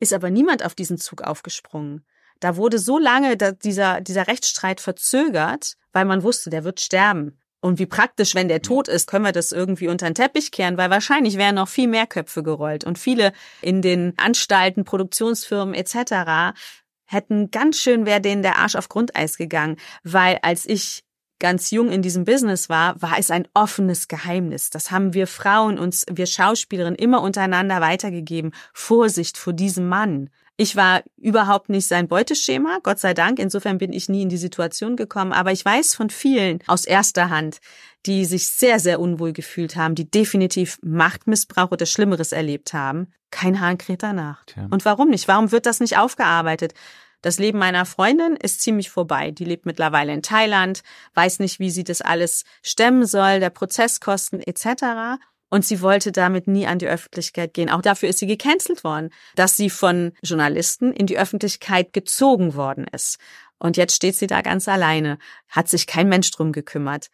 ist 0.01 0.13
aber 0.13 0.31
niemand 0.31 0.65
auf 0.65 0.75
diesen 0.75 0.99
Zug 0.99 1.23
aufgesprungen. 1.23 2.05
Da 2.41 2.57
wurde 2.57 2.79
so 2.79 2.99
lange 2.99 3.37
dieser, 3.37 4.01
dieser 4.01 4.29
Rechtsstreit 4.29 4.81
verzögert, 4.81 5.77
weil 5.93 6.05
man 6.05 6.23
wusste, 6.23 6.51
der 6.51 6.65
wird 6.65 6.81
sterben. 6.81 7.38
Und 7.61 7.79
wie 7.79 7.87
praktisch, 7.87 8.35
wenn 8.35 8.49
der 8.49 8.63
tot 8.63 8.87
ist, 8.89 9.09
können 9.09 9.25
wir 9.25 9.33
das 9.33 9.51
irgendwie 9.51 9.89
unter 9.89 10.07
den 10.07 10.15
Teppich 10.15 10.53
kehren, 10.53 10.77
weil 10.77 10.91
wahrscheinlich 10.91 11.37
wären 11.37 11.57
noch 11.57 11.69
viel 11.69 11.89
mehr 11.89 12.07
Köpfe 12.07 12.43
gerollt 12.43 12.85
und 12.85 12.99
viele 12.99 13.33
in 13.63 13.83
den 13.83 14.15
Anstalten, 14.17 14.85
Produktionsfirmen 14.85 15.75
etc. 15.75 16.57
hätten 17.07 17.51
ganz 17.51 17.79
schön 17.79 18.07
wäre 18.07 18.21
denen 18.21 18.43
der 18.43 18.59
Arsch 18.59 18.77
auf 18.77 18.89
Grundeis 18.89 19.37
gegangen, 19.37 19.77
weil 20.05 20.39
als 20.43 20.67
ich 20.67 21.03
ganz 21.41 21.71
jung 21.71 21.91
in 21.91 22.03
diesem 22.03 22.25
Business 22.25 22.69
war, 22.69 23.01
war 23.01 23.19
es 23.19 23.31
ein 23.31 23.47
offenes 23.55 24.09
Geheimnis. 24.09 24.71
Das 24.71 24.91
haben 24.91 25.15
wir 25.15 25.27
Frauen 25.27 25.79
uns, 25.79 26.05
wir 26.11 26.27
Schauspielerinnen 26.27 26.99
immer 26.99 27.23
untereinander 27.23 27.81
weitergegeben. 27.81 28.53
Vorsicht 28.73 29.39
vor 29.39 29.53
diesem 29.53 29.89
Mann. 29.89 30.31
Ich 30.61 30.75
war 30.75 31.05
überhaupt 31.17 31.69
nicht 31.69 31.87
sein 31.87 32.09
Beuteschema, 32.09 32.81
Gott 32.83 32.99
sei 32.99 33.15
Dank. 33.15 33.39
Insofern 33.39 33.79
bin 33.79 33.93
ich 33.93 34.09
nie 34.09 34.23
in 34.23 34.29
die 34.29 34.37
Situation 34.37 34.97
gekommen. 34.97 35.33
Aber 35.33 35.53
ich 35.53 35.65
weiß 35.65 35.95
von 35.95 36.11
vielen 36.11 36.59
aus 36.67 36.85
erster 36.85 37.31
Hand, 37.31 37.59
die 38.07 38.25
sich 38.25 38.49
sehr, 38.49 38.81
sehr 38.81 38.99
unwohl 38.99 39.33
gefühlt 39.33 39.77
haben, 39.77 39.95
die 39.95 40.11
definitiv 40.11 40.81
Machtmissbrauch 40.83 41.71
oder 41.71 41.87
Schlimmeres 41.87 42.33
erlebt 42.33 42.73
haben. 42.73 43.13
Kein 43.31 43.61
Hahn 43.61 43.79
kräht 43.79 44.03
danach. 44.03 44.45
Tja. 44.47 44.67
Und 44.69 44.85
warum 44.85 45.11
nicht? 45.11 45.29
Warum 45.29 45.53
wird 45.53 45.65
das 45.65 45.79
nicht 45.79 45.97
aufgearbeitet? 45.97 46.75
Das 47.23 47.39
Leben 47.39 47.61
meiner 47.61 47.87
Freundin 47.87 48.35
ist 48.35 48.61
ziemlich 48.61 48.91
vorbei. 48.91 49.31
Die 49.31 49.45
lebt 49.45 49.65
mittlerweile 49.65 50.13
in 50.13 50.23
Thailand, 50.23 50.83
weiß 51.15 51.39
nicht, 51.39 51.61
wie 51.61 51.71
sie 51.71 51.85
das 51.85 52.01
alles 52.01 52.43
stemmen 52.65 53.07
soll, 53.07 53.39
der 53.39 53.51
Prozesskosten 53.51 54.41
etc. 54.41 55.21
Und 55.51 55.65
sie 55.65 55.81
wollte 55.81 56.13
damit 56.13 56.47
nie 56.47 56.67
an 56.67 56.79
die 56.79 56.89
Öffentlichkeit 56.89 57.55
gehen. 57.55 57.71
Auch 57.71 57.83
dafür 57.83 58.09
ist 58.09 58.19
sie 58.19 58.27
gecancelt 58.27 58.85
worden, 58.85 59.11
dass 59.35 59.57
sie 59.57 59.71
von 59.71 60.13
Journalisten 60.23 60.93
in 60.93 61.07
die 61.07 61.19
Öffentlichkeit 61.19 61.93
gezogen 61.93 62.55
worden 62.55 62.87
ist. 62.93 63.19
Und 63.59 63.77
jetzt 63.77 63.97
steht 63.97 64.15
sie 64.17 64.27
da 64.27 64.43
ganz 64.43 64.69
alleine, 64.69 65.19
hat 65.49 65.69
sich 65.69 65.87
kein 65.87 66.09
Mensch 66.09 66.31
drum 66.31 66.53
gekümmert. 66.53 67.09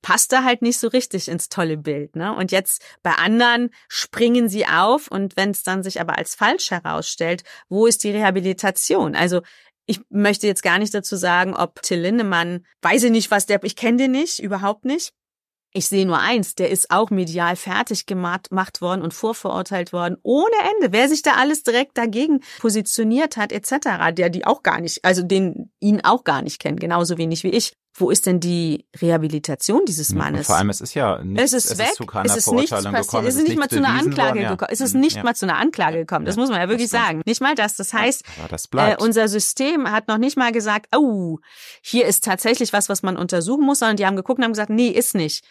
Passt 0.00 0.30
da 0.32 0.44
halt 0.44 0.62
nicht 0.62 0.78
so 0.78 0.86
richtig 0.88 1.28
ins 1.28 1.48
tolle 1.48 1.76
Bild, 1.76 2.14
ne? 2.14 2.32
Und 2.32 2.52
jetzt 2.52 2.84
bei 3.02 3.12
anderen 3.12 3.70
springen 3.88 4.48
sie 4.48 4.64
auf 4.64 5.08
und 5.08 5.36
wenn 5.36 5.50
es 5.50 5.64
dann 5.64 5.82
sich 5.82 6.00
aber 6.00 6.16
als 6.16 6.36
falsch 6.36 6.70
herausstellt, 6.70 7.42
wo 7.68 7.86
ist 7.86 8.04
die 8.04 8.12
Rehabilitation? 8.12 9.16
Also 9.16 9.42
ich 9.86 10.00
möchte 10.10 10.46
jetzt 10.46 10.62
gar 10.62 10.78
nicht 10.78 10.94
dazu 10.94 11.16
sagen, 11.16 11.54
ob 11.56 11.82
Till 11.82 12.00
Lindemann, 12.00 12.64
weiß 12.82 13.04
ich 13.04 13.10
nicht, 13.10 13.30
was 13.32 13.46
der, 13.46 13.64
ich 13.64 13.74
kenne 13.74 13.96
den 13.96 14.12
nicht, 14.12 14.38
überhaupt 14.38 14.84
nicht. 14.84 15.14
Ich 15.72 15.86
sehe 15.86 16.06
nur 16.06 16.18
eins, 16.18 16.54
der 16.54 16.70
ist 16.70 16.90
auch 16.90 17.10
medial 17.10 17.54
fertig 17.54 18.06
gemacht 18.06 18.50
worden 18.80 19.02
und 19.02 19.12
vorverurteilt 19.12 19.92
worden, 19.92 20.16
ohne 20.22 20.56
Ende. 20.76 20.92
Wer 20.92 21.08
sich 21.08 21.20
da 21.20 21.34
alles 21.34 21.62
direkt 21.62 21.98
dagegen 21.98 22.40
positioniert 22.58 23.36
hat, 23.36 23.52
etc., 23.52 24.12
der 24.12 24.30
die 24.30 24.46
auch 24.46 24.62
gar 24.62 24.80
nicht, 24.80 25.04
also 25.04 25.22
den 25.22 25.70
ihn 25.78 26.00
auch 26.02 26.24
gar 26.24 26.40
nicht 26.40 26.58
kennt, 26.58 26.80
genauso 26.80 27.18
wenig 27.18 27.44
wie 27.44 27.50
ich. 27.50 27.74
Wo 28.00 28.10
ist 28.10 28.26
denn 28.26 28.38
die 28.38 28.86
Rehabilitation 29.00 29.84
dieses 29.84 30.14
Mannes? 30.14 30.46
vor 30.46 30.56
allem, 30.56 30.70
es 30.70 30.80
ist 30.80 30.94
ja 30.94 31.22
nichts, 31.22 31.52
es 31.52 31.64
ist 31.64 31.72
es 31.72 31.78
weg, 31.78 31.88
ist 31.88 31.96
zu 31.96 32.06
keiner 32.06 32.26
es 32.26 32.36
ist 32.36 32.52
nichts 32.52 32.70
passiert, 32.70 32.94
gekommen, 32.94 33.26
es 33.26 33.34
ist 33.34 33.48
nicht 33.48 33.58
mal 33.58 33.68
zu 33.68 33.76
einer 33.78 33.88
Anklage 33.88 34.38
worden, 34.38 34.48
gekommen, 34.50 34.70
es 34.70 34.80
ist 34.80 34.94
nicht 34.94 35.16
ja. 35.16 35.24
mal 35.24 35.34
zu 35.34 35.46
einer 35.46 35.56
Anklage 35.56 35.98
gekommen, 35.98 36.24
das 36.24 36.36
ja, 36.36 36.40
muss 36.40 36.50
man 36.50 36.60
ja 36.60 36.68
wirklich 36.68 36.90
sagen. 36.90 37.22
Nicht 37.26 37.40
mal 37.40 37.56
das, 37.56 37.74
das 37.74 37.92
heißt, 37.92 38.22
das 38.50 38.68
äh, 38.76 38.96
unser 39.00 39.26
System 39.26 39.90
hat 39.90 40.06
noch 40.06 40.18
nicht 40.18 40.36
mal 40.36 40.52
gesagt, 40.52 40.94
oh, 40.94 41.38
hier 41.82 42.06
ist 42.06 42.22
tatsächlich 42.22 42.72
was, 42.72 42.88
was 42.88 43.02
man 43.02 43.16
untersuchen 43.16 43.64
muss, 43.64 43.80
sondern 43.80 43.96
die 43.96 44.06
haben 44.06 44.16
geguckt 44.16 44.38
und 44.38 44.44
haben 44.44 44.52
gesagt, 44.52 44.70
nee, 44.70 44.90
ist 44.90 45.16
nicht 45.16 45.44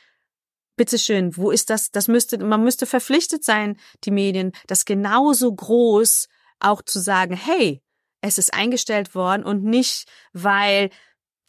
bitteschön, 0.77 1.35
wo 1.35 1.51
ist 1.51 1.69
das? 1.69 1.91
Das 1.91 2.07
müsste, 2.07 2.37
man 2.37 2.63
müsste 2.63 2.85
verpflichtet 2.85 3.43
sein, 3.43 3.77
die 4.03 4.11
Medien, 4.11 4.53
das 4.67 4.85
genauso 4.85 5.53
groß 5.53 6.29
auch 6.59 6.81
zu 6.81 6.99
sagen, 6.99 7.35
hey, 7.35 7.81
es 8.21 8.37
ist 8.37 8.53
eingestellt 8.53 9.13
worden 9.13 9.43
und 9.43 9.63
nicht, 9.63 10.07
weil 10.33 10.89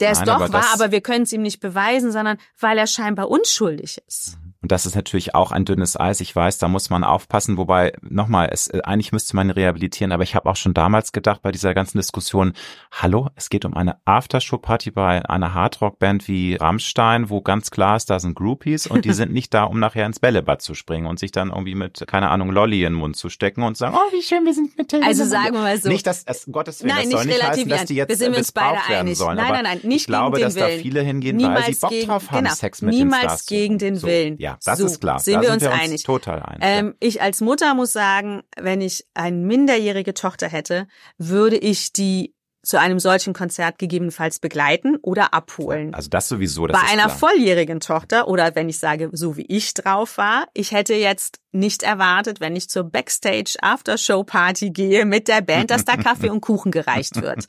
der 0.01 0.11
es 0.11 0.23
doch 0.23 0.41
aber 0.41 0.53
war, 0.53 0.73
aber 0.75 0.91
wir 0.91 1.01
können 1.01 1.23
es 1.23 1.33
ihm 1.33 1.43
nicht 1.43 1.61
beweisen, 1.61 2.13
sondern 2.13 2.39
weil 2.59 2.79
er 2.79 2.87
scheinbar 2.87 3.31
unschuldig 3.31 4.01
ist. 4.07 4.39
Und 4.61 4.73
das 4.73 4.87
ist 4.87 4.97
natürlich 4.97 5.37
auch 5.37 5.53
ein 5.53 5.65
dünnes 5.65 5.99
Eis. 5.99 6.21
Ich 6.21 6.35
weiß, 6.35 6.59
da 6.59 6.67
muss 6.67 6.91
man 6.91 7.05
aufpassen. 7.05 7.57
Wobei, 7.59 7.93
nochmal, 8.03 8.49
es, 8.51 8.67
äh, 8.67 8.81
eigentlich 8.83 9.13
müsste 9.13 9.37
man 9.37 9.51
rehabilitieren. 9.51 10.11
Aber 10.11 10.25
ich 10.25 10.35
habe 10.35 10.51
auch 10.51 10.57
schon 10.57 10.75
damals 10.75 11.13
gedacht 11.13 11.43
bei 11.43 11.53
dieser 11.53 11.75
ganzen 11.75 11.99
Diskussion, 11.99 12.55
hallo, 12.91 13.29
es 13.37 13.51
geht 13.51 13.65
um 13.65 13.75
eine 13.75 13.99
Aftershow-Party 14.05 14.91
bei 14.91 15.25
einer 15.29 15.55
Hardrock-Band 15.55 16.27
wie 16.27 16.57
Rammstein, 16.57 17.31
wo 17.31 17.41
ganz 17.41 17.71
klar 17.71 17.95
ist, 17.95 18.11
da 18.11 18.19
sind 18.19 18.35
Groupies 18.35 18.89
und 18.89 19.05
die 19.05 19.13
sind 19.15 19.33
nicht 19.33 19.55
da, 19.55 19.63
um 19.63 19.79
nachher 19.79 20.07
ins 20.07 20.19
Bällebad 20.19 20.61
zu 20.61 20.75
springen 20.75 21.07
und 21.07 21.21
sich 21.21 21.31
dann 21.31 21.51
irgendwie 21.51 21.77
mit, 21.77 22.05
keine 22.09 22.29
Ahnung, 22.29 22.51
Lolli 22.51 22.83
in 22.83 22.95
den 22.95 22.99
Mund 22.99 23.15
zu 23.15 23.29
stecken 23.29 23.63
und 23.63 23.77
sagen, 23.77 23.97
oh, 23.97 24.13
wie 24.13 24.23
schön, 24.23 24.45
wir 24.45 24.55
sind 24.55 24.77
mit 24.77 24.93
Also 24.93 25.25
sagen 25.25 25.55
wir 25.55 25.61
mal 25.61 25.81
so. 25.81 25.89
Nicht, 25.89 26.05
dass, 26.05 26.25
es, 26.27 26.49
Gottes 26.51 26.83
Willen, 26.83 26.97
nein, 26.97 27.11
das 27.11 27.21
soll 27.21 27.27
nicht 27.27 27.43
heißen, 27.49 27.69
dass 27.69 27.85
die 27.85 27.95
jetzt 27.95 28.09
wir 28.09 28.17
sind 28.17 28.37
uns 28.37 28.51
beide 28.51 28.79
einig. 28.89 29.19
Sollen, 29.19 29.37
nein, 29.37 29.53
nein, 29.53 29.63
nein, 29.63 29.81
nicht 29.85 30.01
ich 30.01 30.07
glaube, 30.09 30.41
dass 30.41 30.57
Willen. 30.57 30.77
da 30.79 30.83
viele 30.83 31.03
hingehen, 31.03 31.37
Niemals 31.37 31.67
weil 31.67 31.75
sie 31.75 31.81
Bock 31.81 31.91
gegen, 31.91 32.09
drauf 32.09 32.31
haben, 32.33 32.45
genau, 32.45 32.55
Sex 32.55 32.83
mit 32.83 32.95
Niemals 32.95 33.47
gegen 33.47 33.79
den 33.79 33.95
so. 33.95 34.09
Willen. 34.09 34.37
Ja, 34.39 34.48
Ja, 34.49 34.59
das 34.65 34.79
so, 34.79 34.87
ist 34.87 35.01
klar. 35.01 35.19
Sind 35.19 35.35
da 35.35 35.41
wir 35.43 35.49
sind 35.49 35.55
uns 35.55 35.63
wir 35.65 35.73
uns 35.73 35.81
einig. 35.83 36.03
total 36.05 36.43
einig. 36.43 36.61
Ähm, 36.63 36.95
ich 37.01 37.21
als 37.21 37.41
Mutter 37.41 37.75
muss 37.75 37.93
sagen, 37.93 38.43
wenn 38.57 38.81
ich 38.81 39.07
eine 39.15 39.37
minderjährige 39.37 40.15
Tochter 40.15 40.49
hätte, 40.49 40.87
würde 41.19 41.57
ich 41.57 41.93
die 41.93 42.35
zu 42.63 42.79
einem 42.79 42.99
solchen 42.99 43.35
Konzert 43.35 43.79
gegebenenfalls 43.79 44.41
begleiten 44.41 44.97
oder 45.01 45.33
abholen. 45.33 45.95
also 45.95 46.09
das 46.11 46.29
sowieso, 46.29 46.67
das 46.67 46.79
Bei 46.79 46.87
einer 46.89 47.05
klar. 47.05 47.17
volljährigen 47.17 47.81
Tochter 47.81 48.27
oder 48.29 48.55
wenn 48.57 48.69
ich 48.69 48.79
sage, 48.79 49.11
so 49.13 49.37
wie 49.37 49.47
ich 49.49 49.75
drauf 49.75 50.19
war, 50.19 50.47
ich 50.55 50.73
hätte 50.73 50.95
jetzt 50.95 51.39
nicht 51.53 51.83
erwartet, 51.83 52.41
wenn 52.41 52.57
ich 52.57 52.69
zur 52.69 52.85
Backstage 52.85 53.57
Aftershow 53.63 54.25
Party 54.25 54.71
gehe 54.71 55.05
mit 55.07 55.29
der 55.29 55.41
Band, 55.41 55.71
dass 55.71 55.85
da 55.85 55.97
Kaffee 55.97 56.31
und 56.31 56.41
Kuchen 56.41 56.73
gereicht 56.73 57.23
wird. 57.23 57.47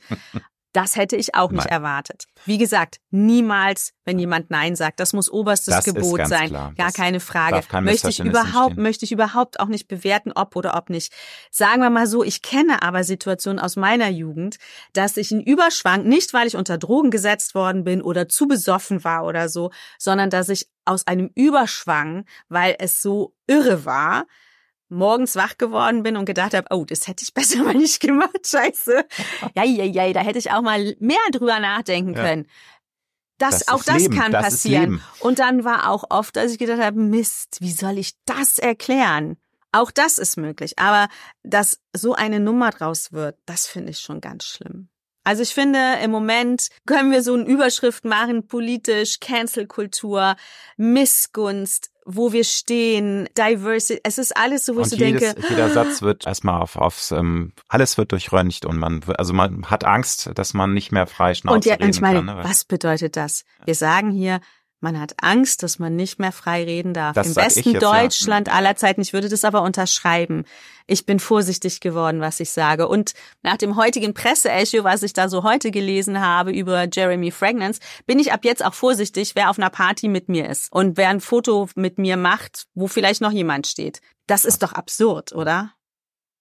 Das 0.72 0.96
hätte 0.96 1.16
ich 1.16 1.34
auch 1.34 1.50
nicht 1.50 1.64
Nein. 1.64 1.72
erwartet. 1.72 2.26
Wie 2.44 2.56
gesagt, 2.58 3.00
niemals, 3.10 3.92
wenn 4.04 4.18
jemand 4.18 4.50
Nein 4.50 4.76
sagt, 4.76 5.00
das 5.00 5.12
muss 5.12 5.30
oberstes 5.30 5.74
Das 5.74 5.84
Gebot 5.84 6.26
sein. 6.28 6.48
klar. 6.48 6.72
Gar 6.76 6.86
Das 6.86 6.94
keine 6.94 7.18
Frage. 7.18 7.62
Möchte 7.80 8.08
ich 8.08 8.20
überhaupt, 8.20 8.76
möchte 8.76 9.04
ich 9.04 9.12
überhaupt 9.12 9.58
auch 9.58 9.66
nicht 9.66 9.88
bewerten, 9.88 10.32
ob 10.32 10.54
oder 10.54 10.76
ob 10.76 10.88
nicht. 10.88 11.12
Sagen 11.50 11.82
wir 11.82 11.90
mal 11.90 12.06
so, 12.06 12.22
ich 12.22 12.42
kenne 12.42 12.82
aber 12.82 13.02
Situationen 13.02 13.58
aus 13.58 13.74
meiner 13.76 14.08
Jugend, 14.08 14.58
dass 14.92 15.16
ich 15.16 15.32
einen 15.32 15.42
Überschwang, 15.42 16.04
nicht 16.04 16.32
weil 16.34 16.46
ich 16.46 16.56
unter 16.56 16.78
Drogen 16.78 17.10
gesetzt 17.10 17.54
worden 17.54 17.82
bin 17.82 18.00
oder 18.00 18.28
zu 18.28 18.46
besoffen 18.46 19.02
war 19.02 19.24
oder 19.24 19.48
so, 19.48 19.70
sondern 19.98 20.30
dass 20.30 20.48
ich 20.48 20.68
aus 20.84 21.06
einem 21.06 21.30
Überschwang, 21.34 22.24
weil 22.48 22.76
es 22.78 23.02
so 23.02 23.34
irre 23.46 23.84
war, 23.84 24.26
morgens 24.90 25.36
wach 25.36 25.56
geworden 25.58 26.02
bin 26.02 26.16
und 26.16 26.24
gedacht 26.26 26.54
habe, 26.54 26.66
oh, 26.70 26.84
das 26.84 27.08
hätte 27.08 27.22
ich 27.24 27.32
besser 27.32 27.58
mal 27.64 27.74
nicht 27.74 28.00
gemacht, 28.00 28.46
scheiße. 28.46 29.04
Ja, 29.54 29.64
ja, 29.64 29.84
ja, 29.84 30.12
da 30.12 30.20
hätte 30.20 30.38
ich 30.38 30.50
auch 30.50 30.62
mal 30.62 30.94
mehr 30.98 31.18
drüber 31.32 31.58
nachdenken 31.60 32.14
Ja. 32.14 32.22
können. 32.22 32.46
Das, 33.38 33.60
Das 33.60 33.68
auch 33.68 33.82
das 33.82 34.02
Leben, 34.02 34.14
kann 34.16 34.32
das 34.32 34.42
passieren. 34.44 35.00
Und 35.20 35.38
dann 35.38 35.64
war 35.64 35.88
auch 35.88 36.04
oft, 36.10 36.36
dass 36.36 36.52
ich 36.52 36.58
gedacht 36.58 36.80
habe, 36.80 37.00
Mist, 37.00 37.56
wie 37.60 37.72
soll 37.72 37.96
ich 37.96 38.12
das 38.26 38.58
erklären? 38.58 39.38
Auch 39.72 39.90
das 39.90 40.18
ist 40.18 40.36
möglich. 40.36 40.78
Aber 40.78 41.08
dass 41.42 41.80
so 41.96 42.12
eine 42.14 42.38
Nummer 42.38 42.70
draus 42.70 43.12
wird, 43.12 43.38
das 43.46 43.66
finde 43.66 43.92
ich 43.92 44.00
schon 44.00 44.20
ganz 44.20 44.44
schlimm. 44.44 44.88
Also 45.22 45.42
ich 45.42 45.54
finde, 45.54 45.78
im 46.02 46.10
Moment 46.10 46.68
können 46.86 47.12
wir 47.12 47.22
so 47.22 47.34
eine 47.34 47.44
Überschrift 47.44 48.04
machen, 48.04 48.46
politisch, 48.46 49.20
Cancel-Kultur, 49.20 50.34
Missgunst, 50.76 51.89
wo 52.04 52.32
wir 52.32 52.44
stehen, 52.44 53.28
Diversity. 53.36 54.00
Es 54.04 54.18
ist 54.18 54.36
alles 54.36 54.64
so, 54.64 54.76
wo 54.76 54.80
ich 54.80 54.88
so 54.88 54.96
jedes, 54.96 55.34
denke, 55.34 55.48
jeder 55.48 55.70
Satz 55.70 56.02
wird 56.02 56.26
erstmal 56.26 56.60
auf, 56.60 56.76
aufs, 56.76 57.10
ähm, 57.12 57.52
alles 57.68 57.98
wird 57.98 58.12
durchröntgt 58.12 58.64
und 58.64 58.78
man, 58.78 59.00
also 59.16 59.32
man 59.32 59.66
hat 59.66 59.84
Angst, 59.84 60.30
dass 60.34 60.54
man 60.54 60.72
nicht 60.72 60.92
mehr 60.92 61.06
frei 61.06 61.34
Schnauze 61.34 61.56
Und 61.56 61.64
ja, 61.66 61.74
und 61.74 61.94
ich 61.94 62.00
meine, 62.00 62.24
kann. 62.24 62.36
Ne? 62.36 62.40
Was 62.42 62.64
bedeutet 62.64 63.16
das? 63.16 63.44
Wir 63.64 63.74
sagen 63.74 64.10
hier, 64.10 64.40
man 64.80 64.98
hat 64.98 65.14
Angst, 65.22 65.62
dass 65.62 65.78
man 65.78 65.94
nicht 65.94 66.18
mehr 66.18 66.32
frei 66.32 66.64
reden 66.64 66.94
darf. 66.94 67.14
Das 67.14 67.28
Im 67.28 67.34
besten 67.34 67.72
jetzt, 67.72 67.82
ja. 67.82 68.02
Deutschland 68.02 68.52
aller 68.52 68.76
Zeiten. 68.76 69.02
Ich 69.02 69.12
würde 69.12 69.28
das 69.28 69.44
aber 69.44 69.62
unterschreiben. 69.62 70.44
Ich 70.86 71.06
bin 71.06 71.20
vorsichtig 71.20 71.80
geworden, 71.80 72.20
was 72.20 72.40
ich 72.40 72.50
sage. 72.50 72.88
Und 72.88 73.12
nach 73.42 73.56
dem 73.56 73.76
heutigen 73.76 74.14
Presseecho, 74.14 74.82
was 74.82 75.02
ich 75.02 75.12
da 75.12 75.28
so 75.28 75.42
heute 75.42 75.70
gelesen 75.70 76.20
habe 76.20 76.50
über 76.50 76.88
Jeremy 76.90 77.30
Fragrance, 77.30 77.80
bin 78.06 78.18
ich 78.18 78.32
ab 78.32 78.44
jetzt 78.44 78.64
auch 78.64 78.74
vorsichtig, 78.74 79.32
wer 79.34 79.50
auf 79.50 79.58
einer 79.58 79.70
Party 79.70 80.08
mit 80.08 80.28
mir 80.28 80.48
ist 80.48 80.72
und 80.72 80.96
wer 80.96 81.10
ein 81.10 81.20
Foto 81.20 81.68
mit 81.74 81.98
mir 81.98 82.16
macht, 82.16 82.66
wo 82.74 82.88
vielleicht 82.88 83.20
noch 83.20 83.32
jemand 83.32 83.66
steht. 83.66 84.00
Das 84.26 84.44
ist 84.44 84.62
doch 84.62 84.72
absurd, 84.72 85.32
oder? 85.32 85.72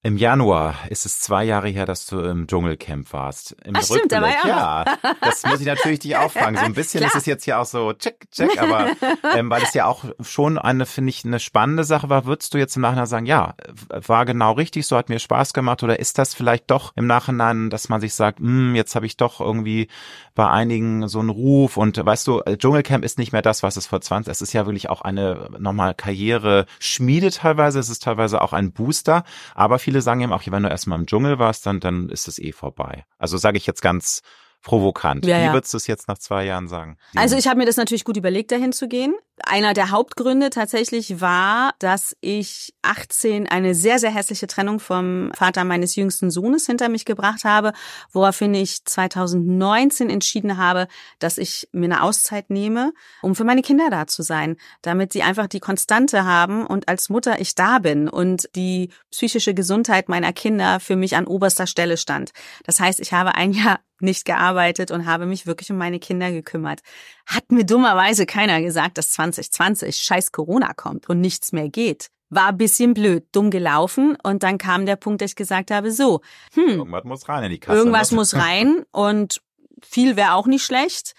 Im 0.01 0.15
Januar 0.15 0.75
ist 0.87 1.05
es 1.05 1.19
zwei 1.19 1.43
Jahre 1.43 1.67
her, 1.67 1.85
dass 1.85 2.05
du 2.05 2.21
im 2.21 2.47
Dschungelcamp 2.47 3.11
warst. 3.11 3.53
Im 3.65 3.75
Ach, 3.75 3.83
stimmt, 3.83 4.13
da 4.13 4.21
war 4.21 4.29
Rückblick, 4.29 4.45
ich 4.45 4.53
auch 4.53 4.57
ja. 4.57 4.85
Das 5.21 5.45
muss 5.45 5.59
ich 5.59 5.65
natürlich 5.65 5.99
dich 5.99 6.15
auffragen. 6.15 6.55
So 6.55 6.63
ein 6.63 6.73
bisschen 6.73 7.01
Klar. 7.01 7.11
ist 7.11 7.17
es 7.17 7.25
jetzt 7.25 7.45
ja 7.45 7.59
auch 7.59 7.65
so 7.65 7.91
check, 7.91 8.31
check, 8.31 8.61
aber 8.61 8.91
ähm, 9.35 9.49
weil 9.49 9.61
es 9.61 9.73
ja 9.73 9.87
auch 9.87 10.05
schon 10.21 10.57
eine, 10.57 10.85
finde 10.85 11.09
ich, 11.09 11.25
eine 11.25 11.41
spannende 11.41 11.83
Sache 11.83 12.07
war, 12.07 12.23
würdest 12.23 12.53
du 12.53 12.57
jetzt 12.57 12.77
im 12.77 12.83
Nachhinein 12.83 13.07
sagen, 13.07 13.25
ja, 13.25 13.55
war 13.89 14.23
genau 14.23 14.53
richtig, 14.53 14.87
so 14.87 14.95
hat 14.95 15.09
mir 15.09 15.19
Spaß 15.19 15.51
gemacht 15.51 15.83
oder 15.83 15.99
ist 15.99 16.17
das 16.17 16.33
vielleicht 16.33 16.71
doch 16.71 16.93
im 16.95 17.05
Nachhinein, 17.05 17.69
dass 17.69 17.89
man 17.89 17.99
sich 17.99 18.13
sagt, 18.13 18.39
hm, 18.39 18.75
jetzt 18.75 18.95
habe 18.95 19.05
ich 19.05 19.17
doch 19.17 19.41
irgendwie 19.41 19.89
bei 20.33 20.49
einigen 20.49 21.09
so 21.09 21.19
einen 21.19 21.27
Ruf 21.27 21.75
und 21.75 21.97
weißt 21.97 22.25
du, 22.25 22.39
äh, 22.45 22.55
Dschungelcamp 22.55 23.03
ist 23.03 23.17
nicht 23.17 23.33
mehr 23.33 23.41
das, 23.41 23.63
was 23.63 23.75
es 23.75 23.87
vor 23.87 23.99
20, 23.99 24.31
es 24.31 24.41
ist 24.41 24.53
ja 24.53 24.65
wirklich 24.65 24.89
auch 24.89 25.01
eine 25.01 25.49
nochmal 25.59 25.93
Karriere 25.93 26.67
Schmiede 26.79 27.31
teilweise, 27.31 27.79
es 27.79 27.89
ist 27.89 28.03
teilweise 28.03 28.41
auch 28.41 28.53
ein 28.53 28.71
Booster, 28.71 29.25
aber 29.55 29.77
viele 29.89 30.03
sagen 30.03 30.21
eben 30.21 30.33
auch, 30.33 30.43
wenn 30.45 30.61
du 30.61 30.69
erstmal 30.69 30.99
im 30.99 31.07
Dschungel 31.07 31.39
warst, 31.39 31.65
dann, 31.65 31.79
dann 31.79 32.09
ist 32.09 32.27
es 32.27 32.37
eh 32.37 32.51
vorbei. 32.51 33.05
Also 33.17 33.37
sage 33.37 33.57
ich 33.57 33.65
jetzt 33.65 33.81
ganz 33.81 34.21
provokant. 34.61 35.25
Ja, 35.25 35.37
Wie 35.37 35.45
ja. 35.45 35.53
würdest 35.53 35.73
du 35.73 35.77
es 35.77 35.87
jetzt 35.87 36.07
nach 36.07 36.17
zwei 36.17 36.45
Jahren 36.45 36.67
sagen? 36.67 36.97
Also 37.15 37.37
ich 37.37 37.47
habe 37.47 37.57
mir 37.57 37.65
das 37.65 37.77
natürlich 37.77 38.03
gut 38.03 38.17
überlegt, 38.17 38.51
dahin 38.51 38.73
zu 38.73 38.87
gehen. 38.87 39.15
Einer 39.41 39.73
der 39.73 39.91
Hauptgründe 39.91 40.49
tatsächlich 40.49 41.21
war, 41.21 41.73
dass 41.79 42.15
ich 42.19 42.73
18 42.81 43.47
eine 43.47 43.73
sehr, 43.73 43.99
sehr 43.99 44.11
hässliche 44.11 44.47
Trennung 44.47 44.81
vom 44.81 45.31
Vater 45.33 45.63
meines 45.63 45.95
jüngsten 45.95 46.29
Sohnes 46.29 46.65
hinter 46.65 46.89
mich 46.89 47.05
gebracht 47.05 47.45
habe, 47.45 47.71
woraufhin 48.11 48.53
ich 48.53 48.83
2019 48.83 50.09
entschieden 50.09 50.57
habe, 50.57 50.87
dass 51.19 51.37
ich 51.37 51.69
mir 51.71 51.85
eine 51.85 52.03
Auszeit 52.03 52.49
nehme, 52.49 52.91
um 53.21 53.33
für 53.35 53.45
meine 53.45 53.61
Kinder 53.61 53.89
da 53.89 54.07
zu 54.07 54.23
sein, 54.23 54.57
damit 54.81 55.13
sie 55.13 55.23
einfach 55.23 55.47
die 55.47 55.61
Konstante 55.61 56.25
haben 56.25 56.65
und 56.65 56.89
als 56.89 57.07
Mutter 57.07 57.39
ich 57.39 57.55
da 57.55 57.79
bin 57.79 58.09
und 58.09 58.49
die 58.55 58.91
psychische 59.09 59.53
Gesundheit 59.53 60.09
meiner 60.09 60.33
Kinder 60.33 60.81
für 60.81 60.97
mich 60.97 61.15
an 61.15 61.27
oberster 61.27 61.65
Stelle 61.65 61.95
stand. 61.95 62.31
Das 62.65 62.81
heißt, 62.81 62.99
ich 62.99 63.13
habe 63.13 63.35
ein 63.35 63.53
Jahr 63.53 63.79
nicht 64.01 64.25
gearbeitet 64.25 64.91
und 64.91 65.05
habe 65.05 65.25
mich 65.25 65.45
wirklich 65.45 65.71
um 65.71 65.77
meine 65.77 65.99
Kinder 65.99 66.31
gekümmert. 66.31 66.81
Hat 67.25 67.51
mir 67.51 67.65
dummerweise 67.65 68.25
keiner 68.25 68.61
gesagt, 68.61 68.97
dass 68.97 69.11
2020 69.11 69.95
scheiß 69.97 70.31
Corona 70.31 70.73
kommt 70.73 71.09
und 71.09 71.19
nichts 71.21 71.51
mehr 71.51 71.69
geht. 71.69 72.09
War 72.29 72.49
ein 72.49 72.57
bisschen 72.57 72.93
blöd, 72.93 73.25
dumm 73.31 73.49
gelaufen 73.49 74.15
und 74.23 74.43
dann 74.43 74.57
kam 74.57 74.85
der 74.85 74.95
Punkt, 74.95 75.21
dass 75.21 75.31
ich 75.31 75.35
gesagt 75.35 75.71
habe, 75.71 75.91
so, 75.91 76.21
hm, 76.53 76.69
Irgendwas 76.69 77.03
muss 77.03 77.27
rein 77.29 77.43
in 77.45 77.49
die 77.51 77.59
Kasse. 77.59 77.77
irgendwas 77.77 78.11
ne? 78.11 78.15
muss 78.17 78.35
rein 78.35 78.83
und 78.91 79.41
viel 79.81 80.15
wäre 80.15 80.33
auch 80.33 80.45
nicht 80.45 80.63
schlecht. 80.63 81.13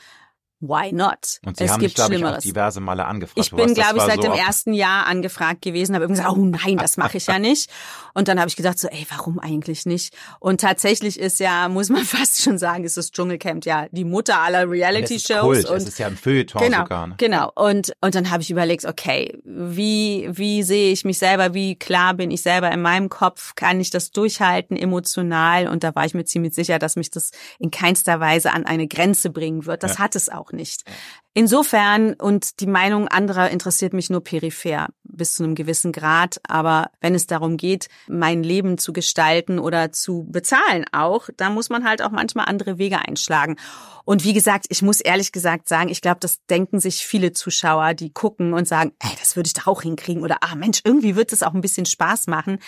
Why 0.61 0.93
not? 0.93 1.41
Und 1.47 1.57
sie 1.57 1.65
es 1.65 1.71
haben 1.71 1.81
gibt 1.81 1.91
mich, 1.91 1.95
glaube 1.95 2.15
ich, 2.15 2.25
auch 2.25 2.39
diverse 2.39 2.81
Male 2.81 3.07
angefragt. 3.07 3.39
Ich 3.39 3.51
bin, 3.51 3.73
glaube 3.73 3.97
ich, 3.97 4.03
seit 4.03 4.17
so 4.17 4.23
dem 4.23 4.33
ersten 4.33 4.75
Jahr 4.75 5.07
angefragt 5.07 5.63
gewesen, 5.63 5.95
habe 5.95 6.05
irgendwie 6.05 6.21
gesagt, 6.21 6.37
oh 6.37 6.45
nein, 6.45 6.77
das 6.77 6.99
mache 6.99 7.17
ich 7.17 7.27
ja 7.27 7.39
nicht. 7.39 7.71
Und 8.13 8.29
dann 8.29 8.39
habe 8.39 8.49
ich 8.49 8.57
gedacht, 8.57 8.79
so, 8.79 8.89
ey, 8.89 9.07
warum 9.09 9.39
eigentlich 9.39 9.87
nicht? 9.87 10.15
Und 10.39 10.61
tatsächlich 10.61 11.19
ist 11.19 11.41
ja, 11.41 11.69
muss 11.69 11.89
man 11.89 12.05
fast 12.05 12.43
schon 12.43 12.59
sagen, 12.59 12.85
ist 12.85 12.97
das 12.97 13.11
Dschungelcamp 13.11 13.65
ja 13.65 13.87
die 13.91 14.05
Mutter 14.05 14.39
aller 14.41 14.69
Reality-Shows. 14.69 15.65
Und 15.65 15.77
Es 15.77 15.89
ist 15.89 15.99
ja 15.99 16.09
ein 16.09 16.17
Feuilleton 16.17 16.61
genau, 16.63 16.79
sogar. 16.83 17.07
Ne? 17.07 17.15
genau. 17.17 17.51
Und 17.55 17.93
und 18.03 18.15
dann 18.15 18.31
habe 18.31 18.43
ich 18.43 18.51
überlegt, 18.51 18.85
okay, 18.85 19.39
wie 19.45 20.29
wie 20.31 20.63
sehe 20.63 20.93
ich 20.93 21.05
mich 21.05 21.19
selber? 21.19 21.55
Wie 21.55 21.77
klar 21.77 22.15
bin 22.15 22.31
ich 22.31 22.43
selber 22.43 22.71
in 22.71 22.83
meinem 22.83 23.09
Kopf? 23.09 23.55
Kann 23.55 23.81
ich 23.81 23.91
das 23.91 24.11
durchhalten 24.11 24.77
emotional? 24.77 25.69
Und 25.69 25.85
da 25.85 25.95
war 25.95 26.05
ich 26.05 26.13
mir 26.15 26.25
ziemlich 26.25 26.55
sicher, 26.55 26.79
dass 26.79 26.97
mich 26.97 27.11
das 27.11 27.31
in 27.59 27.71
keinster 27.71 28.21
Weise 28.21 28.53
an 28.53 28.67
eine 28.67 28.87
Grenze 28.89 29.31
bringen 29.31 29.65
wird. 29.67 29.83
Das 29.83 29.95
Ja. 29.95 29.99
hat 30.01 30.17
es 30.17 30.29
auch 30.29 30.50
nicht. 30.53 30.83
Insofern 31.33 32.15
und 32.15 32.59
die 32.59 32.67
Meinung 32.67 33.07
anderer 33.07 33.51
interessiert 33.51 33.93
mich 33.93 34.11
nur 34.11 34.25
peripher 34.25 34.89
bis 35.05 35.35
zu 35.35 35.45
einem 35.45 35.55
gewissen 35.55 35.93
Grad. 35.93 36.41
Aber 36.49 36.91
wenn 37.01 37.15
es 37.15 37.27
darum 37.27 37.57
geht, 37.57 37.89
mein 38.09 38.43
Leben 38.43 38.79
zu 38.79 38.93
gestalten 38.93 39.61
oder 39.61 39.93
zu 39.93 40.27
bezahlen 40.29 40.85
auch, 40.93 41.29
da 41.37 41.51
muss 41.51 41.69
man 41.69 41.85
halt 41.85 42.03
auch 42.03 42.11
manchmal 42.11 42.47
andere 42.47 42.79
Wege 42.79 42.99
einschlagen. 43.07 43.57
Und 44.05 44.25
wie 44.25 44.33
gesagt, 44.33 44.67
ich 44.71 44.83
muss 44.83 45.01
ehrlich 45.01 45.31
gesagt 45.31 45.69
sagen, 45.69 45.89
ich 45.89 46.01
glaube, 46.01 46.19
das 46.21 46.45
denken 46.47 46.81
sich 46.81 47.07
viele 47.07 47.33
Zuschauer, 47.33 47.95
die 47.95 48.13
gucken 48.13 48.53
und 48.53 48.67
sagen, 48.67 48.93
ey, 48.99 49.11
das 49.21 49.37
würde 49.37 49.47
ich 49.47 49.55
doch 49.55 49.69
auch 49.69 49.83
hinkriegen 49.83 50.25
oder 50.25 50.39
ah 50.41 50.57
Mensch, 50.57 50.81
irgendwie 50.83 51.15
wird 51.15 51.33
es 51.33 51.45
auch 51.45 51.55
ein 51.55 51.61
bisschen 51.61 51.87
Spaß 51.87 52.27
machen. 52.27 52.59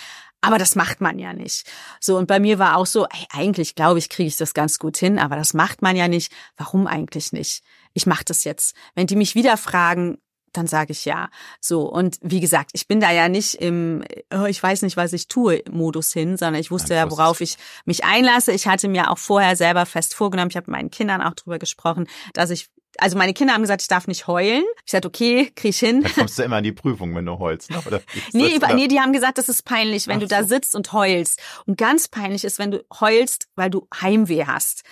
Aber 0.43 0.57
das 0.57 0.75
macht 0.75 0.99
man 0.99 1.19
ja 1.19 1.31
nicht. 1.31 1.71
So, 2.01 2.17
und 2.17 2.27
bei 2.27 2.37
mir 2.37 2.59
war 2.59 2.75
auch 2.75 2.85
so, 2.85 3.05
ey, 3.05 3.25
eigentlich 3.31 3.75
glaube 3.75 3.99
ich, 3.99 4.09
kriege 4.09 4.27
ich 4.27 4.35
das 4.35 4.53
ganz 4.53 4.77
gut 4.77 4.97
hin, 4.97 5.17
aber 5.17 5.37
das 5.37 5.53
macht 5.53 5.81
man 5.81 5.95
ja 5.95 6.09
nicht. 6.09 6.33
Warum 6.57 6.85
eigentlich 6.85 7.31
nicht? 7.31 7.63
Ich 7.93 8.05
mache 8.05 8.25
das 8.25 8.43
jetzt. 8.43 8.75
Wenn 8.93 9.07
die 9.07 9.15
mich 9.15 9.35
wieder 9.35 9.55
fragen, 9.55 10.17
dann 10.51 10.67
sage 10.67 10.91
ich 10.91 11.05
ja. 11.05 11.29
So, 11.61 11.89
und 11.89 12.17
wie 12.21 12.41
gesagt, 12.41 12.71
ich 12.73 12.87
bin 12.87 12.99
da 12.99 13.09
ja 13.11 13.29
nicht 13.29 13.55
im, 13.55 14.03
oh, 14.33 14.43
ich 14.43 14.61
weiß 14.61 14.81
nicht, 14.81 14.97
was 14.97 15.13
ich 15.13 15.29
tue, 15.29 15.63
Modus 15.71 16.11
hin, 16.11 16.35
sondern 16.35 16.59
ich 16.59 16.71
wusste 16.71 16.93
ja, 16.93 17.09
worauf 17.09 17.39
ich 17.39 17.57
mich 17.85 18.03
einlasse. 18.03 18.51
Ich 18.51 18.67
hatte 18.67 18.89
mir 18.89 19.11
auch 19.11 19.17
vorher 19.17 19.55
selber 19.55 19.85
fest 19.85 20.13
vorgenommen, 20.13 20.51
ich 20.51 20.57
habe 20.57 20.69
mit 20.69 20.77
meinen 20.77 20.91
Kindern 20.91 21.21
auch 21.21 21.33
drüber 21.33 21.57
gesprochen, 21.57 22.07
dass 22.33 22.49
ich, 22.49 22.69
also 22.99 23.17
meine 23.17 23.33
Kinder 23.33 23.53
haben 23.53 23.61
gesagt, 23.61 23.81
ich 23.81 23.87
darf 23.87 24.07
nicht 24.07 24.27
heulen. 24.27 24.63
Ich 24.85 24.91
sagte, 24.91 25.07
okay, 25.07 25.51
krieg 25.55 25.69
ich 25.71 25.79
hin. 25.79 26.01
Dann 26.03 26.13
kommst 26.13 26.37
du 26.37 26.43
immer 26.43 26.59
in 26.59 26.63
die 26.63 26.71
Prüfung, 26.71 27.15
wenn 27.15 27.25
du 27.25 27.39
heulst, 27.39 27.71
ne? 27.71 27.81
Oder 27.85 28.01
Nee, 28.33 28.55
über- 28.55 28.67
da? 28.67 28.73
nee, 28.75 28.87
die 28.87 28.99
haben 28.99 29.13
gesagt, 29.13 29.37
das 29.37 29.49
ist 29.49 29.63
peinlich, 29.63 30.07
wenn 30.07 30.17
Ach 30.17 30.21
du 30.21 30.27
da 30.27 30.41
so. 30.43 30.49
sitzt 30.49 30.75
und 30.75 30.93
heulst. 30.93 31.41
Und 31.65 31.77
ganz 31.77 32.07
peinlich 32.07 32.43
ist, 32.43 32.59
wenn 32.59 32.71
du 32.71 32.83
heulst, 32.99 33.47
weil 33.55 33.69
du 33.69 33.87
Heimweh 34.01 34.45
hast. 34.45 34.83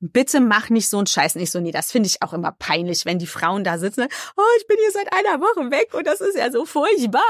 Bitte 0.00 0.40
mach 0.40 0.70
nicht 0.70 0.88
so 0.88 0.98
einen 0.98 1.06
Scheiß. 1.06 1.34
Nicht 1.34 1.52
so, 1.52 1.60
nee, 1.60 1.70
das 1.70 1.92
finde 1.92 2.08
ich 2.08 2.22
auch 2.22 2.32
immer 2.32 2.52
peinlich, 2.52 3.04
wenn 3.04 3.18
die 3.18 3.26
Frauen 3.26 3.64
da 3.64 3.78
sitzen, 3.78 4.06
oh, 4.36 4.42
ich 4.58 4.66
bin 4.66 4.76
hier 4.80 4.90
seit 4.90 5.12
einer 5.12 5.40
Woche 5.40 5.70
weg 5.70 5.94
und 5.94 6.06
das 6.06 6.20
ist 6.20 6.36
ja 6.36 6.50
so 6.50 6.64
furchtbar 6.64 7.22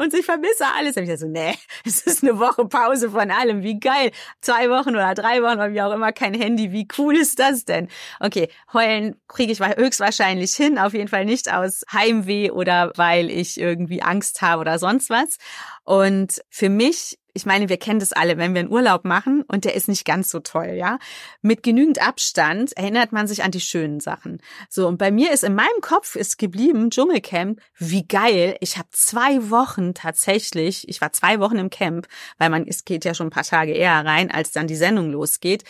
und 0.00 0.12
ich 0.14 0.24
vermisse 0.24 0.64
alles. 0.76 0.96
Und 0.96 1.08
ich 1.08 1.18
so, 1.18 1.26
nee, 1.26 1.54
es 1.84 2.02
ist 2.02 2.22
eine 2.22 2.38
Woche 2.38 2.66
Pause 2.66 3.10
von 3.10 3.30
allem, 3.30 3.62
wie 3.62 3.80
geil. 3.80 4.12
Zwei 4.40 4.68
Wochen 4.70 4.90
oder 4.90 5.14
drei 5.14 5.42
Wochen 5.42 5.54
oder 5.54 5.72
wie 5.72 5.82
auch 5.82 5.92
immer, 5.92 6.12
kein 6.12 6.34
Handy, 6.34 6.72
wie 6.72 6.86
cool 6.98 7.16
ist 7.16 7.38
das 7.38 7.64
denn? 7.64 7.88
Okay, 8.20 8.48
heulen 8.72 9.16
kriege 9.28 9.52
ich 9.52 9.60
höchstwahrscheinlich 9.60 10.54
hin, 10.54 10.78
auf 10.78 10.92
jeden 10.92 11.08
Fall 11.08 11.24
nicht 11.24 11.52
aus 11.52 11.84
Heimweh 11.92 12.50
oder 12.50 12.92
weil 12.96 13.30
ich 13.30 13.58
irgendwie 13.58 14.02
Angst 14.02 14.42
habe 14.42 14.60
oder 14.60 14.78
sonst 14.78 15.10
was. 15.10 15.38
Und 15.84 16.42
für 16.50 16.68
mich 16.68 17.18
ich 17.34 17.46
meine, 17.46 17.68
wir 17.68 17.76
kennen 17.76 18.00
das 18.00 18.12
alle, 18.12 18.38
wenn 18.38 18.54
wir 18.54 18.60
einen 18.60 18.70
Urlaub 18.70 19.04
machen 19.04 19.42
und 19.48 19.64
der 19.64 19.74
ist 19.74 19.88
nicht 19.88 20.04
ganz 20.04 20.30
so 20.30 20.40
toll, 20.40 20.74
ja. 20.76 20.98
Mit 21.42 21.62
genügend 21.62 22.00
Abstand 22.00 22.76
erinnert 22.76 23.12
man 23.12 23.26
sich 23.26 23.42
an 23.42 23.50
die 23.50 23.60
schönen 23.60 24.00
Sachen. 24.00 24.40
So, 24.70 24.86
und 24.86 24.98
bei 24.98 25.10
mir 25.10 25.32
ist 25.32 25.44
in 25.44 25.54
meinem 25.54 25.80
Kopf 25.80 26.14
ist 26.14 26.38
geblieben, 26.38 26.90
Dschungelcamp, 26.90 27.60
wie 27.76 28.06
geil. 28.06 28.56
Ich 28.60 28.78
habe 28.78 28.88
zwei 28.92 29.50
Wochen 29.50 29.94
tatsächlich, 29.94 30.88
ich 30.88 31.00
war 31.00 31.12
zwei 31.12 31.40
Wochen 31.40 31.58
im 31.58 31.70
Camp, 31.70 32.06
weil 32.38 32.50
man, 32.50 32.66
es 32.66 32.84
geht 32.84 33.04
ja 33.04 33.14
schon 33.14 33.26
ein 33.26 33.30
paar 33.30 33.42
Tage 33.42 33.72
eher 33.72 34.04
rein, 34.04 34.30
als 34.30 34.52
dann 34.52 34.66
die 34.66 34.76
Sendung 34.76 35.10
losgeht 35.10 35.64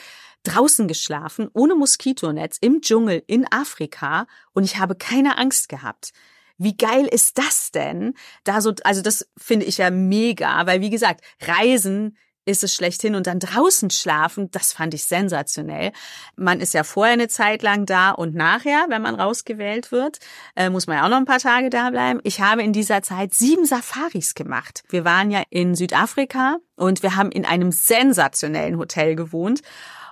draußen 0.44 0.86
geschlafen, 0.86 1.48
ohne 1.55 1.74
Moskitonetz, 1.74 2.59
im 2.60 2.82
Dschungel, 2.82 3.22
in 3.26 3.51
Afrika 3.51 4.26
und 4.52 4.64
ich 4.64 4.78
habe 4.78 4.94
keine 4.94 5.38
Angst 5.38 5.70
gehabt. 5.70 6.12
Wie 6.59 6.76
geil 6.76 7.06
ist 7.06 7.39
das 7.39 7.70
denn? 7.70 8.14
Da 8.44 8.60
so, 8.60 8.72
also 8.85 9.02
das 9.02 9.28
finde 9.36 9.66
ich 9.66 9.78
ja 9.78 9.90
mega, 9.90 10.66
weil 10.66 10.81
wie 10.81 10.90
gesagt, 10.90 11.22
Reisen 11.40 12.16
ist 12.47 12.62
es 12.62 12.74
schlechthin 12.74 13.14
und 13.14 13.26
dann 13.26 13.40
draußen 13.40 13.90
schlafen, 13.90 14.51
das 14.51 14.72
fand 14.72 14.94
ich 14.94 15.05
sensationell. 15.05 15.93
Man 16.36 16.60
ist 16.60 16.74
ja 16.74 16.85
vorher 16.85 17.14
eine 17.14 17.28
Zeit 17.28 17.62
lang 17.62 17.86
da 17.86 18.10
und 18.10 18.35
nachher, 18.35 18.86
wenn 18.89 19.02
man 19.02 19.14
rausgewählt 19.14 19.93
wird, 19.93 20.18
äh, 20.55 20.70
muss 20.70 20.86
man 20.86 20.98
ja 20.98 21.05
auch 21.05 21.09
noch 21.09 21.16
ein 21.16 21.24
paar 21.24 21.39
Tage 21.39 21.70
da 21.70 21.90
bleiben. 21.90 22.20
Ich 22.22 22.40
habe 22.40 22.62
in 22.62 22.72
dieser 22.72 23.02
Zeit 23.02 23.35
sieben 23.35 23.64
Safaris 23.64 24.35
gemacht. 24.35 24.82
Wir 24.89 25.05
waren 25.05 25.31
ja 25.31 25.43
in 25.51 25.74
Südafrika 25.74 26.59
und 26.76 27.02
wir 27.02 27.16
haben 27.16 27.32
in 27.32 27.47
einem 27.47 27.72
sensationellen 27.72 28.78
Hotel 28.78 29.16
gewohnt. 29.16 29.62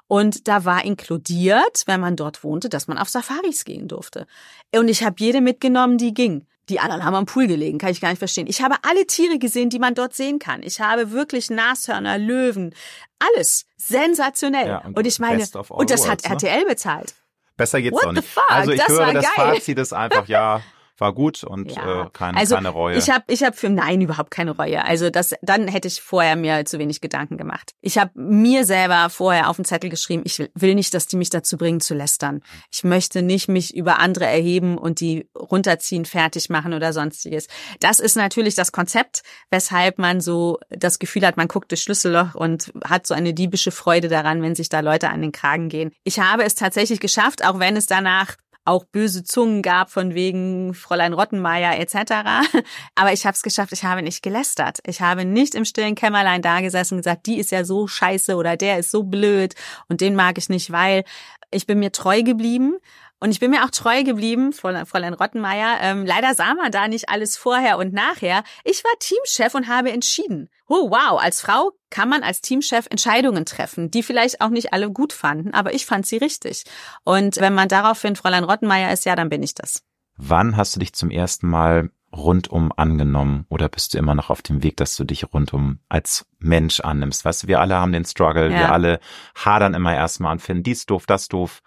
Und 0.09 0.47
da 0.49 0.65
war 0.65 0.85
inkludiert, 0.85 1.85
wenn 1.87 2.01
man 2.01 2.17
dort 2.17 2.45
wohnte, 2.45 2.69
dass 2.69 2.87
man 2.87 2.99
auf 2.99 3.09
Safaris 3.09 3.65
gehen 3.65 3.89
durfte. 3.89 4.27
Und 4.75 4.89
ich 4.89 5.03
habe 5.03 5.17
jede 5.19 5.41
mitgenommen, 5.41 5.99
die 5.99 6.13
ging. 6.13 6.47
Die 6.69 6.79
anderen 6.79 7.05
haben 7.05 7.15
am 7.15 7.27
Pool 7.27 7.47
gelegen, 7.49 7.79
kann 7.79 7.91
ich 7.91 8.01
gar 8.01 8.11
nicht 8.11 8.19
verstehen. 8.19 8.47
Ich 8.47 8.63
habe 8.63 8.77
alle 8.83 9.07
Tiere 9.07 9.39
gesehen, 9.39 9.69
die 9.69 9.79
man 9.79 9.95
dort 9.95 10.15
sehen 10.15 10.39
kann. 10.39 10.63
Ich 10.63 10.81
habe 10.81 11.11
wirklich 11.11 11.51
Nashörner, 11.51 12.19
Löwen, 12.19 12.75
alles 13.19 13.67
sensationell. 13.77 14.69
Ja, 14.69 14.79
und, 14.79 14.97
und, 14.97 15.07
ich 15.07 15.19
meine, 15.19 15.45
und 15.69 15.91
das 15.91 16.09
hat 16.09 16.25
RTL 16.25 16.61
ne? 16.61 16.67
bezahlt. 16.67 17.15
Besser 17.57 17.83
geht's 17.83 17.95
What 17.95 18.05
doch 18.05 18.13
nicht. 18.13 18.29
Also 18.49 18.71
ich 18.73 18.81
das 18.81 18.89
höre, 18.89 19.13
das 19.13 19.27
Fazit 19.27 19.79
ist 19.79 19.93
einfach, 19.93 20.29
ja, 20.29 20.63
war 20.99 21.13
gut 21.13 21.43
und 21.45 21.73
ja. 21.73 22.05
äh, 22.05 22.11
keine, 22.13 22.39
also 22.39 22.55
keine 22.55 22.69
Reue. 22.69 22.97
Ich 22.97 23.11
habe 23.11 23.25
ich 23.29 23.43
hab 23.43 23.57
für 23.57 23.69
nein 23.69 24.01
überhaupt 24.01 24.31
keine 24.31 24.53
Reue. 24.53 24.85
Also 24.85 25.11
das 25.11 25.35
dann 25.43 25.69
hätte 25.69 25.89
ich 25.89 26.01
vorher 26.01 26.37
mir 26.37 26.65
zu 26.65 26.79
wenig 26.79 27.01
Gedanken 27.01 27.37
gemacht. 27.37 27.75
Ich 27.81 27.99
habe 27.99 28.11
mir 28.15 28.65
selber 28.65 29.09
vorher 29.11 29.49
auf 29.49 29.57
den 29.57 29.65
Zettel 29.65 29.91
geschrieben, 29.91 30.23
ich 30.25 30.39
will, 30.39 30.51
will 30.55 30.75
nicht, 30.75 30.95
dass 30.95 31.07
die 31.07 31.17
mich 31.17 31.31
dazu 31.31 31.57
bringen 31.57 31.81
zu 31.81 31.95
lästern. 31.95 32.43
Ich 32.71 32.85
möchte 32.85 33.23
nicht 33.23 33.49
mich 33.49 33.75
über 33.75 33.99
andere 33.99 34.27
erheben 34.27 34.79
und 34.79 35.01
die 35.01 35.29
runterziehen, 35.37 36.05
fertig 36.05 36.51
machen 36.51 36.73
oder 36.75 36.93
sonstiges. 36.93 37.49
Das 37.81 37.99
ist 37.99 38.17
natürlich 38.17 38.55
das 38.55 38.73
Konzept, 38.73 39.23
weshalb 39.51 39.99
man 39.99 40.21
so 40.21 40.59
das 40.71 40.99
Gefühl 40.99 41.27
hat, 41.27 41.37
man 41.37 41.49
guckt 41.49 41.71
durch 41.71 41.83
Schlüsselloch 41.83 42.35
und 42.35 42.73
hat 42.85 43.07
so 43.07 43.15
eine 43.15 43.35
diebische 43.35 43.71
Freude 43.71 44.09
daran, 44.09 44.43
wenn 44.43 44.55
sich 44.55 44.69
da 44.69 44.81
Leute 44.81 45.11
an 45.11 45.23
den 45.23 45.33
Kragen 45.33 45.69
gehen. 45.69 45.93
Ich 46.05 46.21
habe 46.21 46.45
es 46.45 46.55
tatsächlich 46.55 47.01
geschafft, 47.01 47.45
auch 47.45 47.59
wenn 47.59 47.77
es 47.77 47.87
danach 47.87 48.37
auch 48.65 48.85
böse 48.85 49.25
Zungen 49.25 49.63
gab 49.63 49.91
von 49.91 50.15
wegen 50.15 50.75
Fräulein 50.75 51.13
Rottenmeier 51.13 51.79
etc. 51.79 52.55
Aber 52.95 53.13
ich 53.13 53.27
habe 53.27 53.35
es 53.35 53.43
geschafft, 53.43 53.73
ich 53.73 53.85
habe 53.85 54.03
nicht 54.03 54.23
gelästert. 54.23 54.79
Ich 54.87 55.01
habe 55.01 55.25
nicht 55.25 55.55
im 55.55 55.65
stillen 55.65 55.95
Kämmerlein 55.95 56.43
da 56.43 56.61
gesessen 56.61 56.95
und 56.95 57.01
gesagt, 57.01 57.27
die 57.27 57.39
ist 57.39 57.51
ja 57.51 57.65
so 57.65 57.87
scheiße 57.87 58.37
oder 58.37 58.57
der 58.57 58.79
ist 58.79 58.91
so 58.91 59.03
blöd 59.03 59.55
und 59.89 60.01
den 60.01 60.15
mag 60.15 60.39
ich 60.39 60.49
nicht, 60.49 60.71
weil 60.71 61.05
ich 61.51 61.67
bin 61.67 61.79
mir 61.79 61.93
treu 61.93 62.23
geblieben 62.23 62.79
und 63.23 63.31
ich 63.31 63.39
bin 63.39 63.53
mir 63.53 63.65
auch 63.65 63.71
treu 63.71 64.03
geblieben, 64.03 64.53
Fräulein 64.53 65.15
Rottenmeier. 65.15 65.79
Ähm, 65.81 66.05
leider 66.05 66.35
sah 66.35 66.55
man 66.55 66.73
da 66.73 66.89
nicht 66.89 67.09
alles 67.09 67.37
vorher 67.37 67.79
und 67.79 67.93
nachher. 67.93 68.43
Ich 68.65 68.83
war 68.83 68.93
Teamchef 68.99 69.55
und 69.55 69.69
habe 69.69 69.93
entschieden. 69.93 70.51
Oh 70.67 70.91
wow, 70.91 71.21
als 71.23 71.41
Frau 71.41 71.71
kann 71.93 72.09
man 72.09 72.25
als 72.25 72.41
Teamchef 72.41 72.87
Entscheidungen 72.91 73.45
treffen, 73.45 73.91
die 73.91 74.03
vielleicht 74.03 74.41
auch 74.41 74.49
nicht 74.49 74.73
alle 74.73 74.91
gut 74.91 75.13
fanden, 75.13 75.55
aber 75.55 75.75
ich 75.75 75.87
fand 75.87 76.07
sie 76.07 76.17
richtig. 76.17 76.65
Und 77.05 77.37
wenn 77.37 77.55
man 77.55 77.69
daraufhin 77.69 78.17
Fräulein 78.17 78.45
Rottenmeier 78.45 78.93
ist, 78.93 79.05
ja, 79.05 79.15
dann 79.15 79.29
bin 79.29 79.43
ich 79.43 79.55
das. 79.55 79.85
Wann 80.17 80.57
hast 80.57 80.75
du 80.75 80.81
dich 80.81 80.95
zum 80.95 81.11
ersten 81.11 81.49
Mal 81.49 81.91
rundum 82.15 82.73
angenommen 82.77 83.47
oder 83.49 83.69
bist 83.69 83.93
du 83.93 83.99
immer 83.99 84.15
noch 84.15 84.31
auf 84.31 84.43
dem 84.43 84.63
Weg, 84.63 84.77
dass 84.79 84.97
du 84.97 85.05
dich 85.05 85.33
rundum 85.33 85.81
als 85.89 86.27
Mensch 86.39 86.81
annimmst? 86.81 87.25
Weißt 87.25 87.45
du, 87.45 87.47
wir 87.47 87.61
alle 87.61 87.77
haben 87.77 87.93
den 87.93 88.07
Struggle, 88.07 88.51
ja. 88.51 88.59
wir 88.59 88.73
alle 88.73 88.99
hadern 89.37 89.75
immer 89.75 89.95
erstmal 89.95 90.33
und 90.33 90.41
finden 90.41 90.63
dies 90.63 90.87
doof, 90.87 91.05
das 91.07 91.29
doof. 91.29 91.63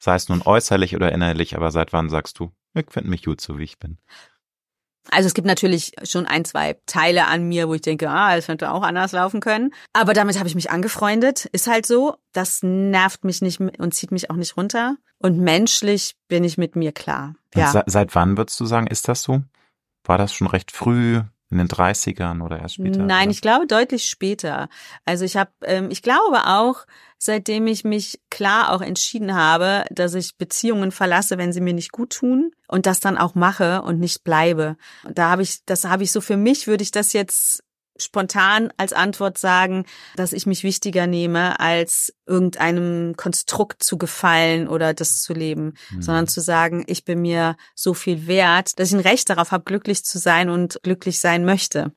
Sei 0.00 0.14
es 0.14 0.28
nun 0.28 0.42
äußerlich 0.42 0.96
oder 0.96 1.12
innerlich, 1.12 1.56
aber 1.56 1.70
seit 1.70 1.92
wann 1.92 2.08
sagst 2.08 2.38
du, 2.40 2.52
ich 2.74 2.90
finde 2.90 3.10
mich 3.10 3.24
gut, 3.24 3.40
so 3.40 3.58
wie 3.58 3.64
ich 3.64 3.78
bin? 3.78 3.98
Also 5.10 5.26
es 5.26 5.34
gibt 5.34 5.46
natürlich 5.46 5.92
schon 6.04 6.26
ein, 6.26 6.44
zwei 6.44 6.76
Teile 6.86 7.26
an 7.26 7.44
mir, 7.44 7.68
wo 7.68 7.74
ich 7.74 7.80
denke, 7.80 8.10
ah, 8.10 8.36
es 8.36 8.46
könnte 8.46 8.70
auch 8.70 8.82
anders 8.82 9.12
laufen 9.12 9.40
können. 9.40 9.72
Aber 9.92 10.12
damit 10.12 10.38
habe 10.38 10.48
ich 10.48 10.54
mich 10.54 10.70
angefreundet. 10.70 11.46
Ist 11.46 11.66
halt 11.66 11.86
so. 11.86 12.16
Das 12.32 12.62
nervt 12.62 13.24
mich 13.24 13.42
nicht 13.42 13.60
und 13.60 13.94
zieht 13.94 14.12
mich 14.12 14.30
auch 14.30 14.36
nicht 14.36 14.56
runter. 14.56 14.96
Und 15.18 15.38
menschlich 15.38 16.16
bin 16.28 16.44
ich 16.44 16.58
mit 16.58 16.76
mir 16.76 16.92
klar. 16.92 17.34
Ja. 17.54 17.70
Seit, 17.70 17.90
seit 17.90 18.14
wann 18.14 18.36
würdest 18.36 18.58
du 18.60 18.66
sagen, 18.66 18.86
ist 18.86 19.08
das 19.08 19.22
so? 19.22 19.42
War 20.04 20.18
das 20.18 20.32
schon 20.32 20.46
recht 20.46 20.70
früh? 20.70 21.22
In 21.50 21.58
den 21.58 21.68
30ern 21.68 22.42
oder 22.42 22.58
erst 22.60 22.74
später? 22.74 23.02
Nein, 23.02 23.22
oder? 23.24 23.30
ich 23.30 23.40
glaube 23.40 23.66
deutlich 23.66 24.06
später. 24.06 24.68
Also 25.06 25.24
ich 25.24 25.36
habe, 25.36 25.50
ähm, 25.62 25.90
ich 25.90 26.02
glaube 26.02 26.46
auch, 26.46 26.84
seitdem 27.16 27.66
ich 27.66 27.84
mich 27.84 28.20
klar 28.30 28.72
auch 28.72 28.82
entschieden 28.82 29.34
habe, 29.34 29.84
dass 29.90 30.14
ich 30.14 30.36
Beziehungen 30.36 30.92
verlasse, 30.92 31.38
wenn 31.38 31.52
sie 31.52 31.60
mir 31.60 31.72
nicht 31.72 31.90
gut 31.90 32.10
tun 32.10 32.52
und 32.68 32.86
das 32.86 33.00
dann 33.00 33.16
auch 33.16 33.34
mache 33.34 33.82
und 33.82 33.98
nicht 33.98 34.24
bleibe. 34.24 34.76
Und 35.04 35.18
da 35.18 35.30
habe 35.30 35.42
ich, 35.42 35.64
das 35.64 35.84
habe 35.84 36.02
ich 36.02 36.12
so 36.12 36.20
für 36.20 36.36
mich, 36.36 36.66
würde 36.66 36.82
ich 36.82 36.90
das 36.90 37.12
jetzt 37.12 37.64
spontan 37.98 38.72
als 38.76 38.92
Antwort 38.92 39.38
sagen, 39.38 39.84
dass 40.16 40.32
ich 40.32 40.46
mich 40.46 40.64
wichtiger 40.64 41.06
nehme, 41.06 41.60
als 41.60 42.14
irgendeinem 42.26 43.16
Konstrukt 43.16 43.82
zu 43.82 43.98
gefallen 43.98 44.68
oder 44.68 44.94
das 44.94 45.20
zu 45.20 45.34
leben, 45.34 45.74
mhm. 45.90 46.02
sondern 46.02 46.28
zu 46.28 46.40
sagen, 46.40 46.84
ich 46.86 47.04
bin 47.04 47.20
mir 47.20 47.56
so 47.74 47.94
viel 47.94 48.26
wert, 48.26 48.78
dass 48.78 48.88
ich 48.88 48.94
ein 48.94 49.00
Recht 49.00 49.28
darauf 49.30 49.50
habe, 49.50 49.64
glücklich 49.64 50.04
zu 50.04 50.18
sein 50.18 50.50
und 50.50 50.80
glücklich 50.82 51.20
sein 51.20 51.44
möchte. 51.44 51.92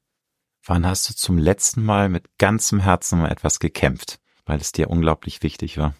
Wann 0.65 0.85
hast 0.85 1.09
du 1.09 1.15
zum 1.15 1.37
letzten 1.37 1.83
Mal 1.83 2.09
mit 2.09 2.37
ganzem 2.37 2.79
Herzen 2.79 3.19
um 3.19 3.25
etwas 3.25 3.59
gekämpft, 3.59 4.19
weil 4.45 4.59
es 4.59 4.71
dir 4.71 4.89
unglaublich 4.89 5.41
wichtig 5.41 5.77
war? 5.77 5.95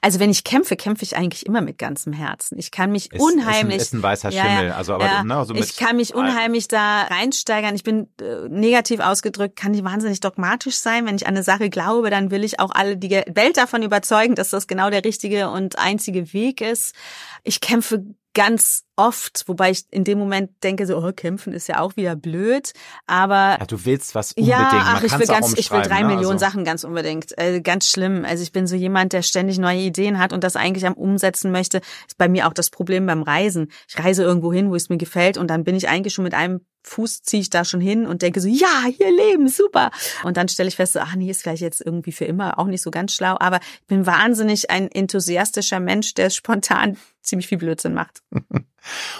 Also 0.00 0.20
wenn 0.20 0.30
ich 0.30 0.44
kämpfe, 0.44 0.76
kämpfe 0.76 1.04
ich 1.04 1.16
eigentlich 1.16 1.46
immer 1.46 1.60
mit 1.60 1.78
ganzem 1.78 2.12
Herzen. 2.12 2.58
Ich 2.58 2.70
kann 2.70 2.92
mich 2.92 3.12
ist, 3.12 3.20
unheimlich. 3.20 3.76
Ist 3.76 3.92
ein, 3.94 3.98
ist 3.98 4.00
ein 4.00 4.02
weißer 4.02 4.32
Schimmel. 4.32 4.66
Ja, 4.68 4.76
also 4.76 4.94
aber 4.94 5.06
ja, 5.06 5.24
ne, 5.24 5.36
also 5.36 5.54
ich 5.54 5.76
kann 5.76 5.96
mich 5.96 6.14
unheimlich 6.14 6.68
da 6.68 7.02
reinsteigern. 7.02 7.74
Ich 7.74 7.82
bin 7.82 8.08
äh, 8.20 8.48
negativ 8.48 9.00
ausgedrückt, 9.00 9.56
kann 9.56 9.74
ich 9.74 9.84
wahnsinnig 9.84 10.20
dogmatisch 10.20 10.76
sein. 10.76 11.06
Wenn 11.06 11.16
ich 11.16 11.26
an 11.26 11.34
eine 11.34 11.42
Sache 11.42 11.70
glaube, 11.70 12.10
dann 12.10 12.30
will 12.30 12.44
ich 12.44 12.60
auch 12.60 12.70
alle 12.70 12.96
die 12.96 13.10
Welt 13.10 13.56
davon 13.56 13.82
überzeugen, 13.82 14.34
dass 14.34 14.50
das 14.50 14.66
genau 14.66 14.90
der 14.90 15.04
richtige 15.04 15.50
und 15.50 15.78
einzige 15.78 16.32
Weg 16.32 16.60
ist. 16.60 16.94
Ich 17.42 17.60
kämpfe 17.60 18.04
ganz 18.34 18.84
oft, 18.96 19.44
wobei 19.46 19.70
ich 19.70 19.84
in 19.90 20.04
dem 20.04 20.18
Moment 20.18 20.50
denke, 20.62 20.86
so, 20.86 20.96
oh, 20.96 21.12
kämpfen 21.12 21.52
ist 21.52 21.68
ja 21.68 21.80
auch 21.80 21.96
wieder 21.96 22.16
blöd, 22.16 22.72
aber. 23.06 23.56
Ja, 23.58 23.66
du 23.66 23.84
willst 23.84 24.14
was 24.14 24.32
unbedingt. 24.32 24.58
Ja, 24.58 24.70
ach, 24.72 25.02
ich 25.02 25.18
will 25.18 25.26
ganz, 25.26 25.54
ich 25.56 25.70
will 25.70 25.82
drei 25.82 26.02
ne? 26.02 26.08
Millionen 26.08 26.34
also. 26.34 26.44
Sachen 26.44 26.64
ganz 26.64 26.84
unbedingt. 26.84 27.36
Äh, 27.38 27.60
ganz 27.60 27.90
schlimm. 27.90 28.24
Also 28.24 28.42
ich 28.42 28.52
bin 28.52 28.66
so 28.66 28.76
jemand, 28.76 29.12
der 29.12 29.22
ständig 29.22 29.58
neue 29.58 29.80
Ideen 29.80 30.18
hat 30.18 30.32
und 30.32 30.44
das 30.44 30.56
eigentlich 30.56 30.86
am 30.86 30.94
Umsetzen 30.94 31.50
möchte. 31.50 31.78
Ist 32.06 32.18
bei 32.18 32.28
mir 32.28 32.46
auch 32.46 32.54
das 32.54 32.70
Problem 32.70 33.06
beim 33.06 33.22
Reisen. 33.22 33.70
Ich 33.88 33.98
reise 33.98 34.22
irgendwo 34.22 34.52
hin, 34.52 34.70
wo 34.70 34.74
es 34.74 34.88
mir 34.88 34.98
gefällt 34.98 35.38
und 35.38 35.48
dann 35.48 35.64
bin 35.64 35.74
ich 35.74 35.88
eigentlich 35.88 36.14
schon 36.14 36.24
mit 36.24 36.34
einem 36.34 36.60
Fuß 36.86 37.22
ziehe 37.22 37.40
ich 37.40 37.50
da 37.50 37.64
schon 37.64 37.80
hin 37.80 38.06
und 38.06 38.22
denke 38.22 38.40
so, 38.40 38.48
ja, 38.48 38.84
hier 38.96 39.10
leben, 39.10 39.48
super. 39.48 39.90
Und 40.22 40.36
dann 40.36 40.48
stelle 40.48 40.68
ich 40.68 40.76
fest, 40.76 40.92
so, 40.92 41.00
ach 41.00 41.16
nee, 41.16 41.30
ist 41.30 41.42
vielleicht 41.42 41.62
jetzt 41.62 41.80
irgendwie 41.80 42.12
für 42.12 42.26
immer 42.26 42.58
auch 42.58 42.66
nicht 42.66 42.82
so 42.82 42.90
ganz 42.90 43.14
schlau, 43.14 43.36
aber 43.40 43.58
ich 43.80 43.86
bin 43.86 44.06
wahnsinnig 44.06 44.70
ein 44.70 44.90
enthusiastischer 44.90 45.80
Mensch, 45.80 46.14
der 46.14 46.30
spontan 46.30 46.98
ziemlich 47.22 47.48
viel 47.48 47.58
Blödsinn 47.58 47.94
macht. 47.94 48.22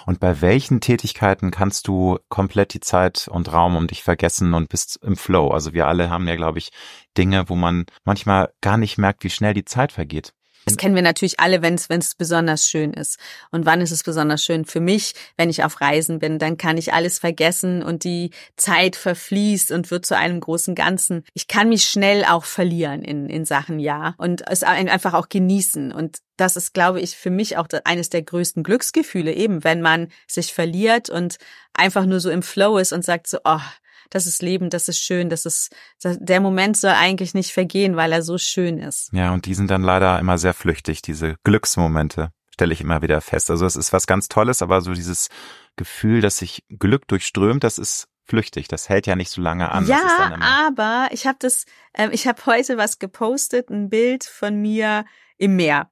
Und 0.06 0.20
bei 0.20 0.40
welchen 0.40 0.80
Tätigkeiten 0.80 1.50
kannst 1.50 1.88
du 1.88 2.18
komplett 2.28 2.74
die 2.74 2.80
Zeit 2.80 3.28
und 3.28 3.52
Raum 3.52 3.76
um 3.76 3.86
dich 3.86 4.02
vergessen 4.02 4.54
und 4.54 4.68
bist 4.68 4.98
im 5.02 5.16
Flow? 5.16 5.48
Also 5.48 5.72
wir 5.72 5.86
alle 5.86 6.10
haben 6.10 6.28
ja, 6.28 6.36
glaube 6.36 6.58
ich, 6.58 6.70
Dinge, 7.16 7.48
wo 7.48 7.54
man 7.54 7.86
manchmal 8.04 8.52
gar 8.60 8.76
nicht 8.76 8.98
merkt, 8.98 9.24
wie 9.24 9.30
schnell 9.30 9.54
die 9.54 9.64
Zeit 9.64 9.92
vergeht. 9.92 10.32
Das 10.64 10.76
kennen 10.76 10.94
wir 10.94 11.02
natürlich 11.02 11.40
alle, 11.40 11.62
wenn 11.62 11.74
es 11.74 12.14
besonders 12.14 12.68
schön 12.68 12.92
ist. 12.92 13.18
Und 13.50 13.66
wann 13.66 13.80
ist 13.80 13.90
es 13.90 14.02
besonders 14.02 14.44
schön? 14.44 14.64
Für 14.64 14.80
mich, 14.80 15.14
wenn 15.36 15.50
ich 15.50 15.64
auf 15.64 15.80
Reisen 15.80 16.18
bin, 16.18 16.38
dann 16.38 16.56
kann 16.56 16.78
ich 16.78 16.92
alles 16.92 17.18
vergessen 17.18 17.82
und 17.82 18.04
die 18.04 18.30
Zeit 18.56 18.96
verfließt 18.96 19.70
und 19.72 19.90
wird 19.90 20.06
zu 20.06 20.16
einem 20.16 20.40
großen 20.40 20.74
Ganzen. 20.74 21.24
Ich 21.34 21.48
kann 21.48 21.68
mich 21.68 21.84
schnell 21.84 22.24
auch 22.24 22.44
verlieren 22.44 23.02
in 23.02 23.28
in 23.28 23.44
Sachen 23.44 23.78
ja 23.78 24.14
und 24.18 24.42
es 24.48 24.62
einfach 24.62 25.14
auch 25.14 25.28
genießen 25.28 25.92
und 25.92 26.18
das 26.36 26.56
ist, 26.56 26.74
glaube 26.74 27.00
ich, 27.00 27.16
für 27.16 27.30
mich 27.30 27.56
auch 27.56 27.68
eines 27.84 28.10
der 28.10 28.22
größten 28.22 28.62
Glücksgefühle, 28.64 29.32
eben 29.32 29.62
wenn 29.62 29.80
man 29.80 30.08
sich 30.26 30.52
verliert 30.52 31.08
und 31.08 31.36
einfach 31.74 32.06
nur 32.06 32.20
so 32.20 32.30
im 32.30 32.42
Flow 32.42 32.78
ist 32.78 32.92
und 32.92 33.04
sagt 33.04 33.28
so, 33.28 33.38
oh, 33.44 33.60
das 34.10 34.26
ist 34.26 34.42
Leben, 34.42 34.70
das 34.70 34.88
ist 34.88 34.98
schön, 34.98 35.28
das 35.28 35.46
ist, 35.46 35.74
der 36.02 36.40
Moment 36.40 36.76
soll 36.76 36.92
eigentlich 36.92 37.34
nicht 37.34 37.52
vergehen, 37.52 37.96
weil 37.96 38.12
er 38.12 38.22
so 38.22 38.38
schön 38.38 38.78
ist. 38.78 39.10
Ja, 39.12 39.32
und 39.32 39.46
die 39.46 39.54
sind 39.54 39.70
dann 39.70 39.82
leider 39.82 40.18
immer 40.18 40.38
sehr 40.38 40.54
flüchtig, 40.54 41.02
diese 41.02 41.36
Glücksmomente, 41.44 42.30
stelle 42.52 42.72
ich 42.72 42.80
immer 42.80 43.02
wieder 43.02 43.20
fest. 43.20 43.50
Also 43.50 43.66
es 43.66 43.76
ist 43.76 43.92
was 43.92 44.06
ganz 44.06 44.28
Tolles, 44.28 44.62
aber 44.62 44.80
so 44.80 44.94
dieses 44.94 45.28
Gefühl, 45.76 46.20
dass 46.20 46.38
sich 46.38 46.64
Glück 46.68 47.08
durchströmt, 47.08 47.64
das 47.64 47.78
ist 47.78 48.08
flüchtig. 48.24 48.68
Das 48.68 48.88
hält 48.88 49.06
ja 49.06 49.16
nicht 49.16 49.30
so 49.30 49.40
lange 49.40 49.70
an. 49.70 49.86
Ja, 49.86 50.38
aber 50.40 51.08
ich 51.12 51.26
habe 51.26 51.36
das, 51.40 51.64
äh, 51.92 52.08
ich 52.10 52.26
habe 52.26 52.44
heute 52.46 52.76
was 52.76 52.98
gepostet, 52.98 53.70
ein 53.70 53.90
Bild 53.90 54.24
von 54.24 54.60
mir 54.60 55.04
im 55.36 55.56
Meer, 55.56 55.90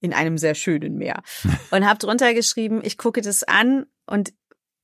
in 0.00 0.12
einem 0.12 0.38
sehr 0.38 0.54
schönen 0.54 0.96
Meer, 0.96 1.22
und 1.70 1.86
habe 1.86 1.98
drunter 1.98 2.34
geschrieben, 2.34 2.80
ich 2.84 2.98
gucke 2.98 3.22
das 3.22 3.44
an 3.44 3.86
und 4.06 4.34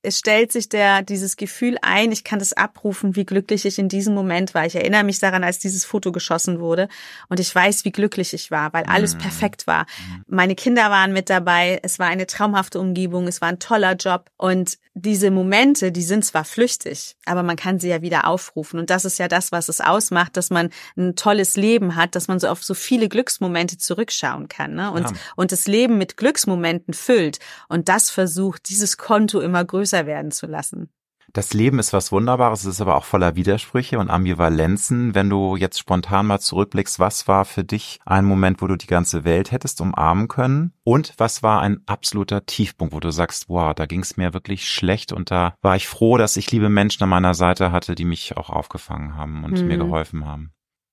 es 0.03 0.17
stellt 0.17 0.51
sich 0.51 0.67
der, 0.69 1.03
dieses 1.03 1.37
Gefühl 1.37 1.77
ein, 1.81 2.11
ich 2.11 2.23
kann 2.23 2.39
das 2.39 2.53
abrufen, 2.53 3.15
wie 3.15 3.25
glücklich 3.25 3.65
ich 3.65 3.77
in 3.77 3.89
diesem 3.89 4.13
Moment 4.13 4.53
war. 4.53 4.65
Ich 4.65 4.75
erinnere 4.75 5.03
mich 5.03 5.19
daran, 5.19 5.43
als 5.43 5.59
dieses 5.59 5.85
Foto 5.85 6.11
geschossen 6.11 6.59
wurde 6.59 6.87
und 7.29 7.39
ich 7.39 7.53
weiß, 7.53 7.85
wie 7.85 7.91
glücklich 7.91 8.33
ich 8.33 8.49
war, 8.49 8.73
weil 8.73 8.83
alles 8.85 9.15
mhm. 9.15 9.19
perfekt 9.19 9.67
war. 9.67 9.81
Mhm. 9.83 10.23
Meine 10.27 10.55
Kinder 10.55 10.89
waren 10.89 11.13
mit 11.13 11.29
dabei, 11.29 11.79
es 11.83 11.99
war 11.99 12.07
eine 12.07 12.25
traumhafte 12.25 12.79
Umgebung, 12.79 13.27
es 13.27 13.41
war 13.41 13.49
ein 13.49 13.59
toller 13.59 13.93
Job 13.93 14.31
und 14.37 14.77
diese 14.93 15.31
Momente, 15.31 15.91
die 15.91 16.03
sind 16.03 16.25
zwar 16.25 16.43
flüchtig, 16.43 17.15
aber 17.25 17.43
man 17.43 17.55
kann 17.55 17.79
sie 17.79 17.89
ja 17.89 18.01
wieder 18.01 18.27
aufrufen 18.27 18.79
und 18.79 18.89
das 18.89 19.05
ist 19.05 19.19
ja 19.19 19.27
das, 19.27 19.51
was 19.51 19.69
es 19.69 19.81
ausmacht, 19.81 20.35
dass 20.35 20.49
man 20.49 20.69
ein 20.97 21.15
tolles 21.15 21.55
Leben 21.55 21.95
hat, 21.95 22.15
dass 22.15 22.27
man 22.27 22.39
so 22.39 22.47
auf 22.47 22.63
so 22.63 22.73
viele 22.73 23.07
Glücksmomente 23.07 23.77
zurückschauen 23.77 24.47
kann 24.47 24.75
ne? 24.75 24.91
und, 24.91 25.03
ja. 25.03 25.13
und 25.35 25.51
das 25.51 25.67
Leben 25.67 25.97
mit 25.97 26.17
Glücksmomenten 26.17 26.93
füllt 26.93 27.39
und 27.69 27.87
das 27.87 28.09
versucht, 28.09 28.67
dieses 28.69 28.97
Konto 28.97 29.39
immer 29.39 29.63
größer 29.63 29.81
größer 29.81 30.05
werden 30.05 30.31
zu 30.31 30.47
lassen. 30.47 30.89
Das 31.33 31.53
Leben 31.53 31.79
ist 31.79 31.93
was 31.93 32.11
Wunderbares, 32.11 32.61
es 32.61 32.75
ist 32.75 32.81
aber 32.81 32.97
auch 32.97 33.05
voller 33.05 33.37
Widersprüche 33.37 33.99
und 33.99 34.09
Ambivalenzen. 34.09 35.15
Wenn 35.15 35.29
du 35.29 35.55
jetzt 35.55 35.79
spontan 35.79 36.27
mal 36.27 36.39
zurückblickst, 36.39 36.99
was 36.99 37.27
war 37.27 37.45
für 37.45 37.63
dich 37.63 37.99
ein 38.05 38.25
Moment, 38.25 38.61
wo 38.61 38.67
du 38.67 38.75
die 38.75 38.87
ganze 38.87 39.23
Welt 39.23 39.51
hättest 39.51 39.79
umarmen 39.79 40.27
können? 40.27 40.73
Und 40.83 41.13
was 41.17 41.41
war 41.41 41.61
ein 41.61 41.81
absoluter 41.85 42.45
Tiefpunkt, 42.45 42.93
wo 42.93 42.99
du 42.99 43.11
sagst, 43.11 43.47
wow, 43.47 43.73
da 43.73 43.85
ging 43.85 44.01
es 44.01 44.17
mir 44.17 44.33
wirklich 44.33 44.67
schlecht 44.67 45.13
und 45.13 45.31
da 45.31 45.55
war 45.61 45.77
ich 45.77 45.87
froh, 45.87 46.17
dass 46.17 46.35
ich 46.35 46.51
liebe 46.51 46.69
Menschen 46.69 47.03
an 47.03 47.09
meiner 47.09 47.33
Seite 47.33 47.71
hatte, 47.71 47.95
die 47.95 48.05
mich 48.05 48.35
auch 48.35 48.49
aufgefangen 48.49 49.15
haben 49.15 49.45
und 49.45 49.61
mhm. 49.61 49.67
mir 49.67 49.77
geholfen 49.77 50.25
haben? 50.25 50.51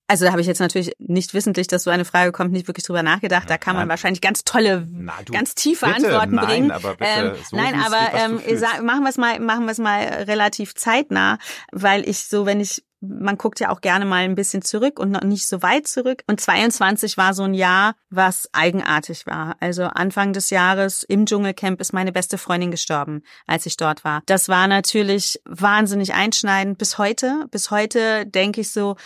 Also 0.08 0.24
da 0.24 0.30
habe 0.32 0.40
ich 0.40 0.46
jetzt 0.46 0.58
natürlich 0.58 0.92
nicht 0.98 1.34
wissentlich, 1.34 1.66
dass 1.66 1.84
so 1.84 1.90
eine 1.90 2.06
Frage 2.06 2.32
kommt, 2.32 2.50
nicht 2.50 2.66
wirklich 2.66 2.84
drüber 2.84 3.02
nachgedacht. 3.02 3.48
Da 3.48 3.58
kann 3.58 3.76
man 3.76 3.88
wahrscheinlich 3.90 4.22
ganz 4.22 4.42
tolle, 4.42 4.86
Na, 4.90 5.12
du, 5.24 5.34
ganz 5.34 5.54
tiefe 5.54 5.84
bitte, 5.84 5.96
Antworten 5.98 6.34
nein, 6.34 6.46
bringen. 6.46 6.70
Aber 6.70 6.96
bitte, 6.96 7.10
ähm, 7.10 7.32
so 7.48 7.56
nein, 7.56 7.74
aber 7.74 7.98
ähm, 8.14 8.40
machen 8.86 9.02
wir 9.02 9.10
es 9.10 9.18
mal, 9.18 9.38
machen 9.38 9.66
wir 9.66 9.72
es 9.72 9.78
mal 9.78 10.00
relativ 10.26 10.74
zeitnah, 10.74 11.38
weil 11.72 12.08
ich 12.08 12.24
so, 12.24 12.46
wenn 12.46 12.58
ich 12.58 12.82
man 13.00 13.38
guckt 13.38 13.60
ja 13.60 13.70
auch 13.70 13.80
gerne 13.80 14.04
mal 14.04 14.24
ein 14.24 14.34
bisschen 14.34 14.62
zurück 14.62 14.98
und 14.98 15.12
noch 15.12 15.22
nicht 15.22 15.46
so 15.46 15.62
weit 15.62 15.86
zurück. 15.86 16.24
Und 16.26 16.40
22 16.40 17.16
war 17.16 17.32
so 17.32 17.44
ein 17.44 17.54
Jahr, 17.54 17.94
was 18.10 18.48
eigenartig 18.52 19.26
war. 19.26 19.56
Also 19.60 19.84
Anfang 19.84 20.32
des 20.32 20.50
Jahres 20.50 21.04
im 21.04 21.24
Dschungelcamp 21.24 21.80
ist 21.80 21.92
meine 21.92 22.10
beste 22.10 22.38
Freundin 22.38 22.70
gestorben, 22.72 23.22
als 23.46 23.66
ich 23.66 23.76
dort 23.76 24.04
war. 24.04 24.22
Das 24.26 24.48
war 24.48 24.66
natürlich 24.66 25.40
wahnsinnig 25.44 26.14
einschneidend 26.14 26.78
bis 26.78 26.98
heute. 26.98 27.46
Bis 27.52 27.70
heute 27.70 28.26
denke 28.26 28.62
ich 28.62 28.72
so, 28.72 28.96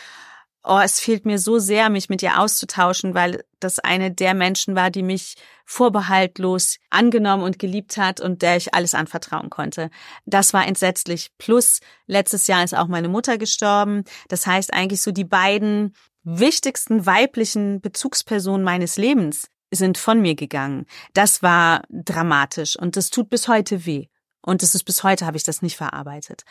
oh, 0.65 0.79
es 0.83 1.01
fehlt 1.01 1.27
mir 1.27 1.39
so 1.39 1.59
sehr, 1.59 1.91
mich 1.91 2.09
mit 2.09 2.23
ihr 2.23 2.39
auszutauschen, 2.39 3.15
weil 3.15 3.45
das 3.61 3.79
eine 3.79 4.11
der 4.11 4.35
Menschen 4.35 4.75
war, 4.75 4.91
die 4.91 5.03
mich 5.03 5.37
vorbehaltlos 5.65 6.79
angenommen 6.91 7.43
und 7.43 7.59
geliebt 7.59 7.97
hat 7.97 8.21
und 8.21 8.43
der 8.43 8.57
ich 8.57 8.75
alles 8.75 8.95
anvertrauen 8.95 9.51
konnte. 9.51 9.91
Das 10.27 10.53
war 10.53 10.67
entsetzlich. 10.67 11.31
Plus 11.39 11.81
letztes 12.07 12.47
Jahr 12.47 12.65
ist 12.65 12.75
auch 12.75 12.89
meine 12.89 13.09
Mutter 13.09 13.39
gestorben. 13.39 14.05
Das 14.29 14.47
heißt 14.47 14.73
eigentlich 14.73 15.03
so 15.03 15.13
die 15.13 15.25
beiden 15.25 15.95
wichtigsten 16.25 17.07
weiblichen 17.07 17.81
Bezugspersonen 17.81 18.65
meines 18.65 18.97
Lebens 18.97 19.49
sind 19.73 19.99
von 19.99 20.21
mir 20.21 20.35
gegangen. 20.35 20.87
Das 21.15 21.43
war 21.43 21.83
dramatisch 21.89 22.77
und 22.77 22.97
das 22.97 23.11
tut 23.11 23.31
bis 23.31 23.49
heute 23.49 23.87
weh. 23.87 24.07
Und 24.45 24.63
es 24.63 24.75
ist 24.75 24.85
bis 24.85 25.03
heute 25.05 25.25
habe 25.25 25.37
ich 25.37 25.45
das 25.45 25.63
nicht 25.63 25.77
verarbeitet. 25.77 26.43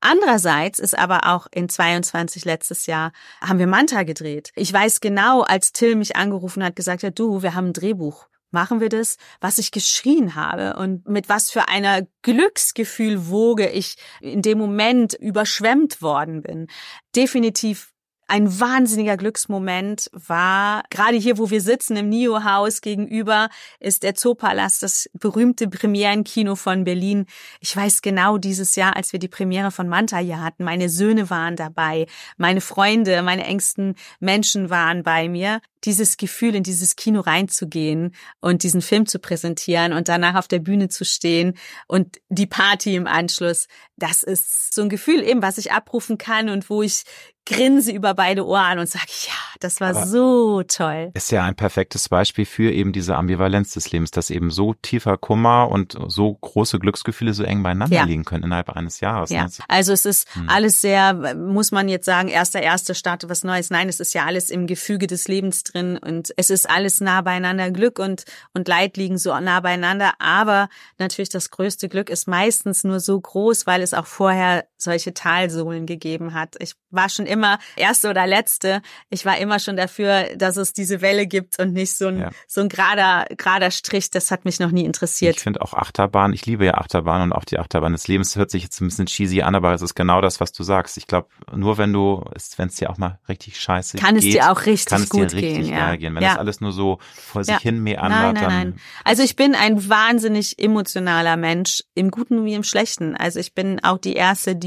Andererseits 0.00 0.78
ist 0.78 0.98
aber 0.98 1.26
auch 1.26 1.46
in 1.50 1.68
22 1.68 2.44
letztes 2.44 2.86
Jahr 2.86 3.12
haben 3.40 3.58
wir 3.58 3.66
Manta 3.66 4.02
gedreht. 4.02 4.52
Ich 4.56 4.72
weiß 4.72 5.00
genau, 5.00 5.42
als 5.42 5.72
Till 5.72 5.96
mich 5.96 6.16
angerufen 6.16 6.64
hat, 6.64 6.76
gesagt 6.76 7.02
hat, 7.02 7.18
du, 7.18 7.42
wir 7.42 7.54
haben 7.54 7.68
ein 7.68 7.72
Drehbuch. 7.72 8.28
Machen 8.52 8.80
wir 8.80 8.88
das, 8.88 9.16
was 9.40 9.58
ich 9.58 9.70
geschrien 9.70 10.34
habe 10.34 10.76
und 10.76 11.08
mit 11.08 11.28
was 11.28 11.50
für 11.50 11.68
einer 11.68 12.06
Glücksgefühlwoge 12.22 13.68
ich 13.68 13.96
in 14.20 14.40
dem 14.40 14.58
Moment 14.58 15.14
überschwemmt 15.14 16.00
worden 16.00 16.42
bin. 16.42 16.68
Definitiv 17.14 17.92
ein 18.28 18.60
wahnsinniger 18.60 19.16
Glücksmoment 19.16 20.10
war, 20.12 20.82
gerade 20.90 21.16
hier, 21.16 21.38
wo 21.38 21.50
wir 21.50 21.60
sitzen, 21.60 21.96
im 21.96 22.08
NIO-Haus 22.08 22.80
gegenüber, 22.80 23.48
ist 23.78 24.02
der 24.02 24.14
Zoopalast, 24.14 24.82
das 24.82 25.08
berühmte 25.14 25.68
Premierenkino 25.68 26.56
von 26.56 26.84
Berlin. 26.84 27.26
Ich 27.60 27.76
weiß 27.76 28.02
genau 28.02 28.38
dieses 28.38 28.74
Jahr, 28.76 28.96
als 28.96 29.12
wir 29.12 29.20
die 29.20 29.28
Premiere 29.28 29.70
von 29.70 29.88
Manta 29.88 30.18
hier 30.18 30.42
hatten, 30.42 30.64
meine 30.64 30.88
Söhne 30.88 31.30
waren 31.30 31.56
dabei, 31.56 32.06
meine 32.36 32.60
Freunde, 32.60 33.22
meine 33.22 33.44
engsten 33.44 33.94
Menschen 34.20 34.70
waren 34.70 35.02
bei 35.02 35.28
mir 35.28 35.60
dieses 35.86 36.16
Gefühl, 36.16 36.54
in 36.54 36.62
dieses 36.62 36.96
Kino 36.96 37.20
reinzugehen 37.20 38.14
und 38.40 38.62
diesen 38.62 38.82
Film 38.82 39.06
zu 39.06 39.18
präsentieren 39.18 39.92
und 39.92 40.08
danach 40.08 40.34
auf 40.34 40.48
der 40.48 40.58
Bühne 40.58 40.88
zu 40.88 41.04
stehen 41.04 41.54
und 41.86 42.20
die 42.28 42.46
Party 42.46 42.96
im 42.96 43.06
Anschluss, 43.06 43.68
das 43.96 44.22
ist 44.22 44.74
so 44.74 44.82
ein 44.82 44.88
Gefühl 44.88 45.22
eben, 45.22 45.42
was 45.42 45.58
ich 45.58 45.72
abrufen 45.72 46.18
kann 46.18 46.48
und 46.48 46.68
wo 46.68 46.82
ich 46.82 47.04
grinse 47.46 47.92
über 47.92 48.12
beide 48.12 48.44
Ohren 48.44 48.80
und 48.80 48.88
sage, 48.88 49.06
ja, 49.26 49.32
das 49.60 49.80
war 49.80 49.90
Aber 49.90 50.06
so 50.06 50.62
toll. 50.64 51.12
Ist 51.14 51.30
ja 51.30 51.44
ein 51.44 51.54
perfektes 51.54 52.08
Beispiel 52.08 52.44
für 52.44 52.72
eben 52.72 52.92
diese 52.92 53.14
Ambivalenz 53.14 53.72
des 53.72 53.92
Lebens, 53.92 54.10
dass 54.10 54.30
eben 54.30 54.50
so 54.50 54.74
tiefer 54.74 55.16
Kummer 55.16 55.70
und 55.70 55.96
so 56.08 56.34
große 56.34 56.80
Glücksgefühle 56.80 57.32
so 57.32 57.44
eng 57.44 57.62
beieinander 57.62 57.96
ja. 57.96 58.04
liegen 58.04 58.24
können 58.24 58.42
innerhalb 58.42 58.70
eines 58.70 58.98
Jahres. 59.00 59.30
Ja. 59.30 59.44
Ne? 59.44 59.50
Also 59.68 59.92
es 59.92 60.04
ist 60.04 60.34
hm. 60.34 60.48
alles 60.48 60.80
sehr, 60.80 61.34
muss 61.36 61.70
man 61.70 61.88
jetzt 61.88 62.04
sagen, 62.04 62.28
erster, 62.28 62.60
erster 62.60 62.94
Start 62.94 63.28
was 63.28 63.44
Neues. 63.44 63.70
Nein, 63.70 63.88
es 63.88 64.00
ist 64.00 64.12
ja 64.12 64.24
alles 64.26 64.50
im 64.50 64.66
Gefüge 64.66 65.06
des 65.06 65.28
Lebens 65.28 65.62
drin 65.62 65.75
drin 65.76 65.98
und 65.98 66.32
es 66.36 66.50
ist 66.50 66.68
alles 66.68 67.00
nah 67.00 67.20
beieinander. 67.20 67.70
Glück 67.70 67.98
und, 67.98 68.24
und 68.54 68.68
Leid 68.68 68.96
liegen 68.96 69.18
so 69.18 69.38
nah 69.38 69.60
beieinander. 69.60 70.14
Aber 70.18 70.68
natürlich 70.98 71.28
das 71.28 71.50
größte 71.50 71.88
Glück 71.88 72.10
ist 72.10 72.26
meistens 72.26 72.84
nur 72.84 73.00
so 73.00 73.20
groß, 73.20 73.66
weil 73.66 73.82
es 73.82 73.94
auch 73.94 74.06
vorher 74.06 74.66
solche 74.78 75.14
Talsohlen 75.14 75.86
gegeben 75.86 76.34
hat. 76.34 76.56
Ich 76.60 76.74
war 76.90 77.08
schon 77.08 77.26
immer 77.26 77.58
erste 77.76 78.10
oder 78.10 78.26
letzte. 78.26 78.82
Ich 79.10 79.24
war 79.24 79.38
immer 79.38 79.58
schon 79.58 79.76
dafür, 79.76 80.36
dass 80.36 80.56
es 80.56 80.72
diese 80.72 81.00
Welle 81.00 81.26
gibt 81.26 81.58
und 81.58 81.72
nicht 81.72 81.96
so 81.96 82.08
ein, 82.08 82.18
ja. 82.18 82.30
so 82.46 82.60
ein 82.60 82.68
gerader, 82.68 83.26
gerader 83.36 83.70
Strich. 83.70 84.10
Das 84.10 84.30
hat 84.30 84.44
mich 84.44 84.60
noch 84.60 84.70
nie 84.70 84.84
interessiert. 84.84 85.36
Ich 85.36 85.42
finde 85.42 85.62
auch 85.62 85.74
Achterbahn. 85.74 86.32
Ich 86.32 86.46
liebe 86.46 86.64
ja 86.64 86.74
Achterbahn 86.74 87.22
und 87.22 87.32
auch 87.32 87.44
die 87.44 87.58
Achterbahn 87.58 87.92
des 87.92 88.08
Lebens 88.08 88.36
hört 88.36 88.50
sich 88.50 88.62
jetzt 88.62 88.80
ein 88.80 88.86
bisschen 88.86 89.06
cheesy 89.06 89.42
an, 89.42 89.54
aber 89.54 89.74
es 89.74 89.82
ist 89.82 89.94
genau 89.94 90.20
das, 90.20 90.40
was 90.40 90.52
du 90.52 90.62
sagst. 90.62 90.96
Ich 90.96 91.06
glaube, 91.06 91.28
nur 91.54 91.78
wenn 91.78 91.92
du, 91.92 92.24
wenn 92.56 92.68
es 92.68 92.76
dir 92.76 92.90
auch 92.90 92.98
mal 92.98 93.18
richtig 93.28 93.60
scheiße 93.60 93.98
kann 93.98 94.14
geht, 94.14 94.24
es 94.24 94.30
dir 94.30 94.50
auch 94.50 94.66
richtig 94.66 94.86
kann 94.86 95.02
es 95.02 95.08
gut 95.08 95.32
dir 95.32 95.36
richtig 95.36 95.56
gehen, 95.56 95.66
ja. 95.66 95.96
gehen. 95.96 96.14
Wenn 96.14 96.22
ja. 96.22 96.30
das 96.30 96.38
alles 96.38 96.60
nur 96.60 96.72
so 96.72 96.98
vor 97.12 97.44
sich 97.44 97.54
ja. 97.54 97.60
hin 97.60 97.82
meandert, 97.82 98.34
nein, 98.34 98.34
nein, 98.34 98.68
nein. 98.70 98.80
Also 99.04 99.22
ich 99.22 99.36
bin 99.36 99.54
ein 99.54 99.88
wahnsinnig 99.88 100.58
emotionaler 100.58 101.36
Mensch, 101.36 101.82
im 101.94 102.10
Guten 102.10 102.44
wie 102.44 102.54
im 102.54 102.62
Schlechten. 102.62 103.16
Also 103.16 103.40
ich 103.40 103.54
bin 103.54 103.82
auch 103.82 103.98
die 103.98 104.14
Erste, 104.14 104.56
die 104.56 104.65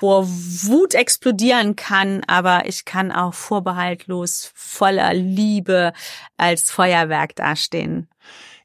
vor 0.00 0.26
Wut 0.28 0.94
explodieren 0.94 1.76
kann, 1.76 2.22
aber 2.26 2.66
ich 2.66 2.84
kann 2.84 3.12
auch 3.12 3.34
vorbehaltlos 3.34 4.50
voller 4.54 5.14
Liebe 5.14 5.92
als 6.36 6.70
Feuerwerk 6.70 7.36
dastehen. 7.36 8.08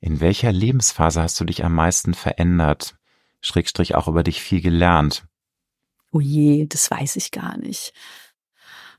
In 0.02 0.20
welcher 0.20 0.52
Lebensphase 0.52 1.22
hast 1.22 1.40
du 1.40 1.46
dich 1.46 1.64
am 1.64 1.76
meisten 1.76 2.14
verändert? 2.14 2.96
Schrägstrich 3.42 3.96
auch 3.96 4.08
über 4.08 4.24
dich 4.24 4.42
viel 4.42 4.62
gelernt? 4.62 5.26
Oh 6.12 6.20
je, 6.20 6.66
das 6.68 6.92
weiß 6.92 7.16
ich 7.16 7.32
gar 7.32 7.58
nicht. 7.58 7.94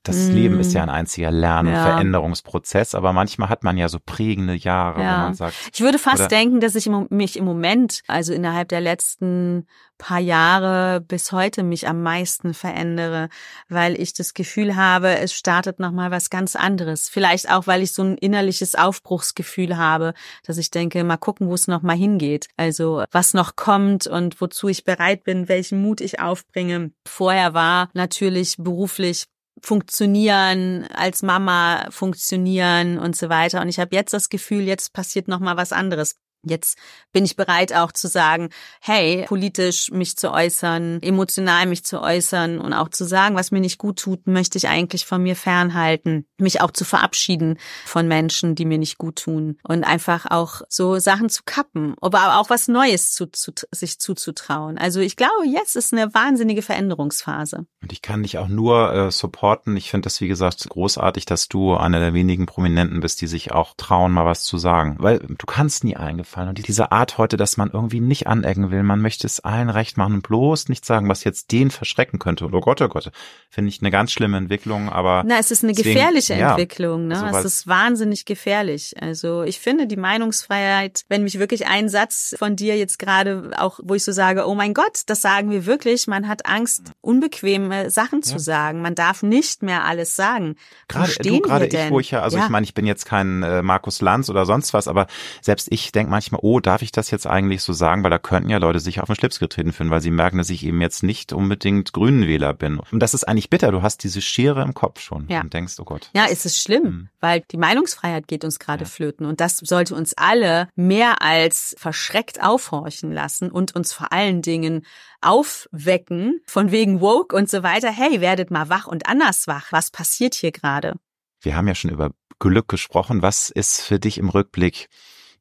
Das 0.05 0.29
mm. 0.29 0.33
Leben 0.33 0.61
ist 0.61 0.73
ja 0.75 0.83
ein 0.83 0.91
einziger 0.91 1.31
Lern- 1.31 1.67
und 1.67 1.73
ja. 1.73 1.83
Veränderungsprozess, 1.83 2.95
aber 2.95 3.13
manchmal 3.13 3.49
hat 3.49 3.65
man 3.65 3.77
ja 3.77 3.89
so 3.89 3.99
prägende 4.05 4.55
Jahre, 4.55 5.03
ja. 5.03 5.17
wo 5.17 5.23
man 5.23 5.35
sagt. 5.35 5.55
Ich 5.73 5.81
würde 5.81 5.99
fast 5.99 6.31
denken, 6.31 6.61
dass 6.61 6.75
ich 6.75 6.89
mich 7.11 7.37
im 7.37 7.45
Moment, 7.45 8.03
also 8.07 8.33
innerhalb 8.33 8.69
der 8.69 8.81
letzten 8.81 9.67
paar 9.99 10.19
Jahre 10.19 11.01
bis 11.01 11.33
heute 11.33 11.63
mich 11.63 11.89
am 11.89 12.03
meisten 12.03 12.53
verändere, 12.53 13.29
weil 13.69 13.99
ich 14.01 14.13
das 14.13 14.35
Gefühl 14.35 14.77
habe, 14.77 15.19
es 15.19 15.33
startet 15.33 15.79
nochmal 15.79 16.11
was 16.11 16.31
ganz 16.31 16.57
anderes. 16.57 17.09
Vielleicht 17.09 17.51
auch, 17.51 17.67
weil 17.67 17.83
ich 17.83 17.93
so 17.93 18.03
ein 18.03 18.19
innerliches 18.19 18.75
Aufbruchsgefühl 18.75 19.77
habe, 19.77 20.15
dass 20.45 20.59
ich 20.59 20.71
denke, 20.71 21.03
mal 21.05 21.17
gucken, 21.17 21.49
wo 21.49 21.55
es 21.55 21.69
nochmal 21.69 21.97
hingeht. 21.97 22.49
Also 22.57 23.05
was 23.11 23.35
noch 23.35 23.57
kommt 23.57 24.07
und 24.07 24.41
wozu 24.41 24.69
ich 24.69 24.85
bereit 24.85 25.25
bin, 25.25 25.49
welchen 25.49 25.81
Mut 25.81 26.01
ich 26.01 26.21
aufbringe. 26.21 26.91
Vorher 27.07 27.55
war 27.55 27.89
natürlich 27.95 28.57
beruflich 28.59 29.27
funktionieren, 29.61 30.87
als 30.95 31.23
Mama 31.23 31.87
funktionieren 31.91 32.99
und 32.99 33.17
so 33.17 33.29
weiter. 33.29 33.61
Und 33.61 33.69
ich 33.69 33.79
habe 33.79 33.95
jetzt 33.95 34.13
das 34.13 34.29
Gefühl, 34.29 34.63
jetzt 34.63 34.93
passiert 34.93 35.29
noch 35.29 35.41
mal 35.41 35.57
was 35.57 35.73
anderes. 35.73 36.17
Jetzt 36.47 36.79
bin 37.13 37.25
ich 37.25 37.37
bereit 37.37 37.73
auch 37.73 37.93
zu 37.93 38.09
sagen, 38.09 38.51
hey, 38.81 39.25
politisch 39.27 39.91
mich 39.91 40.17
zu 40.17 40.33
äußern, 40.33 41.01
emotional 41.03 41.67
mich 41.67 41.85
zu 41.85 42.01
äußern 42.01 42.59
und 42.59 42.73
auch 42.73 42.89
zu 42.89 43.05
sagen, 43.05 43.37
was 43.37 43.51
mir 43.51 43.61
nicht 43.61 43.79
gut 43.79 43.99
tut, 43.99 44.27
möchte 44.27 44.59
ich 44.59 44.69
eigentlich 44.69 45.07
von 45.07 45.23
mir 45.23 45.37
fernhalten, 45.37 46.27
mich 46.39 46.61
auch 46.61 46.71
zu 46.71 46.85
verabschieden 46.85 47.59
von 47.85 48.09
Menschen, 48.09 48.55
die 48.55 48.65
mir 48.65 48.79
nicht 48.79 48.99
gut 48.99 49.17
tun 49.17 49.59
und 49.63 49.85
einfach 49.85 50.27
auch 50.31 50.63
so 50.69 50.99
Sachen 50.99 51.29
zu 51.29 51.43
kappen, 51.45 51.95
aber 52.01 52.39
auch 52.39 52.51
was 52.51 52.69
Neues 52.69 53.13
zu, 53.13 53.27
zu, 53.27 53.53
sich 53.71 53.99
zuzutrauen. 53.99 54.79
Also 54.79 55.01
ich 55.01 55.17
glaube, 55.17 55.47
jetzt 55.47 55.77
ist 55.77 55.93
eine 55.93 56.13
wahnsinnige 56.15 56.63
Veränderungsphase. 56.63 57.67
Und 57.83 57.93
ich 57.93 58.03
kann 58.03 58.23
dich 58.23 58.39
auch 58.39 58.49
nur 58.49 58.93
äh, 58.93 59.11
supporten. 59.11 59.77
Ich 59.77 59.91
finde 59.91 60.07
das, 60.07 60.21
wie 60.21 60.29
gesagt, 60.29 60.69
großartig, 60.69 61.27
dass 61.27 61.49
du 61.49 61.75
einer 61.75 62.01
der 62.01 62.15
wenigen 62.15 62.47
Prominenten 62.47 63.01
bist, 63.01 63.21
die 63.21 63.27
sich 63.27 63.53
auch 63.53 63.75
trauen, 63.77 64.13
mal 64.13 64.25
was 64.25 64.45
zu 64.45 64.59
sagen, 64.59 64.97
weil 64.99 65.19
du 65.19 65.47
kannst 65.47 65.85
nie 65.85 65.97
eingefallen 65.97 66.34
aufgefallen. 66.35 66.49
Und 66.49 66.67
diese 66.67 66.93
Art 66.93 67.19
heute, 67.19 67.37
dass 67.37 67.57
man 67.57 67.71
irgendwie 67.71 68.01
nicht 68.01 68.27
anecken 68.27 68.71
will, 68.71 68.83
man 68.83 69.01
möchte 69.01 69.27
es 69.27 69.41
allen 69.41 69.71
recht 69.71 69.97
machen 69.97 70.15
und 70.15 70.23
bloß 70.23 70.69
nicht 70.69 70.85
sagen, 70.85 71.09
was 71.09 71.25
jetzt 71.25 71.53
den 71.53 71.71
verschrecken 71.71 72.19
könnte. 72.19 72.49
Oh 72.51 72.61
Gott, 72.61 72.81
oh 72.81 72.89
Gott, 72.89 73.11
finde 73.49 73.69
ich 73.69 73.81
eine 73.81 73.91
ganz 73.91 74.13
schlimme 74.13 74.37
Entwicklung, 74.37 74.89
aber. 74.89 75.23
Na, 75.27 75.39
es 75.39 75.51
ist 75.51 75.63
eine 75.63 75.73
deswegen, 75.73 75.95
gefährliche 75.95 76.35
ja, 76.35 76.51
Entwicklung, 76.51 77.09
ne? 77.09 77.23
Also, 77.23 77.39
es 77.41 77.45
ist 77.45 77.67
wahnsinnig 77.67 78.25
gefährlich. 78.25 78.95
Also 79.01 79.43
ich 79.43 79.59
finde 79.59 79.87
die 79.87 79.97
Meinungsfreiheit, 79.97 81.05
wenn 81.09 81.23
mich 81.23 81.39
wirklich 81.39 81.67
ein 81.67 81.89
Satz 81.89 82.35
von 82.39 82.57
dir 82.57 82.77
jetzt 82.77 82.99
gerade 82.99 83.51
auch, 83.57 83.81
wo 83.83 83.95
ich 83.95 84.05
so 84.05 84.13
sage, 84.13 84.47
oh 84.47 84.55
mein 84.55 84.75
Gott, 84.75 85.03
das 85.07 85.23
sagen 85.23 85.51
wir 85.51 85.67
wirklich, 85.67 86.07
man 86.07 86.29
hat 86.29 86.47
Angst, 86.47 86.93
unbequeme 87.01 87.91
Sachen 87.91 88.21
ja. 88.21 88.23
zu 88.23 88.39
sagen. 88.39 88.83
Man 88.83 88.95
darf 88.95 89.23
nicht 89.23 89.63
mehr 89.63 89.85
alles 89.85 90.17
sagen. 90.17 90.57
Gerade 90.89 91.13
du, 91.23 91.41
gerade 91.41 91.67
ich, 91.67 91.91
wo 91.91 92.01
ich 92.01 92.11
ja, 92.11 92.23
also 92.23 92.37
ja. 92.37 92.45
ich 92.45 92.51
meine, 92.51 92.65
ich 92.65 92.75
bin 92.75 92.87
jetzt 92.87 93.05
kein 93.07 93.43
äh, 93.43 93.63
Markus 93.63 94.01
Lanz 94.01 94.29
oder 94.29 94.47
sonst 94.47 94.75
was, 94.75 94.89
aber 94.89 95.07
selbst 95.41 95.69
ich 95.71 95.93
denke 95.93 96.11
manchmal, 96.11 96.24
manchmal, 96.33 96.51
oh, 96.51 96.61
darf 96.61 96.83
ich 96.83 96.93
das 96.93 97.11
jetzt 97.11 97.27
eigentlich 97.27 97.63
so 97.63 97.73
sagen? 97.73 98.03
Weil 98.03 98.11
da 98.11 98.19
könnten 98.19 98.51
ja 98.51 98.59
Leute 98.59 98.81
sich 98.81 99.01
auf 99.01 99.07
den 99.07 99.17
Schlips 99.17 99.39
getreten 99.39 99.73
finden, 99.73 99.91
weil 99.91 100.01
sie 100.01 100.11
merken, 100.11 100.39
dass 100.39 100.51
ich 100.51 100.65
eben 100.65 100.81
jetzt 100.81 101.03
nicht 101.03 101.33
unbedingt 101.33 101.93
Grünenwähler 101.93 102.55
bin. 102.55 102.81
Und 102.91 103.01
das 103.01 103.15
ist 103.15 103.25
eigentlich 103.25 103.51
bitter. 103.51 103.71
Du 103.73 103.83
hast 103.83 104.03
diese 104.03 104.21
Schere 104.21 104.63
im 104.63 104.75
Kopf 104.75 105.01
schon 105.01 105.27
ja. 105.29 105.41
und 105.41 105.53
denkst, 105.53 105.75
oh 105.79 105.85
Gott. 105.85 106.11
Ja, 106.15 106.27
es 106.31 106.45
ist 106.45 106.61
schlimm, 106.61 106.83
mhm. 106.83 107.09
weil 107.21 107.43
die 107.51 107.57
Meinungsfreiheit 107.57 108.29
geht 108.29 108.45
uns 108.45 108.59
gerade 108.59 108.85
ja. 108.85 108.91
flöten. 108.91 109.27
Und 109.27 109.41
das 109.41 109.59
sollte 109.59 109.95
uns 109.95 110.15
alle 110.17 110.69
mehr 110.75 111.23
als 111.23 111.75
verschreckt 111.79 112.43
aufhorchen 112.43 113.13
lassen 113.13 113.51
und 113.51 113.75
uns 113.75 113.93
vor 113.93 114.13
allen 114.13 114.43
Dingen 114.43 114.85
aufwecken, 115.21 116.41
von 116.47 116.71
wegen 116.71 117.01
woke 117.01 117.35
und 117.35 117.49
so 117.49 117.63
weiter. 117.63 117.91
Hey, 117.91 118.21
werdet 118.21 118.51
mal 118.51 118.69
wach 118.69 118.87
und 118.87 119.07
anders 119.09 119.47
wach. 119.47 119.73
Was 119.73 119.91
passiert 119.91 120.35
hier 120.35 120.53
gerade? 120.53 120.95
Wir 121.41 121.57
haben 121.57 121.69
ja 121.69 121.75
schon 121.75 121.91
über 121.91 122.11
Glück 122.39 122.69
gesprochen. 122.69 123.23
Was 123.23 123.51
ist 123.51 123.81
für 123.81 123.99
dich 123.99 124.19
im 124.19 124.29
Rückblick 124.29 124.89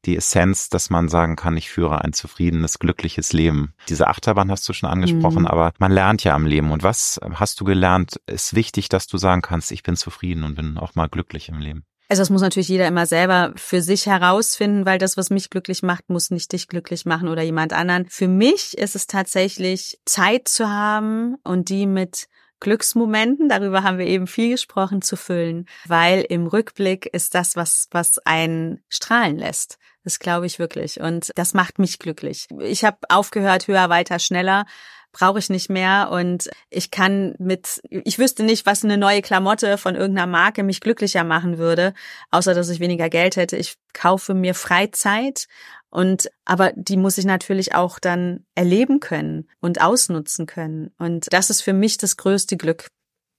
die 0.06 0.16
Essenz, 0.16 0.68
dass 0.68 0.90
man 0.90 1.08
sagen 1.08 1.36
kann, 1.36 1.56
ich 1.56 1.70
führe 1.70 2.02
ein 2.02 2.12
zufriedenes, 2.12 2.78
glückliches 2.78 3.32
Leben. 3.32 3.74
Diese 3.88 4.08
Achterbahn 4.08 4.50
hast 4.50 4.68
du 4.68 4.72
schon 4.72 4.90
angesprochen, 4.90 5.42
mhm. 5.42 5.46
aber 5.46 5.72
man 5.78 5.92
lernt 5.92 6.24
ja 6.24 6.34
am 6.34 6.46
Leben. 6.46 6.70
Und 6.70 6.82
was 6.82 7.20
hast 7.34 7.60
du 7.60 7.64
gelernt? 7.64 8.20
Ist 8.26 8.54
wichtig, 8.54 8.88
dass 8.88 9.06
du 9.06 9.18
sagen 9.18 9.42
kannst, 9.42 9.72
ich 9.72 9.82
bin 9.82 9.96
zufrieden 9.96 10.44
und 10.44 10.54
bin 10.54 10.78
auch 10.78 10.94
mal 10.94 11.08
glücklich 11.08 11.48
im 11.48 11.58
Leben. 11.58 11.84
Also 12.08 12.20
das 12.20 12.30
muss 12.30 12.42
natürlich 12.42 12.68
jeder 12.68 12.86
immer 12.86 13.06
selber 13.06 13.52
für 13.56 13.80
sich 13.80 14.06
herausfinden, 14.06 14.84
weil 14.84 14.98
das, 14.98 15.16
was 15.16 15.30
mich 15.30 15.48
glücklich 15.48 15.82
macht, 15.82 16.10
muss 16.10 16.30
nicht 16.30 16.52
dich 16.52 16.68
glücklich 16.68 17.06
machen 17.06 17.28
oder 17.28 17.42
jemand 17.42 17.72
anderen. 17.72 18.06
Für 18.10 18.28
mich 18.28 18.76
ist 18.76 18.94
es 18.94 19.06
tatsächlich 19.06 19.98
Zeit 20.04 20.46
zu 20.46 20.68
haben 20.68 21.36
und 21.44 21.70
die 21.70 21.86
mit 21.86 22.28
Glücksmomenten, 22.60 23.48
darüber 23.48 23.82
haben 23.82 23.98
wir 23.98 24.06
eben 24.06 24.26
viel 24.26 24.50
gesprochen, 24.50 25.02
zu 25.02 25.16
füllen, 25.16 25.66
weil 25.86 26.24
im 26.28 26.46
Rückblick 26.46 27.06
ist 27.06 27.34
das, 27.34 27.56
was, 27.56 27.88
was 27.90 28.18
einen 28.20 28.82
strahlen 28.88 29.36
lässt. 29.36 29.78
Das 30.04 30.18
glaube 30.18 30.46
ich 30.46 30.58
wirklich. 30.58 31.00
Und 31.00 31.30
das 31.34 31.54
macht 31.54 31.78
mich 31.78 31.98
glücklich. 31.98 32.46
Ich 32.60 32.84
habe 32.84 32.98
aufgehört, 33.08 33.66
höher, 33.66 33.88
weiter, 33.88 34.18
schneller 34.18 34.66
brauche 35.14 35.38
ich 35.38 35.48
nicht 35.48 35.70
mehr 35.70 36.10
und 36.10 36.50
ich 36.68 36.90
kann 36.90 37.34
mit, 37.38 37.80
ich 37.88 38.18
wüsste 38.18 38.42
nicht, 38.42 38.66
was 38.66 38.84
eine 38.84 38.98
neue 38.98 39.22
Klamotte 39.22 39.78
von 39.78 39.94
irgendeiner 39.94 40.26
Marke 40.26 40.62
mich 40.62 40.80
glücklicher 40.80 41.24
machen 41.24 41.56
würde, 41.56 41.94
außer 42.30 42.52
dass 42.52 42.68
ich 42.68 42.80
weniger 42.80 43.08
Geld 43.08 43.36
hätte. 43.36 43.56
Ich 43.56 43.76
kaufe 43.94 44.34
mir 44.34 44.54
Freizeit 44.54 45.46
und 45.88 46.28
aber 46.44 46.72
die 46.74 46.98
muss 46.98 47.16
ich 47.16 47.24
natürlich 47.24 47.74
auch 47.74 47.98
dann 47.98 48.44
erleben 48.54 49.00
können 49.00 49.48
und 49.60 49.80
ausnutzen 49.80 50.46
können. 50.46 50.90
Und 50.98 51.32
das 51.32 51.48
ist 51.48 51.62
für 51.62 51.72
mich 51.72 51.96
das 51.96 52.18
größte 52.18 52.56
Glück. 52.56 52.88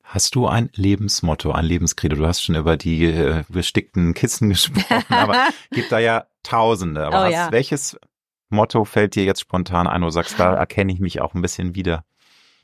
Hast 0.02 0.36
du 0.36 0.48
ein 0.48 0.70
Lebensmotto, 0.74 1.52
ein 1.52 1.66
Lebenskredo? 1.66 2.16
Du 2.16 2.28
hast 2.28 2.42
schon 2.42 2.56
über 2.56 2.78
die 2.78 3.06
äh, 3.06 3.44
bestickten 3.50 4.14
Kissen 4.14 4.50
gesprochen, 4.50 5.14
aber 5.14 5.48
gibt 5.72 5.92
da 5.92 6.00
ja 6.00 6.28
Tausende. 6.46 7.06
Aber 7.06 7.22
oh, 7.22 7.24
hast, 7.26 7.32
ja. 7.32 7.52
welches 7.52 7.98
Motto 8.50 8.86
fällt 8.86 9.16
dir 9.16 9.24
jetzt 9.24 9.42
spontan 9.42 9.88
ein, 9.88 10.02
wo 10.02 10.06
du 10.06 10.12
sagst, 10.12 10.40
da 10.40 10.54
erkenne 10.56 10.94
ich 10.94 11.00
mich 11.00 11.22
auch 11.22 11.34
ein 11.34 11.42
bisschen 11.42 11.76
wieder? 11.76 12.06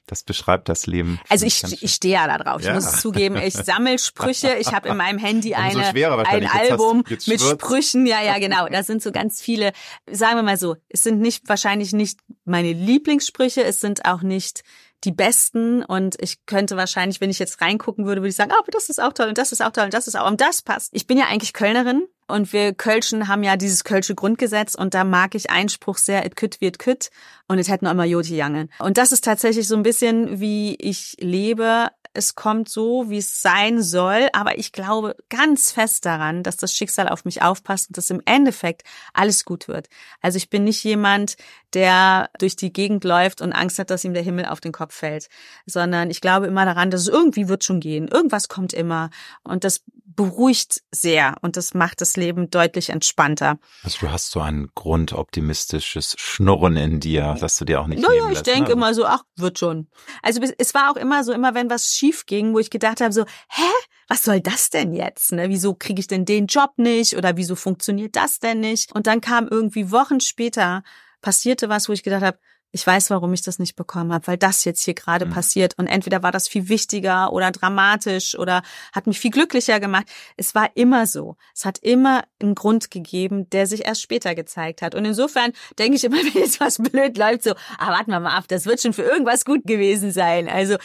Das 0.08 0.24
beschreibt 0.24 0.68
das 0.68 0.88
Leben. 0.88 1.20
Also 1.30 1.46
ich, 1.46 1.64
ich 1.82 1.94
stehe 1.94 2.16
ja 2.16 2.28
da 2.28 2.38
drauf. 2.38 2.62
Ich 2.62 2.68
ja. 2.68 2.74
muss 2.74 2.86
es 2.86 3.02
zugeben, 3.02 3.38
ich 3.38 3.54
sammle 3.54 3.98
Sprüche. 3.98 4.56
Ich 4.56 4.74
habe 4.74 4.90
in 4.90 4.98
meinem 4.98 5.20
Handy 5.20 5.54
eine, 5.56 5.86
ein 5.86 6.48
Album 6.48 7.04
hast, 7.10 7.28
mit 7.28 7.40
Sprüchen. 7.40 8.06
Ja, 8.06 8.22
ja, 8.22 8.38
genau. 8.40 8.68
Da 8.68 8.84
sind 8.84 9.02
so 9.02 9.12
ganz 9.12 9.42
viele, 9.42 9.72
sagen 10.10 10.36
wir 10.36 10.44
mal 10.44 10.58
so, 10.58 10.76
es 10.90 11.04
sind 11.04 11.22
nicht 11.22 11.48
wahrscheinlich 11.48 11.94
nicht 11.94 12.20
meine 12.46 12.74
Lieblingssprüche, 12.74 13.64
es 13.64 13.80
sind 13.80 14.06
auch 14.06 14.22
nicht 14.22 14.64
die 15.04 15.12
besten 15.12 15.84
und 15.84 16.22
ich 16.22 16.46
könnte 16.46 16.78
wahrscheinlich, 16.78 17.22
wenn 17.22 17.30
ich 17.30 17.40
jetzt 17.40 17.62
reingucken 17.62 18.06
würde, 18.06 18.22
würde 18.22 18.30
ich 18.30 18.36
sagen, 18.36 18.52
oh, 18.54 18.64
das 18.72 18.90
ist 18.90 19.02
auch 19.02 19.14
toll 19.14 19.30
und 19.30 19.38
das 19.38 19.52
ist 19.52 19.62
auch 19.62 19.72
toll 19.72 19.86
und 19.86 19.94
das 19.94 20.08
ist 20.08 20.16
auch 20.16 20.28
und 20.28 20.42
das 20.42 20.62
passt. 20.62 20.90
Ich 20.94 21.08
bin 21.08 21.18
ja 21.18 21.26
eigentlich 21.26 21.54
Kölnerin 21.54 22.08
und 22.32 22.54
wir 22.54 22.74
Kölschen 22.74 23.28
haben 23.28 23.44
ja 23.44 23.58
dieses 23.58 23.84
Kölsche 23.84 24.16
Grundgesetz 24.16 24.76
und 24.76 24.94
da 24.94 25.04
mag 25.04 25.36
ich 25.36 25.52
Einspruch 25.52 25.98
sehr, 25.98 26.26
it 26.26 26.36
could 26.36 26.60
wird 26.62 26.80
kütt 26.80 27.12
und 27.48 27.60
es 27.60 27.70
hätten 27.70 27.86
immer 27.86 28.06
Joti 28.06 28.36
Jangen. 28.36 28.70
Und 28.80 28.98
das 28.98 29.12
ist 29.12 29.24
tatsächlich 29.24 29.68
so 29.68 29.76
ein 29.76 29.84
bisschen, 29.84 30.40
wie 30.40 30.76
ich 30.76 31.18
lebe 31.20 31.90
es 32.14 32.36
kommt 32.36 32.70
so, 32.70 33.10
wie 33.10 33.18
es 33.18 33.42
sein 33.42 33.82
soll, 33.82 34.28
aber 34.34 34.58
ich 34.58 34.72
glaube 34.72 35.16
ganz 35.30 35.72
fest 35.72 36.06
daran, 36.06 36.44
dass 36.44 36.58
das 36.58 36.74
Schicksal 36.74 37.08
auf 37.08 37.26
mich 37.26 37.42
aufpasst 37.42 37.90
und 37.90 37.98
dass 37.98 38.10
im 38.10 38.22
Endeffekt 38.26 38.84
alles 39.14 39.46
gut 39.46 39.68
wird. 39.68 39.88
Also 40.22 40.38
ich 40.38 40.50
bin 40.50 40.64
nicht 40.64 40.84
jemand, 40.84 41.38
der 41.74 42.30
durch 42.40 42.56
die 42.56 42.74
Gegend 42.74 43.04
läuft 43.04 43.42
und 43.42 43.54
Angst 43.54 43.80
hat, 43.80 43.90
dass 43.90 44.04
ihm 44.04 44.14
der 44.14 44.24
Himmel 44.24 44.46
auf 44.46 44.60
den 44.60 44.72
Kopf 44.72 44.94
fällt, 44.94 45.30
sondern 45.66 46.10
ich 46.10 46.22
glaube 46.22 46.48
immer 46.48 46.66
daran, 46.66 46.92
dass 46.92 47.02
es 47.02 47.08
irgendwie 47.08 47.48
wird 47.48 47.64
schon 47.64 47.80
gehen. 47.80 48.08
Irgendwas 48.08 48.50
kommt 48.50 48.74
immer 48.74 49.10
und 49.44 49.64
das 49.64 49.84
beruhigt 50.16 50.82
sehr 50.92 51.36
und 51.42 51.58
das 51.58 51.74
macht 51.74 52.02
das 52.02 52.18
Leben 52.18 52.50
deutlich 52.50 52.90
entspannter. 52.90 53.58
Also 53.84 54.00
du 54.02 54.12
hast 54.12 54.32
so 54.32 54.40
ein 54.40 54.70
grundoptimistisches 54.76 56.16
Schnurren 56.18 56.76
in 56.76 57.00
dir, 57.00 57.38
dass 57.40 57.58
du 57.58 57.66
dir 57.66 57.82
auch 57.82 57.88
nicht 57.88 58.02
Naja, 58.02 58.30
ich 58.30 58.42
denke 58.42 58.70
ne? 58.70 58.74
immer 58.74 58.94
so, 58.94 59.06
ach, 59.06 59.24
wird 59.36 59.60
schon. 59.60 59.88
Also 60.22 60.42
es 60.58 60.74
war 60.74 60.92
auch 60.92 60.98
immer 60.98 61.24
so, 61.24 61.32
immer 61.32 61.54
wenn 61.54 61.70
was 61.70 61.96
schief 62.02 62.26
ging, 62.26 62.54
wo 62.54 62.60
ich 62.60 62.72
gedacht 62.72 63.02
habe, 63.02 63.14
so, 63.14 63.26
hä? 63.50 63.72
Was 64.08 64.24
soll 64.24 64.42
das 64.42 64.70
denn 64.70 64.92
jetzt? 64.92 65.32
Ne? 65.32 65.48
Wieso 65.48 65.74
kriege 65.74 66.02
ich 66.02 66.08
denn 66.08 66.26
den 66.26 66.48
Job 66.48 66.72
nicht? 66.76 67.16
Oder 67.16 67.38
wieso 67.38 67.56
funktioniert 67.56 68.18
das 68.18 68.40
denn 68.40 68.60
nicht? 68.60 68.92
Und 68.94 69.08
dann 69.08 69.22
kam 69.22 69.48
irgendwie 69.48 69.90
Wochen 69.92 70.20
später, 70.20 70.84
passierte 71.22 71.70
was, 71.70 71.88
wo 71.88 71.94
ich 71.94 72.04
gedacht 72.04 72.24
habe, 72.24 72.38
ich 72.74 72.88
weiß, 72.88 73.10
warum 73.10 73.34
ich 73.34 73.42
das 73.42 73.60
nicht 73.60 73.76
bekommen 73.76 74.14
habe, 74.14 74.28
weil 74.28 74.38
das 74.38 74.64
jetzt 74.64 74.84
hier 74.84 74.94
gerade 74.94 75.26
mhm. 75.26 75.32
passiert. 75.32 75.78
Und 75.78 75.88
entweder 75.88 76.24
war 76.24 76.32
das 76.32 76.48
viel 76.48 76.70
wichtiger 76.70 77.34
oder 77.34 77.52
dramatisch 77.52 78.38
oder 78.38 78.64
hat 78.94 79.08
mich 79.08 79.20
viel 79.20 79.32
glücklicher 79.32 79.80
gemacht. 79.80 80.08
Es 80.38 80.56
war 80.56 80.70
immer 80.76 81.06
so. 81.06 81.36
Es 81.54 81.66
hat 81.66 81.80
immer 81.80 82.24
einen 82.42 82.56
Grund 82.56 82.90
gegeben, 82.90 83.50
der 83.50 83.68
sich 83.68 83.86
erst 83.86 84.02
später 84.02 84.36
gezeigt 84.36 84.82
hat. 84.82 84.96
Und 84.96 85.06
insofern 85.06 85.52
denke 85.80 85.98
ich 85.98 86.04
immer, 86.04 86.18
wenn 86.34 86.42
jetzt 86.42 86.60
was 86.60 86.78
blöd 86.78 87.18
läuft, 87.18 87.44
so, 87.44 87.52
ah, 87.78 87.92
warten 87.92 88.12
wir 88.12 88.20
mal 88.20 88.36
ab, 88.36 88.46
das 88.48 88.66
wird 88.66 88.82
schon 88.82 88.94
für 88.94 89.04
irgendwas 89.04 89.44
gut 89.46 89.64
gewesen 89.66 90.12
sein. 90.12 90.48
Also 90.48 90.78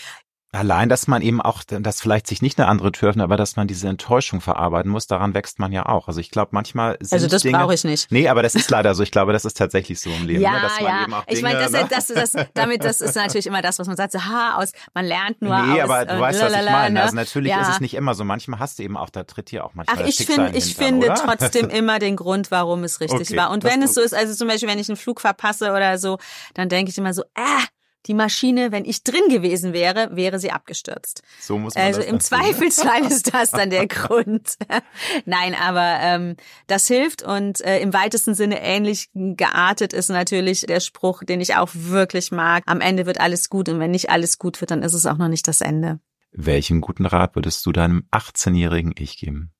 Allein, 0.56 0.88
dass 0.88 1.06
man 1.06 1.20
eben 1.20 1.42
auch, 1.42 1.62
dass 1.64 2.00
vielleicht 2.00 2.26
sich 2.26 2.40
nicht 2.40 2.58
eine 2.58 2.68
andere 2.68 2.90
Tür 2.90 3.10
öffnet, 3.10 3.24
aber 3.24 3.36
dass 3.36 3.56
man 3.56 3.68
diese 3.68 3.88
Enttäuschung 3.88 4.40
verarbeiten 4.40 4.90
muss, 4.90 5.06
daran 5.06 5.34
wächst 5.34 5.58
man 5.58 5.70
ja 5.70 5.84
auch. 5.86 6.08
Also 6.08 6.20
ich 6.20 6.30
glaube, 6.30 6.48
manchmal 6.52 6.96
sind 7.00 7.12
Also 7.12 7.28
das 7.28 7.42
brauche 7.42 7.74
ich 7.74 7.84
nicht. 7.84 8.10
Nee, 8.10 8.28
aber 8.28 8.42
das 8.42 8.54
ist 8.54 8.70
leider 8.70 8.94
so. 8.94 9.02
Ich 9.02 9.10
glaube, 9.10 9.34
das 9.34 9.44
ist 9.44 9.58
tatsächlich 9.58 10.00
so 10.00 10.08
im 10.10 10.26
Leben. 10.26 10.40
Ja, 10.40 10.52
ne? 10.52 10.60
dass 10.62 10.80
man 10.80 10.84
ja. 10.84 11.02
Eben 11.02 11.14
auch 11.14 11.24
ich 11.26 11.34
Dinge, 11.34 11.42
meine, 11.42 11.58
das, 11.58 11.72
ne? 11.72 11.86
das, 11.90 12.06
das, 12.06 12.32
das, 12.32 12.46
damit, 12.54 12.84
das 12.84 13.00
ist 13.02 13.16
natürlich 13.16 13.46
immer 13.46 13.60
das, 13.60 13.78
was 13.78 13.86
man 13.86 13.96
sagt, 13.96 14.12
so, 14.12 14.24
ha, 14.24 14.56
aus, 14.56 14.72
man 14.94 15.04
lernt 15.04 15.42
nur 15.42 15.58
Nee, 15.58 15.82
aus. 15.82 15.90
aber 15.90 16.06
du 16.06 16.14
äh, 16.14 16.20
weißt, 16.20 16.42
was 16.42 16.52
ich 16.52 16.64
meine. 16.64 16.94
ne? 16.94 17.02
Also 17.02 17.14
natürlich 17.14 17.50
ja. 17.50 17.60
ist 17.60 17.68
es 17.68 17.80
nicht 17.80 17.94
immer 17.94 18.14
so. 18.14 18.24
Manchmal 18.24 18.58
hast 18.58 18.78
du 18.78 18.82
eben 18.82 18.96
auch, 18.96 19.10
da 19.10 19.24
tritt 19.24 19.50
dir 19.50 19.62
auch 19.62 19.74
manchmal 19.74 19.98
Ach, 20.00 20.08
ich 20.08 20.28
in 20.28 20.54
ich 20.54 20.74
finde 20.74 21.12
trotzdem 21.14 21.68
immer 21.70 21.98
den 21.98 22.16
Grund, 22.16 22.50
warum 22.50 22.82
es 22.84 23.00
richtig 23.00 23.28
Okay, 23.28 23.36
war. 23.36 23.50
Und 23.50 23.62
wenn 23.64 23.82
es 23.82 23.94
so 23.94 24.00
ist, 24.00 24.14
also 24.14 24.34
zum 24.34 24.48
Beispiel, 24.48 24.68
wenn 24.68 24.78
ich 24.78 24.88
einen 24.88 24.96
Flug 24.96 25.20
verpasse 25.20 25.72
oder 25.72 25.98
so, 25.98 26.18
dann 26.54 26.70
denke 26.70 26.90
ich 26.90 26.96
immer 26.98 27.12
so, 27.12 27.24
ah, 27.34 27.62
die 28.06 28.14
Maschine, 28.14 28.72
wenn 28.72 28.84
ich 28.84 29.02
drin 29.04 29.28
gewesen 29.28 29.72
wäre, 29.72 30.14
wäre 30.14 30.38
sie 30.38 30.50
abgestürzt. 30.52 31.22
So 31.40 31.58
muss 31.58 31.74
man 31.74 31.84
Also 31.84 32.00
das 32.00 32.08
im. 32.10 32.20
Zweifelsfall 32.20 33.04
ist 33.06 33.34
das 33.34 33.50
dann 33.50 33.70
der 33.70 33.86
Grund. 33.88 34.56
Nein, 35.24 35.54
aber 35.54 35.98
ähm, 36.00 36.36
das 36.66 36.86
hilft 36.86 37.22
und 37.22 37.60
äh, 37.62 37.80
im 37.80 37.92
weitesten 37.92 38.34
Sinne 38.34 38.62
ähnlich 38.62 39.10
geartet 39.14 39.92
ist 39.92 40.08
natürlich 40.08 40.62
der 40.62 40.80
Spruch, 40.80 41.22
den 41.24 41.40
ich 41.40 41.56
auch 41.56 41.70
wirklich 41.72 42.32
mag. 42.32 42.62
Am 42.66 42.80
Ende 42.80 43.06
wird 43.06 43.20
alles 43.20 43.48
gut 43.48 43.68
und 43.68 43.80
wenn 43.80 43.90
nicht 43.90 44.10
alles 44.10 44.38
gut 44.38 44.60
wird, 44.60 44.70
dann 44.70 44.82
ist 44.82 44.94
es 44.94 45.06
auch 45.06 45.16
noch 45.18 45.28
nicht 45.28 45.48
das 45.48 45.60
Ende. 45.60 46.00
Welchen 46.32 46.80
guten 46.80 47.06
Rat 47.06 47.34
würdest 47.34 47.64
du 47.66 47.72
deinem 47.72 48.06
18-jährigen 48.12 48.94
Ich 48.98 49.16
geben? 49.16 49.52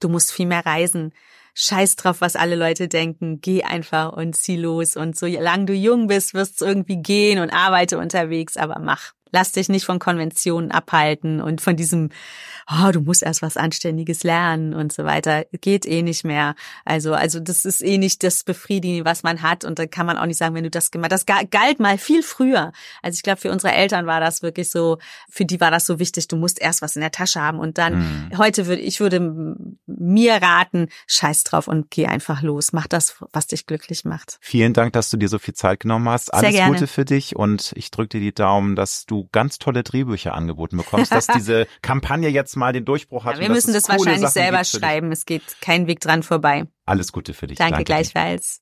Du 0.00 0.08
musst 0.08 0.32
viel 0.32 0.46
mehr 0.46 0.64
reisen. 0.64 1.12
Scheiß 1.60 1.96
drauf, 1.96 2.20
was 2.20 2.36
alle 2.36 2.54
Leute 2.54 2.86
denken. 2.86 3.40
Geh 3.40 3.64
einfach 3.64 4.12
und 4.12 4.36
zieh 4.36 4.56
los. 4.56 4.96
Und 4.96 5.16
solange 5.16 5.64
du 5.64 5.72
jung 5.74 6.06
bist, 6.06 6.32
wirst 6.32 6.60
du 6.60 6.66
irgendwie 6.66 7.02
gehen 7.02 7.40
und 7.40 7.50
arbeite 7.50 7.98
unterwegs, 7.98 8.56
aber 8.56 8.78
mach. 8.78 9.12
Lass 9.30 9.52
dich 9.52 9.68
nicht 9.68 9.84
von 9.84 9.98
Konventionen 9.98 10.70
abhalten 10.70 11.40
und 11.40 11.60
von 11.60 11.76
diesem, 11.76 12.10
oh, 12.70 12.90
du 12.92 13.00
musst 13.00 13.22
erst 13.22 13.42
was 13.42 13.56
Anständiges 13.56 14.22
lernen 14.22 14.74
und 14.74 14.92
so 14.92 15.04
weiter. 15.04 15.44
Geht 15.60 15.86
eh 15.86 16.02
nicht 16.02 16.24
mehr. 16.24 16.54
Also, 16.84 17.14
also 17.14 17.40
das 17.40 17.64
ist 17.64 17.82
eh 17.82 17.98
nicht 17.98 18.22
das 18.22 18.44
Befriedigen, 18.44 19.04
was 19.04 19.22
man 19.22 19.42
hat. 19.42 19.64
Und 19.64 19.78
da 19.78 19.86
kann 19.86 20.06
man 20.06 20.18
auch 20.18 20.26
nicht 20.26 20.38
sagen, 20.38 20.54
wenn 20.54 20.64
du 20.64 20.70
das 20.70 20.90
gemacht 20.90 21.12
hast. 21.12 21.28
Das 21.28 21.36
ga- 21.36 21.46
galt 21.50 21.80
mal 21.80 21.98
viel 21.98 22.22
früher. 22.22 22.72
Also 23.02 23.16
ich 23.16 23.22
glaube, 23.22 23.40
für 23.40 23.50
unsere 23.50 23.72
Eltern 23.72 24.06
war 24.06 24.20
das 24.20 24.42
wirklich 24.42 24.70
so, 24.70 24.98
für 25.30 25.44
die 25.44 25.60
war 25.60 25.70
das 25.70 25.86
so 25.86 25.98
wichtig, 25.98 26.28
du 26.28 26.36
musst 26.36 26.60
erst 26.60 26.82
was 26.82 26.96
in 26.96 27.00
der 27.00 27.10
Tasche 27.12 27.40
haben 27.40 27.58
und 27.58 27.78
dann 27.78 28.28
Hm. 28.30 28.38
heute 28.38 28.66
würde 28.66 28.82
ich 28.82 29.00
würde 29.00 29.56
mir 29.86 30.34
raten, 30.42 30.88
scheiß 31.06 31.44
drauf 31.44 31.68
und 31.68 31.90
geh 31.90 32.06
einfach 32.06 32.42
los. 32.42 32.72
Mach 32.72 32.86
das, 32.86 33.16
was 33.32 33.46
dich 33.46 33.66
glücklich 33.66 34.04
macht. 34.04 34.38
Vielen 34.40 34.72
Dank, 34.74 34.92
dass 34.92 35.10
du 35.10 35.16
dir 35.16 35.28
so 35.28 35.38
viel 35.38 35.54
Zeit 35.54 35.80
genommen 35.80 36.08
hast. 36.08 36.32
Alles 36.32 36.52
gerne. 36.52 36.72
Gute 36.74 36.86
für 36.86 37.04
dich 37.04 37.36
und 37.36 37.72
ich 37.76 37.90
drücke 37.90 38.08
dir 38.08 38.20
die 38.20 38.34
Daumen, 38.34 38.76
dass 38.76 39.06
du 39.06 39.17
ganz 39.24 39.58
tolle 39.58 39.82
Drehbücher 39.82 40.34
angeboten 40.34 40.76
bekommst, 40.76 41.12
dass 41.12 41.26
diese 41.26 41.66
Kampagne 41.82 42.28
jetzt 42.28 42.56
mal 42.56 42.72
den 42.72 42.84
Durchbruch 42.84 43.24
hat. 43.24 43.36
Ja, 43.36 43.40
wir 43.40 43.50
müssen 43.50 43.72
das 43.72 43.88
wahrscheinlich 43.88 44.20
Sachen 44.20 44.32
selber 44.32 44.64
schreiben. 44.64 45.12
Es 45.12 45.24
geht 45.24 45.42
kein 45.60 45.86
Weg 45.86 46.00
dran 46.00 46.22
vorbei. 46.22 46.66
Alles 46.86 47.12
Gute 47.12 47.34
für 47.34 47.46
dich. 47.46 47.58
Danke, 47.58 47.78
dir. 47.78 47.84
gleichfalls. 47.84 48.60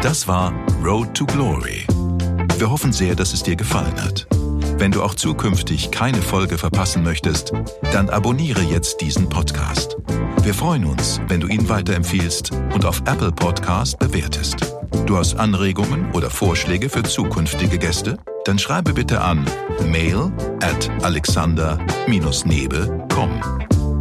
Das 0.00 0.28
war 0.28 0.52
Road 0.84 1.14
to 1.14 1.24
Glory. 1.24 1.86
Wir 2.58 2.70
hoffen 2.70 2.92
sehr, 2.92 3.14
dass 3.14 3.32
es 3.32 3.42
dir 3.42 3.56
gefallen 3.56 4.00
hat. 4.02 4.26
Wenn 4.76 4.90
du 4.90 5.02
auch 5.02 5.14
zukünftig 5.14 5.90
keine 5.90 6.20
Folge 6.20 6.58
verpassen 6.58 7.02
möchtest, 7.02 7.52
dann 7.92 8.10
abonniere 8.10 8.60
jetzt 8.62 9.00
diesen 9.00 9.26
Podcast. 9.28 9.96
Wir 10.42 10.54
freuen 10.54 10.84
uns, 10.84 11.20
wenn 11.28 11.40
du 11.40 11.48
ihn 11.48 11.68
weiterempfiehlst 11.68 12.50
und 12.74 12.84
auf 12.84 13.00
Apple 13.06 13.32
Podcast 13.32 13.98
bewertest. 13.98 14.56
Du 15.06 15.16
hast 15.16 15.36
Anregungen 15.36 16.12
oder 16.12 16.30
Vorschläge 16.30 16.88
für 16.88 17.02
zukünftige 17.02 17.78
Gäste? 17.78 18.16
Dann 18.44 18.58
schreibe 18.58 18.92
bitte 18.92 19.20
an 19.20 19.44
mail 19.90 20.30
at 20.60 20.90
alexander-nebe.com. 21.02 23.40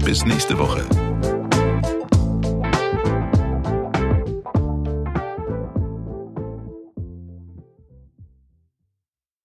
Bis 0.04 0.26
nächste 0.26 0.60
Woche. 0.60 0.86